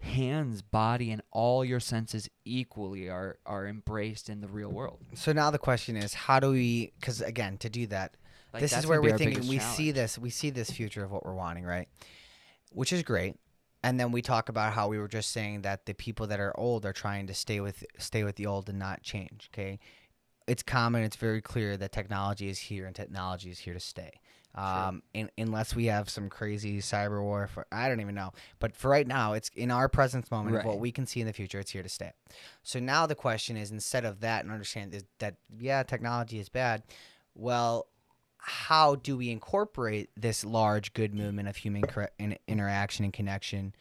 hands, 0.00 0.62
body, 0.62 1.10
and 1.10 1.22
all 1.30 1.64
your 1.64 1.80
senses 1.80 2.28
equally 2.44 3.08
are 3.08 3.38
are 3.44 3.66
embraced 3.66 4.28
in 4.28 4.40
the 4.40 4.48
real 4.48 4.70
world. 4.70 4.98
So 5.14 5.32
now 5.32 5.50
the 5.50 5.58
question 5.58 5.96
is, 5.96 6.14
how 6.14 6.40
do 6.40 6.50
we? 6.50 6.92
Because 6.98 7.20
again, 7.20 7.58
to 7.58 7.68
do 7.68 7.86
that, 7.88 8.16
Like, 8.52 8.62
this 8.62 8.76
is 8.76 8.86
where 8.86 9.00
we're 9.00 9.18
thinking. 9.18 9.46
We 9.48 9.58
see 9.58 9.90
this. 9.90 10.18
We 10.18 10.30
see 10.30 10.50
this 10.50 10.70
future 10.70 11.04
of 11.04 11.10
what 11.10 11.24
we're 11.24 11.34
wanting, 11.34 11.64
right? 11.64 11.88
Which 12.72 12.92
is 12.92 13.02
great. 13.02 13.36
And 13.82 13.98
then 13.98 14.12
we 14.12 14.20
talk 14.20 14.48
about 14.50 14.74
how 14.74 14.88
we 14.88 14.98
were 14.98 15.08
just 15.08 15.32
saying 15.32 15.62
that 15.62 15.86
the 15.86 15.94
people 15.94 16.26
that 16.26 16.38
are 16.38 16.58
old 16.58 16.84
are 16.84 16.92
trying 16.92 17.26
to 17.28 17.34
stay 17.34 17.60
with 17.60 17.84
stay 17.98 18.24
with 18.24 18.36
the 18.36 18.46
old 18.46 18.68
and 18.68 18.78
not 18.78 19.02
change. 19.02 19.50
Okay, 19.52 19.78
it's 20.50 20.64
common. 20.64 21.04
It's 21.04 21.14
very 21.14 21.40
clear 21.40 21.76
that 21.76 21.92
technology 21.92 22.48
is 22.48 22.58
here 22.58 22.84
and 22.84 22.94
technology 22.94 23.50
is 23.50 23.60
here 23.60 23.72
to 23.72 23.78
stay. 23.78 24.20
Um, 24.56 25.04
in, 25.14 25.30
unless 25.38 25.76
we 25.76 25.86
have 25.86 26.10
some 26.10 26.28
crazy 26.28 26.80
cyber 26.80 27.22
warfare, 27.22 27.66
I 27.70 27.88
don't 27.88 28.00
even 28.00 28.16
know. 28.16 28.32
But 28.58 28.74
for 28.74 28.90
right 28.90 29.06
now, 29.06 29.34
it's 29.34 29.48
in 29.54 29.70
our 29.70 29.88
presence 29.88 30.28
moment 30.28 30.56
of 30.56 30.64
what 30.64 30.80
we 30.80 30.90
can 30.90 31.06
see 31.06 31.20
in 31.20 31.28
the 31.28 31.32
future. 31.32 31.60
It's 31.60 31.70
here 31.70 31.84
to 31.84 31.88
stay. 31.88 32.10
So 32.64 32.80
now 32.80 33.06
the 33.06 33.14
question 33.14 33.56
is, 33.56 33.70
instead 33.70 34.04
of 34.04 34.18
that, 34.22 34.42
and 34.42 34.52
understand 34.52 34.92
is 34.92 35.04
that 35.20 35.36
yeah, 35.56 35.84
technology 35.84 36.40
is 36.40 36.48
bad. 36.48 36.82
Well, 37.36 37.86
how 38.38 38.96
do 38.96 39.16
we 39.16 39.30
incorporate 39.30 40.10
this 40.16 40.44
large 40.44 40.94
good 40.94 41.14
movement 41.14 41.48
of 41.48 41.54
human 41.54 41.82
cor- 41.82 42.10
in- 42.18 42.38
interaction 42.48 43.04
and 43.04 43.12
connection 43.12 43.72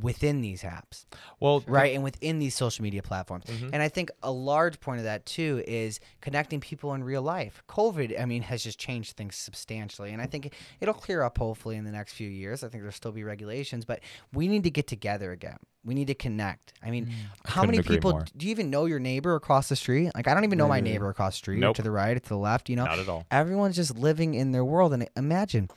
within 0.00 0.42
these 0.42 0.62
apps, 0.62 1.06
well, 1.40 1.62
right, 1.66 1.94
and 1.94 2.04
within 2.04 2.38
these 2.38 2.54
social 2.54 2.82
media 2.82 3.02
platforms? 3.02 3.44
Mhm. 3.46 3.70
And 3.72 3.82
I 3.82 3.88
think 3.88 4.10
a 4.22 4.30
large 4.30 4.78
point 4.80 4.98
of 4.98 5.04
that 5.04 5.24
too 5.26 5.62
is 5.66 6.00
connecting 6.20 6.60
people 6.60 6.92
in 6.94 7.02
real 7.02 7.22
life. 7.22 7.62
COVID, 7.68 8.20
I 8.20 8.26
mean, 8.26 8.42
has 8.42 8.62
just 8.62 8.78
changed 8.78 9.16
things 9.16 9.36
substantially, 9.36 10.12
and 10.12 10.20
I 10.20 10.26
think 10.26 10.52
it'll 10.80 10.94
clear 10.94 11.22
up 11.22 11.38
hopefully 11.38 11.76
in 11.76 11.84
the 11.84 11.92
next 11.92 12.12
few 12.12 12.28
years. 12.28 12.62
I 12.62 12.68
think 12.68 12.82
there'll 12.82 12.92
still 12.92 13.12
be 13.12 13.24
regulations, 13.24 13.84
but 13.84 14.00
we 14.32 14.48
need 14.48 14.64
to 14.64 14.70
get 14.70 14.86
together 14.86 15.32
again. 15.32 15.56
We 15.84 15.94
need 15.94 16.08
to 16.08 16.14
connect. 16.14 16.72
I 16.82 16.90
mean, 16.90 17.06
Mm. 17.06 17.12
how 17.44 17.60
couldn't 17.62 17.76
many 17.76 17.82
people 17.88 18.10
more. 18.10 18.24
do 18.36 18.44
you 18.46 18.50
even 18.50 18.70
know 18.70 18.86
your 18.86 18.98
neighbor 18.98 19.34
across 19.36 19.68
the 19.68 19.76
street? 19.76 20.10
Like 20.16 20.26
I 20.28 20.34
don't 20.34 20.42
even 20.44 20.58
know 20.58 20.66
my 20.68 20.80
neighbor 20.80 21.08
across 21.08 21.34
the 21.34 21.38
street, 21.38 21.58
or 21.58 21.60
Nope. 21.60 21.76
to 21.76 21.82
the 21.82 21.90
right, 21.92 22.20
to 22.20 22.28
the 22.28 22.36
left. 22.36 22.68
You 22.68 22.74
know, 22.76 22.84
Not 22.84 22.98
at 22.98 23.08
all. 23.08 23.24
everyone's 23.30 23.76
just 23.76 23.96
living 23.96 24.34
in 24.34 24.50
their 24.52 24.64
world. 24.64 24.92
And 24.92 25.08
imagine, 25.16 25.68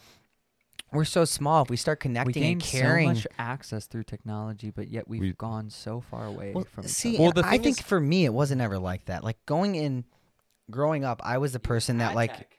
we're 0.91 1.06
so 1.06 1.25
small. 1.25 1.63
If 1.63 1.69
we 1.69 1.78
start 1.78 1.99
we 1.99 2.02
connecting 2.04 2.43
and 2.43 2.62
gained 2.62 2.63
caring, 2.63 3.08
so 3.08 3.13
much 3.13 3.28
access 3.38 3.86
through 3.88 4.04
technology, 4.04 4.71
but 4.71 4.89
yet 4.89 5.08
we've 5.08 5.21
We- 5.21 5.34
gone 5.34 5.69
so 5.69 6.02
far 6.02 6.25
away 6.25 6.54
well, 6.54 6.65
from 6.71 6.88
see. 6.88 7.17
Well, 7.17 7.32
the 7.32 7.45
I 7.45 7.52
thing 7.52 7.62
think 7.63 7.84
for 7.84 7.99
me, 7.99 8.25
it 8.25 8.34
wasn't 8.34 8.62
ever 8.62 8.80
like 8.80 9.06
that. 9.06 9.23
Like 9.23 9.38
going 9.45 9.75
in, 9.75 10.06
growing 10.69 11.04
up, 11.04 11.21
I 11.23 11.38
was 11.38 11.54
the 11.54 11.60
person 11.60 11.97
that 11.99 12.15
like 12.15 12.56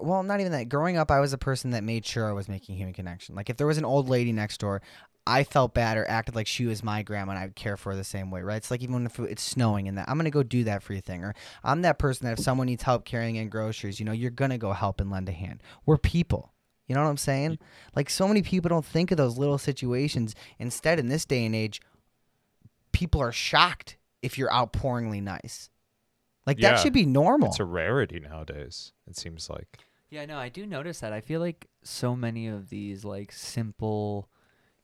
well, 0.00 0.22
not 0.22 0.40
even 0.40 0.52
that. 0.52 0.68
Growing 0.68 0.96
up, 0.96 1.10
I 1.10 1.20
was 1.20 1.32
a 1.32 1.38
person 1.38 1.70
that 1.70 1.84
made 1.84 2.04
sure 2.04 2.28
I 2.28 2.32
was 2.32 2.48
making 2.48 2.76
human 2.76 2.94
connection. 2.94 3.34
Like 3.34 3.50
if 3.50 3.56
there 3.56 3.66
was 3.66 3.78
an 3.78 3.84
old 3.84 4.08
lady 4.08 4.32
next 4.32 4.58
door, 4.58 4.82
I 5.26 5.44
felt 5.44 5.74
bad 5.74 5.98
or 5.98 6.08
acted 6.08 6.34
like 6.34 6.46
she 6.46 6.64
was 6.64 6.82
my 6.82 7.02
grandma 7.02 7.32
and 7.32 7.38
I 7.38 7.44
would 7.44 7.54
care 7.54 7.76
for 7.76 7.90
her 7.92 7.96
the 7.96 8.02
same 8.04 8.30
way, 8.30 8.40
right? 8.40 8.56
It's 8.56 8.70
like 8.70 8.82
even 8.82 9.04
if 9.04 9.18
it's 9.20 9.42
snowing 9.42 9.86
and 9.86 9.98
that 9.98 10.08
I'm 10.08 10.16
gonna 10.16 10.30
go 10.30 10.42
do 10.42 10.64
that 10.64 10.82
for 10.82 10.94
you 10.94 11.00
thing, 11.00 11.22
or 11.22 11.34
I'm 11.62 11.82
that 11.82 11.98
person 11.98 12.26
that 12.26 12.38
if 12.38 12.44
someone 12.44 12.66
needs 12.66 12.82
help 12.82 13.04
carrying 13.04 13.36
in 13.36 13.48
groceries, 13.50 14.00
you 14.00 14.06
know, 14.06 14.12
you're 14.12 14.30
gonna 14.30 14.58
go 14.58 14.72
help 14.72 15.00
and 15.00 15.10
lend 15.10 15.28
a 15.28 15.32
hand. 15.32 15.62
We're 15.84 15.98
people. 15.98 16.52
You 16.88 16.94
know 16.94 17.02
what 17.02 17.10
I'm 17.10 17.16
saying? 17.18 17.58
Like 17.94 18.08
so 18.10 18.26
many 18.26 18.42
people 18.42 18.68
don't 18.70 18.84
think 18.84 19.10
of 19.10 19.16
those 19.18 19.36
little 19.38 19.58
situations. 19.58 20.34
Instead, 20.58 20.98
in 20.98 21.08
this 21.08 21.24
day 21.24 21.44
and 21.44 21.54
age, 21.54 21.80
people 22.92 23.20
are 23.20 23.32
shocked 23.32 23.96
if 24.22 24.36
you're 24.38 24.50
outpouringly 24.50 25.22
nice. 25.22 25.70
Like 26.46 26.58
Yeah. 26.58 26.70
that 26.72 26.80
should 26.80 26.94
be 26.94 27.04
normal. 27.06 27.48
It's 27.48 27.60
a 27.60 27.64
rarity 27.64 28.20
nowadays. 28.20 28.92
It 29.06 29.16
seems 29.16 29.48
like. 29.50 29.78
Yeah, 30.10 30.24
no, 30.24 30.38
I 30.38 30.48
do 30.48 30.64
notice 30.66 31.00
that. 31.00 31.12
I 31.12 31.20
feel 31.20 31.40
like 31.40 31.66
so 31.82 32.16
many 32.16 32.46
of 32.48 32.70
these 32.70 33.04
like 33.04 33.30
simple 33.32 34.28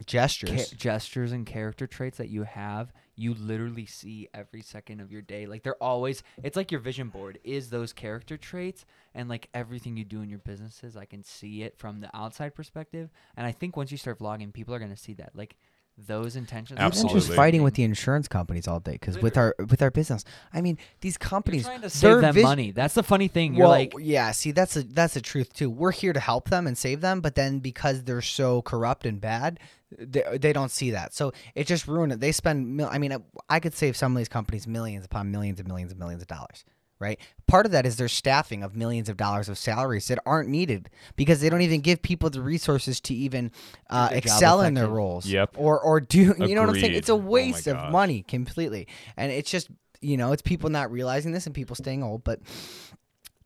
Gestures. 0.04 0.50
ca- 0.70 0.76
gestures 0.76 1.32
and 1.32 1.46
character 1.46 1.86
traits 1.86 2.18
that 2.18 2.28
you 2.28 2.42
have, 2.42 2.92
you 3.16 3.34
literally 3.34 3.86
see 3.86 4.28
every 4.34 4.62
second 4.62 5.00
of 5.00 5.12
your 5.12 5.22
day. 5.22 5.46
Like 5.46 5.62
they're 5.62 5.82
always 5.82 6.22
it's 6.42 6.56
like 6.56 6.70
your 6.70 6.80
vision 6.80 7.08
board 7.08 7.38
is 7.44 7.70
those 7.70 7.92
character 7.92 8.36
traits 8.36 8.84
and 9.14 9.28
like 9.28 9.48
everything 9.54 9.96
you 9.96 10.04
do 10.04 10.22
in 10.22 10.28
your 10.28 10.40
businesses, 10.40 10.96
I 10.96 11.04
can 11.04 11.22
see 11.22 11.62
it 11.62 11.78
from 11.78 12.00
the 12.00 12.14
outside 12.14 12.54
perspective. 12.54 13.10
And 13.36 13.46
I 13.46 13.52
think 13.52 13.76
once 13.76 13.92
you 13.92 13.98
start 13.98 14.18
vlogging, 14.18 14.52
people 14.52 14.74
are 14.74 14.78
going 14.78 14.90
to 14.90 14.96
see 14.96 15.14
that. 15.14 15.32
Like 15.34 15.56
those 15.96 16.34
intentions 16.34 16.80
are 16.80 16.86
Even 16.88 17.08
just 17.08 17.32
fighting 17.32 17.62
with 17.62 17.74
the 17.74 17.84
insurance 17.84 18.26
companies 18.26 18.66
all 18.66 18.80
day 18.80 18.92
because 18.92 19.18
with 19.18 19.36
our 19.36 19.54
with 19.58 19.80
our 19.80 19.90
business, 19.90 20.24
I 20.52 20.60
mean, 20.60 20.78
these 21.00 21.16
You're 21.20 21.28
companies 21.28 21.64
trying 21.64 21.76
to 21.76 21.82
their 21.82 21.90
save 21.90 22.20
them 22.20 22.34
vis- 22.34 22.42
money. 22.42 22.72
That's 22.72 22.94
the 22.94 23.02
funny 23.02 23.28
thing. 23.28 23.54
You're 23.54 23.62
well, 23.68 23.70
like 23.70 23.94
yeah, 23.98 24.32
see, 24.32 24.50
that's 24.50 24.76
a 24.76 24.82
that's 24.82 25.14
the 25.14 25.20
truth 25.20 25.52
too. 25.52 25.70
We're 25.70 25.92
here 25.92 26.12
to 26.12 26.20
help 26.20 26.50
them 26.50 26.66
and 26.66 26.76
save 26.76 27.00
them, 27.00 27.20
but 27.20 27.36
then 27.36 27.60
because 27.60 28.02
they're 28.04 28.22
so 28.22 28.62
corrupt 28.62 29.06
and 29.06 29.20
bad, 29.20 29.60
they, 29.96 30.24
they 30.40 30.52
don't 30.52 30.70
see 30.70 30.90
that. 30.90 31.14
So 31.14 31.32
it 31.54 31.66
just 31.66 31.86
ruined 31.86 32.12
it. 32.12 32.20
They 32.20 32.32
spend, 32.32 32.76
mil- 32.76 32.88
I 32.90 32.98
mean, 32.98 33.16
I 33.48 33.60
could 33.60 33.74
save 33.74 33.96
some 33.96 34.12
of 34.12 34.18
these 34.18 34.28
companies 34.28 34.66
millions 34.66 35.04
upon 35.04 35.30
millions 35.30 35.60
and 35.60 35.68
millions 35.68 35.92
and 35.92 35.98
millions 35.98 36.22
of 36.22 36.28
dollars. 36.28 36.64
Right. 37.04 37.20
Part 37.46 37.66
of 37.66 37.72
that 37.72 37.84
is 37.84 37.96
their 37.96 38.08
staffing 38.08 38.62
of 38.62 38.74
millions 38.74 39.10
of 39.10 39.18
dollars 39.18 39.50
of 39.50 39.58
salaries 39.58 40.08
that 40.08 40.18
aren't 40.24 40.48
needed 40.48 40.88
because 41.16 41.42
they 41.42 41.50
don't 41.50 41.60
even 41.60 41.82
give 41.82 42.00
people 42.00 42.30
the 42.30 42.40
resources 42.40 42.98
to 43.02 43.14
even 43.14 43.52
uh, 43.90 44.08
excel 44.10 44.62
in 44.62 44.72
their 44.72 44.88
roles. 44.88 45.26
Yep. 45.26 45.56
Or 45.58 45.78
or 45.78 46.00
do 46.00 46.18
you 46.38 46.54
know 46.54 46.62
what 46.62 46.70
I'm 46.70 46.80
saying? 46.80 46.94
It's 46.94 47.10
a 47.10 47.12
Oh 47.12 47.16
waste 47.16 47.66
of 47.66 47.92
money 47.92 48.22
completely, 48.22 48.88
and 49.18 49.30
it's 49.30 49.50
just 49.50 49.68
you 50.00 50.16
know 50.16 50.32
it's 50.32 50.40
people 50.40 50.70
not 50.70 50.90
realizing 50.90 51.32
this 51.32 51.44
and 51.44 51.54
people 51.54 51.76
staying 51.76 52.02
old, 52.02 52.24
but. 52.24 52.40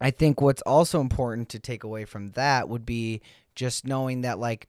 I 0.00 0.12
think 0.12 0.40
what's 0.40 0.62
also 0.62 1.00
important 1.00 1.48
to 1.48 1.58
take 1.58 1.82
away 1.82 2.04
from 2.04 2.28
that 2.28 2.68
would 2.68 2.86
be 2.86 3.20
just 3.56 3.84
knowing 3.84 4.20
that 4.20 4.38
like 4.38 4.68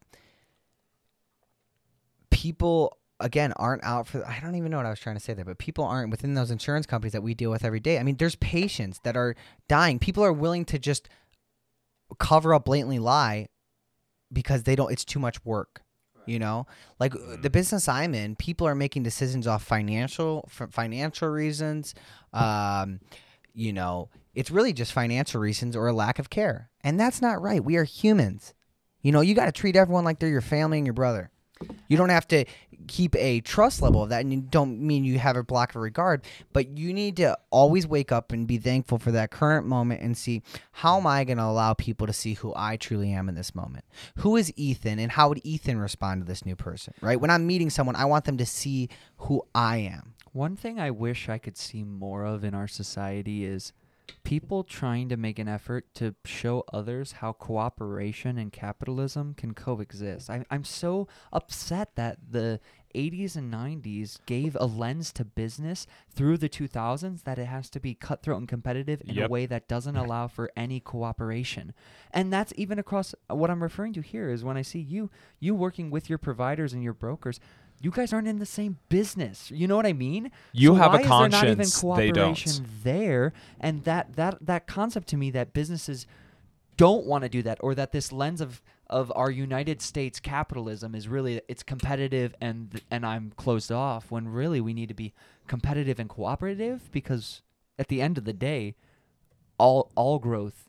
people 2.32 2.98
again 3.20 3.54
aren't 3.54 3.84
out 3.84 4.08
for 4.08 4.26
I 4.26 4.40
don't 4.40 4.56
even 4.56 4.72
know 4.72 4.78
what 4.78 4.86
I 4.86 4.90
was 4.92 5.00
trying 5.00 5.16
to 5.16 5.22
say 5.22 5.34
there, 5.34 5.46
but 5.46 5.58
people 5.58 5.84
aren't 5.84 6.12
within 6.12 6.34
those 6.34 6.52
insurance 6.52 6.86
companies 6.86 7.14
that 7.14 7.24
we 7.24 7.34
deal 7.34 7.52
with 7.52 7.66
every 7.66 7.80
day. 7.80 8.00
I 8.00 8.04
mean, 8.04 8.18
there's 8.18 8.36
patients 8.36 9.00
that 9.04 9.18
are 9.18 9.36
dying. 9.68 10.00
People 10.00 10.24
are 10.24 10.34
willing 10.34 10.66
to 10.66 10.80
just 10.80 11.10
cover 12.20 12.54
up 12.54 12.66
blatantly 12.66 13.00
lie 13.00 13.48
because 14.32 14.64
they 14.64 14.76
don't 14.76 14.92
it's 14.92 15.06
too 15.06 15.20
much 15.20 15.44
work. 15.46 15.82
You 16.26 16.38
know, 16.38 16.68
like 17.00 17.16
uh, 17.16 17.38
the 17.42 17.50
business 17.50 17.88
I'm 17.88 18.14
in, 18.14 18.36
people 18.36 18.68
are 18.68 18.76
making 18.76 19.02
decisions 19.02 19.48
off 19.48 19.64
financial 19.64 20.48
for 20.48 20.68
financial 20.68 21.28
reasons. 21.28 21.96
Um, 22.34 23.00
you 23.54 23.74
know, 23.74 24.10
it's 24.36 24.52
really 24.52 24.72
just 24.72 24.94
financial 24.94 25.42
reasons 25.42 25.76
or 25.76 25.88
a 25.88 25.94
lack 25.94 26.20
of 26.20 26.30
care. 26.30 26.70
And 26.84 27.00
that's 27.00 27.22
not 27.22 27.42
right. 27.42 27.64
We 27.64 27.78
are 27.78 27.84
humans. 27.84 28.54
You 29.02 29.12
know, 29.12 29.22
you 29.22 29.34
got 29.34 29.46
to 29.46 29.52
treat 29.52 29.76
everyone 29.76 30.04
like 30.04 30.20
they're 30.20 30.30
your 30.30 30.42
family 30.42 30.78
and 30.78 30.86
your 30.86 30.94
brother. 30.94 31.32
You 31.88 31.98
don't 31.98 32.10
have 32.10 32.28
to 32.30 32.46
keep 32.88 33.16
a 33.16 33.42
trust 33.42 33.82
level 33.82 34.04
of 34.04 34.10
that, 34.10 34.22
and 34.22 34.32
you 34.32 34.42
don't 34.42 34.80
mean 34.80 35.04
you 35.04 35.20
have 35.20 35.36
a 35.36 35.44
block 35.44 35.76
of 35.76 35.82
regard, 35.82 36.24
but 36.54 36.78
you 36.78 36.94
need 36.94 37.18
to 37.18 37.38
always 37.50 37.86
wake 37.86 38.12
up 38.12 38.32
and 38.32 38.48
be 38.48 38.58
thankful 38.58 38.98
for 38.98 39.12
that 39.12 39.32
current 39.32 39.66
moment 39.66 40.02
and 40.02 40.18
see 40.18 40.42
how 40.72 40.98
am 40.98 41.08
I 41.08 41.24
going 41.24 41.38
to 41.38 41.44
allow 41.44 41.74
people 41.74 42.08
to 42.08 42.14
see 42.14 42.36
who 42.36 42.54
I 42.56 42.78
truly 42.78 43.12
am 43.12 43.28
in 43.28 43.36
this 43.36 43.54
moment? 43.54 43.86
Who 44.18 44.38
is 44.38 44.54
Ethan, 44.56 45.00
and 45.00 45.12
how 45.12 45.30
would 45.30 45.42
Ethan 45.44 45.80
respond 45.80 46.22
to 46.22 46.28
this 46.28 46.46
new 46.46 46.56
person, 46.56 46.94
right? 47.02 47.20
When 47.20 47.32
I'm 47.32 47.48
meeting 47.48 47.70
someone, 47.70 47.96
I 47.96 48.06
want 48.06 48.26
them 48.26 48.38
to 48.38 48.46
see 48.46 48.90
who 49.18 49.44
I 49.54 49.78
am. 49.78 50.14
One 50.32 50.56
thing 50.56 50.80
I 50.80 50.92
wish 50.92 51.28
I 51.28 51.40
could 51.40 51.58
see 51.58 51.84
more 51.84 52.24
of 52.24 52.44
in 52.44 52.54
our 52.54 52.68
society 52.68 53.44
is 53.44 53.74
people 54.24 54.64
trying 54.64 55.10
to 55.10 55.18
make 55.18 55.40
an 55.40 55.48
effort 55.48 55.94
to 55.96 56.16
show 56.26 56.64
others 56.74 57.14
how 57.14 57.32
cooperation 57.34 58.38
and 58.38 58.52
capitalism 58.52 59.34
can 59.34 59.54
coexist. 59.54 60.30
I, 60.30 60.46
I'm 60.50 60.64
so 60.64 61.08
upset 61.34 61.96
that 61.96 62.18
the 62.32 62.60
80s 62.96 63.36
and 63.36 63.54
90s 63.54 64.18
gave 64.26 64.58
a 64.60 64.66
lens 64.66 65.12
to 65.14 65.24
business 65.24 65.86
through 66.10 66.38
the 66.38 66.50
2000s 66.50 67.24
that 67.24 67.38
it 67.38 67.46
has 67.46 67.70
to 67.70 67.80
be 67.80 67.94
cutthroat 67.94 68.40
and 68.40 68.48
competitive 68.48 69.02
in 69.06 69.16
Yep. 69.16 69.28
a 69.28 69.32
way 69.32 69.46
that 69.46 69.68
doesn't 69.68 69.96
allow 70.04 70.28
for 70.28 70.50
any 70.56 70.80
cooperation. 70.80 71.74
And 72.12 72.34
that's 72.34 72.52
even 72.56 72.80
across 72.80 73.14
what 73.28 73.50
I'm 73.52 73.62
referring 73.62 73.94
to 73.94 74.02
here 74.02 74.30
is 74.32 74.44
when 74.44 74.58
I 74.58 74.64
see 74.64 74.80
you 74.80 75.12
you 75.40 75.54
working 75.54 75.92
with 75.92 76.10
your 76.10 76.18
providers 76.18 76.74
and 76.74 76.82
your 76.84 76.94
brokers 76.94 77.40
you 77.82 77.92
guys 77.92 78.12
aren't 78.14 78.28
in 78.28 78.40
the 78.40 78.46
same 78.46 78.78
business. 78.90 79.52
You 79.52 79.68
know 79.68 79.76
what 79.76 79.86
I 79.86 79.94
mean? 79.94 80.32
You 80.52 80.70
So 80.70 80.76
have 80.76 80.94
a 80.94 80.98
why 80.98 81.02
is 81.02 81.08
there 81.08 81.10
not 81.10 81.44
even 81.46 81.58
conscience, 81.58 81.82
they 81.98 82.12
don't. 82.12 82.34
cooperation 82.36 82.66
there, 82.84 83.34
and 83.60 83.84
that 83.86 84.16
that 84.16 84.38
that 84.42 84.68
concept 84.68 85.08
to 85.10 85.18
me 85.18 85.32
that 85.32 85.54
businesses 85.54 86.06
don't 86.78 87.06
want 87.06 87.24
to 87.24 87.30
do 87.30 87.42
that, 87.44 87.58
or 87.62 87.76
that 87.76 87.92
this 87.92 88.12
lens 88.12 88.42
of 88.42 88.62
of 88.90 89.12
our 89.16 89.30
United 89.30 89.82
States 89.82 90.20
capitalism 90.20 90.96
is 90.96 91.08
really 91.08 91.42
it's 91.48 91.62
competitive 91.64 92.34
and 92.42 92.82
and 92.90 93.06
I'm 93.06 93.32
closed 93.36 93.72
off. 93.72 94.10
When 94.12 94.28
really 94.28 94.60
we 94.62 94.74
need 94.74 94.88
to 94.90 94.96
be 94.96 95.14
competitive 95.48 96.00
and 96.00 96.10
cooperative 96.10 96.90
because 96.92 97.42
at 97.78 97.88
the 97.88 98.02
end 98.02 98.18
of 98.18 98.26
the 98.26 98.34
day, 98.34 98.76
all 99.58 99.92
all 99.96 100.20
growth 100.20 100.66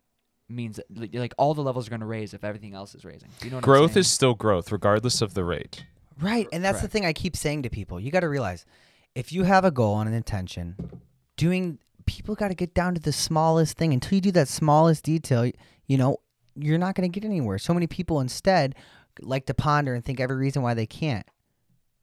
means 0.49 0.81
that, 0.91 1.15
like- 1.15 1.35
all 1.39 1.55
the 1.55 1.63
levels 1.63 1.87
are 1.87 1.91
going 1.91 2.01
to 2.01 2.07
raise 2.07 2.35
if 2.35 2.43
everything 2.45 2.75
else 2.75 2.95
is 2.95 3.05
raising. 3.05 3.29
You 3.43 3.51
know 3.51 3.57
what 3.59 3.65
I'm 3.65 3.71
Growth 3.71 3.97
is 3.97 4.09
still 4.09 4.35
growth, 4.35 4.73
regardless 4.73 5.23
of 5.23 5.35
the 5.35 5.45
rate. 5.45 5.85
Right. 6.21 6.47
And 6.53 6.65
that's 6.65 6.83
the 6.83 6.89
thing 6.89 7.07
I 7.07 7.13
keep 7.13 7.37
saying 7.37 7.63
to 7.63 7.71
people. 7.71 7.99
You 7.99 8.11
got 8.11 8.21
to 8.21 8.29
realize 8.29 8.67
if 9.15 9.33
you 9.33 9.45
have 9.45 9.65
a 9.65 9.71
goal 9.71 9.99
and 10.01 10.09
an 10.09 10.15
intention, 10.15 10.77
doing 11.37 11.79
people 12.07 12.35
got 12.35 12.49
to 12.49 12.55
get 12.55 12.75
down 12.75 12.95
to 12.95 13.01
the 13.01 13.13
smallest 13.13 13.77
thing. 13.77 13.93
Until 13.93 14.17
you 14.17 14.21
do 14.21 14.33
that 14.33 14.49
smallest 14.49 15.05
detail, 15.05 15.51
you 15.87 15.97
know, 15.97 16.19
you're 16.55 16.79
not 16.79 16.95
going 16.95 17.11
to 17.11 17.21
get 17.21 17.27
anywhere. 17.27 17.59
So 17.59 17.73
many 17.73 17.87
people 17.87 18.21
instead 18.21 18.75
like 19.21 19.47
to 19.47 19.55
ponder 19.55 19.95
and 19.95 20.05
think 20.05 20.21
every 20.21 20.37
reason 20.37 20.63
why 20.63 20.75
they 20.75 20.87
can't. 20.87 21.27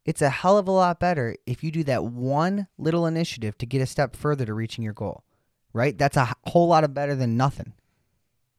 It's 0.05 0.21
a 0.21 0.29
hell 0.29 0.57
of 0.57 0.67
a 0.67 0.71
lot 0.71 0.99
better 0.99 1.35
if 1.45 1.63
you 1.63 1.71
do 1.71 1.83
that 1.83 2.05
one 2.05 2.67
little 2.77 3.05
initiative 3.05 3.57
to 3.57 3.65
get 3.65 3.81
a 3.81 3.85
step 3.85 4.15
further 4.15 4.45
to 4.45 4.53
reaching 4.53 4.83
your 4.83 4.93
goal. 4.93 5.23
Right? 5.73 5.97
That's 5.97 6.17
a 6.17 6.33
whole 6.45 6.67
lot 6.67 6.83
of 6.83 6.93
better 6.93 7.13
than 7.13 7.37
nothing 7.37 7.73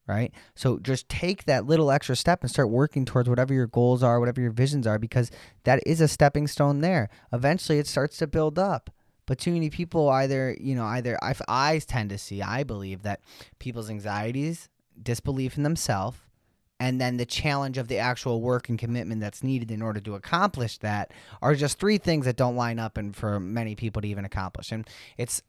right? 0.08 0.32
So 0.54 0.78
just 0.78 1.08
take 1.08 1.44
that 1.44 1.66
little 1.66 1.90
extra 1.90 2.16
step 2.16 2.40
and 2.42 2.50
start 2.50 2.70
working 2.70 3.04
towards 3.04 3.28
whatever 3.28 3.52
your 3.52 3.66
goals 3.66 4.02
are, 4.02 4.18
whatever 4.18 4.40
your 4.40 4.50
visions 4.50 4.86
are, 4.86 4.98
because 4.98 5.30
that 5.64 5.80
is 5.86 6.00
a 6.00 6.08
stepping 6.08 6.48
stone 6.48 6.80
there. 6.80 7.10
Eventually, 7.32 7.78
it 7.78 7.86
starts 7.86 8.16
to 8.18 8.26
build 8.26 8.58
up. 8.58 8.90
But 9.26 9.38
too 9.38 9.52
many 9.52 9.68
people 9.68 10.08
either, 10.08 10.56
you 10.58 10.74
know, 10.74 10.86
either 10.86 11.22
I, 11.22 11.34
I 11.46 11.78
tend 11.80 12.08
to 12.10 12.18
see, 12.18 12.40
I 12.40 12.64
believe 12.64 13.02
that 13.02 13.20
people's 13.58 13.90
anxieties, 13.90 14.70
disbelief 15.00 15.58
in 15.58 15.64
themselves, 15.64 16.16
and 16.80 17.00
then 17.00 17.18
the 17.18 17.26
challenge 17.26 17.76
of 17.76 17.88
the 17.88 17.98
actual 17.98 18.40
work 18.40 18.68
and 18.68 18.78
commitment 18.78 19.20
that's 19.20 19.42
needed 19.42 19.70
in 19.70 19.82
order 19.82 20.00
to 20.00 20.14
accomplish 20.14 20.78
that 20.78 21.12
are 21.42 21.54
just 21.54 21.78
three 21.78 21.98
things 21.98 22.24
that 22.24 22.36
don't 22.36 22.56
line 22.56 22.78
up 22.78 22.96
and 22.96 23.14
for 23.14 23.38
many 23.38 23.74
people 23.74 24.00
to 24.00 24.08
even 24.08 24.24
accomplish. 24.24 24.72
And 24.72 24.88
it's 25.18 25.42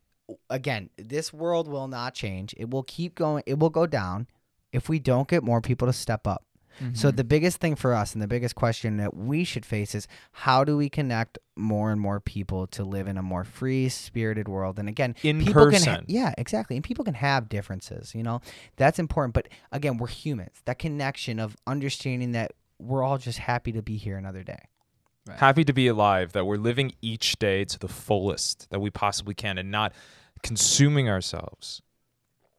again, 0.49 0.89
this 0.97 1.32
world 1.34 1.68
will 1.68 1.88
not 1.88 2.14
change. 2.14 2.53
It 2.57 2.70
will 2.70 2.84
keep 2.84 3.16
going. 3.16 3.43
It 3.45 3.60
will 3.60 3.70
go 3.70 3.88
down 3.88 4.28
if 4.72 4.89
we 4.89 4.99
don't 4.99 5.28
get 5.28 5.43
more 5.43 5.61
people 5.61 5.88
to 5.88 5.93
step 5.93 6.28
up. 6.28 6.45
So 6.93 7.11
Mhm. 7.11 7.17
the 7.17 7.24
biggest 7.26 7.57
thing 7.57 7.76
for 7.76 7.93
us 7.93 8.13
and 8.13 8.22
the 8.22 8.28
biggest 8.28 8.55
question 8.55 8.95
that 8.97 9.13
we 9.13 9.43
should 9.43 9.65
face 9.65 9.93
is 9.93 10.07
how 10.32 10.63
do 10.63 10.78
we 10.78 10.88
connect 10.88 11.38
more 11.57 11.91
and 11.91 11.99
more 11.99 12.22
people 12.22 12.67
to 12.67 12.86
live 12.86 13.05
in 13.05 13.17
a 13.17 13.22
more 13.22 13.43
free 13.43 13.89
spirited 13.89 14.47
world? 14.47 14.80
And 14.80 14.88
again, 14.88 15.13
In 15.22 15.39
people 15.43 15.70
can 15.72 15.84
ha- 15.84 15.95
person. 15.97 16.05
yeah, 16.07 16.34
exactly. 16.38 16.78
And 16.78 16.84
people 16.86 17.03
can 17.03 17.15
have 17.15 17.49
differences, 17.49 18.15
you 18.15 18.24
know. 18.24 18.39
That's 18.78 18.97
important, 18.97 19.34
but 19.34 19.49
again, 19.74 19.97
we're 19.97 20.07
humans. 20.07 20.61
That 20.63 20.80
connection 20.80 21.38
of 21.38 21.57
understanding 21.67 22.32
that 22.32 22.53
we're 22.80 23.03
all 23.03 23.17
just 23.17 23.39
happy 23.39 23.74
to 23.74 23.82
be 23.82 23.97
here 23.97 24.15
another 24.17 24.43
day. 24.43 24.61
Right. 25.28 25.38
happy 25.38 25.65
to 25.65 25.74
be 25.74 25.86
alive, 25.88 26.32
that 26.32 26.45
we're 26.45 26.55
living 26.57 26.93
each 27.01 27.38
day 27.39 27.65
to 27.65 27.78
the 27.78 27.89
fullest 27.89 28.70
that 28.72 28.80
we 28.80 28.89
possibly 28.89 29.36
can 29.36 29.57
and 29.59 29.70
not 29.70 29.93
consuming 30.43 31.09
ourselves 31.09 31.82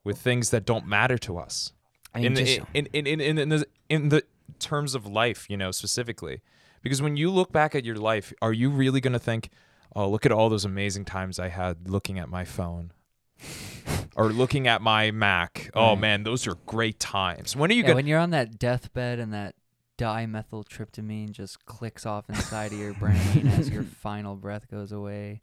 with 0.05 0.19
things 0.19 0.51
that 0.51 0.67
don't 0.67 0.87
matter 0.87 1.17
to 1.19 1.39
us. 1.39 1.73
In, 2.15 2.35
the, 2.35 2.45
just- 2.45 2.61
in, 2.75 2.87
in, 2.93 3.07
in, 3.07 3.21
in, 3.21 3.39
in, 3.39 3.49
the, 3.49 3.67
in 3.89 4.09
the 4.09 4.25
terms 4.59 4.95
of 4.95 5.07
life, 5.07 5.47
you 5.49 5.57
know, 5.57 5.71
specifically. 5.71 6.41
Because 6.83 7.01
when 7.03 7.17
you 7.17 7.31
look 7.31 7.53
back 7.53 7.75
at 7.75 7.85
your 7.85 7.97
life, 7.97 8.33
are 8.41 8.53
you 8.53 8.71
really 8.71 9.01
going 9.01 9.13
to 9.13 9.19
think, 9.19 9.51
oh, 9.95 10.09
look 10.09 10.25
at 10.27 10.33
all 10.33 10.49
those 10.49 10.65
amazing 10.65 11.05
times 11.05 11.39
I 11.39 11.49
had 11.49 11.89
looking 11.89 12.19
at 12.19 12.29
my 12.29 12.45
phone? 12.45 12.93
or 14.17 14.31
looking 14.31 14.67
at 14.67 14.83
my 14.83 15.11
Mac. 15.11 15.71
Oh 15.75 15.91
Right. 15.93 16.01
man, 16.01 16.23
those 16.25 16.47
are 16.47 16.55
great 16.67 16.99
times. 16.99 17.55
When 17.57 17.71
are 17.71 17.75
you 17.75 17.83
Yeah, 17.83 17.89
going 17.89 17.97
when 17.97 18.07
you're 18.07 18.19
on 18.19 18.31
that 18.31 18.59
deathbed 18.59 19.19
and 19.19 19.33
that 19.33 19.55
dimethyltryptamine 19.99 21.31
just 21.33 21.65
clicks 21.67 22.07
off 22.07 22.29
inside 22.29 22.73
of 22.73 22.79
your 22.79 22.95
brain 22.95 23.49
as 23.49 23.69
your 23.71 23.83
final 24.03 24.37
breath 24.37 24.71
goes 24.71 24.93
away, 24.93 25.41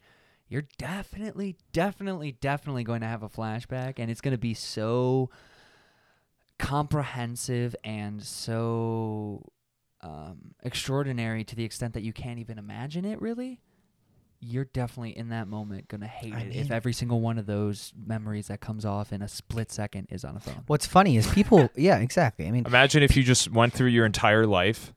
you're 0.49 0.65
definitely, 0.78 1.55
definitely, 1.74 2.32
definitely 2.34 2.84
going 2.84 3.01
to 3.01 3.07
have 3.07 3.24
a 3.24 3.30
flashback, 3.30 3.95
and 3.97 4.09
it's 4.09 4.22
going 4.22 4.32
to 4.34 4.38
be 4.38 4.53
so 4.53 5.30
comprehensive 6.60 7.76
and 7.84 8.24
so 8.24 9.43
um, 10.01 10.53
extraordinary 10.64 11.43
to 11.43 11.55
the 11.55 11.64
extent 11.64 11.93
that 11.93 12.03
you 12.03 12.14
can't 12.14 12.39
even 12.39 12.58
imagine 12.58 13.05
it. 13.05 13.22
Really, 13.22 13.60
you're 14.39 14.66
definitely 14.66 15.18
in 15.18 15.30
that 15.30 15.47
moment 15.47 15.88
going 15.88 16.01
to 16.01 16.08
hate 16.08 16.34
I 16.34 16.41
it 16.41 16.49
mean- 16.49 16.60
if 16.60 16.72
every 16.72 16.93
single 16.93 17.20
one 17.22 17.38
of 17.38 17.45
those 17.45 17.93
memories 17.95 18.47
that 18.47 18.60
comes 18.60 18.86
off 18.86 19.12
in 19.12 19.22
a 19.22 19.28
split 19.28 19.72
second 19.72 20.08
is 20.12 20.24
on 20.24 20.36
a 20.38 20.39
phone. 20.39 20.64
What's 20.68 20.86
funny 20.86 21.18
is 21.18 21.28
people. 21.28 21.70
yeah, 21.76 21.97
exactly. 21.97 22.47
I 22.47 22.51
mean, 22.51 22.66
Imagine 22.66 23.03
if 23.03 23.16
you 23.18 23.24
just 23.24 23.51
went 23.51 23.74
through 23.74 23.89
your 23.89 24.05
entire 24.05 24.45
life, 24.45 24.93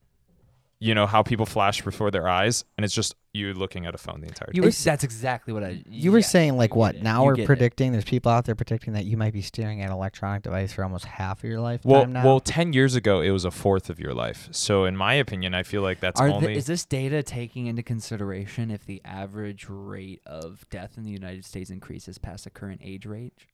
you 0.79 0.95
know, 0.95 1.07
how 1.07 1.23
people 1.23 1.47
flash 1.47 1.83
before 1.83 2.11
their 2.11 2.29
eyes, 2.29 2.65
and 2.77 2.85
it's 2.85 2.95
just 2.95 3.15
you 3.33 3.55
looking 3.55 3.87
at 3.87 3.95
a 3.95 3.99
phone 3.99 4.21
the 4.21 4.27
entire 4.27 4.49
You 4.53 4.63
time. 4.63 4.69
were, 4.69 4.73
that's 4.73 5.05
exactly 5.05 5.53
what 5.55 5.63
I. 5.63 5.83
you 5.89 6.11
were 6.11 6.19
yeah, 6.19 6.27
saying 6.27 6.57
like 6.57 6.75
what? 6.75 6.97
it. 6.97 7.03
Now 7.03 7.21
You 7.23 7.27
we're 7.27 7.35
get 7.37 7.43
it. 7.43 7.47
predicting. 7.47 7.93
There's 7.93 8.05
people 8.05 8.33
out 8.33 8.45
there 8.45 8.57
predicting 8.57 8.95
that 8.95 9.05
you 9.05 9.17
might 9.17 9.33
be 9.33 9.41
staring 9.41 9.81
at 9.83 9.87
an 9.87 9.93
electronic 9.93 10.43
device 10.43 10.73
for 10.73 10.83
almost 10.83 11.05
half 11.05 11.45
of 11.45 11.49
your 11.49 11.61
life. 11.61 11.81
well, 11.85 12.07
now. 12.07 12.25
well, 12.25 12.41
10 12.41 12.73
years 12.73 12.97
ago, 12.97 13.21
it 13.21 13.31
was 13.31 13.45
a 13.45 13.51
fourth 13.53 13.89
of 13.89 14.01
your 14.01 14.13
life. 14.15 14.49
So, 14.51 14.85
in 14.85 14.97
my 14.97 15.15
opinion, 15.15 15.55
I 15.55 15.63
feel 15.63 15.83
like 15.83 16.01
that's 16.01 16.21
Are 16.21 16.29
the- 16.29 16.35
only. 16.35 16.57
is 16.57 16.67
this 16.67 16.85
data 16.85 17.23
taking 17.23 17.67
into 17.67 17.83
consideration 17.85 18.71
if 18.71 18.85
the 18.85 19.01
average 19.05 19.67
rate 19.69 20.21
of 20.27 20.67
death 20.69 20.95
in 20.97 21.05
the 21.05 21.11
United 21.13 21.45
States 21.45 21.71
increases 21.71 22.19
past 22.19 22.45
the 22.45 22.51
current 22.51 22.81
age 22.83 23.07
range? 23.07 23.47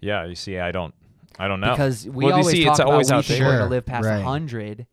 yeah, 0.00 0.24
you 0.24 0.34
see, 0.34 0.58
I 0.58 0.72
don't. 0.72 0.94
I 1.38 1.48
don't 1.48 1.60
know. 1.60 1.72
Because 1.72 2.06
we 2.08 2.24
Well, 2.24 2.36
always 2.36 2.48
see, 2.50 2.64
talk 2.64 2.70
it's 2.72 2.78
about 2.80 2.92
always 2.92 3.10
we 3.10 3.16
out 3.16 3.24
there. 3.26 3.38
we're 3.40 3.44
going 3.44 3.56
Sure, 3.58 3.64
to 3.66 3.70
live 3.70 3.84
past 3.86 4.06
right. 4.06 4.22
hundred. 4.22 4.86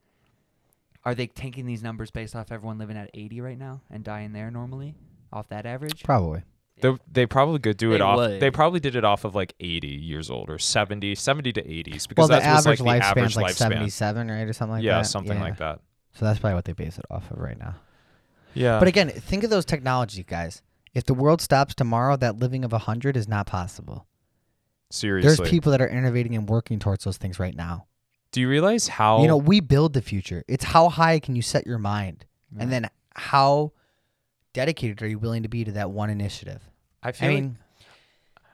Are 1.06 1.14
they 1.16 1.28
taking 1.28 1.66
these 1.66 1.84
numbers 1.84 2.12
based 2.12 2.36
off 2.36 2.52
everyone 2.52 2.78
living 2.78 2.98
at 2.98 3.10
80 3.14 3.42
right 3.42 3.58
now 3.58 3.82
and 3.90 4.04
dying 4.04 4.32
there 4.34 4.50
normally 4.52 4.96
off 5.32 5.50
that 5.50 5.66
average? 5.66 6.04
Probably. 6.04 6.44
They, 6.82 6.98
they 7.12 7.26
probably 7.26 7.60
could 7.60 7.78
do 7.78 7.92
it 7.94 7.98
They 8.00 8.04
off. 8.04 8.18
would. 8.18 8.40
They 8.40 8.50
probably 8.52 8.80
did 8.80 8.96
it 8.96 9.04
off 9.06 9.26
of 9.26 9.36
like 9.36 9.54
80 9.60 9.88
years 9.88 10.30
old 10.30 10.50
or 10.50 10.58
70, 10.58 11.16
70 11.16 11.54
to 11.54 11.62
80s 11.62 12.08
because 12.08 12.30
Well, 12.30 12.40
the 12.40 12.44
that's 12.44 12.66
average 12.66 12.80
like 12.80 13.02
the 13.02 13.06
lifespan's 13.06 13.18
average 13.18 13.36
like 13.38 13.54
lifespan. 13.54 13.58
77, 13.58 14.28
right, 14.32 14.42
or 14.42 14.54
something 14.54 14.72
like 14.76 14.84
yeah, 14.84 14.98
that. 15.00 15.06
something 15.06 15.40
like 15.40 15.58
that. 15.58 15.80
So 16.14 16.26
that's 16.26 16.40
probably 16.40 16.56
what 16.56 16.66
they 16.66 16.74
base 16.74 16.98
it 16.98 17.06
off 17.10 17.30
of 17.32 17.38
right 17.40 17.58
now. 17.60 17.76
Yeah. 18.54 18.80
But 18.80 18.88
again, 18.88 19.10
think 19.10 19.44
of 19.44 19.50
those 19.50 19.66
technologies, 19.66 20.26
guys. 20.28 20.62
If 20.94 21.06
the 21.06 21.14
world 21.14 21.42
stops 21.42 21.74
tomorrow, 21.76 22.16
that 22.18 22.38
living 22.38 22.64
of 22.64 22.72
100 22.72 23.18
is 23.18 23.28
not 23.28 23.48
possible. 23.48 24.06
seriously, 24.92 25.36
There's 25.36 25.50
people 25.50 25.72
that 25.72 25.82
are 25.82 25.88
innovating 25.88 26.36
and 26.36 26.48
working 26.48 26.80
towards 26.80 27.04
those 27.04 27.18
things 27.18 27.40
right 27.40 27.56
now. 27.56 27.88
Do 28.34 28.42
you 28.42 28.50
realize 28.50 28.90
how 28.90 29.22
You 29.22 29.28
know, 29.28 29.38
we 29.38 29.62
build 29.62 29.94
the 29.94 30.02
future. 30.02 30.44
It's 30.50 30.66
how 30.66 30.90
high 30.90 31.20
can 31.20 31.36
you 31.38 31.42
set 31.42 31.66
your 31.66 31.78
mind? 31.78 32.26
Right. 32.52 32.64
And 32.64 32.72
then 32.72 32.90
how 33.16 33.72
dedicated 34.54 35.02
are 35.02 35.08
you 35.08 35.20
willing 35.20 35.44
to 35.44 35.50
be 35.50 35.64
to 35.64 35.72
that 35.74 35.92
one 35.92 36.10
initiative? 36.10 36.70
I 37.02 37.12
feel 37.14 37.30
I 37.30 37.34
like 37.34 37.44
mean, 37.44 37.58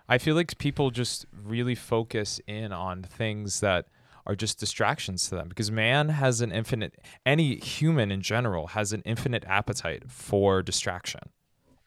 I 0.07 0.17
feel 0.17 0.35
like 0.35 0.57
people 0.57 0.91
just 0.91 1.25
really 1.43 1.75
focus 1.75 2.41
in 2.45 2.71
on 2.73 3.03
things 3.03 3.61
that 3.61 3.85
are 4.25 4.35
just 4.35 4.59
distractions 4.59 5.29
to 5.29 5.35
them 5.35 5.47
because 5.47 5.71
man 5.71 6.09
has 6.09 6.41
an 6.41 6.51
infinite 6.51 6.95
any 7.25 7.55
human 7.55 8.11
in 8.11 8.21
general 8.21 8.67
has 8.67 8.91
an 8.91 9.01
infinite 9.05 9.45
appetite 9.47 10.03
for 10.11 10.61
distraction. 10.61 11.21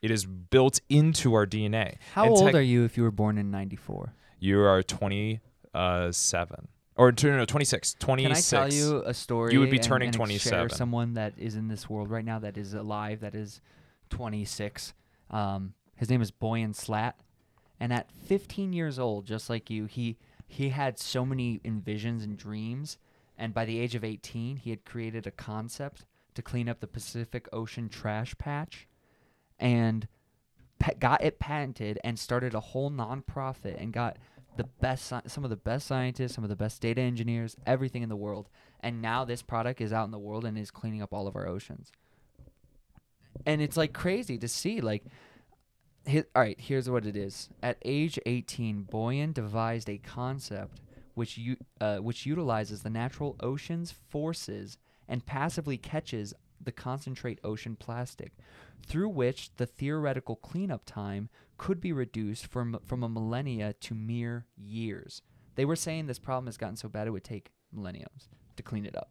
It 0.01 0.11
is 0.11 0.25
built 0.25 0.81
into 0.89 1.35
our 1.35 1.47
DNA. 1.47 1.97
How 2.15 2.25
And 2.25 2.33
old 2.33 2.47
tech- 2.47 2.55
are 2.55 2.61
you 2.63 2.85
if 2.85 2.97
you 2.97 3.03
were 3.03 3.13
born 3.13 3.39
in 3.39 3.51
94? 3.51 4.15
You 4.41 4.61
are 4.63 4.83
27 4.83 6.69
or 6.97 7.13
no, 7.23 7.37
no 7.37 7.45
26. 7.45 7.95
26. 7.95 8.51
Can 8.51 8.59
I 8.59 8.61
tell 8.61 8.73
you 8.73 9.03
a 9.05 9.15
story? 9.15 9.53
You 9.53 9.61
would 9.61 9.71
be 9.71 9.77
and- 9.77 9.85
turning 9.85 10.07
and 10.09 10.15
share 10.15 10.21
27. 10.61 10.71
someone 10.71 11.15
that 11.15 11.35
is 11.39 11.57
in 11.57 11.69
this 11.69 11.89
world 11.89 12.11
right 12.11 12.25
now 12.25 12.39
that 12.39 12.57
is 12.57 12.75
alive 12.75 13.21
that 13.21 13.35
is 13.35 13.61
26. 14.11 14.95
Um, 15.31 15.75
his 15.97 16.11
name 16.11 16.21
is 16.21 16.31
Boyan 16.31 16.75
Slat, 16.75 17.19
and 17.81 17.93
at 17.93 18.11
15 18.11 18.73
years 18.73 18.99
old, 18.99 19.27
just 19.27 19.49
like 19.49 19.71
you, 19.71 19.87
he 19.87 20.19
he 20.47 20.69
had 20.69 20.99
so 20.99 21.25
many 21.25 21.61
envisions 21.65 22.23
and 22.25 22.37
dreams, 22.37 22.99
and 23.39 23.55
by 23.55 23.65
the 23.65 23.79
age 23.79 23.95
of 23.95 24.05
18, 24.05 24.57
he 24.57 24.71
had 24.71 24.85
created 24.85 25.27
a 25.27 25.31
concept 25.31 26.05
to 26.35 26.43
clean 26.43 26.69
up 26.69 26.81
the 26.81 26.87
Pacific 26.87 27.49
Ocean 27.53 27.89
trash 27.89 28.37
patch, 28.37 28.87
and 29.59 30.09
got 30.99 31.23
it 31.23 31.39
patented 31.39 31.99
and 32.05 32.19
started 32.19 32.55
a 32.55 32.61
whole 32.61 32.91
nonprofit 32.91 33.81
and 33.81 33.93
got 33.93 34.17
the 34.57 34.65
best 34.65 35.13
some 35.27 35.45
of 35.45 35.51
the 35.51 35.57
best 35.57 35.87
scientists, 35.87 36.35
some 36.35 36.45
of 36.45 36.51
the 36.51 36.57
best 36.57 36.81
data 36.81 37.01
engineers, 37.01 37.57
everything 37.67 38.03
in 38.03 38.09
the 38.09 38.17
world. 38.17 38.49
And 38.81 39.01
now 39.01 39.25
this 39.25 39.43
product 39.43 39.81
is 39.81 39.93
out 39.93 40.05
in 40.05 40.11
the 40.11 40.19
world 40.19 40.45
and 40.45 40.59
is 40.59 40.71
cleaning 40.71 41.03
up 41.03 41.13
all 41.13 41.27
of 41.27 41.37
our 41.37 41.47
oceans. 41.47 41.91
And 43.47 43.63
it's 43.63 43.77
like 43.77 43.93
crazy 43.93 44.39
to 44.39 44.49
see 44.49 44.81
like 44.81 45.05
hi- 46.07 46.25
all 46.35 46.43
right, 46.43 46.61
here's 46.61 46.91
what 46.91 47.07
it 47.07 47.17
is. 47.17 47.49
At 47.63 47.79
age 47.83 48.19
18, 48.27 48.89
Boyan 48.91 49.33
devised 49.33 49.89
a 49.89 49.99
concept 49.99 50.81
which 51.15 51.37
u- 51.37 51.57
uh, 51.81 51.99
which 51.99 52.27
utilizes 52.27 52.83
the 52.83 52.91
natural 52.91 53.37
ocean's 53.41 53.93
forces 53.93 54.79
and 55.09 55.27
passively 55.27 55.77
catches 55.77 56.33
the 56.61 56.73
concentrate 56.73 57.39
ocean 57.45 57.77
plastic, 57.77 58.33
through 58.87 59.09
which 59.09 59.55
the 59.57 59.67
theoretical 59.67 60.37
cleanup 60.37 60.83
time 60.87 61.29
could 61.63 61.81
be 61.81 61.93
reduced 61.93 62.45
from 62.49 62.77
from 62.85 63.05
a 63.05 63.09
millennia 63.09 63.73
to 63.75 63.95
mere 63.95 64.47
years. 64.57 65.23
They 65.55 65.65
were 65.65 65.77
saying 65.77 66.09
this 66.09 66.19
problem 66.19 66.47
has 66.47 66.57
gotten 66.57 66.75
so 66.75 66.89
bad 66.89 67.07
it 67.07 67.11
would 67.11 67.23
take 67.23 67.53
millenniums 67.71 68.29
to 68.57 68.65
clean 68.65 68.85
it 68.85 68.97
up. 68.97 69.11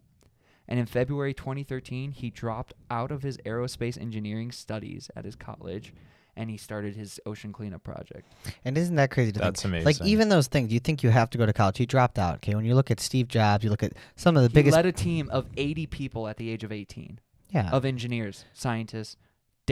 And 0.67 0.77
in 0.77 0.85
February 0.85 1.33
2013, 1.33 2.11
he 2.11 2.29
dropped 2.29 2.73
out 2.89 3.09
of 3.09 3.23
his 3.23 3.37
aerospace 3.45 3.97
engineering 3.97 4.51
studies 4.51 5.09
at 5.15 5.23
his 5.23 5.37
college 5.37 5.93
and 6.35 6.49
he 6.49 6.57
started 6.57 6.93
his 6.93 7.21
ocean 7.25 7.53
cleanup 7.53 7.83
project. 7.83 8.29
and 8.65 8.77
isn't 8.77 8.95
that 8.95 9.11
crazy 9.11 9.31
to 9.31 9.39
That's 9.39 9.61
think? 9.61 9.71
amazing. 9.71 9.85
Like 9.85 10.01
even 10.01 10.27
those 10.27 10.47
things, 10.47 10.73
you 10.73 10.81
think 10.81 11.03
you 11.03 11.09
have 11.09 11.29
to 11.29 11.37
go 11.37 11.45
to 11.45 11.53
college. 11.53 11.77
He 11.77 11.85
dropped 11.85 12.19
out. 12.19 12.35
Okay, 12.35 12.53
when 12.53 12.65
you 12.65 12.75
look 12.75 12.91
at 12.91 12.99
Steve 12.99 13.29
Jobs, 13.29 13.63
you 13.63 13.69
look 13.69 13.83
at 13.83 13.93
some 14.17 14.35
of 14.35 14.43
the 14.43 14.49
he 14.49 14.55
biggest. 14.55 14.75
led 14.75 14.85
a 14.85 14.91
team 14.91 15.29
of 15.29 15.47
80 15.55 15.87
people 15.87 16.27
at 16.27 16.35
the 16.35 16.49
age 16.49 16.65
of 16.65 16.73
18 16.73 17.17
yeah. 17.51 17.69
of 17.71 17.85
engineers, 17.85 18.43
scientists, 18.51 19.15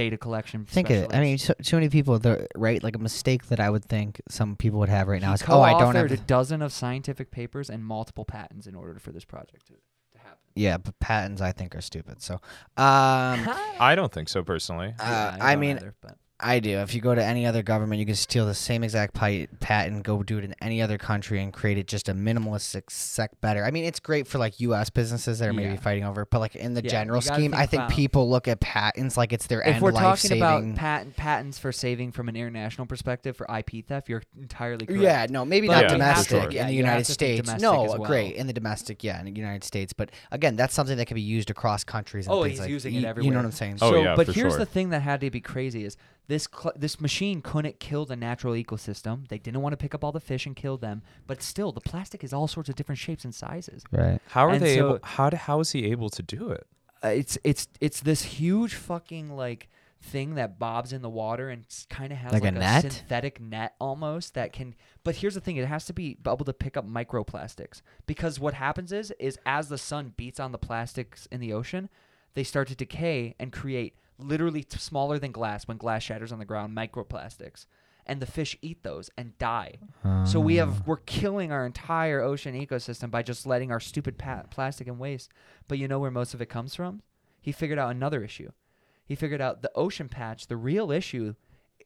data 0.04 0.18
collection 0.18 0.66
Think 0.66 0.90
of 0.90 0.96
it. 1.04 1.14
I 1.14 1.20
mean, 1.20 1.38
so, 1.38 1.54
so 1.62 1.76
many 1.78 1.90
people, 1.90 2.20
right? 2.56 2.82
Like 2.82 2.96
a 2.96 3.00
mistake 3.00 3.48
that 3.48 3.60
I 3.60 3.70
would 3.70 3.84
think 3.86 4.22
some 4.30 4.56
people 4.56 4.80
would 4.80 4.90
have 4.90 5.08
right 5.08 5.22
now 5.22 5.30
he 5.30 5.34
is, 5.36 5.44
oh, 5.48 5.62
I 5.62 5.78
don't 5.78 5.96
have. 5.96 6.12
a 6.12 6.18
dozen 6.18 6.62
of 6.62 6.72
scientific 6.72 7.32
papers 7.32 7.70
and 7.70 7.84
multiple 7.84 8.26
patents 8.26 8.66
in 8.68 8.76
order 8.76 8.98
for 9.00 9.12
this 9.12 9.26
project 9.26 9.68
to, 9.68 9.74
to 9.74 10.18
happen. 10.20 10.38
Yeah, 10.56 10.78
but 10.78 10.98
patents 11.00 11.42
I 11.42 11.52
think 11.52 11.76
are 11.76 11.82
stupid. 11.82 12.22
So, 12.22 12.36
um, 12.36 12.40
I 13.90 13.94
don't 13.96 14.12
think 14.12 14.30
so 14.30 14.44
personally. 14.44 14.94
Uh, 15.00 15.04
Yeah, 15.04 15.38
I 15.42 15.52
don't 15.54 15.60
mean, 15.62 15.78
either, 15.78 15.96
but- 16.02 16.18
I 16.42 16.60
do. 16.60 16.78
If 16.80 16.94
you 16.96 17.02
go 17.02 17.14
to 17.14 17.24
any 17.24 17.46
other 17.46 17.62
government, 17.62 18.00
you 18.00 18.06
can 18.06 18.16
steal 18.16 18.46
the 18.46 18.54
same 18.54 18.82
exact 18.84 19.14
pi- 19.14 19.48
patent, 19.60 20.04
go 20.04 20.24
do 20.24 20.38
it 20.38 20.46
in 20.46 20.56
any 20.62 20.82
other 20.82 20.98
country, 20.98 21.44
and 21.44 21.52
create 21.52 21.78
it 21.78 21.86
just 21.88 22.08
a 22.08 22.14
minimalistic 22.14 22.90
sec 22.90 23.32
better. 23.42 23.66
I 23.66 23.72
mean, 23.72 23.84
it's 23.84 24.00
great 24.00 24.26
for 24.26 24.38
like 24.38 24.60
U.S. 24.62 24.90
businesses 24.90 25.40
that 25.40 25.50
are 25.50 25.54
maybe 25.54 25.72
Yeah. 25.74 25.80
fighting 25.82 26.06
over, 26.06 26.22
it, 26.22 26.30
but 26.32 26.40
like 26.40 26.56
in 26.56 26.76
the 26.76 26.82
Yeah, 26.84 26.90
general 26.92 27.20
scheme, 27.20 27.52
think 27.52 27.56
I 27.56 27.66
think 27.66 27.82
about- 27.84 27.92
people 27.92 28.30
look 28.30 28.48
at 28.48 28.62
patents 28.62 29.18
like 29.18 29.34
it's 29.34 29.48
their 29.48 29.62
if 29.62 29.76
end 29.76 29.82
we're 29.84 29.92
talking 29.92 30.16
saving. 30.30 30.42
about 30.42 30.76
patent 30.76 31.18
patents 31.18 31.60
for 31.60 31.72
saving 31.74 32.14
from 32.14 32.30
an 32.30 32.38
international 32.38 32.88
perspective 32.88 33.36
for 33.36 33.46
IP 33.54 33.82
theft, 33.86 34.08
you're 34.08 34.24
entirely 34.40 34.86
correct. 34.86 35.02
Yeah, 35.02 35.26
no, 35.30 35.44
maybe 35.44 35.68
But 35.68 35.74
not 35.74 35.84
Yeah, 35.84 35.90
domestic 35.90 36.30
sure. 36.30 36.50
in 36.52 36.68
the 36.68 36.72
you 36.74 36.78
United 36.78 37.06
States. 37.06 37.52
No, 37.60 37.84
well. 37.84 37.98
great 38.06 38.36
in 38.36 38.48
the 38.48 38.54
domestic, 38.54 39.04
yeah, 39.04 39.20
in 39.20 39.26
the 39.26 39.32
United 39.32 39.66
States. 39.66 39.92
But 39.92 40.10
again, 40.32 40.56
that's 40.56 40.74
something 40.74 40.96
that 40.98 41.06
can 41.08 41.16
be 41.16 41.22
used 41.22 41.50
across 41.50 41.84
countries. 41.84 42.28
And 42.28 42.34
Oh, 42.34 42.44
things 42.44 42.52
he's 42.54 42.60
like, 42.62 42.70
using 42.70 42.94
you, 42.94 43.06
it 43.06 43.18
You 43.24 43.32
know 43.32 43.40
what 43.40 43.46
I'm 43.46 43.52
saying? 43.52 43.80
Oh, 43.82 43.92
so, 43.92 44.02
yeah, 44.04 44.16
but 44.16 44.28
for 44.28 44.32
here's 44.34 44.54
sure. 44.54 44.60
the 44.60 44.66
thing 44.66 44.90
that 44.92 45.02
had 45.02 45.20
to 45.22 45.30
be 45.30 45.42
crazy 45.42 45.84
is 45.84 45.98
this 46.30 46.48
cl- 46.52 46.74
this 46.78 47.02
machine 47.02 47.42
couldn't 47.42 47.80
kill 47.80 48.06
the 48.06 48.16
natural 48.16 48.54
ecosystem. 48.54 49.28
They 49.28 49.38
didn't 49.40 49.62
want 49.62 49.74
to 49.74 49.78
pick 49.78 49.94
up 49.94 50.04
all 50.04 50.14
the 50.14 50.20
fish 50.32 50.46
and 50.46 50.56
kill 50.56 50.78
them, 50.78 51.02
but 51.28 51.42
still, 51.42 51.72
the 51.74 51.82
plastic 51.82 52.24
is 52.24 52.32
all 52.32 52.48
sorts 52.48 52.70
of 52.70 52.76
different 52.76 53.00
shapes 53.00 53.26
and 53.26 53.36
sizes. 53.36 53.84
right. 53.92 54.20
How 54.30 54.46
are 54.48 54.52
And 54.52 54.62
they 54.64 54.78
so- 54.78 54.86
able 54.88 55.00
how 55.04 55.30
do, 55.30 55.38
how 55.38 55.60
is 55.60 55.72
he 55.72 55.86
able 55.92 56.10
to 56.12 56.24
do 56.24 56.52
it? 56.52 56.66
Uh, 57.04 57.08
it's 57.10 57.38
it's 57.44 57.68
it's 57.82 58.00
this 58.02 58.22
huge 58.24 58.74
fucking 58.76 59.30
like 59.36 59.70
thing 60.02 60.36
that 60.36 60.58
bobs 60.60 60.94
in 60.94 61.02
the 61.02 61.10
water 61.10 61.50
and 61.50 61.66
kind 61.90 62.14
of 62.14 62.18
has 62.20 62.32
Like 62.32 62.44
like, 62.44 62.56
a 62.56 62.60
net? 62.60 62.82
synthetic 62.84 63.42
net 63.42 63.74
almost 63.82 64.34
that 64.34 64.54
can 64.54 64.74
but 65.04 65.16
here's 65.18 65.34
the 65.36 65.42
thing 65.42 65.58
it 65.58 65.66
has 65.68 65.84
to 65.86 65.94
be 65.94 66.18
able 66.26 66.46
to 66.46 66.54
pick 66.54 66.78
up 66.78 66.86
microplastics 66.88 67.82
because 68.06 68.40
what 68.40 68.54
happens 68.54 68.92
is 68.94 69.12
is 69.20 69.38
as 69.46 69.68
the 69.70 69.78
sun 69.78 70.14
beats 70.16 70.40
on 70.40 70.52
the 70.54 70.58
plastics 70.58 71.28
in 71.32 71.42
the 71.42 71.52
ocean 71.52 71.90
they 72.34 72.44
start 72.46 72.68
to 72.70 72.76
decay 72.76 73.36
and 73.40 73.52
create 73.52 73.94
literally 74.20 74.64
t- 74.64 74.78
smaller 74.78 75.18
than 75.18 75.32
glass 75.32 75.68
when 75.68 75.78
glass 75.78 76.04
shatters 76.04 76.32
on 76.32 76.40
the 76.40 76.46
ground, 76.46 76.76
microplastics. 76.78 77.66
And 78.06 78.20
the 78.22 78.26
fish 78.26 78.58
eat 78.64 78.82
those 78.82 79.12
and 79.18 79.38
die. 79.38 79.76
So 80.26 80.40
we 80.40 80.60
Ah. 80.60 80.66
have 80.66 80.88
we're 80.88 80.98
killing 80.98 81.52
our 81.52 81.64
entire 81.66 82.22
ocean 82.22 82.56
ecosystem 82.56 83.12
by 83.12 83.22
just 83.22 83.46
letting 83.46 83.72
our 83.72 83.80
stupid 83.80 84.18
pa- 84.18 84.44
plastic 84.50 84.88
and 84.88 84.98
waste. 84.98 85.30
But 85.68 85.78
you 85.78 85.88
know 85.88 86.00
where 86.00 86.10
most 86.10 86.34
of 86.34 86.42
it 86.42 86.48
comes 86.50 86.74
from? 86.74 87.04
He 87.40 87.52
figured 87.52 87.78
out 87.78 87.92
another 87.92 88.24
issue. 88.24 88.52
He 89.06 89.14
figured 89.16 89.42
out 89.42 89.62
the 89.62 89.72
ocean 89.76 90.10
patch. 90.10 90.48
The 90.48 90.58
real 90.58 90.92
issue 90.92 91.36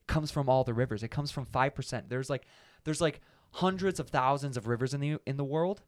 comes 0.07 0.31
from 0.31 0.47
all 0.47 0.63
the 0.63 0.73
rivers. 0.73 1.03
It 1.03 1.09
comes 1.11 1.29
from 1.29 1.45
five 1.45 1.75
percent. 1.75 2.07
There's 2.09 2.29
like 2.29 2.45
there's 2.85 3.01
like 3.01 3.19
hundreds 3.51 3.99
of 3.99 4.07
thousands 4.09 4.55
of 4.55 4.67
rivers 4.67 4.93
in 4.93 5.01
the 5.01 5.19
in 5.25 5.35
the 5.35 5.43
world, 5.43 5.81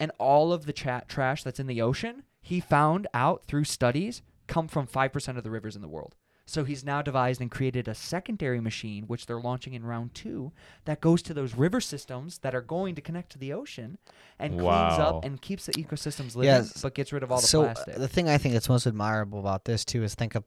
and 0.00 0.10
all 0.18 0.54
of 0.54 0.64
the 0.64 0.72
chat 0.72 1.06
trash 1.08 1.42
that's 1.42 1.60
in 1.60 1.66
the 1.66 1.82
ocean, 1.82 2.22
he 2.40 2.60
found 2.60 3.06
out 3.12 3.44
through 3.44 3.64
studies, 3.64 4.22
come 4.46 4.68
from 4.68 4.86
five 4.86 5.12
percent 5.12 5.38
of 5.38 5.44
the 5.44 5.50
rivers 5.50 5.76
in 5.76 5.82
the 5.82 5.88
world. 5.88 6.14
So 6.44 6.64
he's 6.64 6.84
now 6.84 7.02
devised 7.02 7.40
and 7.40 7.50
created 7.50 7.86
a 7.86 7.94
secondary 7.94 8.60
machine, 8.60 9.04
which 9.04 9.26
they're 9.26 9.40
launching 9.40 9.74
in 9.74 9.84
round 9.84 10.12
two, 10.12 10.50
that 10.86 11.00
goes 11.00 11.22
to 11.22 11.34
those 11.34 11.54
river 11.54 11.80
systems 11.80 12.38
that 12.38 12.52
are 12.52 12.60
going 12.60 12.96
to 12.96 13.00
connect 13.00 13.30
to 13.32 13.38
the 13.38 13.52
ocean 13.52 13.96
and 14.40 14.54
cleans 14.54 14.98
up 14.98 15.24
and 15.24 15.40
keeps 15.40 15.66
the 15.66 15.72
ecosystems 15.74 16.34
living, 16.34 16.46
Yes. 16.46 16.82
but 16.82 16.94
gets 16.94 17.12
rid 17.12 17.22
of 17.22 17.30
all 17.30 17.40
the 17.40 17.46
so 17.46 17.62
uh, 17.62 17.74
plastic. 17.74 17.94
the 17.96 18.08
thing 18.08 18.28
I 18.28 18.38
think 18.38 18.54
that's 18.54 18.68
most 18.68 18.88
admirable 18.88 19.38
about 19.38 19.66
this 19.66 19.84
too 19.84 20.02
is 20.02 20.16
think 20.16 20.34
of 20.34 20.42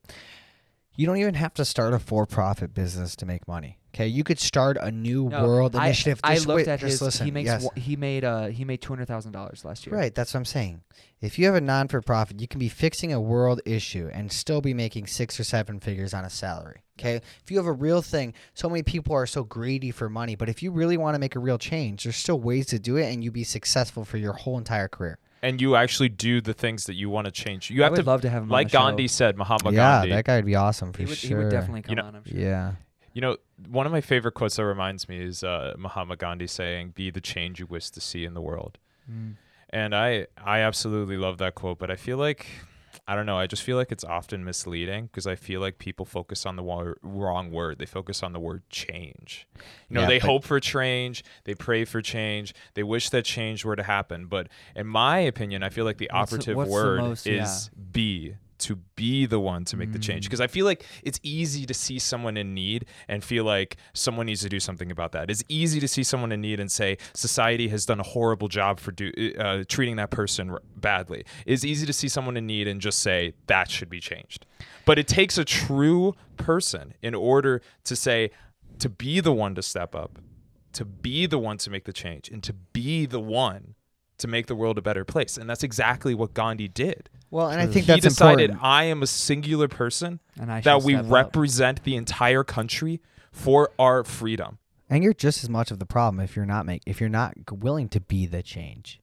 you 0.98 1.06
don't 1.06 1.18
even 1.18 1.34
have 1.36 1.54
to 1.56 1.66
start 1.66 1.94
a 1.94 2.00
for-profit 2.00 2.74
business 2.74 3.16
to 3.18 3.26
make 3.26 3.48
money. 3.48 3.80
Okay, 3.96 4.08
you 4.08 4.26
could 4.26 4.40
start 4.40 4.76
a 4.82 4.92
new 4.92 5.30
No, 5.30 5.48
world 5.48 5.74
I- 5.74 5.86
initiative. 5.86 6.20
I, 6.22 6.36
Just 6.36 6.48
looked 6.48 6.58
wait- 6.58 6.68
at 6.68 6.82
just 6.82 6.92
his. 6.92 7.02
listen. 7.02 7.26
he 7.26 7.32
makes. 7.32 7.46
yes. 7.48 7.68
He 7.76 7.96
made. 7.96 8.26
Uh. 8.26 8.48
He 8.48 8.66
made 8.66 8.82
two 8.82 8.90
hundred 8.90 9.08
thousand 9.08 9.32
dollars 9.32 9.64
last 9.64 9.86
year. 9.88 9.96
Right, 9.96 10.14
that's 10.14 10.34
what 10.34 10.40
I'm 10.40 10.46
saying. 10.46 10.82
If 11.22 11.40
you 11.40 11.46
have 11.46 11.56
a 11.56 11.62
non-for-profit, 11.62 12.42
you 12.42 12.48
can 12.48 12.60
be 12.60 12.68
fixing 12.68 13.14
a 13.14 13.22
world 13.22 13.62
issue 13.66 14.10
and 14.14 14.32
still 14.32 14.60
be 14.60 14.74
making 14.74 15.08
six 15.08 15.40
or 15.40 15.46
seven 15.46 15.80
figures 15.80 16.14
on 16.14 16.26
a 16.26 16.30
salary. 16.30 16.82
Okay, 17.00 17.16
if 17.42 17.50
you 17.50 17.56
have 17.58 17.66
a 17.66 17.72
real 17.72 18.02
thing, 18.02 18.34
so 18.54 18.70
many 18.70 18.84
people 18.84 19.16
are 19.16 19.26
so 19.26 19.44
greedy 19.44 19.92
for 19.92 20.10
money, 20.10 20.36
but 20.36 20.50
if 20.50 20.62
you 20.62 20.72
really 20.72 20.98
want 20.98 21.16
to 21.16 21.20
make 21.20 21.36
a 21.36 21.40
real 21.40 21.58
change, 21.58 22.04
there's 22.04 22.18
still 22.18 22.40
ways 22.40 22.66
to 22.68 22.80
do 22.80 22.98
it, 22.98 23.12
and 23.14 23.24
you'd 23.24 23.34
be 23.34 23.44
successful 23.46 24.04
for 24.04 24.18
your 24.18 24.34
whole 24.34 24.58
entire 24.58 24.88
career. 24.90 25.18
and 25.42 25.62
you 25.62 25.76
actually 25.78 26.10
do 26.10 26.42
the 26.42 26.54
things 26.54 26.86
that 26.86 26.96
you 26.96 27.10
want 27.10 27.26
to 27.26 27.32
change. 27.32 27.70
You 27.72 27.82
I 27.82 27.86
have 27.86 27.92
would 27.94 28.04
to, 28.04 28.10
love 28.10 28.22
to 28.22 28.30
have 28.30 28.44
him. 28.44 28.50
like 28.50 28.66
on 28.68 28.72
the 28.72 28.78
show. 28.78 28.84
Gandhi 28.90 29.08
said, 29.08 29.38
Mahatma 29.38 29.72
yeah, 29.72 29.78
Gandhi. 30.02 30.10
that 30.16 30.26
guy 30.26 30.36
would 30.38 30.46
be 30.46 30.56
awesome 30.56 30.92
for 30.92 31.00
He 31.04 31.06
would, 31.06 31.18
sure. 31.18 31.30
he 31.30 31.36
would 31.46 31.52
definitely 31.52 31.82
come 31.84 31.92
You 31.92 31.96
know- 31.98 32.08
on. 32.08 32.16
I'm 32.18 32.26
sure. 32.26 32.38
Yeah. 32.40 32.72
You 33.16 33.22
know, 33.22 33.38
one 33.70 33.86
of 33.86 33.94
my 33.94 34.02
favorite 34.02 34.34
quotes 34.34 34.58
that 34.58 34.66
reminds 34.66 35.08
me 35.08 35.22
is 35.22 35.42
uh, 35.42 35.74
Mahatma 35.78 36.18
Gandhi 36.18 36.48
saying, 36.48 36.92
"Be 36.96 37.10
the 37.10 37.22
change 37.22 37.60
you 37.62 37.66
wish 37.66 37.90
to 37.92 38.02
see 38.02 38.26
in 38.26 38.34
the 38.34 38.42
world." 38.42 38.78
Mm. 39.10 39.38
And 39.70 39.96
I 39.96 40.28
I 40.38 40.60
absolutely 40.60 41.16
love 41.18 41.38
that 41.38 41.56
quote, 41.56 41.80
but 41.80 41.90
I 41.90 41.96
feel 41.96 42.18
like 42.18 42.46
I 43.08 43.16
don't 43.16 43.26
know, 43.26 43.38
I 43.38 43.48
just 43.48 43.64
feel 43.64 43.78
like 43.78 43.92
it's 43.92 44.04
often 44.04 44.44
misleading 44.44 45.06
because 45.06 45.28
I 45.28 45.36
feel 45.36 45.62
like 45.62 45.78
people 45.78 46.06
focus 46.06 46.46
on 46.46 46.56
the 46.56 46.64
wa- 46.64 46.94
wrong 47.04 47.52
word. 47.52 47.78
They 47.78 47.86
focus 47.86 48.22
on 48.24 48.34
the 48.34 48.40
word 48.40 48.64
change. 48.70 49.48
You 49.90 49.96
know, 49.96 50.02
Yeah, 50.02 50.08
they 50.08 50.20
hope 50.20 50.44
for 50.44 50.60
change, 50.60 51.24
they 51.44 51.54
pray 51.54 51.86
for 51.86 52.02
change, 52.02 52.54
they 52.74 52.84
wish 52.84 53.10
that 53.12 53.24
change 53.24 53.64
were 53.64 53.76
to 53.76 53.84
happen, 53.84 54.26
but 54.26 54.48
in 54.76 54.88
my 54.88 55.20
opinion, 55.20 55.62
I 55.64 55.70
feel 55.70 55.86
like 55.86 56.00
the 56.00 56.10
What's 56.12 56.34
operative 56.34 56.58
what's 56.58 56.70
the 56.70 56.74
word 56.74 57.02
most- 57.02 57.28
is 57.28 57.70
be 57.92 58.36
to 58.58 58.78
be 58.96 59.26
the 59.26 59.40
one 59.40 59.66
to 59.66 59.76
make 59.78 59.92
the 59.92 60.00
change 60.00 60.24
Mm. 60.26 60.28
because 60.28 60.42
I 60.42 60.48
feel 60.48 60.66
like 60.66 60.86
it's 61.04 61.20
easy 61.24 61.66
to 61.66 61.74
see 61.74 62.00
someone 62.00 62.38
in 62.38 62.54
need 62.54 62.86
and 63.08 63.24
feel 63.24 63.44
like 63.44 63.78
someone 63.94 64.26
needs 64.28 64.42
to 64.42 64.50
do 64.50 64.60
something 64.60 64.92
about 64.92 65.12
that. 65.12 65.30
It's 65.30 65.44
easy 65.50 65.80
to 65.82 65.88
see 65.88 66.04
someone 66.04 66.32
in 66.32 66.42
need 66.42 66.60
and 66.60 66.72
say 66.72 66.98
society 67.14 67.68
has 67.68 67.86
done 67.86 68.00
a 68.00 68.04
horrible 68.04 68.48
job 68.48 68.80
for 68.80 68.92
do, 68.92 69.12
uh, 69.38 69.64
treating 69.68 69.98
that 69.98 70.10
person 70.10 70.50
r- 70.52 70.62
badly. 70.78 71.26
It's 71.46 71.66
easy 71.66 71.86
to 71.86 71.94
see 71.94 72.08
someone 72.08 72.38
in 72.38 72.48
need 72.48 72.68
and 72.68 72.80
just 72.80 73.00
say 73.00 73.34
that 73.48 73.70
should 73.70 73.90
be 73.90 74.00
changed. 74.00 74.46
But 74.86 74.98
it 75.00 75.08
takes 75.08 75.38
a 75.38 75.46
true 75.46 76.14
person 76.38 76.94
in 77.02 77.14
order 77.14 77.62
to 77.84 77.96
say 77.96 78.32
to 78.80 78.90
be 78.90 79.20
the 79.20 79.32
one 79.34 79.56
to 79.56 79.62
step 79.62 79.96
up, 79.96 80.20
to 80.74 80.84
be 80.86 81.26
the 81.26 81.40
one 81.40 81.58
to 81.60 81.70
make 81.70 81.84
the 81.86 81.94
change, 81.94 82.30
and 82.30 82.44
to 82.44 82.54
be 82.54 83.06
the 83.06 83.20
one 83.22 83.75
to 84.20 84.28
make 84.28 84.48
the 84.48 84.56
world 84.56 84.78
a 84.78 84.82
better 84.82 85.04
place. 85.06 85.38
And 85.38 85.50
that's 85.50 85.64
exactly 85.64 86.14
what 86.16 86.34
Gandhi 86.34 86.68
did 86.68 87.10
Well, 87.32 87.50
and 87.50 87.60
I 87.60 87.66
True. 87.66 87.74
think 87.74 87.86
he 87.86 87.92
that's 87.94 88.04
decided 88.04 88.52
important. 88.52 88.64
I 88.64 88.84
am 88.86 89.04
a 89.04 89.08
singular 89.08 89.68
person 89.68 90.20
And 90.40 90.52
I 90.52 90.62
that 90.62 90.84
we 90.84 90.94
step 90.94 91.06
up. 91.06 91.12
represent 91.12 91.84
the 91.84 91.96
entire 91.96 92.44
country 92.44 93.02
for 93.32 93.72
our 93.78 94.04
freedom. 94.04 94.60
And 94.90 95.04
you're 95.04 95.14
just 95.14 95.44
as 95.44 95.50
much 95.50 95.72
of 95.72 95.80
the 95.80 95.86
problem 95.86 96.20
if 96.24 96.36
you're 96.36 96.46
not 96.46 96.66
make 96.66 96.82
if 96.86 97.00
you're 97.00 97.10
not 97.10 97.34
willing 97.52 97.90
to 97.90 98.00
be 98.00 98.26
the 98.28 98.44
change. 98.44 99.02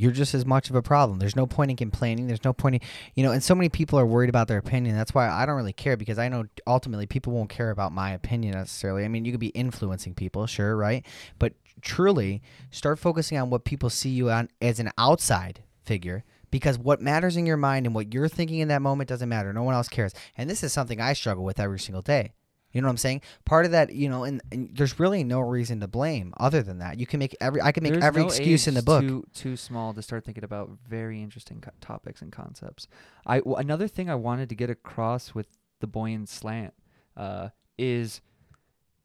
You're 0.00 0.12
just 0.12 0.32
as 0.32 0.46
much 0.46 0.70
of 0.70 0.76
a 0.76 0.82
problem. 0.82 1.18
There's 1.18 1.34
no 1.34 1.44
point 1.44 1.72
in 1.72 1.76
complaining. 1.76 2.28
There's 2.28 2.44
no 2.44 2.52
point 2.52 2.76
in, 2.76 2.80
you 3.16 3.24
know, 3.24 3.32
and 3.32 3.42
so 3.42 3.52
many 3.52 3.68
people 3.68 3.98
are 3.98 4.06
worried 4.06 4.30
about 4.30 4.46
their 4.46 4.58
opinion. 4.58 4.96
That's 4.96 5.12
why 5.12 5.28
I 5.28 5.44
don't 5.44 5.56
really 5.56 5.72
care 5.72 5.96
because 5.96 6.20
I 6.20 6.28
know 6.28 6.44
ultimately 6.68 7.06
people 7.06 7.32
won't 7.32 7.50
care 7.50 7.70
about 7.70 7.90
my 7.90 8.12
opinion 8.12 8.54
necessarily. 8.54 9.04
I 9.04 9.08
mean, 9.08 9.24
you 9.24 9.32
could 9.32 9.40
be 9.40 9.48
influencing 9.48 10.14
people, 10.14 10.46
sure, 10.46 10.76
right? 10.76 11.04
But 11.40 11.54
truly 11.82 12.42
start 12.70 13.00
focusing 13.00 13.38
on 13.38 13.50
what 13.50 13.64
people 13.64 13.90
see 13.90 14.10
you 14.10 14.30
on 14.30 14.50
as 14.62 14.78
an 14.78 14.92
outside 14.96 15.64
figure 15.84 16.24
because 16.52 16.78
what 16.78 17.00
matters 17.00 17.36
in 17.36 17.44
your 17.44 17.56
mind 17.56 17.84
and 17.84 17.94
what 17.94 18.14
you're 18.14 18.28
thinking 18.28 18.60
in 18.60 18.68
that 18.68 18.82
moment 18.82 19.08
doesn't 19.08 19.28
matter. 19.28 19.52
No 19.52 19.64
one 19.64 19.74
else 19.74 19.88
cares. 19.88 20.14
And 20.36 20.48
this 20.48 20.62
is 20.62 20.72
something 20.72 21.00
I 21.00 21.12
struggle 21.12 21.42
with 21.42 21.58
every 21.58 21.80
single 21.80 22.02
day. 22.02 22.34
You 22.72 22.82
know 22.82 22.88
what 22.88 22.92
I'm 22.92 22.96
saying? 22.98 23.22
Part 23.46 23.64
of 23.64 23.70
that, 23.72 23.94
you 23.94 24.08
know, 24.10 24.24
and, 24.24 24.42
and 24.52 24.68
there's 24.76 25.00
really 25.00 25.24
no 25.24 25.40
reason 25.40 25.80
to 25.80 25.88
blame 25.88 26.34
other 26.38 26.62
than 26.62 26.78
that. 26.78 27.00
You 27.00 27.06
can 27.06 27.18
make 27.18 27.34
every 27.40 27.62
I 27.62 27.72
can 27.72 27.82
make 27.82 27.92
There's 27.94 28.04
every 28.04 28.22
no 28.22 28.28
excuse 28.28 28.68
in 28.68 28.74
the 28.74 28.82
book. 28.82 29.02
Too 29.02 29.24
too 29.32 29.56
small 29.56 29.94
to 29.94 30.02
start 30.02 30.24
thinking 30.24 30.44
about 30.44 30.70
very 30.88 31.22
interesting 31.22 31.60
co- 31.62 31.70
topics 31.80 32.20
and 32.20 32.30
concepts. 32.30 32.86
I 33.26 33.38
w- 33.38 33.56
another 33.56 33.88
thing 33.88 34.10
I 34.10 34.14
wanted 34.16 34.48
to 34.50 34.54
get 34.54 34.68
across 34.68 35.34
with 35.34 35.46
the 35.80 35.88
Boyan 35.88 36.28
Slat 36.28 36.74
uh, 37.16 37.48
is 37.78 38.20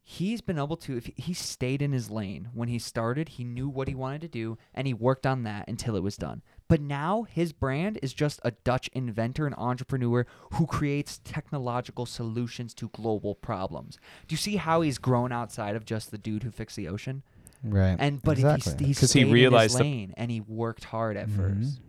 he's 0.02 0.42
been 0.42 0.58
able 0.60 0.76
to 0.76 0.98
if 0.98 1.06
he- 1.06 1.14
he 1.18 1.34
stayed 1.34 1.82
in 1.82 1.94
his 1.94 2.10
lane 2.10 2.50
when 2.54 2.68
he 2.68 2.78
started 2.78 3.30
he 3.30 3.44
knew 3.46 3.70
what 3.70 3.88
he 3.88 3.96
wanted 3.96 4.20
to 4.22 4.28
do 4.28 4.58
and 4.74 4.86
he 4.86 4.94
worked 4.94 5.26
on 5.26 5.44
that 5.44 5.66
until 5.70 5.96
it 5.96 6.04
was 6.04 6.18
done 6.18 6.42
but 6.68 6.82
now 6.82 7.24
his 7.24 7.52
brand 7.54 8.00
is 8.02 8.14
just 8.14 8.40
a 8.44 8.52
dutch 8.52 8.90
inventor 8.94 9.46
and 9.46 9.56
entrepreneur 9.58 10.26
who 10.54 10.66
creates 10.66 11.20
technological 11.24 12.06
solutions 12.06 12.74
to 12.74 12.90
global 12.90 13.36
problems 13.36 13.98
do 14.28 14.34
you 14.34 14.38
see 14.38 14.56
how 14.58 14.82
he's 14.82 14.98
grown 14.98 15.32
outside 15.32 15.76
of 15.76 15.86
just 15.86 16.12
the 16.12 16.18
dude 16.18 16.44
who 16.44 16.52
fixed 16.52 16.76
the 16.76 16.88
ocean 16.88 17.24
Right. 17.64 17.96
and 17.98 18.22
but 18.22 18.38
exactly. 18.38 18.74
if 18.74 18.80
he, 18.80 18.86
he 18.88 18.94
'Cause 18.94 19.14
he 19.14 19.22
stayed 19.22 19.32
realized 19.32 19.80
in 19.80 19.86
his 19.86 19.92
lane 19.94 20.14
and 20.18 20.30
he 20.32 20.42
worked 20.42 20.84
hard 20.86 21.16
at 21.16 21.30
Mhm. 21.30 21.36
first. 21.36 21.80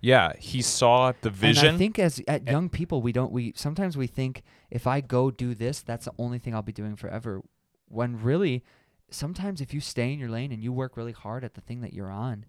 Yeah, 0.00 0.32
he 0.36 0.62
saw 0.62 1.12
the 1.20 1.30
vision. 1.30 1.64
And 1.68 1.74
I 1.76 1.78
think 1.78 1.96
as 2.00 2.20
at 2.26 2.44
young 2.48 2.68
people, 2.68 3.00
we 3.02 3.12
don't 3.12 3.30
we 3.30 3.52
sometimes 3.54 3.96
we 3.96 4.08
think 4.08 4.42
if 4.68 4.84
I 4.84 5.00
go 5.00 5.30
do 5.30 5.54
this, 5.54 5.80
that's 5.80 6.06
the 6.06 6.12
only 6.18 6.40
thing 6.40 6.56
I'll 6.56 6.62
be 6.62 6.72
doing 6.72 6.96
forever. 6.96 7.40
When 7.86 8.20
really, 8.20 8.64
sometimes 9.10 9.60
if 9.60 9.72
you 9.72 9.78
stay 9.78 10.12
in 10.12 10.18
your 10.18 10.28
lane 10.28 10.50
and 10.50 10.60
you 10.60 10.72
work 10.72 10.96
really 10.96 11.12
hard 11.12 11.44
at 11.44 11.54
the 11.54 11.60
thing 11.60 11.82
that 11.82 11.92
you're 11.92 12.10
on, 12.10 12.44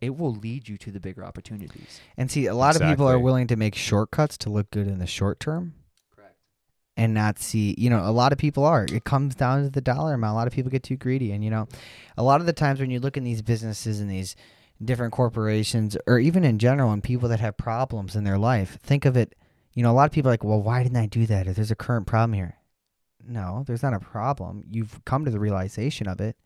it 0.00 0.16
will 0.16 0.34
lead 0.34 0.68
you 0.68 0.76
to 0.78 0.90
the 0.90 1.00
bigger 1.00 1.24
opportunities. 1.24 2.00
And 2.16 2.30
see, 2.30 2.46
a 2.46 2.54
lot 2.54 2.76
of 2.76 2.82
people 2.82 3.06
are 3.06 3.18
willing 3.18 3.46
to 3.48 3.56
make 3.56 3.74
shortcuts 3.74 4.38
to 4.38 4.50
look 4.50 4.70
good 4.70 4.86
in 4.86 4.98
the 4.98 5.06
short 5.06 5.40
term 5.40 5.74
Correct. 6.14 6.36
and 6.96 7.12
not 7.12 7.38
see, 7.38 7.74
you 7.76 7.90
know, 7.90 8.08
a 8.08 8.12
lot 8.12 8.32
of 8.32 8.38
people 8.38 8.64
are. 8.64 8.84
It 8.84 9.04
comes 9.04 9.34
down 9.34 9.62
to 9.62 9.70
the 9.70 9.80
dollar 9.80 10.14
amount. 10.14 10.32
A 10.32 10.36
lot 10.36 10.46
of 10.46 10.52
people 10.52 10.70
get 10.70 10.82
too 10.82 10.96
greedy. 10.96 11.32
And, 11.32 11.44
you 11.44 11.50
know, 11.50 11.68
a 12.16 12.22
lot 12.22 12.40
of 12.40 12.46
the 12.46 12.52
times 12.52 12.80
when 12.80 12.90
you 12.90 13.00
look 13.00 13.16
in 13.16 13.24
these 13.24 13.42
businesses 13.42 14.00
and 14.00 14.10
these 14.10 14.36
different 14.82 15.12
corporations, 15.12 15.96
or 16.06 16.18
even 16.18 16.44
in 16.44 16.58
general, 16.58 16.92
and 16.92 17.02
people 17.02 17.28
that 17.28 17.40
have 17.40 17.56
problems 17.56 18.16
in 18.16 18.24
their 18.24 18.38
life, 18.38 18.78
think 18.82 19.04
of 19.04 19.16
it, 19.16 19.34
you 19.74 19.82
know, 19.82 19.90
a 19.90 19.92
lot 19.92 20.06
of 20.06 20.12
people 20.12 20.30
are 20.30 20.32
like, 20.32 20.44
well, 20.44 20.62
why 20.62 20.82
didn't 20.82 20.96
I 20.96 21.06
do 21.06 21.26
that? 21.26 21.46
Or 21.46 21.52
there's 21.52 21.70
a 21.70 21.76
current 21.76 22.06
problem 22.06 22.32
here. 22.32 22.56
No, 23.26 23.64
there's 23.66 23.82
not 23.82 23.94
a 23.94 24.00
problem. 24.00 24.64
You've 24.70 25.04
come 25.04 25.24
to 25.24 25.30
the 25.30 25.38
realization 25.38 26.08
of 26.08 26.20
it. 26.20 26.36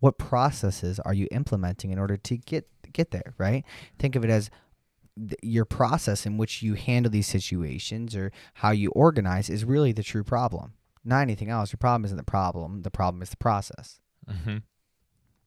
What 0.00 0.16
processes 0.16 0.98
are 1.00 1.12
you 1.12 1.28
implementing 1.30 1.90
in 1.90 1.98
order 1.98 2.16
to 2.16 2.36
get 2.36 2.66
get 2.92 3.10
there, 3.10 3.34
right? 3.38 3.64
Think 3.98 4.16
of 4.16 4.24
it 4.24 4.30
as 4.30 4.50
th- 5.16 5.34
your 5.42 5.64
process 5.64 6.26
in 6.26 6.36
which 6.36 6.62
you 6.62 6.74
handle 6.74 7.10
these 7.10 7.26
situations 7.26 8.14
or 8.16 8.32
how 8.54 8.70
you 8.70 8.90
organize 8.90 9.48
is 9.50 9.64
really 9.64 9.92
the 9.92 10.02
true 10.02 10.24
problem. 10.24 10.74
Not 11.04 11.20
anything 11.22 11.48
else. 11.50 11.72
Your 11.72 11.78
problem 11.78 12.04
isn't 12.04 12.16
the 12.16 12.22
problem. 12.22 12.82
The 12.82 12.90
problem 12.90 13.22
is 13.22 13.30
the 13.30 13.36
process. 13.36 14.00
hmm 14.28 14.58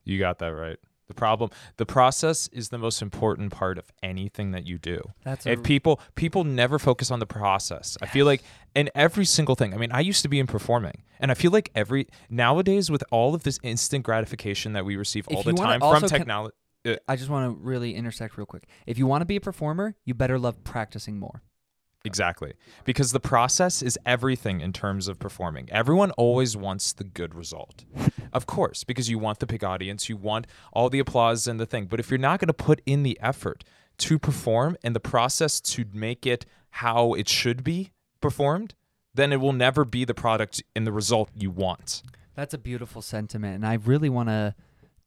You 0.03 0.17
got 0.19 0.39
that 0.39 0.47
right. 0.53 0.77
The 1.07 1.15
problem, 1.15 1.49
the 1.75 1.85
process 1.85 2.47
is 2.53 2.69
the 2.69 2.77
most 2.77 3.01
important 3.01 3.51
part 3.51 3.77
of 3.77 3.91
anything 4.01 4.51
that 4.51 4.65
you 4.65 4.77
do. 4.77 5.01
That's 5.25 5.45
If 5.45 5.61
people 5.61 5.99
people 6.15 6.45
never 6.45 6.79
focus 6.79 7.11
on 7.11 7.19
the 7.19 7.25
process, 7.25 7.97
I 8.01 8.05
feel 8.05 8.25
like 8.25 8.41
in 8.75 8.89
every 8.95 9.25
single 9.25 9.55
thing. 9.55 9.73
I 9.73 9.77
mean, 9.77 9.91
I 9.91 9.99
used 9.99 10.21
to 10.21 10.29
be 10.29 10.39
in 10.39 10.47
performing, 10.47 11.03
and 11.19 11.29
I 11.29 11.33
feel 11.33 11.51
like 11.51 11.69
every 11.75 12.07
nowadays 12.29 12.89
with 12.89 13.03
all 13.11 13.35
of 13.35 13.43
this 13.43 13.59
instant 13.61 14.05
gratification 14.05 14.71
that 14.71 14.85
we 14.85 14.95
receive 14.95 15.27
If 15.29 15.35
all 15.35 15.43
the 15.43 15.51
time 15.51 15.81
from 15.81 16.07
con- 16.19 16.27
technology. 16.83 17.03
I 17.07 17.15
just 17.15 17.29
want 17.29 17.51
to 17.51 17.63
really 17.63 17.95
intersect 17.95 18.37
real 18.37 18.45
quick. 18.45 18.67
If 18.85 18.97
you 18.97 19.07
want 19.07 19.21
to 19.21 19.25
be 19.25 19.35
a 19.35 19.41
performer, 19.41 19.95
you 20.05 20.13
better 20.13 20.39
love 20.39 20.63
practicing 20.63 21.19
more. 21.19 21.41
Exactly. 22.03 22.53
Because 22.83 23.11
the 23.11 23.19
process 23.19 23.83
is 23.83 23.99
everything 24.07 24.59
in 24.59 24.73
terms 24.73 25.07
of 25.07 25.19
performing. 25.19 25.69
Everyone 25.71 26.09
always 26.11 26.57
wants 26.57 26.93
the 26.93 27.03
good 27.03 27.35
result. 27.35 27.85
Of 28.33 28.47
course, 28.47 28.83
because 28.83 29.09
you 29.09 29.19
want 29.19 29.39
the 29.39 29.45
big 29.45 29.63
audience, 29.63 30.09
you 30.09 30.17
want 30.17 30.47
all 30.73 30.89
the 30.89 30.97
applause 30.97 31.45
and 31.45 31.59
the 31.59 31.67
thing. 31.67 31.85
But 31.85 31.99
if 31.99 32.09
you're 32.09 32.17
not 32.17 32.39
going 32.39 32.47
to 32.47 32.53
put 32.53 32.81
in 32.87 33.03
the 33.03 33.19
effort 33.21 33.63
to 33.99 34.17
perform 34.17 34.77
and 34.83 34.95
the 34.95 34.99
process 34.99 35.61
to 35.61 35.85
make 35.93 36.25
it 36.25 36.45
how 36.71 37.13
it 37.13 37.29
should 37.29 37.63
be 37.63 37.91
performed, 38.19 38.73
then 39.13 39.31
it 39.31 39.37
will 39.37 39.53
never 39.53 39.85
be 39.85 40.03
the 40.03 40.15
product 40.15 40.63
and 40.75 40.87
the 40.87 40.91
result 40.91 41.29
you 41.35 41.51
want. 41.51 42.01
That's 42.33 42.53
a 42.53 42.57
beautiful 42.57 43.01
sentiment, 43.01 43.55
and 43.55 43.67
I 43.67 43.73
really 43.73 44.09
want 44.09 44.29
to 44.29 44.55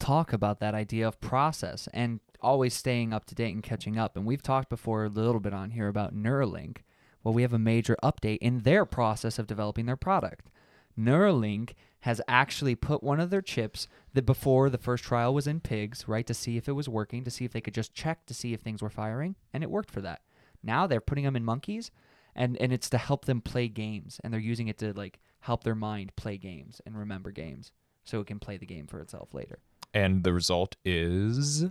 talk 0.05 0.35
about 0.35 0.61
that 0.61 0.75
idea 0.75 1.09
of 1.09 1.21
process 1.21 1.89
and 1.95 2.21
always 2.43 2.75
staying 2.75 3.15
up 3.15 3.25
to 3.25 3.35
date 3.35 3.55
and 3.55 3.63
catching 3.63 3.99
up. 3.99 4.17
And 4.17 4.27
we've 4.27 4.43
talked 4.43 4.69
before 4.69 5.05
a 5.05 5.09
little 5.09 5.41
bit 5.41 5.55
on 5.55 5.71
here 5.71 5.89
about 5.89 6.15
Neuralink. 6.15 6.79
Well, 7.23 7.33
we 7.33 7.41
have 7.41 7.55
a 7.55 7.59
major 7.59 7.97
update 8.03 8.39
in 8.43 8.61
their 8.61 8.85
process 8.85 9.39
of 9.39 9.47
developing 9.47 9.87
their 9.87 9.97
product. 9.97 10.51
Neuralink 10.99 11.73
has 12.01 12.21
actually 12.29 12.75
put 12.75 13.03
one 13.03 13.19
of 13.19 13.31
their 13.31 13.41
chips 13.41 13.89
that 14.13 14.27
before 14.27 14.69
the 14.69 14.77
first 14.77 15.05
trial 15.05 15.33
was 15.33 15.47
in 15.47 15.61
pigs, 15.61 16.07
right, 16.07 16.27
to 16.27 16.35
see 16.35 16.59
if 16.59 16.69
it 16.69 16.73
was 16.73 16.87
working, 16.87 17.25
to 17.25 17.31
see 17.31 17.47
if 17.47 17.53
they 17.53 17.63
could 17.63 17.73
just 17.73 17.95
check 17.95 18.27
to 18.27 18.35
see 18.35 18.53
if 18.53 18.61
things 18.61 18.83
were 18.83 18.91
firing, 18.91 19.37
and 19.55 19.63
it 19.63 19.71
worked 19.71 19.91
for 19.91 20.03
that. 20.03 20.21
Now 20.63 20.87
they're 20.87 21.01
putting 21.01 21.25
them 21.25 21.35
in 21.35 21.45
monkeys, 21.47 21.91
and 22.35 22.59
and 22.59 22.75
it's 22.75 22.91
to 22.91 22.99
help 22.99 23.25
them 23.25 23.41
play 23.41 23.69
games, 23.69 24.21
and 24.23 24.33
they're 24.33 24.41
using 24.41 24.69
it 24.69 24.77
to 24.79 24.93
like 24.93 25.19
help 25.41 25.65
their 25.65 25.75
mind 25.75 26.15
play 26.15 26.37
games 26.37 26.83
and 26.85 26.99
remember 26.99 27.31
games, 27.31 27.73
so 28.05 28.21
it 28.21 28.27
can 28.27 28.39
play 28.39 28.59
the 28.59 28.67
game 28.67 28.87
for 28.87 29.01
itself 29.01 29.33
later. 29.33 29.61
And 29.95 30.25
the 30.25 30.33
result 30.35 30.77
is 30.85 31.65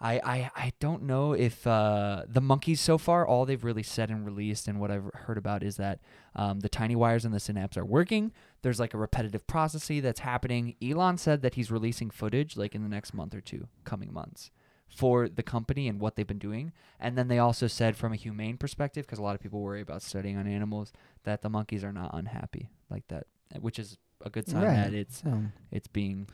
I, 0.00 0.14
I, 0.18 0.50
I 0.56 0.72
don't 0.80 1.04
know 1.04 1.32
if 1.32 1.66
uh, 1.66 2.22
the 2.28 2.40
monkeys 2.40 2.80
so 2.80 2.98
far, 2.98 3.26
all 3.26 3.46
they've 3.46 3.62
really 3.64 3.82
said 3.82 4.10
and 4.10 4.26
released 4.26 4.66
and 4.68 4.78
what 4.80 4.90
I've 4.90 5.08
heard 5.14 5.38
about 5.38 5.62
is 5.62 5.76
that 5.76 6.00
um, 6.34 6.60
the 6.60 6.68
tiny 6.68 6.94
wires 6.96 7.24
in 7.24 7.32
the 7.32 7.40
synapse 7.40 7.76
are 7.78 7.84
working. 7.84 8.32
There's 8.62 8.80
like 8.80 8.92
a 8.94 8.98
repetitive 8.98 9.46
processing 9.46 10.02
that's 10.02 10.20
happening. 10.20 10.74
Elon 10.82 11.16
said 11.18 11.40
that 11.42 11.54
he's 11.54 11.70
releasing 11.70 12.10
footage 12.10 12.56
like 12.56 12.74
in 12.74 12.82
the 12.82 12.88
next 12.88 13.14
month 13.14 13.34
or 13.34 13.40
two, 13.40 13.68
coming 13.84 14.12
months, 14.12 14.50
for 14.88 15.28
the 15.28 15.42
company 15.42 15.88
and 15.88 15.98
what 16.00 16.16
they've 16.16 16.26
been 16.26 16.38
doing. 16.38 16.72
And 17.00 17.16
then 17.16 17.28
they 17.28 17.38
also 17.38 17.66
said 17.66 17.96
from 17.96 18.12
a 18.12 18.16
humane 18.16 18.56
perspective, 18.58 19.06
because 19.06 19.18
a 19.18 19.22
lot 19.22 19.34
of 19.34 19.40
people 19.40 19.60
worry 19.60 19.80
about 19.80 20.02
studying 20.02 20.36
on 20.36 20.46
animals, 20.46 20.92
that 21.24 21.40
the 21.42 21.48
monkeys 21.48 21.82
are 21.84 21.92
not 21.92 22.10
unhappy 22.12 22.68
like 22.90 23.08
that, 23.08 23.26
which 23.60 23.78
is 23.78 23.96
a 24.24 24.28
good 24.30 24.46
sign 24.46 24.62
Right. 24.62 24.76
that 24.76 24.94
it's 24.94 25.20
So, 25.22 25.42
it's 25.70 25.88
being 25.88 26.28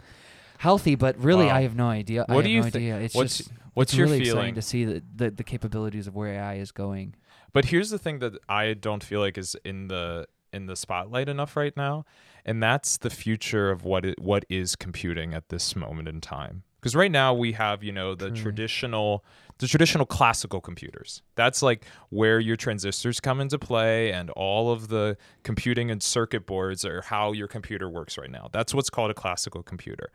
healthy. 0.63 0.95
But 0.95 1.19
really, 1.19 1.47
Wow. 1.47 1.57
I 1.57 1.63
have 1.63 1.75
no 1.77 1.89
idea. 1.89 2.25
I 2.29 2.35
What 2.35 2.45
have 2.45 2.45
do 2.45 2.51
you 2.51 2.63
no 2.63 2.71
thi- 2.71 2.79
idea. 2.79 2.99
It's 3.01 3.15
what's 3.15 3.39
just 3.39 3.51
what's 3.75 3.93
it's 3.93 3.99
your 3.99 4.07
really 4.07 4.21
exciting 4.21 4.39
feeling? 4.41 4.55
to 4.55 4.63
see 4.63 4.85
the, 4.85 5.03
the 5.15 5.31
the 5.31 5.45
capabilities 5.45 6.07
of 6.07 6.15
where 6.15 6.33
AI 6.35 6.55
is 6.55 6.71
going. 6.73 7.15
But 7.53 7.67
here's 7.67 7.91
the 7.91 7.99
thing 7.99 8.21
that 8.21 8.33
I 8.49 8.75
don't 8.75 9.05
feel 9.05 9.21
like 9.21 9.37
is 9.37 9.57
in 9.65 9.89
the 9.89 10.27
in 10.53 10.67
the 10.67 10.77
spotlight 10.77 11.29
enough 11.29 11.57
right 11.57 11.75
now, 11.77 12.05
and 12.45 12.63
that's 12.63 12.99
the 12.99 13.11
future 13.11 13.71
of 13.71 13.85
what 13.85 14.05
it, 14.05 14.21
what 14.21 14.45
is 14.51 14.77
computing 14.77 15.33
at 15.35 15.49
this 15.49 15.75
moment 15.75 16.09
in 16.09 16.21
time. 16.21 16.63
Because 16.79 16.95
right 16.97 17.11
now 17.13 17.33
we 17.33 17.53
have 17.53 17.83
you 17.83 17.93
know 17.93 18.15
the 18.15 18.27
Truly. 18.29 18.43
traditional 18.43 19.25
the 19.59 19.67
traditional 19.69 20.05
classical 20.07 20.61
computers. 20.61 21.23
That's 21.37 21.63
like 21.63 21.85
where 22.11 22.41
your 22.41 22.57
transistors 22.57 23.21
come 23.21 23.41
into 23.41 23.59
play, 23.59 24.13
and 24.13 24.31
all 24.31 24.73
of 24.73 24.89
the 24.89 25.17
computing 25.43 25.91
and 25.91 26.03
circuit 26.03 26.47
boards 26.47 26.85
are 26.85 27.03
how 27.03 27.33
your 27.33 27.49
computer 27.49 27.89
works 27.89 28.17
right 28.19 28.31
now. 28.31 28.49
That's 28.53 28.75
what's 28.75 28.91
called 28.91 29.11
a 29.11 29.15
classical 29.15 29.63
computer. 29.63 30.11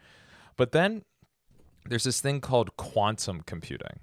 But 0.58 0.72
then 0.74 1.04
there's 1.88 2.04
this 2.04 2.20
thing 2.20 2.42
called 2.42 2.76
quantum 2.78 3.42
computing, 3.46 4.00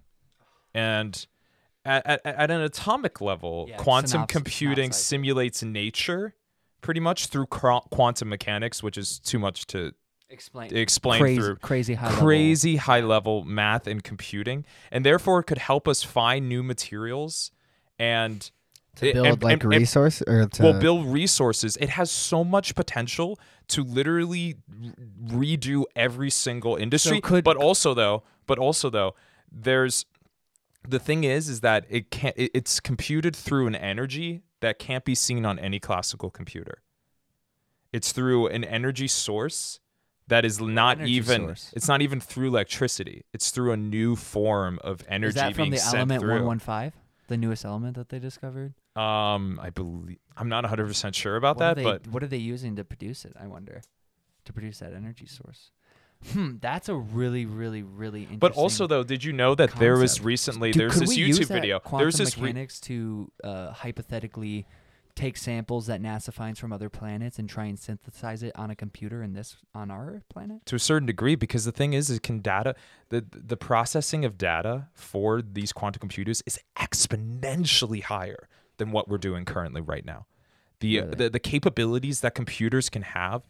and 0.73 1.27
at, 1.85 2.07
at, 2.07 2.25
at 2.25 2.51
an 2.51 2.63
atomic 2.63 3.21
level, 3.21 3.67
Yeah, 3.69 3.77
quantum 3.77 4.27
computing 4.27 4.91
synopsize 4.91 4.93
it. 4.93 4.95
simulates 4.95 5.63
nature 5.63 6.35
pretty 6.81 7.01
much 7.01 7.27
through 7.27 7.47
qu- 7.47 7.81
quantum 7.91 8.29
mechanics, 8.31 8.83
which 8.83 8.97
is 8.97 9.19
too 9.19 9.39
much 9.39 9.67
to 9.69 9.93
Explain. 10.31 10.75
explain 10.75 11.21
crazy, 11.21 11.41
through 11.41 11.57
crazy 11.57 11.95
high 11.95 12.07
level. 12.09 12.23
crazy 12.25 12.77
high 12.77 13.01
level 13.01 13.45
math 13.45 13.87
and 13.87 14.03
computing, 14.03 14.65
and 14.91 15.05
therefore 15.05 15.41
it 15.41 15.45
could 15.45 15.59
help 15.59 15.87
us 15.87 16.03
find 16.03 16.49
new 16.49 16.63
materials 16.63 17.51
and 17.99 18.51
to 18.97 19.13
build 19.13 19.27
and- 19.27 19.43
like 19.43 19.63
and- 19.63 19.71
resource 19.73 20.23
or 20.27 20.47
to 20.47 20.63
well 20.63 20.81
build 20.81 21.07
resources. 21.07 21.77
It 21.79 21.91
has 21.91 22.11
so 22.11 22.45
much 22.45 22.75
potential 22.75 23.39
to 23.69 23.83
literally 23.83 24.57
redo 25.27 25.85
every 25.97 26.31
single 26.31 26.77
industry. 26.77 27.21
Could- 27.21 27.45
but 27.45 27.57
also 27.57 27.95
though 27.95 28.23
but 28.47 28.59
also 28.59 28.91
though 28.91 29.15
there's 29.51 30.05
the 30.87 30.99
thing 30.99 31.25
is 31.25 31.49
is 31.49 31.61
that 31.61 31.87
it 31.89 32.11
can't 32.11 32.37
it, 32.37 32.51
it's 32.55 32.81
computed 32.81 33.35
through 33.35 33.67
an 33.67 33.75
energy 33.75 34.43
that 34.61 34.79
can't 34.79 35.05
be 35.05 35.15
seen 35.15 35.45
on 35.45 35.59
any 35.59 35.79
classical 35.81 36.31
computer. 36.31 36.83
It's 37.93 38.13
through 38.13 38.49
an 38.49 38.65
energy 38.65 39.09
source 39.09 39.81
that 40.27 40.45
is 40.45 40.61
not 40.61 40.99
energy 40.99 41.13
even 41.13 41.41
source? 41.43 41.73
it's 41.77 41.87
not 41.87 42.03
even 42.03 42.21
through 42.21 42.49
electricity. 42.49 43.25
It's 43.33 43.51
through 43.51 43.73
a 43.73 43.77
new 43.77 44.17
form 44.17 44.79
of 44.83 45.05
energy 45.09 45.29
Is 45.29 45.35
that 45.35 45.55
from 45.55 45.71
the 45.71 45.81
element 45.81 46.27
one 46.27 46.45
one 46.45 46.59
five, 46.59 46.93
the 47.29 47.37
newest 47.37 47.65
element 47.65 47.97
that 47.97 48.09
they 48.09 48.19
discovered? 48.19 48.75
Um 48.97 49.59
i 49.63 49.71
believe 49.71 50.19
i'm 50.37 50.49
not 50.49 50.65
100% 50.65 51.15
sure 51.15 51.37
about 51.37 51.57
what 51.57 51.61
that 51.61 51.77
they, 51.77 51.83
but 51.85 52.07
what 52.09 52.23
are 52.23 52.29
they 52.29 52.37
using 52.37 52.77
to 52.77 52.85
produce 52.85 53.25
it? 53.25 53.33
I 53.41 53.47
wonder, 53.47 53.83
to 54.45 54.53
produce 54.53 54.79
that 54.79 54.93
energy 54.95 55.27
source. 55.27 55.71
Hmm, 56.33 56.57
that's 56.61 56.89
a 56.89 56.95
really, 56.95 57.45
really, 57.45 57.83
really 57.83 58.21
interesting. 58.21 58.39
But 58.39 58.53
also, 58.53 58.87
though, 58.87 59.03
did 59.03 59.23
you 59.25 59.33
know 59.33 59.55
that 59.55 59.73
there 59.77 59.99
was 59.99 60.21
recently 60.21 60.71
Dude, 60.73 60.81
there's 60.81 60.99
this 60.99 61.17
YouTube 61.17 61.49
video. 61.49 61.79
Quantum 61.81 62.05
There's 62.05 62.17
this 62.17 62.39
re- 62.39 62.45
mechanics 62.45 62.81
to 62.83 63.31
uh, 63.43 63.73
hypothetically 63.73 64.67
take 65.15 65.37
samples 65.37 65.87
that 65.87 66.03
NASA 66.03 66.33
finds 66.33 66.59
from 66.59 66.73
other 66.73 66.89
planets 66.89 67.39
and 67.39 67.49
try 67.49 67.67
and 67.67 67.79
synthesize 67.79 68.43
it 68.43 68.53
on 68.57 68.71
a 68.71 68.75
computer 68.75 69.23
in 69.23 69.33
this 69.33 69.57
on 69.75 69.91
our 69.91 70.23
planet. 70.29 70.65
to 70.67 70.77
a 70.77 70.79
certain 70.79 71.07
degree 71.07 71.37
because 71.37 71.65
the 71.65 71.73
thing 71.73 71.93
is, 71.93 72.11
is 72.11 72.19
can 72.19 72.41
data 72.41 72.75
the 73.11 73.25
the 73.31 73.57
processing 73.57 74.25
of 74.25 74.37
data 74.37 74.89
for 74.93 75.41
these 75.41 75.73
quantum 75.73 76.01
computers 76.01 76.43
is 76.47 76.59
exponentially 76.77 78.03
higher 78.03 78.49
than 78.77 78.91
what 78.91 79.09
we're 79.09 79.19
doing 79.19 79.45
currently 79.45 79.81
right 79.81 80.05
now. 80.05 80.27
The 80.81 81.01
Really? 81.01 81.15
the, 81.15 81.31
the 81.31 81.41
capabilities 81.41 82.21
that 82.21 82.35
computers 82.35 82.89
can 82.89 83.03
have 83.03 83.43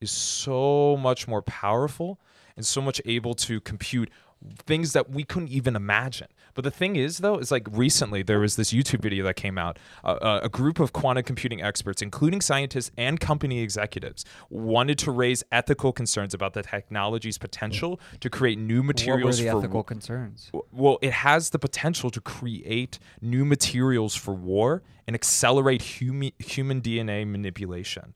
is 0.00 0.10
so 0.10 0.96
much 0.96 1.28
more 1.28 1.42
powerful 1.42 2.20
and 2.56 2.64
so 2.64 2.80
much 2.80 3.00
able 3.04 3.34
to 3.34 3.60
compute 3.60 4.10
things 4.56 4.92
that 4.92 5.10
we 5.10 5.24
couldn't 5.24 5.50
even 5.50 5.76
imagine. 5.76 6.28
But 6.54 6.64
the 6.64 6.70
thing 6.70 6.96
is, 6.96 7.18
though, 7.18 7.38
is 7.38 7.50
like 7.50 7.66
recently 7.70 8.22
there 8.22 8.40
was 8.40 8.56
this 8.56 8.72
YouTube 8.72 9.00
video 9.02 9.24
that 9.24 9.36
came 9.36 9.58
out. 9.58 9.78
Uh, 10.04 10.08
uh, 10.20 10.40
a 10.42 10.48
group 10.48 10.80
of 10.80 10.92
quantum 10.92 11.24
computing 11.24 11.62
experts, 11.62 12.02
including 12.02 12.40
scientists 12.40 12.90
and 12.96 13.20
company 13.20 13.60
executives, 13.60 14.24
wanted 14.48 14.98
to 14.98 15.10
raise 15.10 15.42
ethical 15.52 15.92
concerns 15.92 16.34
about 16.34 16.52
the 16.54 16.62
technology's 16.62 17.38
potential 17.38 18.00
to 18.20 18.30
create 18.30 18.58
new 18.58 18.76
What 18.76 18.82
were 18.82 18.86
materials 18.86 19.38
the 19.38 19.50
for 19.50 19.58
ethical 19.58 19.82
concerns? 19.82 20.50
well, 20.72 20.98
it 21.02 21.12
has 21.12 21.50
the 21.50 21.58
potential 21.58 22.10
to 22.10 22.20
create 22.20 22.98
new 23.20 23.44
materials 23.44 24.14
for 24.14 24.34
war 24.34 24.82
and 25.06 25.14
accelerate 25.14 25.82
humi- 25.82 26.34
human 26.38 26.80
DNA 26.80 27.26
manipulation. 27.26 28.14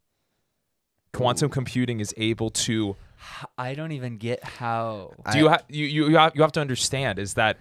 Quantum 1.12 1.48
computing 1.48 2.00
is 2.00 2.12
able 2.16 2.50
to. 2.50 2.96
I 3.56 3.74
don't 3.74 3.92
even 3.92 4.16
get 4.18 4.42
how. 4.42 5.12
Do 5.30 5.38
you, 5.38 5.48
ha- 5.48 5.62
you 5.68 5.86
you 5.86 6.08
you 6.08 6.16
have, 6.16 6.32
you 6.34 6.42
have 6.42 6.52
to 6.52 6.60
understand 6.60 7.18
is 7.20 7.34
that 7.34 7.56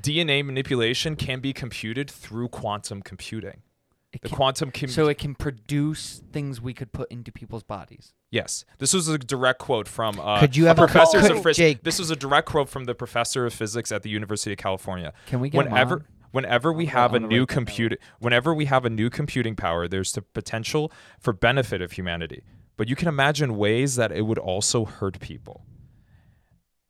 DNA 0.00 0.44
manipulation 0.44 1.16
can 1.16 1.40
be 1.40 1.52
computed 1.52 2.10
through 2.10 2.48
quantum 2.48 3.02
computing. 3.02 3.62
It 4.12 4.22
The 4.22 4.28
can- 4.28 4.36
quantum 4.36 4.70
com- 4.70 4.88
so 4.88 5.08
it 5.08 5.18
can 5.18 5.34
produce 5.34 6.22
things 6.32 6.60
we 6.60 6.72
could 6.72 6.92
put 6.92 7.10
into 7.10 7.30
people's 7.32 7.62
bodies. 7.64 8.14
Yes, 8.30 8.64
this 8.78 8.94
was 8.94 9.08
a 9.08 9.18
direct 9.18 9.58
quote 9.58 9.88
from. 9.88 10.18
Uh, 10.18 10.40
Could 10.40 10.56
you 10.56 10.66
a 10.66 10.70
ever- 10.70 10.86
professors 10.86 11.22
could- 11.22 11.32
of 11.32 11.42
physics? 11.42 11.56
Jake. 11.58 11.82
This 11.82 11.98
was 11.98 12.10
a 12.10 12.16
direct 12.16 12.48
quote 12.48 12.68
from 12.68 12.84
the 12.84 12.94
professor 12.94 13.44
of 13.46 13.52
physics 13.52 13.92
at 13.92 14.02
the 14.02 14.08
University 14.10 14.52
of 14.52 14.58
California. 14.58 15.12
Can 15.26 15.40
we 15.40 15.50
get 15.50 15.66
him 15.66 15.72
whenever 15.72 15.94
on? 15.96 16.04
whenever 16.32 16.72
we 16.72 16.86
have 16.86 17.12
a 17.12 17.16
I'm 17.16 17.22
gonna 17.22 17.28
new 17.34 17.40
write 17.40 17.48
that 17.48 17.54
down. 17.54 17.64
computer 17.66 17.96
whenever 18.18 18.54
we 18.54 18.64
have 18.66 18.84
a 18.84 18.90
new 18.90 19.08
computing 19.10 19.54
power 19.56 19.88
there's 19.88 20.12
the 20.12 20.20
potential 20.22 20.92
for 21.18 21.32
benefit 21.32 21.80
of 21.80 21.92
humanity 21.92 22.42
but 22.76 22.88
you 22.88 22.96
can 22.96 23.08
imagine 23.08 23.56
ways 23.56 23.96
that 23.96 24.12
it 24.12 24.22
would 24.22 24.36
also 24.38 24.84
hurt 24.84 25.18
people 25.20 25.64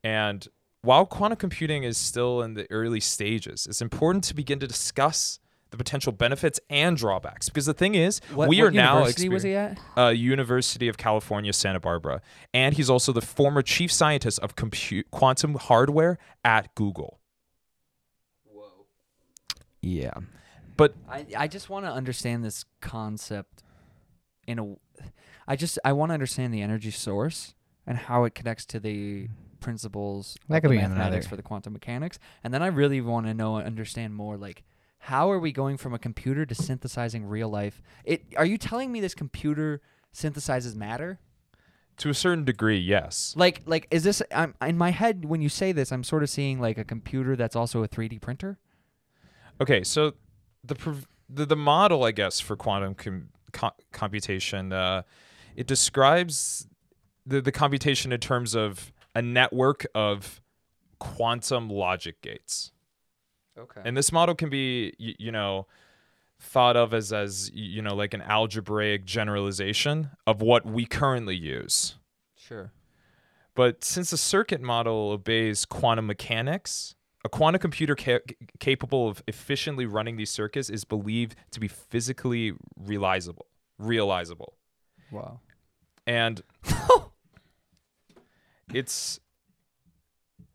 and 0.02 0.48
while 0.86 1.04
quantum 1.04 1.36
computing 1.36 1.82
is 1.82 1.96
still 1.98 2.42
in 2.42 2.54
the 2.54 2.66
early 2.70 3.00
stages 3.00 3.66
it's 3.66 3.82
important 3.82 4.22
to 4.24 4.34
begin 4.34 4.58
to 4.58 4.66
discuss 4.66 5.38
the 5.70 5.76
potential 5.76 6.12
benefits 6.12 6.60
and 6.70 6.96
drawbacks 6.96 7.48
because 7.48 7.66
the 7.66 7.74
thing 7.74 7.94
is 7.96 8.20
What, 8.32 8.48
we 8.48 8.58
what 8.58 8.68
are 8.68 8.70
now 8.70 8.94
university 8.98 9.28
was 9.28 9.42
he 9.42 9.54
at? 9.54 9.78
uh, 9.98 10.08
University 10.08 10.86
of 10.88 10.96
California, 10.96 11.52
Santa 11.52 11.80
Barbara, 11.80 12.22
and 12.54 12.74
he's 12.74 12.88
also 12.88 13.12
the 13.12 13.20
former 13.20 13.62
chief 13.62 13.90
scientist 13.90 14.38
of 14.38 14.54
compute 14.54 15.10
quantum 15.10 15.54
hardware 15.56 16.18
at 16.44 16.72
Google. 16.76 17.18
Whoa. 18.44 18.86
Yeah. 19.82 20.14
But 20.76 20.94
I, 21.10 21.26
I 21.36 21.48
just 21.48 21.68
want 21.68 21.84
to 21.84 21.90
understand 21.90 22.44
this 22.44 22.64
concept 22.80 23.64
in 24.46 24.58
a 24.60 24.74
I 25.48 25.56
just 25.56 25.80
I 25.84 25.92
want 25.94 26.10
to 26.10 26.14
understand 26.14 26.54
the 26.54 26.62
energy 26.62 26.92
source 26.92 27.54
and 27.86 27.98
how 27.98 28.22
it 28.24 28.34
connects 28.36 28.64
to 28.66 28.78
the 28.80 29.28
principles 29.60 30.36
That 30.48 30.56
of 30.56 30.62
could 30.62 30.70
the 30.70 30.76
be 30.76 30.82
mathematics 30.82 31.26
another- 31.26 31.28
for 31.28 31.36
the 31.36 31.42
quantum 31.42 31.72
mechanics. 31.72 32.18
And 32.44 32.52
then 32.54 32.62
I 32.62 32.68
really 32.68 33.00
want 33.00 33.26
to 33.26 33.34
know 33.34 33.56
and 33.56 33.66
understand 33.66 34.14
more 34.14 34.36
like 34.36 34.62
how 35.00 35.30
are 35.30 35.38
we 35.38 35.52
going 35.52 35.76
from 35.76 35.94
a 35.94 35.98
computer 35.98 36.44
to 36.46 36.54
synthesizing 36.54 37.24
real 37.26 37.48
life? 37.48 37.82
It 38.04 38.24
are 38.36 38.46
you 38.46 38.58
telling 38.58 38.90
me 38.92 39.00
this 39.00 39.14
computer 39.14 39.80
synthesizes 40.14 40.74
matter? 40.74 41.18
To 41.98 42.10
a 42.10 42.14
certain 42.14 42.44
degree, 42.44 42.78
yes. 42.78 43.32
like 43.36 43.62
like 43.66 43.86
is 43.90 44.02
this 44.04 44.22
I'm 44.34 44.54
in 44.60 44.76
my 44.76 44.90
head 44.90 45.24
when 45.24 45.40
you 45.40 45.48
say 45.48 45.72
this 45.72 45.92
I'm 45.92 46.04
sort 46.04 46.22
of 46.22 46.30
seeing 46.30 46.60
like 46.60 46.76
a 46.78 46.84
computer 46.84 47.36
that's 47.36 47.56
also 47.56 47.82
a 47.82 47.88
3D 47.88 48.20
printer? 48.20 48.58
Okay, 49.60 49.82
so 49.82 50.12
the 50.64 50.74
prov- 50.74 51.06
the, 51.30 51.46
the 51.46 51.56
model, 51.56 52.04
I 52.04 52.12
guess, 52.12 52.38
for 52.38 52.54
quantum 52.56 52.94
com- 52.94 53.28
co- 53.52 53.72
computation, 53.92 54.72
uh, 54.72 55.02
it 55.56 55.66
describes 55.66 56.66
the 57.24 57.40
the 57.40 57.52
computation 57.52 58.12
in 58.12 58.20
terms 58.20 58.54
of 58.54 58.92
a 59.16 59.22
network 59.22 59.86
of 59.94 60.40
quantum 60.98 61.68
logic 61.70 62.20
gates. 62.22 62.72
Okay. 63.58 63.80
And 63.84 63.96
this 63.96 64.12
model 64.12 64.34
can 64.34 64.50
be, 64.50 64.92
y- 65.00 65.14
you 65.18 65.32
know, 65.32 65.66
thought 66.38 66.76
of 66.76 66.92
as 66.92 67.12
as 67.14 67.50
you 67.54 67.80
know 67.80 67.94
like 67.94 68.12
an 68.12 68.20
algebraic 68.20 69.06
generalization 69.06 70.10
of 70.26 70.42
what 70.42 70.66
we 70.66 70.84
currently 70.84 71.34
use. 71.36 71.96
sure. 72.36 72.72
But 73.54 73.82
since 73.84 74.10
the 74.10 74.18
circuit 74.18 74.60
model 74.60 75.12
obeys 75.12 75.64
quantum 75.64 76.06
mechanics, 76.06 76.94
a 77.24 77.30
quantum 77.30 77.58
computer 77.58 77.96
ca- 77.96 78.20
capable 78.60 79.08
of 79.08 79.22
efficiently 79.26 79.86
running 79.86 80.18
these 80.18 80.28
circuits 80.28 80.68
is 80.68 80.84
believed 80.84 81.34
to 81.52 81.58
be 81.60 81.66
physically 81.68 82.52
realizable. 82.78 83.46
Realizable. 83.78 84.52
Wow. 85.10 85.40
And 86.06 86.42
it's 88.72 89.20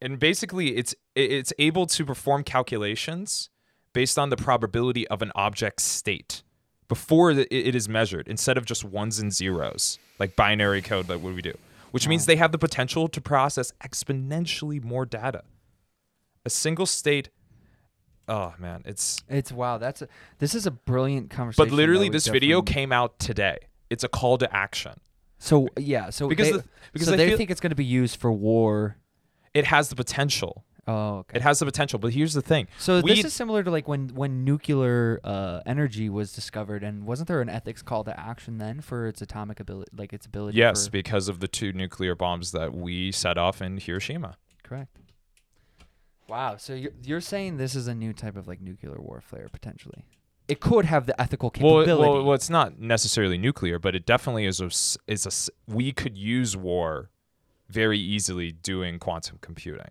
and 0.02 0.20
basically 0.20 0.76
it's 0.76 0.96
it's 1.16 1.54
able 1.60 1.86
to 1.86 2.06
perform 2.06 2.44
calculations 2.44 3.50
based 3.94 4.18
on 4.18 4.30
the 4.30 4.38
probability 4.38 5.08
of 5.08 5.22
an 5.22 5.32
object's 5.36 5.84
state 5.84 6.44
before 6.88 7.32
it 7.32 7.48
is 7.52 7.88
measured 7.88 8.28
instead 8.28 8.58
of 8.58 8.66
just 8.66 8.84
ones 8.84 9.20
and 9.20 9.34
zeros 9.34 9.98
like 10.20 10.36
binary 10.36 10.82
code 10.82 11.08
like 11.08 11.22
what 11.22 11.34
we 11.34 11.42
do 11.42 11.54
which 11.92 12.08
means 12.08 12.26
they 12.26 12.38
have 12.38 12.52
the 12.52 12.58
potential 12.58 13.08
to 13.08 13.22
process 13.22 13.74
exponentially 13.84 14.84
more 14.84 15.06
data 15.06 15.44
a 16.46 16.50
single 16.50 16.86
state 16.86 17.30
oh 18.28 18.54
man 18.60 18.82
it's 18.86 19.24
It's 19.30 19.52
wow. 19.52 19.78
That's 19.78 20.02
a, 20.02 20.08
this 20.40 20.56
is 20.56 20.66
a 20.66 20.72
brilliant 20.72 21.30
conversation. 21.30 21.70
but 21.70 21.74
literally 21.76 22.10
this 22.10 22.28
video 22.28 22.62
came 22.62 22.92
out 22.92 23.20
today 23.20 23.58
it's 23.90 24.04
a 24.04 24.10
call 24.10 24.38
to 24.38 24.54
action 24.56 25.00
So 25.42 25.68
yeah. 25.78 26.10
So 26.12 26.28
because 26.30 26.52
they, 26.52 26.58
the, 26.58 26.64
because 26.94 27.08
so 27.08 27.14
I 27.14 27.18
they 27.18 27.36
think 27.36 27.50
it's 27.50 27.60
going 27.60 27.72
to 27.72 27.76
be 27.76 27.86
used 27.86 28.20
for 28.20 28.32
war. 28.32 28.98
it 29.54 29.66
has 29.66 29.90
the 29.90 29.96
potential 29.96 30.64
Oh, 30.88 31.18
okay. 31.20 31.38
It 31.38 31.42
has 31.44 31.60
the 31.60 31.66
potential, 31.66 32.00
but 32.00 32.12
here's 32.12 32.34
the 32.34 32.42
thing. 32.42 32.68
So 32.80 33.02
We- 33.02 33.14
this 33.16 33.26
is 33.26 33.34
similar 33.34 33.64
to 33.64 33.70
like 33.70 33.88
when 33.88 34.10
when 34.10 34.44
nuclear 34.44 35.20
uh, 35.24 35.62
energy 35.66 36.10
was 36.10 36.34
discovered, 36.34 36.84
and 36.84 37.06
wasn't 37.06 37.28
there 37.28 37.42
an 37.42 37.50
ethics 37.50 37.82
call 37.82 38.04
to 38.06 38.20
action 38.20 38.58
then 38.58 38.82
for 38.82 39.08
its 39.08 39.22
atomic 39.22 39.60
ability, 39.60 39.92
like 39.96 40.12
its 40.12 40.26
ability? 40.26 40.58
Yes, 40.58 40.88
for, 40.88 40.92
because 40.92 41.30
of 41.30 41.40
the 41.40 41.48
two 41.48 41.72
nuclear 41.72 42.16
bombs 42.16 42.52
that 42.52 42.74
we 42.74 43.12
set 43.12 43.38
off 43.38 43.62
in 43.62 43.78
Hiroshima. 43.78 44.38
correct. 44.64 44.98
Wow. 46.28 46.58
So 46.58 46.74
you're 46.74 46.94
you're 47.04 47.22
saying 47.22 47.58
this 47.58 47.76
is 47.76 47.88
a 47.88 47.94
new 47.94 48.14
type 48.14 48.36
of 48.36 48.48
like 48.48 48.62
nuclear 48.62 49.00
warfare 49.00 49.50
potentially? 49.52 50.06
It 50.52 50.60
could 50.60 50.86
have 50.86 51.06
the 51.06 51.20
ethical 51.20 51.48
Well, 51.60 51.82
capability. 51.82 52.12
well, 52.14 52.24
well, 52.26 52.34
it's 52.36 52.50
not 52.50 52.80
necessarily 52.80 53.38
nuclear, 53.38 53.80
but 53.80 53.96
it 53.96 54.06
definitely 54.06 54.46
is 54.46 54.60
a 54.62 54.66
s- 54.66 54.98
is 55.08 55.26
a 55.26 55.30
s- 55.30 55.50
we 55.68 55.92
could 55.92 56.18
use 56.18 56.56
war 56.58 57.10
very 57.70 57.98
easily 58.00 58.52
doing 58.52 59.00
quantum 59.00 59.38
computing. 59.42 59.88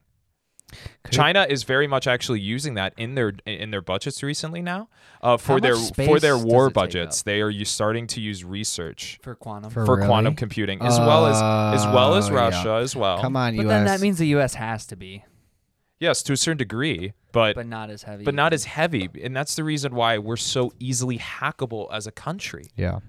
Could 1.03 1.13
China 1.15 1.47
is 1.49 1.65
very 1.65 1.89
much 1.89 2.07
actually 2.07 2.39
using 2.41 2.75
that 2.75 2.93
in 2.97 3.17
their 3.17 3.33
in 3.45 3.73
their 3.73 3.81
budgets 3.81 4.23
recently 4.23 4.63
now. 4.63 4.89
Uh, 5.21 5.37
for 5.37 5.61
their 5.61 5.75
for 5.75 6.21
their 6.21 6.39
war 6.39 6.65
does 6.65 6.67
it 6.67 6.69
take 6.69 6.75
budgets, 6.75 7.23
they 7.23 7.41
are 7.41 7.51
u- 7.51 7.65
starting 7.65 8.07
to 8.07 8.21
use 8.21 8.45
research 8.45 9.19
for 9.21 9.35
quantum. 9.35 9.71
For 9.71 9.85
for 9.85 9.97
really? 9.97 10.07
quantum 10.07 10.37
computing 10.37 10.81
as 10.83 10.97
well 11.01 11.27
as 11.27 11.37
as 11.81 11.87
well 11.93 12.15
as 12.15 12.29
Oh, 12.29 12.33
yeah. 12.35 12.39
Russia 12.39 12.75
as 12.75 12.95
well. 12.95 13.21
Come 13.21 13.35
on, 13.37 13.57
but 13.57 13.63
U.S. 13.65 13.69
then 13.73 13.85
that 13.87 14.01
means 14.01 14.19
the 14.19 14.29
U.S. 14.29 14.55
has 14.55 14.87
to 14.87 14.97
be, 14.97 15.25
Yes, 16.01 16.23
to 16.25 16.33
a 16.33 16.37
certain 16.37 16.57
degree, 16.57 17.13
but 17.31 17.55
but 17.55 17.67
not 17.67 17.91
as 17.91 18.03
heavy. 18.05 18.25
but 18.25 18.35
not 18.35 18.53
as 18.53 18.65
heavy, 18.65 19.09
and 19.23 19.37
that's 19.37 19.55
the 19.55 19.63
reason 19.63 19.95
why 19.95 20.17
we're 20.19 20.37
so 20.37 20.73
easily 20.81 21.19
hackable 21.19 21.89
as 21.93 22.07
a 22.07 22.13
country. 22.13 22.65
yeah. 22.75 23.01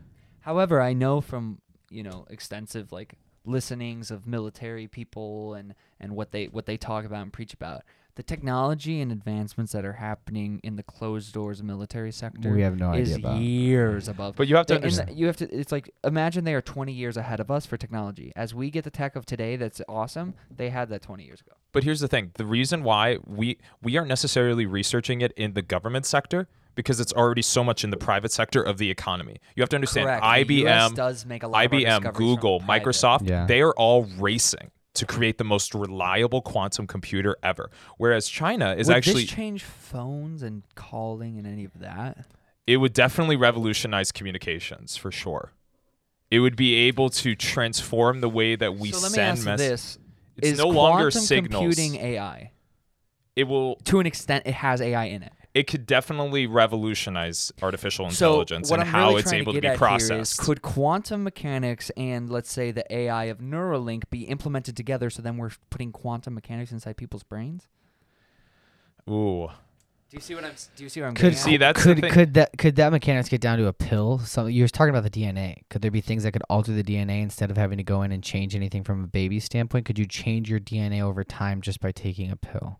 However, 0.42 0.82
I 0.82 0.94
know 0.94 1.22
from 1.22 1.62
you 1.89 2.04
know 2.04 2.26
extensive 2.30 2.92
like 2.92 3.16
listenings 3.46 4.12
of 4.12 4.28
military 4.28 4.88
people 4.88 5.54
and 5.54 5.74
and 6.00 6.16
what 6.16 6.32
they 6.32 6.46
what 6.46 6.66
they 6.66 6.78
talk 6.78 7.06
about 7.06 7.22
and 7.24 7.34
preach 7.34 7.54
about 7.54 7.84
the 8.16 8.24
technology 8.24 8.99
and 9.01 9.12
advancements 9.12 9.72
that 9.72 9.86
are 9.86 9.93
happening 9.93 10.59
in 10.64 10.76
the 10.76 10.84
closed 10.84 11.34
doors 11.34 11.64
military 11.64 12.12
sector 12.12 12.51
We 12.53 12.62
have 12.62 12.78
no 12.78 12.93
is 12.93 13.14
idea 13.14 13.26
about. 13.30 13.39
years 13.41 14.07
mm. 14.07 14.12
above. 14.12 14.36
But 14.36 14.47
you 14.47 14.55
have 14.55 14.66
to 14.68 14.74
They- 14.74 14.76
and 14.78 14.84
understand. 14.86 15.09
the- 15.09 15.14
you 15.14 15.26
have 15.28 15.38
to. 15.38 15.49
It's 15.57 15.72
like 15.72 15.89
imagine 16.03 16.43
they 16.43 16.53
are 16.53 16.62
20 16.62 16.91
years 16.91 17.18
ahead 17.18 17.39
of 17.39 17.49
us 17.49 17.66
for 17.66 17.78
technology. 17.78 18.32
As 18.36 18.53
we 18.53 18.70
get 18.70 18.84
the 18.84 18.89
tech 18.91 19.16
of 19.16 19.26
today, 19.26 19.55
that's 19.55 19.82
awesome. 19.88 20.34
They 20.55 20.70
had 20.70 20.89
that 20.89 21.01
20 21.01 21.24
years 21.24 21.41
ago. 21.41 21.51
But 21.72 21.84
here's 21.84 21.99
the 22.01 22.07
thing: 22.07 22.32
the 22.36 22.45
reason 22.45 22.84
why 22.84 23.18
we 23.26 23.57
we 23.82 23.97
aren't 23.97 24.09
necessarily 24.09 24.66
researching 24.66 25.22
it 25.22 25.32
in 25.38 25.53
the 25.53 25.62
government 25.62 26.05
sector 26.05 26.47
because 26.76 26.99
it's 27.01 27.12
already 27.14 27.41
so 27.41 27.64
much 27.64 27.84
in 27.84 27.89
the 27.89 27.97
private 27.97 28.32
sector 28.32 28.62
of 28.62 28.78
the 28.78 28.89
economy. 28.89 29.38
You 29.55 29.62
have 29.62 29.70
to 29.70 29.76
understand 29.76 30.05
Correct. 30.07 30.47
The 30.47 30.66
US 30.66 30.91
IBM, 30.91 30.95
does 30.95 31.26
make 31.26 31.43
a 31.43 31.47
lot 31.47 31.66
of 31.66 31.74
our 31.74 31.80
IBM, 31.80 31.84
discoveries 31.86 32.16
from 32.16 32.26
Google, 32.26 32.59
private. 32.62 32.86
Microsoft, 32.88 33.30
Yeah. 33.30 33.45
they 33.45 33.62
are 33.62 33.74
all 33.74 34.03
racing 34.18 34.72
to 34.94 35.06
create 35.06 35.38
the 35.38 35.44
most 35.44 35.74
reliable 35.74 36.42
quantum 36.42 36.86
computer 36.88 37.38
ever. 37.42 37.70
Whereas 37.98 38.28
China 38.28 38.74
is 38.78 38.88
Would 38.88 38.98
actually 38.98 39.22
this 39.24 39.32
change 39.32 39.64
phones 39.64 40.44
and 40.44 40.64
calling 40.76 41.38
and 41.38 41.48
any 41.48 41.64
of 41.66 41.80
that? 41.80 42.26
it 42.68 42.78
would 42.78 42.94
definitely 42.94 43.36
revolutionize 43.36 44.12
communications 44.12 44.96
for 44.96 45.12
sure. 45.12 45.54
It 46.30 46.39
would 46.39 46.56
be 46.56 46.76
able 46.76 47.10
to 47.10 47.36
transform 47.36 48.22
the 48.22 48.30
way 48.30 48.56
that 48.56 48.76
we 48.78 48.92
so 48.92 49.00
send 49.00 49.44
messages. 49.44 49.98
It's 50.38 50.48
Is 50.52 50.58
no 50.60 50.68
longer 50.68 51.06
quantum 51.06 51.22
signals. 51.22 51.76
computing 51.76 51.96
AI? 52.00 52.52
It 53.36 53.46
will. 53.46 53.76
To 53.86 54.00
an 54.00 54.06
extent, 54.06 54.46
it 54.46 54.54
has 54.54 54.82
AI 54.82 55.06
in 55.06 55.24
it. 55.24 55.34
It 55.54 55.68
could 55.68 55.86
definitely 55.86 56.47
revolutionize 56.47 57.52
artificial 57.62 58.06
intelligence 58.08 58.72
what 58.72 58.80
and 58.80 58.88
I'm 58.88 58.93
how 58.93 59.10
really 59.10 59.20
it's 59.22 59.34
able 59.34 59.52
to 59.54 59.58
to, 59.58 59.62
be 59.62 59.68
at 59.68 59.72
here 59.72 59.95
is, 59.97 60.08
processed. 60.08 60.39
could 60.39 60.62
quantum 60.62 61.24
mechanics 61.26 61.91
and 61.97 62.30
let's 62.30 62.49
say 62.52 62.72
the 62.72 62.86
AI 62.93 63.26
of 63.26 63.39
Neuralink 63.39 64.04
be 64.10 64.22
implemented 64.24 64.78
together? 64.78 65.10
So 65.10 65.22
then 65.22 65.36
we're 65.38 65.52
putting 65.70 65.91
quantum 65.91 66.36
mechanics 66.36 66.72
inside 66.72 66.95
people's 66.95 67.24
brains. 67.24 67.68
Ooh, 69.10 69.49
Do 70.10 70.16
you 70.18 70.22
see 70.22 70.36
what 70.36 70.45
I'm? 70.45 70.54
Do 70.76 70.84
you 70.84 70.89
see 70.89 71.02
what 71.02 71.08
I'm 71.08 71.16
Could 71.16 71.36
see 71.36 71.56
at? 71.56 71.60
that's 71.60 71.84
could 71.84 72.02
could 72.02 72.34
that 72.36 72.58
could 72.58 72.76
that 72.78 72.91
mechanics 72.91 73.28
get 73.28 73.41
down 73.41 73.58
to 73.58 73.68
a 73.68 73.74
pill? 73.74 74.20
So 74.20 74.45
you 74.45 74.64
were 74.64 74.68
talking 74.70 74.95
about 74.95 75.04
the 75.04 75.10
DNA. 75.10 75.64
Could 75.70 75.82
there 75.82 75.91
be 75.91 76.02
things 76.02 76.24
that 76.24 76.32
could 76.32 76.43
alter 76.49 76.72
the 76.72 76.84
DNA 76.84 77.22
instead 77.22 77.52
of 77.52 77.58
having 77.58 77.78
to 77.78 77.84
go 77.84 78.04
in 78.04 78.12
and 78.12 78.24
change 78.24 78.56
anything 78.56 78.84
from 78.84 79.04
a 79.04 79.08
baby 79.08 79.39
standpoint? 79.41 79.86
Could 79.86 79.99
you 79.99 80.06
change 80.06 80.49
your 80.49 80.60
DNA 80.62 81.02
over 81.02 81.24
time 81.26 81.60
just 81.62 81.82
by 81.82 81.91
taking 81.91 82.32
a 82.32 82.36
pill? 82.38 82.80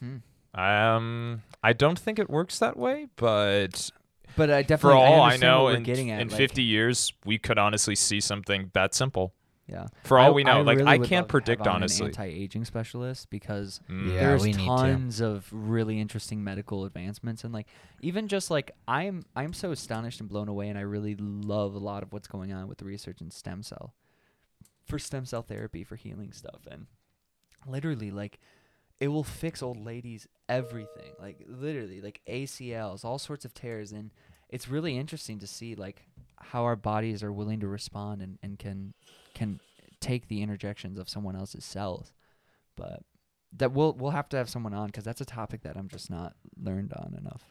Hmm. 0.00 0.16
Um, 0.54 1.42
I 1.62 1.72
don't 1.72 1.98
think 1.98 2.18
it 2.18 2.28
works 2.30 2.58
that 2.60 2.76
way, 2.76 3.06
but 3.16 3.90
But 4.36 4.50
I 4.50 4.62
definitely 4.62 4.78
for 4.78 4.92
all 4.96 5.20
I, 5.22 5.34
understand 5.34 5.40
know, 5.42 5.68
in, 5.68 5.82
getting 5.82 6.10
at. 6.10 6.20
in 6.20 6.28
like, 6.28 6.36
50 6.36 6.62
years, 6.62 7.12
we 7.24 7.38
could 7.38 7.58
honestly 7.58 7.94
see 7.94 8.20
something 8.20 8.70
that 8.74 8.94
simple. 8.94 9.32
yeah. 9.66 9.86
For 10.04 10.18
all 10.18 10.28
I- 10.28 10.32
we 10.32 10.44
know, 10.44 10.58
I 10.58 10.62
like 10.62 10.78
really 10.78 10.90
I 10.90 10.98
can't 10.98 11.00
love 11.00 11.08
to 11.08 11.14
have 11.16 11.28
predict 11.28 11.66
honestly. 11.66 12.04
An 12.06 12.10
anti-aging 12.10 12.64
specialist 12.66 13.30
because 13.30 13.80
Mm. 13.88 14.12
Yeah, 14.12 14.20
there's 14.20 14.42
we 14.42 14.48
need 14.52 14.58
to. 14.58 14.66
tons 14.66 15.20
of 15.20 15.48
really 15.52 15.98
interesting 16.00 16.44
medical 16.44 16.84
advancements 16.84 17.44
and 17.44 17.52
like 17.54 17.66
even 18.00 18.28
just 18.28 18.50
like 18.50 18.72
I'm 18.86 19.24
I'm 19.34 19.52
so 19.54 19.70
astonished 19.72 20.20
and 20.20 20.28
blown 20.28 20.48
away 20.48 20.68
and 20.68 20.76
I 20.78 20.82
really 20.82 21.14
love 21.16 21.74
a 21.74 21.78
lot 21.78 22.02
of 22.02 22.12
what's 22.12 22.28
going 22.28 22.52
on 22.52 22.68
with 22.68 22.78
the 22.78 22.84
research 22.84 23.20
in 23.22 23.30
stem 23.30 23.62
cell 23.62 23.94
for 24.86 24.98
stem 24.98 25.24
cell 25.24 25.42
therapy 25.42 25.82
for 25.82 25.96
healing 25.96 26.32
stuff 26.32 26.60
and 26.70 26.86
literally 27.66 28.10
like 28.10 28.38
it 29.00 29.08
will 29.08 29.24
fix 29.24 29.62
old 29.62 29.84
ladies 29.84 30.26
everything 30.48 31.12
like 31.18 31.42
literally 31.46 32.00
like 32.00 32.20
ACLs 32.28 33.04
all 33.04 33.18
sorts 33.18 33.44
of 33.44 33.54
tears 33.54 33.92
and 33.92 34.12
it's 34.48 34.68
really 34.68 34.96
interesting 34.96 35.38
to 35.38 35.46
see 35.46 35.74
like 35.74 36.06
how 36.38 36.64
our 36.64 36.76
bodies 36.76 37.22
are 37.22 37.32
willing 37.32 37.60
to 37.60 37.66
respond 37.66 38.20
and, 38.22 38.38
and 38.42 38.58
can 38.58 38.94
can 39.34 39.58
take 40.00 40.28
the 40.28 40.42
interjections 40.42 40.98
of 40.98 41.08
someone 41.08 41.34
else's 41.34 41.64
cells 41.64 42.12
but 42.76 43.02
that 43.56 43.72
we'll 43.72 43.92
we'll 43.94 44.10
have 44.10 44.28
to 44.28 44.36
have 44.36 44.48
someone 44.48 44.74
on 44.74 44.86
because 44.86 45.04
that's 45.04 45.20
a 45.20 45.24
topic 45.24 45.62
that 45.62 45.76
I'm 45.76 45.88
just 45.88 46.10
not 46.10 46.34
learned 46.60 46.92
on 46.92 47.14
enough. 47.18 47.44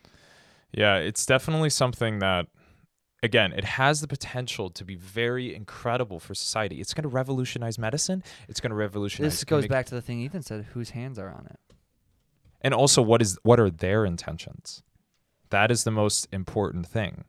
Yeah, 0.72 0.98
it's 0.98 1.26
definitely 1.26 1.70
something 1.70 2.20
that, 2.20 2.48
again, 3.24 3.53
it 3.53 3.63
has 3.63 4.01
the 4.01 4.07
potential 4.07 4.69
to 4.69 4.86
be 4.86 4.95
very 4.95 5.55
incredible 5.55 6.19
for 6.19 6.36
society. 6.36 6.80
It's 6.80 6.93
going 6.93 7.03
to 7.03 7.09
revolutionize 7.09 7.80
medicine. 7.80 8.24
It's 8.47 8.59
going 8.59 8.71
to 8.71 8.76
revolutionize. 8.76 9.32
This 9.32 9.43
goes 9.43 9.65
back 9.65 9.88
to 9.88 9.95
the 9.95 10.01
thing 10.01 10.19
Ethan 10.19 10.43
said: 10.43 10.65
whose 10.74 10.91
hands 10.91 11.17
are 11.17 11.30
on 11.30 11.47
it? 11.49 11.59
And 12.61 12.74
also, 12.74 13.01
what 13.01 13.21
is 13.21 13.39
what 13.43 13.59
are 13.59 13.69
their 13.69 14.05
intentions? 14.05 14.84
That 15.49 15.71
is 15.71 15.84
the 15.84 15.91
most 15.91 16.28
important 16.32 16.86
thing. 16.86 17.24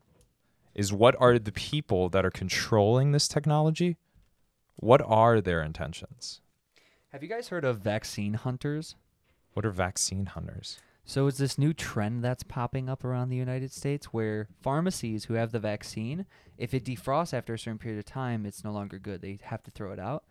Is 0.75 0.91
what 0.91 1.15
are 1.19 1.39
the 1.39 1.53
people 1.53 2.09
that 2.09 2.25
are 2.25 2.31
controlling 2.31 3.13
this 3.13 3.27
technology? 3.27 3.97
What 4.75 5.01
are 5.05 5.39
their 5.39 5.61
intentions? 5.61 6.41
Have 7.13 7.23
you 7.23 7.29
guys 7.29 7.47
heard 7.47 7.63
of 7.63 7.79
vaccine 7.79 8.33
hunters? 8.33 8.95
What 9.53 9.65
are 9.65 9.71
vaccine 9.71 10.25
hunters? 10.25 10.79
So 11.07 11.27
it's 11.27 11.37
this 11.37 11.59
new 11.59 11.71
trend 11.71 12.23
that's 12.23 12.41
popping 12.41 12.89
up 12.89 13.05
around 13.05 13.29
the 13.29 13.35
United 13.35 13.71
States 13.71 14.07
where 14.07 14.47
pharmacies 14.61 15.25
who 15.25 15.35
have 15.35 15.51
the 15.51 15.59
vaccine, 15.59 16.25
if 16.57 16.73
it 16.73 16.83
defrosts 16.83 17.33
after 17.33 17.53
a 17.53 17.59
certain 17.59 17.77
period 17.77 17.99
of 17.99 18.05
time, 18.05 18.45
it's 18.45 18.63
no 18.63 18.71
longer 18.71 18.97
good. 18.97 19.21
They 19.21 19.37
have 19.43 19.61
to 19.63 19.71
throw 19.71 19.91
it 19.91 19.99
out. 19.99 20.23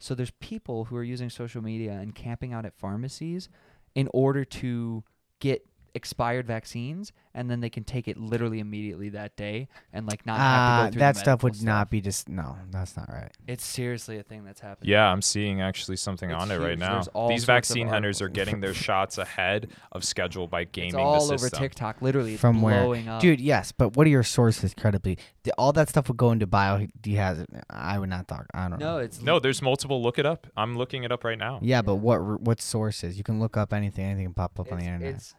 So 0.00 0.14
there's 0.14 0.32
people 0.32 0.86
who 0.86 0.96
are 0.96 1.04
using 1.04 1.30
social 1.30 1.62
media 1.62 1.92
and 1.92 2.14
camping 2.14 2.52
out 2.52 2.66
at 2.66 2.74
pharmacies 2.74 3.48
in 3.94 4.08
order 4.12 4.44
to 4.44 5.04
get 5.38 5.64
expired 5.96 6.46
vaccines, 6.46 7.12
and 7.34 7.50
then 7.50 7.60
they 7.60 7.68
can 7.70 7.82
take 7.82 8.06
it 8.06 8.16
literally 8.16 8.60
immediately 8.60 9.08
that 9.08 9.36
day 9.36 9.68
and 9.92 10.06
like 10.06 10.24
not 10.26 10.38
have 10.38 10.46
Ah, 10.46 10.76
to 10.76 10.82
go 10.86 10.92
through 10.92 10.92
the 10.92 10.98
that 11.00 11.16
stuff 11.16 11.42
medical 11.42 11.58
would 11.60 11.62
not 11.66 11.90
be 11.90 12.00
just 12.00 12.28
no. 12.28 12.56
That's 12.70 12.96
not 12.96 13.08
right. 13.08 13.32
It's 13.48 13.64
seriously 13.64 14.18
a 14.18 14.22
thing 14.22 14.44
that's 14.44 14.60
happening. 14.60 14.90
Yeah, 14.90 15.10
I'm 15.10 15.22
seeing 15.22 15.60
actually 15.60 15.96
something 15.96 16.30
It's 16.30 16.40
on 16.42 16.50
it 16.52 16.58
right 16.58 16.78
now. 16.78 16.94
There's 16.94 17.08
all 17.08 17.28
These 17.28 17.44
sorts 17.44 17.68
of 17.70 17.74
vaccine 17.74 17.88
hunters 17.88 18.20
are 18.20 18.26
articles. 18.26 18.44
getting 18.46 18.60
their 18.60 18.74
shots 18.88 19.18
ahead 19.18 19.70
of 19.92 20.04
schedule 20.04 20.46
by 20.46 20.64
gaming 20.64 20.88
It's 20.90 20.96
all 20.96 21.26
the 21.26 21.34
over 21.34 21.38
system. 21.38 21.60
TikTok. 21.62 22.02
Literally, 22.02 22.32
it's 22.34 22.40
From 22.40 22.62
where? 22.62 22.80
blowing 22.82 23.08
up. 23.08 23.20
Dude, 23.20 23.40
yes, 23.40 23.72
but 23.72 23.96
what 23.96 24.06
are 24.06 24.10
your 24.10 24.22
sources 24.22 24.74
credibly? 24.74 25.18
The, 25.42 25.52
all 25.58 25.72
that 25.72 25.88
stuff 25.88 26.08
would 26.08 26.16
go 26.18 26.30
into 26.32 26.46
bio 26.46 26.86
hazard. 27.04 27.46
I 27.70 27.98
would 27.98 28.10
not 28.10 28.28
talk. 28.28 28.46
I 28.54 28.68
don't 28.68 28.78
know. 28.78 28.96
no, 28.96 28.98
it's 28.98 29.22
No, 29.22 29.38
there's 29.40 29.62
multiple. 29.62 30.02
Look 30.02 30.18
it 30.18 30.26
up. 30.26 30.46
I'm 30.56 30.76
looking 30.76 31.04
it 31.04 31.10
up 31.12 31.24
right 31.24 31.38
now. 31.38 31.58
Yeah, 31.62 31.82
but 31.82 31.96
what 31.96 32.40
what 32.40 32.60
sources? 32.60 33.16
You 33.18 33.24
can 33.24 33.40
look 33.40 33.56
up 33.56 33.72
anything. 33.72 34.04
Anything 34.04 34.26
can 34.26 34.34
pop 34.34 34.58
up 34.60 34.70
on 34.72 34.78
the 34.78 34.84
it's, 34.84 34.92
internet. 34.92 35.14
it's 35.14 35.34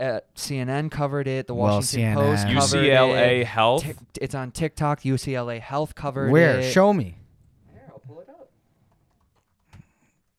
uh, 0.00 0.20
CNN 0.34 0.90
covered 0.90 1.28
it. 1.28 1.46
The 1.46 1.54
Well, 1.54 1.76
Washington 1.76 2.14
Post 2.14 2.46
CNN. 2.46 2.58
covered 2.60 2.84
UCLA 2.84 3.40
it. 3.40 3.46
Health. 3.46 3.82
Tik- 3.84 3.96
it's 4.20 4.34
on 4.34 4.50
TikTok. 4.50 5.02
UCLA 5.02 5.60
Health 5.60 5.94
covered 5.94 6.30
Where? 6.30 6.56
it. 6.58 6.60
Where? 6.62 6.70
Show 6.72 6.92
me. 6.92 7.18
Here, 7.72 7.82
I'll 7.88 7.98
pull 8.00 8.20
it 8.20 8.28
up. 8.28 8.48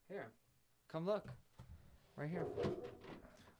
Here, 0.10 0.28
come 0.92 1.06
look. 1.06 1.28
Right 2.18 2.30
here. 2.30 2.46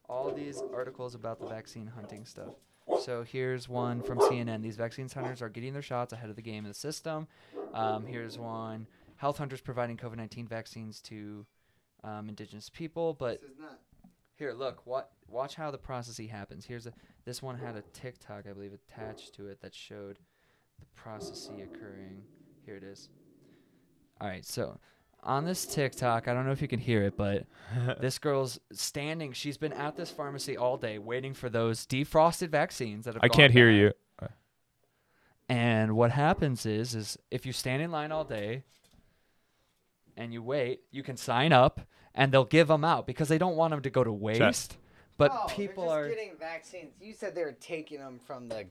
All 0.08 0.30
these 0.30 0.62
articles 0.74 1.14
about 1.14 1.40
the 1.40 1.46
vaccine 1.46 1.86
hunting 1.86 2.24
stuff. 2.24 2.54
So 3.00 3.22
here's 3.22 3.68
one 3.68 4.02
from 4.02 4.18
CNN. 4.18 4.60
These 4.60 4.76
vaccine 4.76 5.08
hunters 5.08 5.40
are 5.40 5.48
getting 5.48 5.72
their 5.72 5.82
shots 5.82 6.12
ahead 6.12 6.28
of 6.28 6.36
the 6.36 6.42
game 6.42 6.64
in 6.64 6.68
the 6.70 6.74
system. 6.74 7.26
Um, 7.72 8.04
here's 8.04 8.38
one. 8.38 8.86
Health 9.16 9.38
hunters 9.38 9.60
providing 9.60 9.96
COVID 9.96 10.16
19 10.16 10.46
vaccines 10.48 11.00
to 11.02 11.46
um, 12.04 12.28
indigenous 12.28 12.68
people. 12.68 13.14
But 13.14 13.40
here, 14.36 14.52
look. 14.52 14.86
What? 14.86 15.10
Watch 15.28 15.54
how 15.54 15.70
the 15.70 15.78
processing 15.78 16.28
happens. 16.28 16.64
Here's 16.64 16.86
a. 16.86 16.92
This 17.24 17.42
one 17.42 17.58
had 17.58 17.76
a 17.76 17.82
TikTok, 17.92 18.44
I 18.48 18.52
believe, 18.52 18.72
attached 18.72 19.34
to 19.34 19.48
it 19.48 19.60
that 19.62 19.74
showed 19.74 20.18
the 20.78 20.86
processing 20.94 21.62
occurring. 21.62 22.22
Here 22.64 22.76
it 22.76 22.84
is. 22.84 23.08
All 24.20 24.28
right, 24.28 24.44
so 24.44 24.78
on 25.22 25.44
this 25.44 25.66
TikTok, 25.66 26.28
I 26.28 26.34
don't 26.34 26.46
know 26.46 26.52
if 26.52 26.62
you 26.62 26.68
can 26.68 26.80
hear 26.80 27.02
it, 27.02 27.16
but 27.16 27.46
this 28.00 28.18
girl's 28.18 28.58
standing. 28.72 29.32
She's 29.32 29.56
been 29.56 29.72
at 29.72 29.96
this 29.96 30.10
pharmacy 30.10 30.56
all 30.56 30.76
day 30.76 30.98
waiting 30.98 31.34
for 31.34 31.48
those 31.48 31.86
defrosted 31.86 32.48
vaccines 32.48 33.04
that 33.04 33.14
have. 33.14 33.22
I 33.22 33.28
can't 33.28 33.52
hear 33.52 33.70
you. 33.70 33.92
And 35.48 35.96
what 35.96 36.12
happens 36.12 36.64
is, 36.64 36.94
is 36.94 37.18
if 37.30 37.44
you 37.44 37.52
stand 37.52 37.82
in 37.82 37.90
line 37.90 38.10
all 38.10 38.24
day 38.24 38.64
and 40.16 40.32
you 40.32 40.42
wait, 40.42 40.80
you 40.90 41.02
can 41.02 41.18
sign 41.18 41.52
up, 41.52 41.80
and 42.14 42.32
they'll 42.32 42.44
give 42.44 42.68
them 42.68 42.84
out 42.84 43.06
because 43.06 43.28
they 43.28 43.38
don't 43.38 43.56
want 43.56 43.70
them 43.72 43.82
to 43.82 43.90
go 43.90 44.04
to 44.04 44.12
waste. 44.12 44.76
But 45.18 45.30
oh, 45.32 45.46
people 45.48 45.88
are. 45.88 46.08
getting 46.08 46.32
vaccines. 46.38 46.92
You 47.00 47.12
said 47.12 47.34
they 47.34 47.44
were 47.44 47.52
taking 47.60 47.98
them 47.98 48.18
from 48.26 48.48
the. 48.48 48.66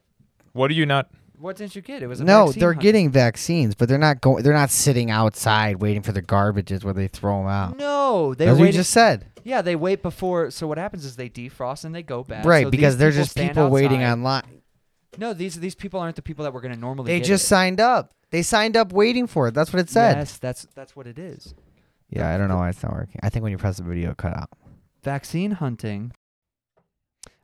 What 0.53 0.67
do 0.67 0.73
you 0.73 0.85
not? 0.85 1.09
What 1.39 1.55
didn't 1.55 1.75
you 1.75 1.81
get? 1.81 2.03
It 2.03 2.07
was 2.07 2.19
a 2.19 2.23
No, 2.23 2.45
vaccine 2.47 2.59
they're 2.59 2.73
hunt. 2.73 2.81
getting 2.83 3.09
vaccines, 3.09 3.73
but 3.73 3.89
they're 3.89 3.97
not 3.97 4.21
going. 4.21 4.43
They're 4.43 4.53
not 4.53 4.69
sitting 4.69 5.09
outside 5.09 5.77
waiting 5.81 6.01
for 6.03 6.11
the 6.11 6.21
garbages 6.21 6.83
where 6.83 6.93
they 6.93 7.07
throw 7.07 7.37
them 7.39 7.47
out. 7.47 7.77
No, 7.77 8.33
they 8.35 8.45
That's 8.45 8.57
what 8.57 8.63
wait. 8.63 8.67
you 8.73 8.79
just 8.79 8.91
said. 8.91 9.25
Yeah, 9.43 9.61
they 9.63 9.75
wait 9.75 10.03
before. 10.03 10.51
So 10.51 10.67
what 10.67 10.77
happens 10.77 11.03
is 11.05 11.15
they 11.15 11.29
defrost 11.29 11.83
and 11.85 11.95
they 11.95 12.03
go 12.03 12.23
back. 12.23 12.45
right, 12.45 12.65
So 12.65 12.69
because 12.71 12.95
these 12.95 12.99
they're 12.99 13.09
people 13.11 13.21
just 13.21 13.31
stand 13.31 13.49
people 13.49 13.69
waiting 13.69 14.03
online. 14.03 14.61
No, 15.17 15.33
these 15.33 15.59
these 15.59 15.73
people 15.75 15.99
aren't 15.99 16.15
the 16.15 16.21
people 16.21 16.43
that 16.43 16.53
were 16.53 16.61
going 16.61 16.73
to 16.73 16.79
normally. 16.79 17.11
They 17.11 17.19
get 17.19 17.27
just 17.27 17.45
it. 17.45 17.47
signed 17.47 17.79
up. 17.81 18.13
They 18.29 18.43
signed 18.43 18.77
up 18.77 18.93
waiting 18.93 19.25
for 19.27 19.47
it. 19.47 19.53
That's 19.53 19.73
what 19.73 19.79
it 19.79 19.89
said. 19.89 20.17
Yes, 20.17 20.37
that's 20.37 20.67
that's 20.75 20.95
what 20.95 21.07
it 21.07 21.17
is. 21.17 21.53
Yeah, 22.11 22.29
I 22.33 22.37
don't 22.37 22.49
know 22.49 22.57
why 22.57 22.69
it's 22.69 22.83
not 22.83 22.93
working. 22.93 23.19
I 23.23 23.29
think 23.29 23.41
when 23.43 23.51
you 23.51 23.57
press 23.57 23.77
the 23.77 23.83
video, 23.83 24.11
it 24.11 24.17
cut 24.17 24.35
out. 24.37 24.49
Vaccine 25.03 25.51
hunting. 25.51 26.11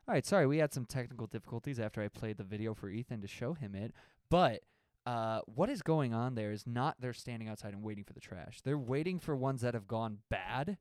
All 0.06 0.14
right, 0.14 0.24
sorry, 0.24 0.46
we 0.46 0.58
had 0.58 0.72
some 0.72 0.84
technical 0.86 1.26
difficulties 1.26 1.78
after 1.80 2.00
I 2.02 2.08
played 2.08 2.36
the 2.38 2.44
video 2.44 2.74
for 2.74 2.88
Ethan 2.88 3.20
to 3.22 3.26
show 3.26 3.54
him 3.54 3.74
it. 3.74 3.92
But 4.30 4.62
uh, 5.06 5.40
what 5.46 5.68
is 5.70 5.82
going 5.82 6.14
on 6.14 6.34
there 6.34 6.52
is 6.52 6.66
not 6.66 6.96
they're 7.00 7.12
standing 7.12 7.48
outside 7.48 7.72
and 7.74 7.82
waiting 7.82 8.04
for 8.04 8.12
the 8.12 8.20
trash. 8.20 8.60
They're 8.62 8.78
waiting 8.78 9.18
for 9.18 9.34
ones 9.34 9.62
that 9.62 9.74
have 9.74 9.86
gone 9.88 10.18
bad, 10.30 10.76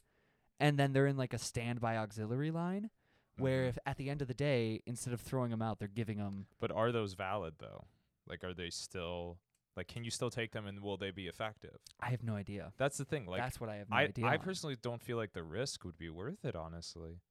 and 0.59 0.77
then 0.77 0.93
they're 0.93 1.07
in 1.07 1.17
like 1.17 1.33
a 1.33 1.37
standby 1.39 1.97
auxiliary 1.97 2.51
line. 2.51 2.89
Where 3.37 3.65
Mhm. 3.65 3.69
if 3.69 3.77
at 3.85 3.97
the 3.97 4.09
end 4.09 4.21
of 4.21 4.27
the 4.27 4.33
day, 4.33 4.81
instead 4.85 5.13
of 5.13 5.21
throwing 5.21 5.51
them 5.51 5.61
out, 5.61 5.77
they're 5.79 5.87
giving 5.87 6.17
them. 6.17 6.47
But 6.59 6.71
are 6.71 6.91
those 6.91 7.13
valid 7.13 7.55
though? 7.59 7.85
Like, 8.27 8.43
are 8.43 8.53
they 8.53 8.69
still 8.69 9.37
like? 9.77 9.87
Can 9.87 10.03
you 10.03 10.11
still 10.11 10.29
take 10.29 10.51
them, 10.51 10.67
and 10.67 10.81
will 10.81 10.97
they 10.97 11.11
be 11.11 11.27
effective? 11.27 11.77
I 12.01 12.09
have 12.09 12.23
no 12.23 12.35
idea. 12.35 12.73
That's 12.77 12.97
the 12.97 13.05
thing. 13.05 13.25
Like, 13.25 13.41
That's 13.41 13.61
what 13.61 13.69
I 13.69 13.77
have 13.77 13.89
no 13.89 13.95
I 13.95 14.03
idea. 14.03 14.25
I 14.25 14.33
on. 14.33 14.39
personally 14.39 14.75
don't 14.81 15.01
feel 15.01 15.17
like 15.17 15.33
the 15.33 15.43
risk 15.43 15.85
would 15.85 15.97
be 15.97 16.09
worth 16.09 16.43
it. 16.43 16.55
Honestly, 16.55 17.21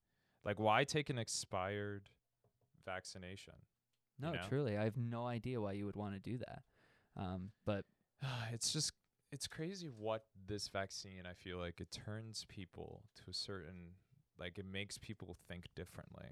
like, 0.45 0.59
why 0.59 0.85
take 0.85 1.11
an 1.11 1.19
expired 1.19 2.09
vaccination? 2.85 3.55
No, 4.19 4.33
know? 4.33 4.41
truly, 4.49 4.79
I 4.79 4.85
have 4.85 4.97
no 4.97 5.27
idea 5.27 5.61
why 5.61 5.73
you 5.73 5.85
would 5.85 5.97
want 5.97 6.15
to 6.15 6.21
do 6.21 6.39
that. 6.39 6.63
Um, 7.17 7.51
but 7.65 7.85
it's 8.53 8.73
just 8.73 8.93
it's 9.33 9.47
crazy 9.47 9.89
what 9.89 10.23
this 10.47 10.69
vaccine 10.69 11.23
I 11.29 11.35
feel 11.35 11.59
like 11.59 11.81
it 11.81 11.91
turns 11.91 12.47
people 12.49 13.03
to 13.17 13.31
a 13.31 13.35
certain 13.35 13.97
like 14.39 14.59
it 14.59 14.67
makes 14.71 14.99
people 14.99 15.37
think 15.49 15.65
differently 15.75 16.29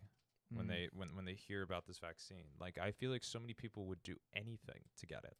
when 0.52 0.66
mm, 0.66 0.70
they 0.70 0.88
when 0.92 1.14
when 1.14 1.24
they 1.24 1.34
hear 1.34 1.62
about 1.62 1.86
this 1.86 1.98
vaccine. 1.98 2.46
Like 2.60 2.78
I 2.78 2.92
feel 2.92 3.10
like 3.10 3.24
so 3.24 3.38
many 3.38 3.54
people 3.54 3.86
would 3.86 4.02
do 4.02 4.16
anything 4.34 4.82
to 4.98 5.06
get 5.06 5.24
it. 5.24 5.36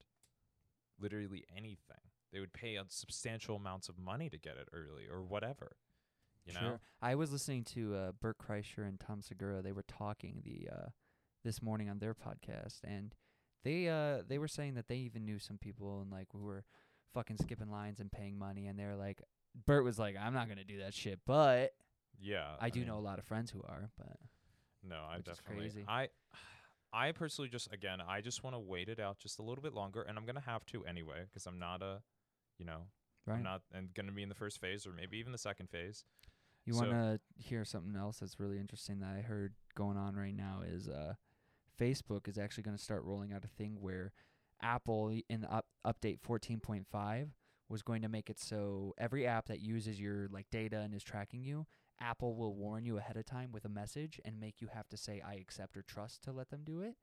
Literally 1.00 1.44
anything. 1.56 1.96
They 2.32 2.40
would 2.40 2.52
pay 2.52 2.78
substantial 2.88 3.56
amounts 3.56 3.88
of 3.88 3.98
money 3.98 4.28
to 4.28 4.38
get 4.38 4.56
it 4.56 4.68
early 4.72 5.04
or 5.10 5.22
whatever. 5.22 5.76
You 6.46 6.52
know? 6.54 6.60
Sure. 6.60 6.80
I 7.00 7.14
was 7.14 7.32
listening 7.32 7.64
to 7.74 7.94
uh, 7.94 8.12
Bert 8.20 8.36
Kreischer 8.38 8.86
and 8.86 8.98
Tom 9.00 9.22
Segura. 9.22 9.62
They 9.62 9.72
were 9.72 9.84
talking 9.86 10.42
the 10.44 10.68
uh, 10.70 10.88
this 11.44 11.62
morning 11.62 11.88
on 11.88 11.98
their 12.00 12.14
podcast, 12.14 12.80
and 12.84 13.14
they 13.62 13.88
uh, 13.88 14.22
they 14.28 14.38
were 14.38 14.48
saying 14.48 14.74
that 14.74 14.88
they 14.88 14.96
even 14.96 15.24
knew 15.24 15.38
some 15.38 15.58
people 15.58 16.00
and 16.02 16.10
like 16.10 16.28
who 16.32 16.40
were 16.40 16.64
fucking 17.14 17.36
skipping 17.38 17.70
lines 17.70 18.00
and 18.00 18.10
paying 18.12 18.36
money, 18.38 18.66
and 18.66 18.78
they're 18.78 18.96
like, 18.96 19.22
Bert 19.66 19.84
was 19.84 19.98
like, 19.98 20.16
I'm 20.20 20.34
not 20.34 20.48
gonna 20.48 20.64
do 20.64 20.80
that 20.80 20.92
shit, 20.94 21.20
but 21.26 21.72
Yeah. 22.20 22.56
I 22.60 22.68
do 22.70 22.80
mean, 22.80 22.88
know 22.88 22.98
a 22.98 23.00
lot 23.00 23.18
of 23.18 23.24
friends 23.24 23.50
who 23.50 23.62
are, 23.62 23.88
but 23.96 24.16
No, 24.82 24.96
I 24.96 25.18
definitely. 25.18 25.56
crazy. 25.64 25.84
I, 25.88 26.08
I 26.94 27.12
personally 27.12 27.48
just 27.50 27.72
again, 27.72 27.98
I 28.00 28.20
just 28.20 28.44
want 28.44 28.54
to 28.54 28.60
wait 28.60 28.88
it 28.88 29.00
out 29.00 29.18
just 29.18 29.38
a 29.40 29.42
little 29.42 29.62
bit 29.62 29.74
longer, 29.74 30.02
and 30.02 30.16
I'm 30.16 30.24
gonna 30.24 30.40
have 30.40 30.64
to 30.66 30.84
anyway 30.84 31.24
because 31.28 31.46
I'm 31.46 31.58
not 31.58 31.82
a, 31.82 32.00
you 32.58 32.64
know, 32.64 32.82
right. 33.26 33.36
I'm 33.36 33.42
not 33.42 33.62
and 33.72 33.92
gonna 33.94 34.12
be 34.12 34.22
in 34.22 34.28
the 34.28 34.34
first 34.34 34.60
phase 34.60 34.86
or 34.86 34.92
maybe 34.92 35.18
even 35.18 35.32
the 35.32 35.38
second 35.38 35.70
phase. 35.70 36.04
You 36.64 36.72
So- 36.74 36.80
want 36.80 36.92
to 36.92 37.20
hear 37.36 37.64
something 37.64 37.94
else 37.96 38.20
that's 38.20 38.40
really 38.40 38.58
interesting 38.58 39.00
that 39.00 39.14
I 39.16 39.20
heard 39.20 39.54
going 39.74 39.96
on 39.98 40.14
right 40.16 40.34
now 40.34 40.62
is 40.64 40.88
uh, 40.88 41.14
Facebook 41.78 42.28
is 42.28 42.38
actually 42.38 42.62
going 42.62 42.76
to 42.76 42.82
start 42.82 43.02
rolling 43.04 43.32
out 43.32 43.44
a 43.44 43.48
thing 43.48 43.80
where 43.80 44.12
Apple 44.62 45.10
in 45.28 45.42
the 45.42 45.52
up- 45.52 45.66
update 45.84 46.20
14.5 46.22 47.28
was 47.68 47.82
going 47.82 48.00
to 48.02 48.08
make 48.08 48.30
it 48.30 48.38
so 48.38 48.94
every 48.96 49.26
app 49.26 49.48
that 49.48 49.60
uses 49.60 50.00
your 50.00 50.28
like 50.28 50.46
data 50.50 50.78
and 50.78 50.94
is 50.94 51.02
tracking 51.02 51.42
you, 51.44 51.66
Apple 52.00 52.34
will 52.34 52.54
warn 52.54 52.84
you 52.84 52.98
ahead 52.98 53.16
of 53.16 53.24
time 53.24 53.52
with 53.52 53.64
a 53.64 53.68
message 53.68 54.20
and 54.24 54.38
make 54.40 54.60
you 54.60 54.68
have 54.72 54.88
to 54.88 54.96
say 54.96 55.20
I 55.24 55.34
accept 55.34 55.76
or 55.76 55.82
trust 55.82 56.22
to 56.24 56.32
let 56.32 56.50
them 56.50 56.62
do 56.64 56.80
it. 56.80 56.96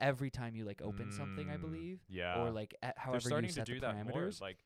Every 0.00 0.30
time 0.30 0.56
you 0.56 0.64
like 0.64 0.82
open 0.82 1.12
something, 1.12 1.48
I 1.50 1.56
Mm, 1.56 1.60
believe, 1.60 2.00
Yeah. 2.08 2.38
or 2.40 2.50
like 2.50 2.74
at 2.82 2.96
they're 2.96 3.04
however 3.04 3.20
starting 3.20 3.48
you 3.48 3.52
to 3.54 3.60
set 3.60 3.66
do 3.66 3.74
the 3.74 3.80
that 3.80 4.06
more. 4.06 4.22
parameters. 4.22 4.40
Like 4.40 4.64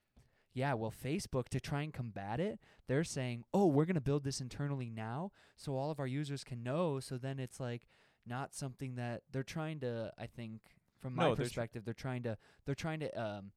Yeah, 0.54 0.72
well, 0.72 0.90
Facebook, 0.90 1.48
to 1.50 1.60
try 1.60 1.82
and 1.82 1.92
combat 1.92 2.40
it, 2.40 2.58
they're 2.86 3.04
saying, 3.04 3.44
oh, 3.52 3.66
we're 3.66 3.84
going 3.84 3.96
to 3.96 4.00
build 4.00 4.24
this 4.24 4.40
internally 4.40 4.88
now 4.88 5.30
so 5.54 5.76
all 5.76 5.90
of 5.90 6.00
our 6.00 6.06
users 6.06 6.44
can 6.44 6.62
know. 6.62 6.98
So 7.00 7.18
then 7.18 7.38
it's 7.38 7.60
like 7.60 7.86
not 8.24 8.54
something 8.54 8.94
that 8.94 9.22
they're 9.30 9.42
trying 9.42 9.80
to, 9.80 10.12
I 10.16 10.26
think, 10.26 10.62
from 10.98 11.14
my 11.14 11.24
No, 11.24 11.34
they're 11.34 11.44
tr- 11.44 11.48
perspective, 11.50 11.84
they're 11.84 11.92
trying 11.92 12.22
to, 12.22 12.38
they're 12.64 12.74
trying 12.74 13.00
to, 13.00 13.22
um, 13.22 13.52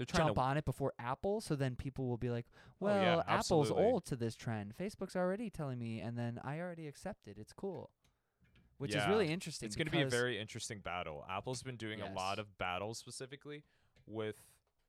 they're 0.00 0.06
trying 0.06 0.28
jump 0.28 0.36
to. 0.36 0.42
on 0.42 0.56
it 0.56 0.64
before 0.64 0.94
Apple. 0.98 1.42
So 1.42 1.54
then 1.56 1.76
people 1.76 2.06
will 2.08 2.16
be 2.16 2.30
like, 2.30 2.46
Oh, 2.50 2.86
well, 2.86 3.02
yeah, 3.02 3.22
Apple's 3.28 3.66
absolutely. 3.68 3.84
old 3.84 4.04
to 4.06 4.16
this 4.16 4.34
trend. 4.34 4.72
Facebook's 4.80 5.14
already 5.14 5.50
telling 5.50 5.78
me, 5.78 6.00
and 6.00 6.16
then 6.16 6.40
I 6.42 6.58
already 6.58 6.86
accept 6.88 7.28
it. 7.28 7.36
It's 7.38 7.52
cool. 7.52 7.90
Which 8.78 8.94
is 8.94 9.06
really 9.08 9.28
interesting. 9.28 9.66
It's 9.66 9.76
going 9.76 9.88
to 9.88 9.92
be 9.92 10.00
a 10.00 10.06
very 10.08 10.40
interesting 10.40 10.78
battle. 10.80 11.26
Apple's 11.30 11.62
been 11.62 11.76
doing 11.76 12.00
a 12.00 12.10
lot 12.14 12.38
of 12.38 12.56
battles 12.56 12.96
specifically 12.98 13.62
with 14.06 14.36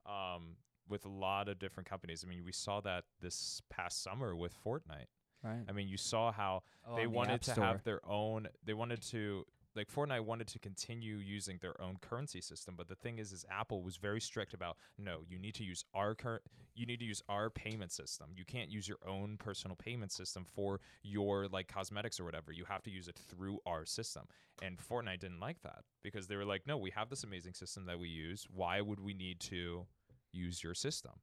um 0.05 0.55
with 0.87 1.03
a 1.05 1.09
lot 1.09 1.49
of 1.49 1.59
different 1.59 1.89
companies. 1.89 2.23
I 2.25 2.29
mean, 2.29 2.43
we 2.45 2.53
saw 2.53 2.79
that 2.81 3.03
this 3.19 3.61
past 3.69 4.01
summer 4.01 4.33
with 4.33 4.53
Fortnite. 4.65 5.07
right. 5.43 5.63
I 5.67 5.73
mean, 5.73 5.89
you 5.89 5.97
saw 5.97 6.31
how 6.31 6.63
Oh, 6.87 6.95
they 6.95 7.01
on 7.03 7.11
the 7.11 7.17
wanted 7.17 7.41
to 7.41 7.53
have 7.55 7.83
their 7.83 7.99
own 8.09 8.47
they 8.63 8.73
wanted 8.73 9.01
to 9.09 9.45
like 9.75 9.89
Fortnite 9.89 10.25
wanted 10.25 10.47
to 10.47 10.59
continue 10.59 11.17
using 11.17 11.57
their 11.61 11.79
own 11.81 11.97
currency 12.01 12.41
system, 12.41 12.75
but 12.77 12.87
the 12.87 12.95
thing 12.95 13.19
is 13.19 13.31
is 13.31 13.45
Apple 13.49 13.81
was 13.81 13.97
very 13.97 14.21
strict 14.21 14.53
about 14.53 14.77
no, 14.97 15.19
you 15.27 15.39
need 15.39 15.55
to 15.55 15.63
use 15.63 15.85
our 15.93 16.15
current 16.15 16.41
you 16.73 16.85
need 16.85 16.99
to 16.99 17.05
use 17.05 17.21
our 17.27 17.49
payment 17.49 17.91
system. 17.91 18.27
You 18.35 18.45
can't 18.45 18.69
use 18.69 18.87
your 18.87 18.99
own 19.07 19.37
personal 19.37 19.75
payment 19.75 20.11
system 20.11 20.45
for 20.45 20.79
your 21.03 21.47
like 21.47 21.67
cosmetics 21.67 22.19
or 22.19 22.23
whatever. 22.23 22.51
You 22.51 22.65
have 22.65 22.83
to 22.83 22.91
use 22.91 23.07
it 23.07 23.17
through 23.29 23.59
our 23.65 23.85
system. 23.85 24.23
And 24.61 24.77
Fortnite 24.77 25.19
didn't 25.19 25.39
like 25.39 25.61
that 25.63 25.83
because 26.03 26.27
they 26.27 26.35
were 26.35 26.45
like, 26.45 26.67
"No, 26.67 26.77
we 26.77 26.91
have 26.91 27.09
this 27.09 27.23
amazing 27.23 27.53
system 27.53 27.85
that 27.85 27.99
we 27.99 28.09
use. 28.09 28.47
Why 28.53 28.81
would 28.81 28.99
we 28.99 29.13
need 29.13 29.39
to 29.41 29.85
use 30.31 30.63
your 30.63 30.73
system?" 30.73 31.13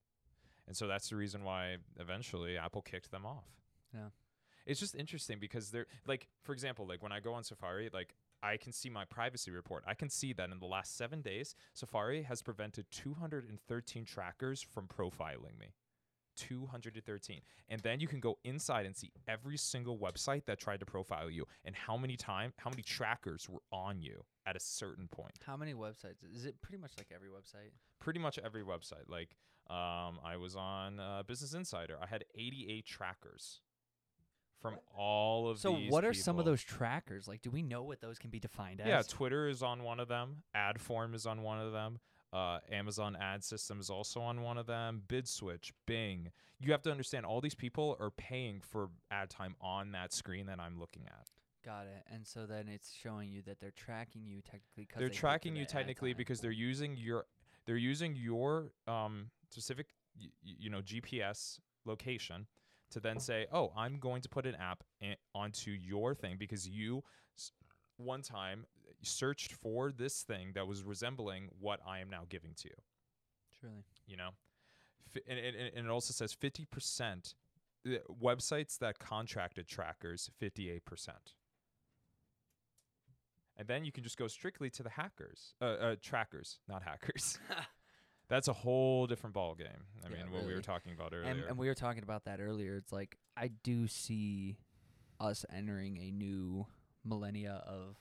And 0.66 0.76
so 0.76 0.86
that's 0.86 1.09
the 1.09 1.16
reason 1.16 1.44
why 1.44 1.78
eventually 1.99 2.59
Apple 2.59 2.82
kicked 2.82 3.11
them 3.11 3.24
off. 3.24 3.46
Yeah. 3.94 4.11
it's 4.66 4.78
just 4.80 4.94
interesting 4.94 5.38
because 5.40 5.70
they're 5.70 5.86
like, 6.07 6.28
for 6.42 6.53
example, 6.53 6.86
like 6.86 7.03
when 7.03 7.11
I 7.11 7.20
go 7.20 7.32
on 7.32 7.42
Safari, 7.42 7.88
like 7.90 8.14
I 8.43 8.57
can 8.57 8.72
see 8.72 8.89
my 8.89 9.05
privacy 9.05 9.51
report. 9.51 9.84
I 9.86 9.95
can 9.95 10.11
see 10.11 10.32
that 10.34 10.51
in 10.51 10.59
the 10.59 10.66
last 10.66 10.97
seven 10.97 11.20
days, 11.20 11.55
Safari 11.74 12.22
has 12.22 12.43
prevented 12.43 12.86
213 12.91 14.05
trackers 14.05 14.62
from 14.62 14.86
profiling 14.86 15.59
me. 15.59 15.74
213. 16.39 17.41
And 17.68 17.80
then 17.82 18.01
you 18.01 18.07
can 18.07 18.20
go 18.20 18.39
inside 18.45 18.86
and 18.86 18.97
see 18.97 19.11
every 19.26 19.59
single 19.59 19.99
website 19.99 20.45
that 20.47 20.59
tried 20.59 20.80
to 20.80 20.86
profile 20.86 21.28
you 21.28 21.45
and 21.64 21.74
how 21.74 21.97
many 21.97 22.16
time, 22.16 22.53
how 22.57 22.70
many 22.70 22.82
trackers 22.82 23.49
were 23.49 23.62
on 23.72 24.01
you 24.01 24.24
at 24.47 24.57
a 24.57 24.61
certain 24.61 25.09
point. 25.09 25.32
How 25.45 25.57
many 25.57 25.74
websites? 25.74 26.24
Is 26.32 26.47
it 26.47 26.61
pretty 26.62 26.80
much 26.80 26.93
like 26.97 27.09
every 27.14 27.28
website? 27.28 27.72
Pretty 28.01 28.20
much 28.20 28.39
every 28.39 28.62
website. 28.62 29.09
Like 29.09 29.30
um, 29.68 30.18
I 30.24 30.36
was 30.39 30.57
on 30.57 31.01
uh, 31.01 31.22
Business 31.26 31.55
Insider. 31.55 31.99
I 32.01 32.07
had 32.07 32.24
88 32.34 32.86
trackers 32.86 33.61
from 34.61 34.76
all 34.96 35.48
of 35.48 35.59
So 35.59 35.72
what 35.72 36.04
are 36.04 36.12
some 36.14 36.38
of 36.38 36.44
those 36.44 36.62
trackers? 36.62 37.28
Like, 37.28 37.42
do 37.42 37.50
we 37.50 37.62
know 37.62 37.82
what 37.82 38.00
those 38.00 38.18
can 38.18 38.30
be 38.30 38.40
defined 38.40 38.80
as? 38.80 38.88
Yeah, 38.88 39.02
Twitter 39.06 39.48
is 39.48 39.62
on 39.62 39.82
one 39.82 40.00
of 40.00 40.09
them. 40.09 40.42
AdForm 40.56 41.14
is 41.14 41.26
on 41.26 41.42
one 41.42 41.61
of 41.61 41.72
them. 41.72 41.98
Uh, 42.32 42.59
Amazon 42.70 43.16
Ad 43.18 43.42
System 43.42 43.80
is 43.80 43.88
also 43.88 44.20
on 44.20 44.42
one 44.42 44.59
of 44.59 44.66
them. 44.66 45.02
BidSwitch, 45.09 45.72
Bing. 45.86 46.30
You 46.61 46.72
have 46.72 46.82
to 46.82 46.90
understand 46.90 47.24
all 47.24 47.40
these 47.40 47.54
people 47.54 47.96
are 48.00 48.11
paying 48.11 48.61
for 48.61 48.90
ad 49.11 49.30
time 49.30 49.54
on 49.61 49.92
that 49.92 50.12
screen 50.12 50.46
that 50.46 50.61
I'm 50.61 50.78
looking 50.78 51.04
at. 51.06 51.26
Got 51.64 51.86
it. 51.86 52.04
And 52.12 52.26
so 52.26 52.46
then 52.46 52.68
it's 52.68 52.92
showing 52.92 53.30
you 53.30 53.42
that 53.42 53.61
they're 53.61 53.70
tracking 53.70 54.26
you 54.26 54.40
technically. 54.42 54.84
Cause 54.86 54.98
They're 54.98 55.09
they 55.09 55.14
tracking 55.14 55.56
you 55.56 55.64
technically 55.64 56.12
because 56.14 56.40
they're 56.40 56.50
using 56.50 56.96
your 56.96 57.26
they're 57.66 57.76
using 57.76 58.14
your 58.16 58.72
um, 58.86 59.30
specific 59.50 59.88
y- 60.18 60.28
y- 60.44 60.54
you 60.59 60.70
know 60.70 60.80
GPS 60.80 61.59
location 61.84 62.46
to 62.91 63.01
then 63.01 63.20
say, 63.20 63.47
"Oh, 63.53 63.72
I'm 63.76 63.99
going 63.99 64.22
to 64.22 64.28
put 64.28 64.47
an 64.47 64.55
app 64.55 64.84
in, 65.01 65.16
onto 65.34 65.70
your 65.70 66.14
thing 66.14 66.36
because 66.39 66.68
you 66.68 67.03
one 67.97 68.22
time 68.22 68.64
searched 69.03 69.53
for 69.53 69.93
this 69.93 70.22
thing 70.22 70.53
that 70.55 70.66
was 70.66 70.82
resembling 70.82 71.49
what 71.61 71.80
I 71.86 72.01
am 72.01 72.11
now 72.11 72.24
giving 72.28 72.55
to 72.57 72.68
you." 72.68 72.74
Truly. 73.61 73.84
you 74.07 74.16
know 74.16 74.30
and, 75.26 75.39
and, 75.39 75.57
and 75.74 75.86
it 75.86 75.91
also 75.91 76.12
says 76.12 76.34
50% 76.34 77.34
websites 78.22 78.78
that 78.78 78.99
contracted 78.99 79.66
trackers 79.66 80.30
58% 80.43 80.80
and 83.57 83.66
then 83.66 83.84
you 83.84 83.93
can 83.93 84.05
just 84.05 84.18
go 84.18 84.26
strictly 84.26 84.68
to 84.70 84.82
the 84.82 84.91
hackers 84.91 85.55
uh, 85.62 85.64
uh 85.64 85.97
trackers 86.03 86.59
not 86.68 86.82
hackers 86.82 87.39
that's 88.28 88.48
a 88.48 88.52
whole 88.52 89.06
different 89.06 89.34
ball 89.34 89.54
game 89.54 89.66
i 90.04 90.08
Yeah, 90.10 90.22
mean 90.24 90.32
what 90.32 90.44
we 90.44 90.54
were 90.54 90.60
talking 90.62 90.92
about 90.92 91.12
earlier 91.14 91.30
And, 91.30 91.44
and 91.44 91.58
we 91.58 91.66
were 91.68 91.74
talking 91.74 92.02
about 92.02 92.24
that 92.24 92.40
earlier. 92.40 92.76
It's 92.76 92.92
like 92.92 93.16
I 93.36 93.48
do 93.48 93.86
see 93.88 94.58
us 95.20 95.44
entering 95.52 95.98
a 95.98 96.10
new 96.10 96.66
millennia 97.04 97.62
of 97.66 97.96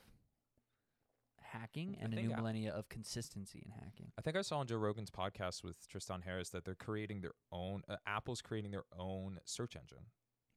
hacking 1.42 1.98
and 2.02 2.14
a 2.14 2.22
new 2.22 2.34
I- 2.34 2.36
millennia 2.38 2.72
of 2.74 2.90
consistency 2.90 3.64
in 3.66 3.72
hacking. 3.72 4.12
I 4.18 4.22
think 4.22 4.36
I 4.36 4.42
saw 4.42 4.60
on 4.60 4.68
Joe 4.68 4.78
Rogan's 4.78 5.10
podcast 5.12 5.64
with 5.64 5.88
Tristan 5.88 6.22
Harris 6.24 6.50
that 6.50 6.66
they're 6.66 6.76
creating 6.76 7.22
their 7.22 7.34
own. 7.52 7.84
Uh, 7.88 7.96
Apple's 8.06 8.42
creating 8.42 8.72
their 8.72 8.84
own 8.98 9.40
search 9.46 9.76
engine. 9.76 10.06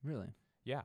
Really? 0.03 0.35
Yeah. 0.65 0.83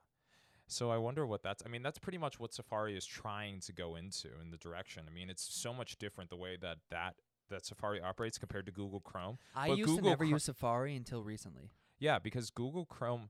So 0.67 0.89
I 0.91 0.97
wonder 0.97 1.25
what 1.25 1.43
that's. 1.43 1.63
I 1.65 1.69
mean, 1.69 1.83
that's 1.83 1.99
pretty 1.99 2.17
much 2.17 2.39
what 2.39 2.53
Safari 2.53 2.97
is 2.97 3.05
trying 3.05 3.59
to 3.61 3.73
go 3.73 3.95
into 3.95 4.29
in 4.41 4.51
the 4.51 4.57
direction. 4.57 5.03
I 5.07 5.13
mean, 5.13 5.29
it's 5.29 5.43
so 5.43 5.73
much 5.73 5.97
different 5.97 6.29
the 6.29 6.37
way 6.37 6.57
that 6.61 6.77
that 6.89 7.15
that 7.49 7.65
Safari 7.65 8.01
operates 8.01 8.37
compared 8.37 8.65
to 8.65 8.71
Google 8.71 8.99
Chrome. 8.99 9.37
I 9.55 9.69
But 9.69 9.77
used 9.77 9.87
Google 9.89 10.03
to 10.03 10.09
never 10.09 10.23
use 10.25 10.43
Safari 10.45 10.95
until 10.95 11.23
recently. 11.23 11.71
Yeah, 11.99 12.19
because 12.19 12.49
Google 12.49 12.85
Chrome, 12.85 13.29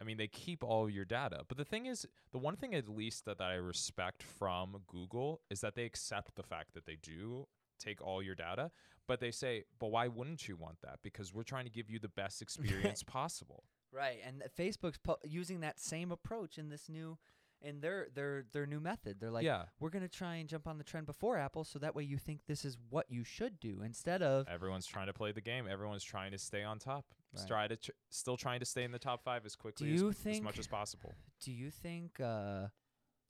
I 0.00 0.04
mean, 0.04 0.16
they 0.16 0.28
keep 0.28 0.62
all 0.62 0.90
your 0.90 1.04
data. 1.04 1.42
But 1.48 1.56
the 1.56 1.64
thing 1.64 1.86
is, 1.86 2.06
the 2.32 2.38
one 2.38 2.56
thing 2.56 2.74
at 2.74 2.88
least 2.88 3.24
that, 3.24 3.38
that 3.38 3.50
I 3.50 3.54
respect 3.54 4.22
from 4.22 4.82
Google 4.86 5.40
is 5.50 5.60
that 5.60 5.74
they 5.74 5.84
accept 5.84 6.34
the 6.36 6.42
fact 6.42 6.74
that 6.74 6.86
they 6.86 6.96
do 7.00 7.46
take 7.78 8.02
all 8.02 8.22
your 8.22 8.34
data, 8.34 8.70
but 9.06 9.20
they 9.20 9.30
say, 9.30 9.64
but 9.78 9.90
why 9.90 10.08
wouldn't 10.08 10.48
you 10.48 10.56
want 10.56 10.76
that? 10.82 10.98
Because 11.02 11.32
we're 11.34 11.42
trying 11.42 11.64
to 11.64 11.70
give 11.70 11.90
you 11.90 11.98
the 11.98 12.08
best 12.08 12.42
experience 12.42 13.02
possible. 13.02 13.64
Right, 13.92 14.18
and 14.26 14.42
Facebook's 14.58 14.98
po- 14.98 15.18
using 15.24 15.60
that 15.60 15.78
same 15.78 16.10
approach 16.10 16.58
in 16.58 16.68
this 16.68 16.88
new, 16.88 17.16
in 17.64 17.80
their 17.80 18.08
their 18.14 18.44
their 18.52 18.66
new 18.66 18.80
method. 18.80 19.18
They're 19.20 19.30
like, 19.30 19.44
Yeah. 19.44 19.64
we're 19.80 19.90
gonna 19.90 20.08
try 20.08 20.36
and 20.36 20.48
jump 20.48 20.66
on 20.66 20.78
the 20.78 20.84
trend 20.84 21.06
before 21.06 21.36
Apple, 21.38 21.64
so 21.64 21.78
that 21.80 21.94
way 21.94 22.02
you 22.04 22.18
think 22.18 22.40
this 22.46 22.64
is 22.64 22.76
what 22.90 23.06
you 23.10 23.24
should 23.24 23.58
do 23.60 23.82
instead 23.82 24.22
of 24.22 24.46
Everyone's 24.48 24.86
trying 24.86 25.06
to 25.06 25.12
play 25.12 25.32
the 25.32 25.40
game. 25.40 25.66
Everyone's 25.68 26.04
trying 26.04 26.32
to 26.32 26.38
stay 26.38 26.62
on 26.62 26.78
top. 26.78 27.06
Right. 27.36 27.46
Try 27.48 27.68
to 27.68 27.76
still 28.10 28.36
trying 28.36 28.60
to 28.60 28.66
stay 28.66 28.84
in 28.84 28.92
the 28.92 28.98
top 28.98 29.24
five 29.24 29.44
as 29.44 29.56
quickly 29.56 29.88
you 29.88 30.10
as, 30.10 30.16
as 30.16 30.22
think- 30.22 30.44
much 30.44 30.58
as 30.58 30.66
possible. 30.66 31.12
Do 31.40 31.50
you 31.52 31.70
think 31.70 32.20
uh, 32.20 32.68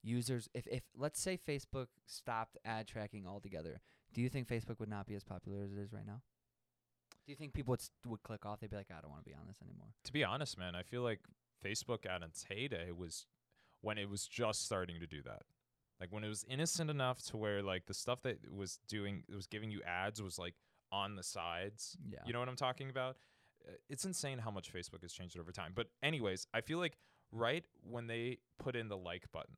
users, 0.02 0.48
if, 0.54 0.66
if 0.66 0.82
let's 0.96 1.20
say 1.20 1.38
Facebook 1.48 1.86
stopped 2.06 2.58
ad 2.64 2.86
tracking 2.86 3.26
altogether, 3.26 3.80
do 4.12 4.20
you 4.20 4.28
think 4.28 4.46
Facebook 4.48 4.78
would 4.80 4.88
not 4.90 5.06
be 5.06 5.14
as 5.14 5.24
popular 5.24 5.62
as 5.62 5.72
it 5.72 5.78
is 5.78 5.92
right 5.92 6.06
now? 6.06 6.20
Do 7.26 7.32
you 7.32 7.36
think 7.36 7.54
people 7.54 7.72
would 7.72 7.80
st- 7.80 7.92
would 8.06 8.22
click 8.22 8.44
off? 8.44 8.60
They'd 8.60 8.68
be 8.70 8.76
like, 8.76 8.90
I 8.90 9.00
don't 9.00 9.10
want 9.10 9.24
to 9.24 9.30
be 9.30 9.34
on 9.34 9.46
this 9.48 9.56
anymore. 9.62 9.88
To 10.04 10.12
be 10.12 10.22
honest, 10.22 10.58
man, 10.58 10.74
I 10.74 10.82
feel 10.82 11.00
like 11.02 11.20
Facebook 11.64 12.04
at 12.04 12.22
its 12.22 12.44
heyday 12.50 12.90
was 12.90 13.24
when 13.84 13.98
it 13.98 14.08
was 14.08 14.26
just 14.26 14.64
starting 14.64 14.98
to 15.00 15.06
do 15.06 15.22
that. 15.22 15.42
Like 16.00 16.12
when 16.12 16.24
it 16.24 16.28
was 16.28 16.44
innocent 16.48 16.90
enough 16.90 17.22
to 17.26 17.36
where 17.36 17.62
like 17.62 17.86
the 17.86 17.94
stuff 17.94 18.22
that 18.22 18.38
was 18.52 18.78
doing, 18.88 19.22
it 19.28 19.34
was 19.34 19.46
giving 19.46 19.70
you 19.70 19.80
ads 19.82 20.20
was 20.20 20.38
like 20.38 20.54
on 20.90 21.16
the 21.16 21.22
sides. 21.22 21.96
Yeah. 22.08 22.18
You 22.26 22.32
know 22.32 22.40
what 22.40 22.48
I'm 22.48 22.56
talking 22.56 22.90
about? 22.90 23.16
Uh, 23.66 23.72
It's 23.88 24.04
insane 24.04 24.38
how 24.38 24.50
much 24.50 24.72
Facebook 24.72 25.02
has 25.02 25.12
changed 25.12 25.38
over 25.38 25.52
time. 25.52 25.72
But 25.74 25.88
anyways, 26.02 26.46
I 26.52 26.60
feel 26.62 26.78
like 26.78 26.96
right 27.30 27.64
when 27.82 28.06
they 28.06 28.38
put 28.58 28.76
in 28.76 28.88
the 28.88 28.96
like 28.96 29.30
button, 29.32 29.56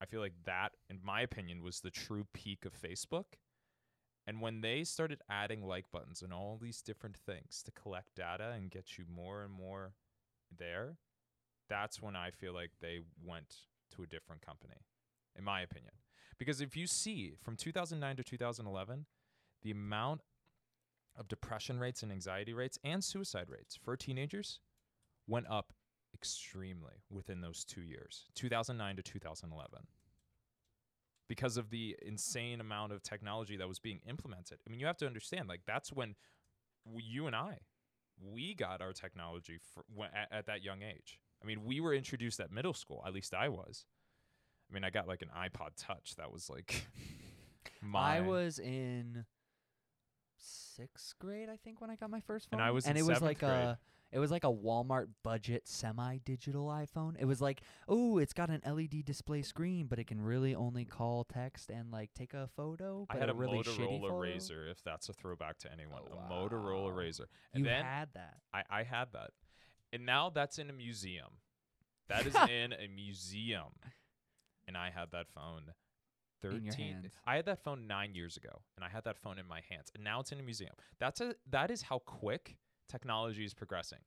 I 0.00 0.06
feel 0.06 0.20
like 0.20 0.34
that, 0.44 0.72
in 0.88 1.00
my 1.02 1.22
opinion, 1.22 1.62
was 1.62 1.80
the 1.80 1.90
true 1.90 2.26
peak 2.32 2.64
of 2.64 2.72
Facebook. 2.72 3.38
And 4.26 4.40
when 4.40 4.60
they 4.60 4.84
started 4.84 5.22
adding 5.30 5.62
like 5.62 5.90
buttons 5.90 6.22
and 6.22 6.32
all 6.32 6.58
these 6.60 6.82
different 6.82 7.16
things 7.16 7.62
to 7.64 7.72
collect 7.72 8.14
data 8.14 8.52
and 8.54 8.70
get 8.70 8.98
you 8.98 9.04
more 9.08 9.42
and 9.42 9.52
more 9.52 9.94
there, 10.56 10.98
that's 11.68 12.02
when 12.02 12.16
I 12.16 12.30
feel 12.30 12.54
like 12.54 12.70
they 12.80 13.00
went 13.24 13.54
to 13.94 14.02
a 14.02 14.06
different 14.06 14.44
company, 14.44 14.76
in 15.36 15.44
my 15.44 15.60
opinion. 15.60 15.92
Because 16.38 16.60
if 16.60 16.76
you 16.76 16.86
see 16.86 17.34
from 17.40 17.56
2009 17.56 18.16
to 18.16 18.24
2011, 18.24 19.06
the 19.62 19.70
amount 19.70 20.20
of 21.16 21.28
depression 21.28 21.80
rates 21.80 22.02
and 22.02 22.12
anxiety 22.12 22.54
rates 22.54 22.78
and 22.84 23.02
suicide 23.02 23.48
rates 23.48 23.76
for 23.76 23.96
teenagers 23.96 24.60
went 25.26 25.46
up 25.50 25.72
extremely 26.14 27.02
within 27.10 27.40
those 27.40 27.64
two 27.64 27.82
years, 27.82 28.26
2009 28.34 28.96
to 28.96 29.02
2011 29.02 29.80
because 31.28 31.58
of 31.58 31.70
the 31.70 31.94
insane 32.02 32.60
amount 32.60 32.90
of 32.90 33.02
technology 33.02 33.56
that 33.56 33.68
was 33.68 33.78
being 33.78 34.00
implemented. 34.08 34.58
I 34.66 34.70
mean, 34.70 34.80
you 34.80 34.86
have 34.86 34.96
to 34.98 35.06
understand, 35.06 35.48
like 35.48 35.60
that's 35.66 35.92
when 35.92 36.14
you 36.86 37.26
and 37.26 37.36
I, 37.36 37.58
we 38.20 38.54
got 38.54 38.80
our 38.80 38.92
technology 38.92 39.58
for, 39.74 39.84
at, 40.06 40.28
at 40.32 40.46
that 40.46 40.64
young 40.64 40.82
age. 40.82 41.20
I 41.42 41.46
mean, 41.46 41.64
we 41.64 41.80
were 41.80 41.94
introduced 41.94 42.40
at 42.40 42.50
middle 42.50 42.74
school. 42.74 43.02
At 43.06 43.12
least 43.12 43.34
I 43.34 43.48
was. 43.48 43.84
I 44.70 44.74
mean, 44.74 44.84
I 44.84 44.90
got 44.90 45.08
like 45.08 45.22
an 45.22 45.30
iPod 45.36 45.70
Touch. 45.76 46.14
That 46.16 46.32
was 46.32 46.50
like 46.50 46.86
my. 47.82 48.18
I 48.18 48.20
was 48.20 48.58
in 48.58 49.24
sixth 50.38 51.14
grade, 51.18 51.48
I 51.48 51.56
think, 51.56 51.80
when 51.80 51.90
I 51.90 51.96
got 51.96 52.10
my 52.10 52.20
first 52.20 52.50
phone, 52.50 52.60
And 52.60 52.68
I 52.68 52.70
was 52.70 52.86
and 52.86 52.96
in 52.96 53.04
it 53.04 53.08
was 53.08 53.20
like 53.20 53.42
a 53.42 53.78
it 54.10 54.18
was 54.18 54.30
like 54.30 54.44
a 54.44 54.52
Walmart 54.52 55.08
budget 55.22 55.68
semi-digital 55.68 56.66
iPhone. 56.66 57.14
It 57.18 57.26
was 57.26 57.42
like, 57.42 57.60
oh, 57.88 58.18
it's 58.18 58.32
got 58.32 58.48
an 58.48 58.62
LED 58.64 59.04
display 59.04 59.42
screen, 59.42 59.86
but 59.86 59.98
it 59.98 60.06
can 60.06 60.20
really 60.20 60.54
only 60.54 60.86
call 60.86 61.24
text 61.24 61.68
and 61.68 61.90
like 61.90 62.14
take 62.14 62.32
a 62.32 62.48
photo. 62.56 63.06
I 63.10 63.18
had 63.18 63.28
a, 63.28 63.34
really 63.34 63.58
shitty 63.58 64.00
Motorola. 64.00 64.20
Razor, 64.20 64.66
if 64.68 64.82
that's 64.82 65.10
a 65.10 65.12
throwback 65.12 65.58
to 65.58 65.72
anyone. 65.72 66.00
Oh, 66.10 66.18
A 66.18 66.32
Motorola 66.32 66.90
wow. 66.90 66.96
Razor. 66.96 67.28
And 67.52 67.64
You 67.64 67.70
then 67.70 67.84
had 67.84 68.08
that. 68.14 68.36
I, 68.54 68.62
I 68.70 68.82
had 68.82 69.08
that. 69.12 69.30
And 69.92 70.04
now 70.04 70.30
that's 70.30 70.58
in 70.58 70.70
a 70.70 70.72
museum. 70.72 71.40
That 72.08 72.26
is 72.26 72.34
in 72.50 72.72
a 72.72 72.88
museum. 72.94 73.72
And 74.66 74.76
I 74.76 74.90
had 74.90 75.10
that 75.12 75.28
phone 75.28 75.72
13 76.42 76.58
In 76.58 76.64
your 76.64 76.74
hands. 76.74 77.06
I 77.26 77.36
had 77.36 77.46
that 77.46 77.62
phone 77.62 77.86
9 77.86 78.14
years 78.14 78.36
ago 78.36 78.60
and 78.76 78.84
I 78.84 78.88
had 78.88 79.04
that 79.04 79.18
phone 79.18 79.38
in 79.38 79.46
my 79.46 79.60
hands. 79.68 79.90
And 79.94 80.04
now 80.04 80.20
it's 80.20 80.32
in 80.32 80.38
a 80.38 80.42
museum. 80.42 80.72
That's 80.98 81.20
a 81.20 81.34
that 81.50 81.70
is 81.70 81.82
how 81.82 81.98
quick 82.00 82.56
technology 82.88 83.44
is 83.44 83.54
progressing. 83.54 83.98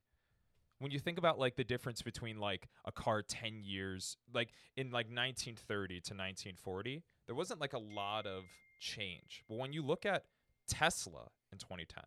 When 0.79 0.91
you 0.91 0.99
think 0.99 1.19
about 1.19 1.37
like 1.37 1.55
the 1.55 1.63
difference 1.63 2.01
between 2.01 2.39
like 2.39 2.67
a 2.85 2.91
car 2.91 3.21
10 3.21 3.61
years 3.63 4.17
like 4.33 4.49
in 4.75 4.87
like 4.87 5.07
1930 5.07 5.95
to 5.95 6.13
1940, 6.13 7.03
there 7.27 7.35
wasn't 7.35 7.59
like 7.59 7.73
a 7.73 7.79
lot 7.79 8.25
of 8.25 8.43
change. 8.79 9.43
But 9.47 9.57
when 9.57 9.73
you 9.73 9.83
look 9.83 10.05
at 10.05 10.25
Tesla 10.67 11.27
in 11.51 11.59
2010 11.59 12.03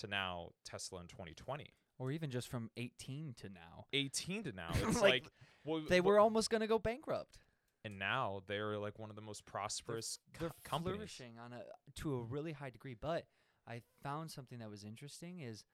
to 0.00 0.06
now 0.06 0.50
Tesla 0.64 1.00
in 1.00 1.08
2020, 1.08 1.72
Or 1.98 2.10
even 2.10 2.30
just 2.30 2.48
from 2.48 2.70
18 2.76 3.34
to 3.38 3.48
now. 3.48 3.86
18 3.92 4.44
to 4.44 4.52
now. 4.52 4.70
It's 4.74 5.00
Like, 5.00 5.24
like, 5.24 5.32
well, 5.64 5.82
They 5.88 6.00
were 6.00 6.18
almost 6.18 6.50
going 6.50 6.60
to 6.60 6.66
go 6.66 6.78
bankrupt. 6.78 7.38
and 7.84 7.98
now 7.98 8.42
they're 8.46 8.76
like 8.78 8.98
one 8.98 9.10
of 9.10 9.16
the 9.16 9.22
most 9.22 9.44
prosperous 9.46 10.18
co- 10.34 10.40
They're 10.46 10.50
companies. 10.64 10.96
flourishing 10.96 11.38
on 11.38 11.52
a 11.52 11.62
to 12.00 12.14
a 12.16 12.22
really 12.22 12.52
high 12.52 12.70
degree. 12.70 12.94
But 13.00 13.24
I 13.66 13.80
found 14.02 14.30
something 14.30 14.58
that 14.58 14.68
was 14.70 14.84
interesting 14.84 15.40
is 15.40 15.64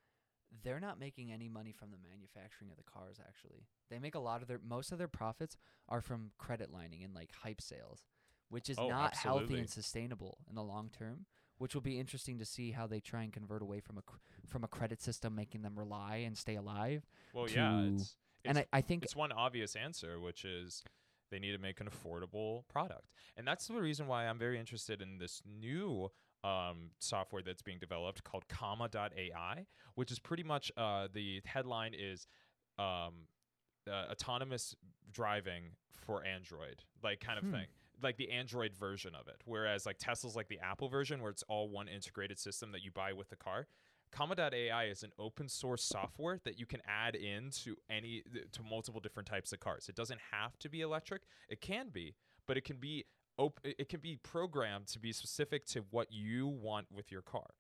they're 0.62 0.80
not 0.80 1.00
making 1.00 1.32
any 1.32 1.48
money 1.48 1.72
from 1.72 1.90
the 1.90 1.96
manufacturing 1.98 2.70
of 2.70 2.76
the 2.76 2.82
cars 2.84 3.16
actually. 3.26 3.66
They 3.90 3.98
make 3.98 4.14
a 4.14 4.18
lot 4.20 4.42
of 4.42 4.48
their 4.48 4.60
most 4.62 4.92
of 4.92 4.98
their 4.98 5.08
profits 5.08 5.56
are 5.88 6.00
from 6.02 6.30
credit 6.38 6.70
lining 6.72 7.02
and 7.02 7.14
like 7.14 7.30
hype 7.42 7.60
sales, 7.62 8.04
which 8.50 8.68
is 8.70 8.78
Oh, 8.78 8.88
not 8.88 9.14
healthy 9.16 9.58
and 9.58 9.68
sustainable 9.70 10.38
in 10.48 10.54
the 10.54 10.62
long 10.62 10.90
term. 10.90 11.24
Which 11.58 11.74
will 11.74 11.82
be 11.82 12.00
interesting 12.00 12.38
to 12.40 12.44
see 12.44 12.72
how 12.72 12.86
they 12.88 12.98
try 13.00 13.22
and 13.22 13.32
convert 13.32 13.62
away 13.62 13.78
from 13.80 13.98
a 13.98 14.02
cr- 14.02 14.16
from 14.46 14.64
a 14.64 14.68
credit 14.68 15.00
system 15.00 15.34
making 15.34 15.62
them 15.62 15.78
rely 15.78 16.16
and 16.26 16.36
stay 16.36 16.56
alive. 16.56 17.06
Well, 17.32 17.48
yeah, 17.48 17.82
it's, 17.94 18.16
and 18.44 18.58
it's- 18.58 18.66
I, 18.72 18.78
I 18.78 18.80
think 18.80 19.04
it's 19.04 19.14
one 19.14 19.30
obvious 19.30 19.76
answer, 19.76 20.18
which 20.18 20.44
is 20.44 20.82
they 21.30 21.38
need 21.38 21.52
to 21.52 21.58
make 21.58 21.80
an 21.80 21.88
affordable 21.88 22.66
product. 22.68 23.12
And 23.36 23.46
that's 23.46 23.68
the 23.68 23.74
reason 23.80 24.06
why 24.08 24.26
I'm 24.26 24.38
very 24.38 24.58
interested 24.58 25.00
in 25.00 25.18
this 25.18 25.40
new 25.46 26.10
um, 26.44 26.90
software 26.98 27.42
that's 27.42 27.62
being 27.62 27.78
developed 27.78 28.24
called 28.24 28.48
comma.ai, 28.48 29.66
which 29.94 30.10
is 30.10 30.18
pretty 30.18 30.42
much 30.42 30.72
uh, 30.76 31.06
the 31.14 31.40
headline 31.44 31.94
is 31.96 32.26
um, 32.78 33.28
uh, 33.88 34.06
autonomous 34.10 34.74
driving 35.12 35.62
for 35.96 36.24
Android, 36.24 36.82
like 37.04 37.20
kind 37.20 37.38
of 37.38 37.44
Hmm. 37.44 37.52
thing, 37.52 37.66
like 38.02 38.16
the 38.16 38.30
Android 38.30 38.74
version 38.74 39.14
of 39.14 39.28
it. 39.28 39.36
Whereas 39.44 39.86
like 39.86 39.96
Tesla's 39.98 40.36
like 40.36 40.48
the 40.48 40.58
Apple 40.60 40.88
version, 40.88 41.20
where 41.20 41.30
it's 41.30 41.44
all 41.48 41.68
one 41.68 41.88
integrated 41.88 42.38
system 42.38 42.72
that 42.72 42.82
you 42.82 42.90
buy 42.90 43.12
with 43.12 43.28
the 43.30 43.36
car. 43.36 43.66
Comma.ai 44.12 44.84
is 44.84 45.02
an 45.02 45.10
open 45.18 45.48
source 45.48 45.82
software 45.82 46.38
that 46.44 46.58
you 46.58 46.66
can 46.66 46.80
add 46.86 47.14
into 47.14 47.76
any 47.88 48.22
to 48.52 48.62
multiple 48.62 49.00
different 49.00 49.26
types 49.26 49.52
of 49.52 49.60
cars. 49.60 49.88
It 49.88 49.94
doesn't 49.94 50.20
have 50.32 50.58
to 50.58 50.68
be 50.68 50.82
electric. 50.82 51.22
It 51.48 51.62
can 51.62 51.88
be, 51.88 52.14
but 52.46 52.58
it 52.58 52.64
can 52.64 52.76
be 52.76 53.06
op- 53.38 53.60
it 53.64 53.88
can 53.88 54.00
be 54.00 54.18
programmed 54.22 54.88
to 54.88 54.98
be 54.98 55.12
specific 55.12 55.64
to 55.68 55.84
what 55.90 56.12
you 56.12 56.46
want 56.46 56.88
with 56.92 57.10
your 57.10 57.22
car. 57.22 57.54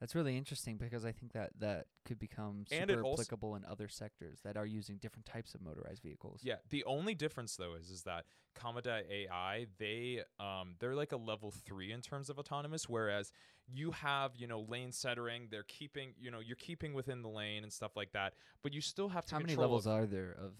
That's 0.00 0.14
really 0.14 0.36
interesting 0.36 0.76
because 0.76 1.06
I 1.06 1.12
think 1.12 1.32
that 1.32 1.50
that 1.60 1.86
could 2.04 2.18
become 2.18 2.64
super 2.68 3.02
also- 3.02 3.22
applicable 3.22 3.56
in 3.56 3.64
other 3.64 3.88
sectors 3.88 4.40
that 4.44 4.56
are 4.56 4.66
using 4.66 4.98
different 4.98 5.24
types 5.24 5.54
of 5.54 5.62
motorized 5.62 6.02
vehicles. 6.02 6.40
Yeah, 6.44 6.56
the 6.68 6.84
only 6.84 7.14
difference 7.14 7.56
though 7.56 7.74
is 7.74 7.88
is 7.90 8.02
that 8.02 8.26
Comma.ai 8.54 9.66
they 9.78 10.22
um 10.38 10.74
they're 10.78 10.94
like 10.94 11.12
a 11.12 11.16
level 11.16 11.50
three 11.50 11.92
in 11.92 12.00
terms 12.02 12.28
of 12.28 12.38
autonomous, 12.38 12.88
whereas 12.88 13.32
you 13.66 13.90
have 13.92 14.36
you 14.36 14.46
know 14.46 14.60
lane 14.60 14.92
centering, 14.92 15.48
they're 15.50 15.62
keeping 15.62 16.12
you 16.18 16.30
know 16.30 16.40
you're 16.40 16.56
keeping 16.56 16.92
within 16.92 17.22
the 17.22 17.28
lane 17.28 17.62
and 17.62 17.72
stuff 17.72 17.96
like 17.96 18.12
that, 18.12 18.34
but 18.62 18.72
you 18.74 18.80
still 18.80 19.08
have 19.08 19.24
to 19.26 19.34
How 19.34 19.40
many 19.40 19.56
levels 19.56 19.86
are 19.86 20.06
there 20.06 20.36
of? 20.38 20.52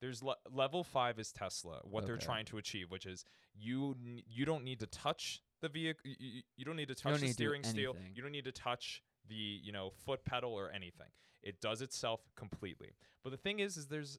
There's 0.00 0.22
le- 0.22 0.36
level 0.50 0.82
five 0.82 1.18
is 1.18 1.30
Tesla. 1.30 1.80
What 1.84 2.06
they're 2.06 2.16
trying 2.16 2.46
to 2.46 2.56
achieve, 2.56 2.90
which 2.90 3.04
is 3.04 3.26
you 3.54 3.94
n- 4.02 4.22
you 4.26 4.46
don't 4.46 4.64
need 4.64 4.80
to 4.80 4.86
touch 4.86 5.42
the 5.60 5.68
vehicle. 5.68 6.00
You, 6.04 6.42
you- 6.56 6.64
don't 6.64 6.76
need 6.76 6.88
to 6.88 6.94
touch 6.94 7.12
the 7.20 7.26
steering 7.32 7.62
steel. 7.70 7.94
You 8.14 8.22
don't 8.22 8.32
need 8.32 8.44
to 8.44 8.52
touch 8.52 9.02
the 9.28 9.34
you 9.34 9.72
know 9.72 9.90
foot 10.04 10.24
pedal 10.24 10.52
or 10.52 10.70
anything. 10.70 11.08
It 11.42 11.60
does 11.60 11.80
itself 11.82 12.20
completely. 12.36 12.90
But 13.24 13.30
the 13.30 13.36
thing 13.38 13.60
is, 13.60 13.76
is 13.76 13.86
there's 13.86 14.18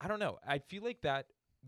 I 0.00 0.08
don't 0.08 0.18
know. 0.18 0.38
I 0.46 0.58
feel 0.58 0.82
like 0.82 1.02
that 1.02 1.26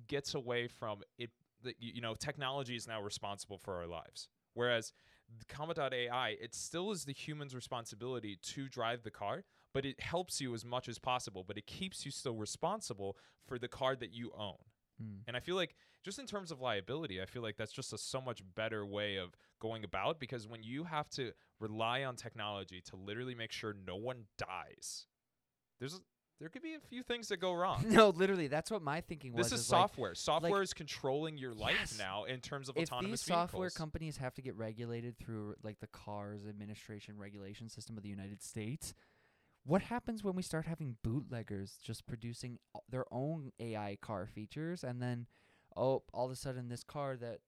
gets 0.09 0.35
away 0.35 0.69
from 0.69 1.03
it. 1.19 1.31
You 1.79 2.01
know, 2.01 2.15
technology 2.15 2.75
is 2.75 2.89
now 2.89 3.01
responsible 3.01 3.59
for 3.59 3.77
our 3.77 3.87
lives. 3.87 4.29
Whereas 4.55 4.93
Comma.ai, 5.49 6.37
it 6.41 6.55
still 6.55 6.91
is 6.91 7.05
the 7.05 7.13
human's 7.13 7.55
responsibility 7.55 8.37
to 8.43 8.69
drive 8.69 9.03
the 9.03 9.11
car, 9.11 9.45
but 9.73 9.85
it 9.87 10.01
helps 10.01 10.41
you 10.41 10.53
as 10.55 10.65
much 10.65 10.89
as 10.89 10.99
possible. 10.99 11.45
But 11.47 11.57
it 11.57 11.67
keeps 11.67 12.05
you 12.05 12.11
still 12.11 12.35
responsible 12.35 13.17
for 13.47 13.59
the 13.59 13.69
car 13.69 13.95
that 13.97 14.13
you 14.13 14.33
own. 14.37 14.57
Hmm. 15.03 15.19
And 15.27 15.37
I 15.37 15.41
feel 15.41 15.57
like 15.57 15.75
just 16.03 16.19
in 16.19 16.27
terms 16.27 16.51
of 16.51 16.61
liability, 16.61 17.21
I 17.21 17.27
feel 17.27 17.43
like 17.43 17.57
that's 17.57 17.73
just 17.73 17.93
a 17.93 17.99
so 17.99 18.21
much 18.21 18.43
better 18.55 18.85
way 18.87 19.17
of 19.17 19.37
going 19.61 19.85
about 19.85 20.21
because 20.21 20.47
when 20.47 20.63
you 20.63 20.85
have 20.85 21.09
to 21.11 21.33
rely 21.61 22.05
on 22.05 22.17
technology 22.17 22.81
to 22.91 22.97
literally 22.97 23.35
make 23.35 23.53
sure 23.53 23.75
no 23.87 23.97
one 23.97 24.25
dies, 24.39 25.07
there's 25.79 25.95
a, 25.95 25.99
there 26.41 26.49
could 26.49 26.63
be 26.63 26.75
a 26.75 26.81
few 26.81 27.05
things 27.05 27.29
that 27.29 27.37
go 27.37 27.53
wrong. 27.53 27.85
no, 27.89 28.09
literally, 28.09 28.49
that's 28.49 28.71
what 28.71 28.83
my 28.83 29.01
thinking 29.01 29.33
was. 29.33 29.51
this 29.51 29.61
is 29.61 29.71
like, 29.71 29.81
software. 29.81 30.15
software 30.15 30.63
is 30.63 30.75
controlling 30.75 31.37
your 31.37 31.55
life 31.55 31.77
Yes. 31.79 31.99
now 31.99 32.25
in 32.25 32.41
terms 32.41 32.69
of 32.69 32.77
if 32.77 32.85
autonomous 32.85 33.21
these 33.21 33.27
software 33.27 33.71
companies 33.71 34.17
have 34.17 34.35
to 34.35 34.43
get 34.43 34.57
regulated 34.57 35.17
through 35.19 35.55
like 35.63 35.79
the 35.79 35.87
cars 35.87 36.47
administration 36.49 37.17
regulation 37.17 37.69
system 37.69 37.97
of 37.97 38.03
the 38.03 38.09
United 38.09 38.43
States, 38.43 38.93
what 39.65 39.83
happens 39.83 40.25
when 40.25 40.35
we 40.35 40.43
start 40.43 40.67
having 40.67 40.97
bootleggers 41.03 41.79
just 41.83 42.07
producing 42.07 42.59
their 42.89 43.05
own 43.13 43.53
AI 43.61 43.97
car 44.01 44.27
features 44.27 44.83
and 44.85 45.01
then 45.01 45.27
oh 45.77 46.03
all 46.13 46.27
of 46.27 46.33
a 46.33 46.37
sudden 46.37 46.69
this 46.69 46.83
car 46.85 47.17
that 47.17 47.39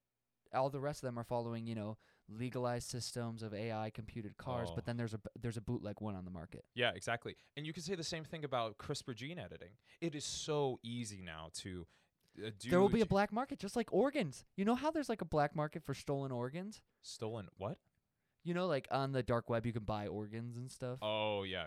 all 0.53 0.71
the 0.71 0.81
rest 0.81 1.03
of 1.03 1.09
them 1.09 1.19
are 1.19 1.25
following, 1.25 1.67
you 1.67 1.75
know, 1.75 1.97
legalized 2.29 2.89
systems 2.89 3.43
of 3.43 3.53
AI 3.53 3.91
computed 3.91 4.37
cars, 4.37 4.69
Oh. 4.71 4.75
but 4.77 4.85
then 4.87 4.97
there's 4.97 5.13
a 5.13 5.19
b- 5.19 5.31
there's 5.41 5.57
a 5.57 5.61
bootleg 5.61 6.01
one 6.01 6.15
on 6.15 6.25
the 6.25 6.31
market. 6.31 6.65
Yeah, 6.75 6.93
exactly. 6.95 7.37
And 7.57 7.67
you 7.67 7.73
can 7.73 7.83
say 7.83 7.97
the 7.97 8.05
same 8.05 8.25
thing 8.25 8.45
about 8.45 8.79
CRISPR 8.79 9.17
gene 9.17 9.39
editing. 9.39 9.71
It 10.01 10.15
is 10.15 10.25
so 10.25 10.79
easy 10.85 11.21
now 11.23 11.49
to 11.55 11.87
uh, 12.39 12.51
do. 12.59 12.71
there 12.71 12.81
will 12.81 12.89
be 12.89 13.01
a 13.01 13.07
black 13.07 13.33
market 13.33 13.59
just 13.59 13.75
like 13.75 13.93
organs. 13.93 14.45
You 14.57 14.65
know 14.65 14.77
how 14.77 14.93
there's 14.93 15.09
like 15.09 15.23
a 15.23 15.27
black 15.27 15.57
market 15.57 15.83
for 15.85 15.93
stolen 15.95 16.31
organs? 16.31 16.83
stolen 17.03 17.49
what? 17.57 17.79
You 18.45 18.53
know, 18.55 18.67
like 18.67 18.87
on 18.91 19.13
the 19.13 19.23
dark 19.23 19.49
web, 19.49 19.65
you 19.67 19.73
can 19.73 19.85
buy 19.85 20.07
organs 20.07 20.57
and 20.59 20.71
stuff. 20.71 20.99
Oh 21.03 21.43
yeah, 21.45 21.65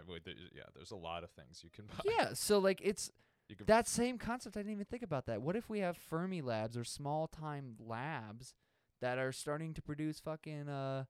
yeah. 0.55 0.63
There's 0.75 0.91
a 0.91 0.95
lot 0.95 1.23
of 1.23 1.31
things 1.31 1.61
you 1.63 1.69
can 1.71 1.85
buy. 1.85 2.03
Yeah, 2.05 2.33
so 2.33 2.59
like 2.59 2.79
it's 2.83 3.11
You 3.49 3.55
can 3.55 3.65
that 3.65 3.87
same 3.87 4.17
concept. 4.17 4.55
I 4.57 4.59
didn't 4.59 4.73
even 4.73 4.85
think 4.85 5.03
about 5.03 5.25
that. 5.25 5.41
What 5.41 5.55
if 5.55 5.69
we 5.69 5.79
have 5.79 5.97
Fermi 5.97 6.41
labs 6.41 6.77
or 6.77 6.83
small 6.83 7.27
time 7.27 7.75
labs 7.79 8.53
that 9.01 9.17
are 9.17 9.31
starting 9.31 9.73
to 9.73 9.81
produce 9.81 10.19
fucking 10.19 10.69
uh 10.69 11.05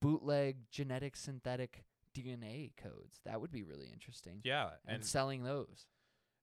bootleg 0.00 0.58
genetic 0.70 1.16
synthetic 1.16 1.84
DNA 2.14 2.72
codes? 2.76 3.20
That 3.24 3.40
would 3.40 3.50
be 3.52 3.62
really 3.62 3.88
interesting. 3.92 4.40
yeah, 4.44 4.70
And, 4.86 4.96
and 4.96 5.04
selling 5.04 5.42
those. 5.44 5.86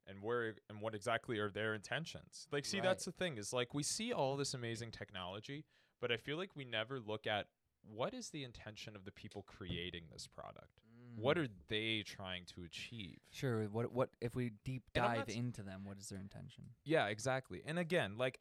and 0.08 0.22
where 0.22 0.56
and 0.70 0.82
what 0.82 0.94
exactly 0.96 1.40
are 1.40 1.50
their 1.50 1.74
intentions 1.74 2.48
like 2.52 2.64
see 2.66 2.78
Right. 2.78 2.84
that's 2.90 3.06
the 3.06 3.12
thing 3.12 3.38
is 3.38 3.52
like 3.54 3.74
we 3.74 3.82
see 3.84 4.14
all 4.14 4.38
this 4.38 4.54
amazing 4.54 4.92
technology 4.92 5.66
but 6.00 6.12
i 6.12 6.18
feel 6.18 6.38
like 6.38 6.52
we 6.56 6.64
never 6.64 7.00
look 7.00 7.26
at 7.26 7.48
what 7.94 8.14
is 8.14 8.30
the 8.30 8.44
intention 8.44 8.96
of 8.96 9.06
the 9.06 9.12
people 9.12 9.44
creating 9.48 10.04
this 10.12 10.28
product 10.28 10.80
what 11.18 11.38
are 11.38 11.48
they 11.70 12.04
trying 12.06 12.44
to 12.46 12.64
achieve 12.64 13.20
Sure. 13.32 13.64
What 13.66 13.92
what 13.94 14.10
if 14.20 14.36
we 14.36 14.52
deep 14.66 14.84
dive 14.94 15.18
not 15.20 15.30
into 15.30 15.64
them? 15.64 15.86
What 15.86 15.98
is 15.98 16.10
their 16.10 16.20
intention? 16.20 16.66
yeah 16.84 17.08
exactly 17.08 17.62
and 17.66 17.80
again 17.80 18.18
like 18.18 18.40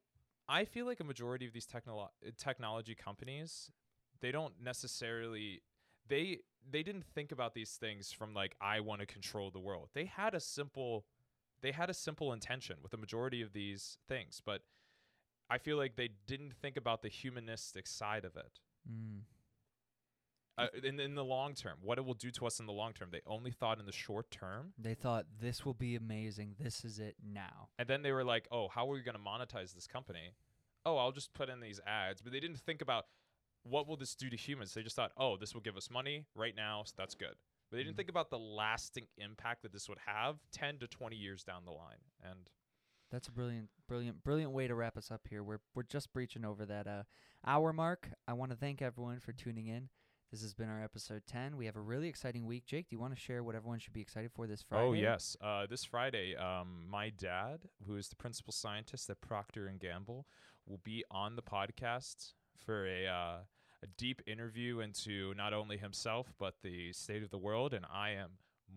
i 0.49 0.65
feel 0.65 0.85
like 0.87 1.01
a 1.01 1.05
majority 1.05 1.47
of 1.47 1.53
these 1.53 1.67
technolo- 1.67 2.09
technology 2.37 2.95
companies 2.95 3.71
they 4.21 4.33
don't 4.33 4.55
necessarily 4.61 5.63
they 6.09 6.41
they 6.69 6.83
didn't 6.83 7.05
think 7.05 7.31
about 7.33 7.55
these 7.55 7.73
things 7.73 8.11
from 8.13 8.35
like 8.35 8.57
i 8.61 8.81
want 8.81 9.01
to 9.01 9.07
control 9.07 9.51
the 9.51 9.61
world 9.61 9.89
they 9.95 10.05
had 10.07 10.35
a 10.35 10.41
simple 10.41 11.05
they 11.63 11.73
had 11.73 11.89
a 11.89 11.95
simple 11.95 12.33
intention 12.33 12.77
with 12.83 12.91
the 12.91 12.99
majority 12.99 13.41
of 13.41 13.53
these 13.53 13.99
things 14.09 14.43
but 14.45 14.63
i 15.49 15.59
feel 15.59 15.77
like 15.77 15.97
they 15.97 16.11
didn't 16.27 16.55
think 16.55 16.77
about 16.77 17.03
the 17.03 17.09
humanistic 17.09 17.87
side 17.87 18.25
of 18.25 18.37
it 18.37 18.59
Mm. 18.87 19.21
Uh, 20.57 20.67
in, 20.83 21.01
in 21.01 21.15
the 21.15 21.25
long 21.25 21.55
term 21.55 21.77
what 21.83 21.99
it 21.99 22.05
will 22.05 22.15
do 22.15 22.31
to 22.31 22.47
us 22.47 22.61
in 22.61 22.67
the 22.67 22.73
long 22.73 22.93
term 22.93 23.09
they 23.11 23.21
only 23.27 23.51
thought 23.51 23.79
in 23.81 23.87
the 23.87 23.93
short 23.93 24.31
term 24.31 24.73
They 24.79 24.95
thought 24.95 25.27
this 25.41 25.65
will 25.65 25.75
be 25.75 25.97
amazing. 25.97 26.55
This 26.61 26.85
is 26.85 26.99
it 26.99 27.17
now. 27.23 27.69
and 27.79 27.89
then 27.89 28.03
they 28.03 28.13
were 28.13 28.25
like 28.25 28.47
oh 28.51 28.69
how 28.69 28.89
are 28.89 28.95
we 28.95 29.01
going 29.03 29.17
to 29.17 29.21
monetize 29.21 29.75
this 29.75 29.87
company 29.87 30.35
oh 30.87 30.97
i'll 30.97 31.13
just 31.13 31.33
put 31.35 31.49
in 31.49 31.61
these 31.61 31.81
ads 31.87 32.23
but 32.23 32.33
they 32.33 32.41
didn't 32.41 32.59
think 32.61 32.81
about 32.83 33.07
what 33.65 33.89
will 33.89 33.97
this 33.97 34.15
do 34.15 34.29
to 34.31 34.37
humans 34.37 34.75
they 34.75 34.83
just 34.83 34.97
thought 34.97 35.13
oh 35.17 35.37
this 35.37 35.55
will 35.55 35.61
give 35.63 35.77
us 35.77 35.91
money 35.91 36.27
right 36.35 36.55
now 36.57 36.83
so 36.85 36.93
that's 36.97 37.15
good 37.15 37.35
but 37.71 37.77
they 37.79 37.83
didn't 37.83 37.95
Mhm. 37.95 37.97
think 37.97 38.11
about 38.11 38.29
the 38.31 38.39
lasting 38.39 39.07
impact 39.17 39.63
that 39.63 39.73
this 39.73 39.89
would 39.89 39.99
have 40.07 40.37
10 40.53 40.79
to 40.81 40.87
20 40.87 41.17
years 41.17 41.43
down 41.45 41.65
the 41.65 41.71
line 41.73 42.03
and 42.23 42.51
That's 43.11 43.29
a 43.29 43.33
brilliant, 43.33 43.69
brilliant, 43.89 44.23
brilliant 44.25 44.53
way 44.53 44.67
to 44.67 44.75
wrap 44.75 44.97
us 44.97 45.11
up 45.11 45.27
here. 45.29 45.43
We're 45.43 45.61
we're 45.75 45.85
just 45.85 46.13
breaching 46.13 46.45
over 46.45 46.67
that 46.67 46.87
uh, 46.87 47.03
hour 47.47 47.73
mark. 47.73 48.11
I 48.27 48.33
want 48.33 48.51
to 48.51 48.57
thank 48.57 48.83
everyone 48.83 49.21
for 49.21 49.33
tuning 49.33 49.69
in. 49.69 49.89
This 50.31 50.43
has 50.43 50.55
been 50.55 50.69
our 50.69 50.83
episode 50.83 51.23
ten. 51.27 51.57
We 51.57 51.67
have 51.67 51.77
a 51.77 51.81
really 51.81 52.09
exciting 52.09 52.47
week. 52.47 52.67
Jake, 52.67 52.89
do 52.89 52.97
you 52.97 53.01
want 53.01 53.15
to 53.15 53.21
share 53.21 53.43
what 53.43 53.55
everyone 53.55 53.79
should 53.79 53.93
be 53.93 54.01
excited 54.01 54.33
for 54.33 54.47
this 54.47 54.63
Friday? 54.63 54.85
oh 54.85 54.93
yes 54.93 55.37
uh, 55.41 55.67
this 55.67 55.85
friday 55.85 56.35
um, 56.37 56.87
my 56.91 57.11
dad 57.11 57.61
who 57.87 57.97
is 57.97 58.09
the 58.09 58.17
principal 58.17 58.53
scientist 58.53 59.09
at 59.11 59.21
procter 59.21 59.67
and 59.67 59.79
gamble 59.81 60.27
will 60.67 60.81
be 60.83 61.05
on 61.11 61.37
the 61.37 61.43
podcast 61.43 62.33
for 62.57 62.87
a 62.87 63.07
uh, 63.07 63.37
a 63.83 63.87
deep 63.97 64.23
interview 64.27 64.81
into 64.81 65.35
not 65.37 65.53
only 65.53 65.77
himself 65.77 66.33
but 66.39 66.55
the 66.63 66.93
state 66.93 67.23
of 67.23 67.31
the 67.31 67.39
world 67.39 67.73
and 67.73 67.85
i 67.93 68.11
am 68.11 68.31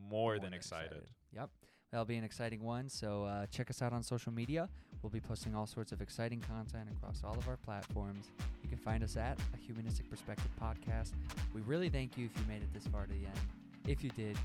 more, 0.09 0.39
than 0.39 0.53
excited. 0.53 1.03
Yep, 1.33 1.49
that'll 1.91 2.05
be 2.05 2.17
an 2.17 2.23
exciting 2.23 2.63
one. 2.63 2.89
So 2.89 3.25
uh, 3.25 3.45
check 3.47 3.69
us 3.69 3.81
out 3.81 3.93
on 3.93 4.03
social 4.03 4.31
media. 4.31 4.69
We'll 5.01 5.09
be 5.09 5.19
posting 5.19 5.55
all 5.55 5.65
sorts 5.67 5.91
of 5.91 6.01
exciting 6.01 6.41
content 6.41 6.89
across 6.97 7.23
all 7.23 7.37
of 7.37 7.47
our 7.47 7.57
platforms. 7.57 8.31
You 8.63 8.69
can 8.69 8.77
find 8.77 9.03
us 9.03 9.15
at 9.15 9.39
a 9.53 9.57
Humanistic 9.57 10.09
Perspective 10.09 10.49
podcast. 10.61 11.11
We 11.53 11.61
really 11.61 11.89
thank 11.89 12.17
you 12.17 12.25
if 12.25 12.31
you 12.39 12.47
made 12.47 12.61
it 12.61 12.73
this 12.73 12.87
far 12.87 13.05
to 13.05 13.13
the 13.13 13.25
end. 13.25 13.39
If 13.87 14.03
you 14.03 14.09
did, 14.11 14.37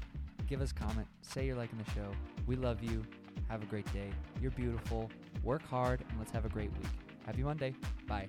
give 0.47 0.61
us 0.61 0.71
a 0.71 0.75
comment. 0.75 1.07
Say 1.23 1.47
you're 1.47 1.57
liking 1.57 1.79
the 1.79 1.91
show. 1.93 2.09
We 2.47 2.57
love 2.57 2.83
you. 2.83 3.03
Have 3.49 3.63
a 3.63 3.67
great 3.67 3.91
day. 3.93 4.11
You're 4.41 4.51
beautiful. 4.53 5.11
Work 5.43 5.67
hard, 5.67 6.01
and 6.09 6.19
let's 6.19 6.33
have 6.33 6.45
a 6.45 6.51
great 6.51 6.71
week. 6.79 6.91
Happy 7.27 7.43
Monday. 7.43 7.75
Bye. 8.07 8.29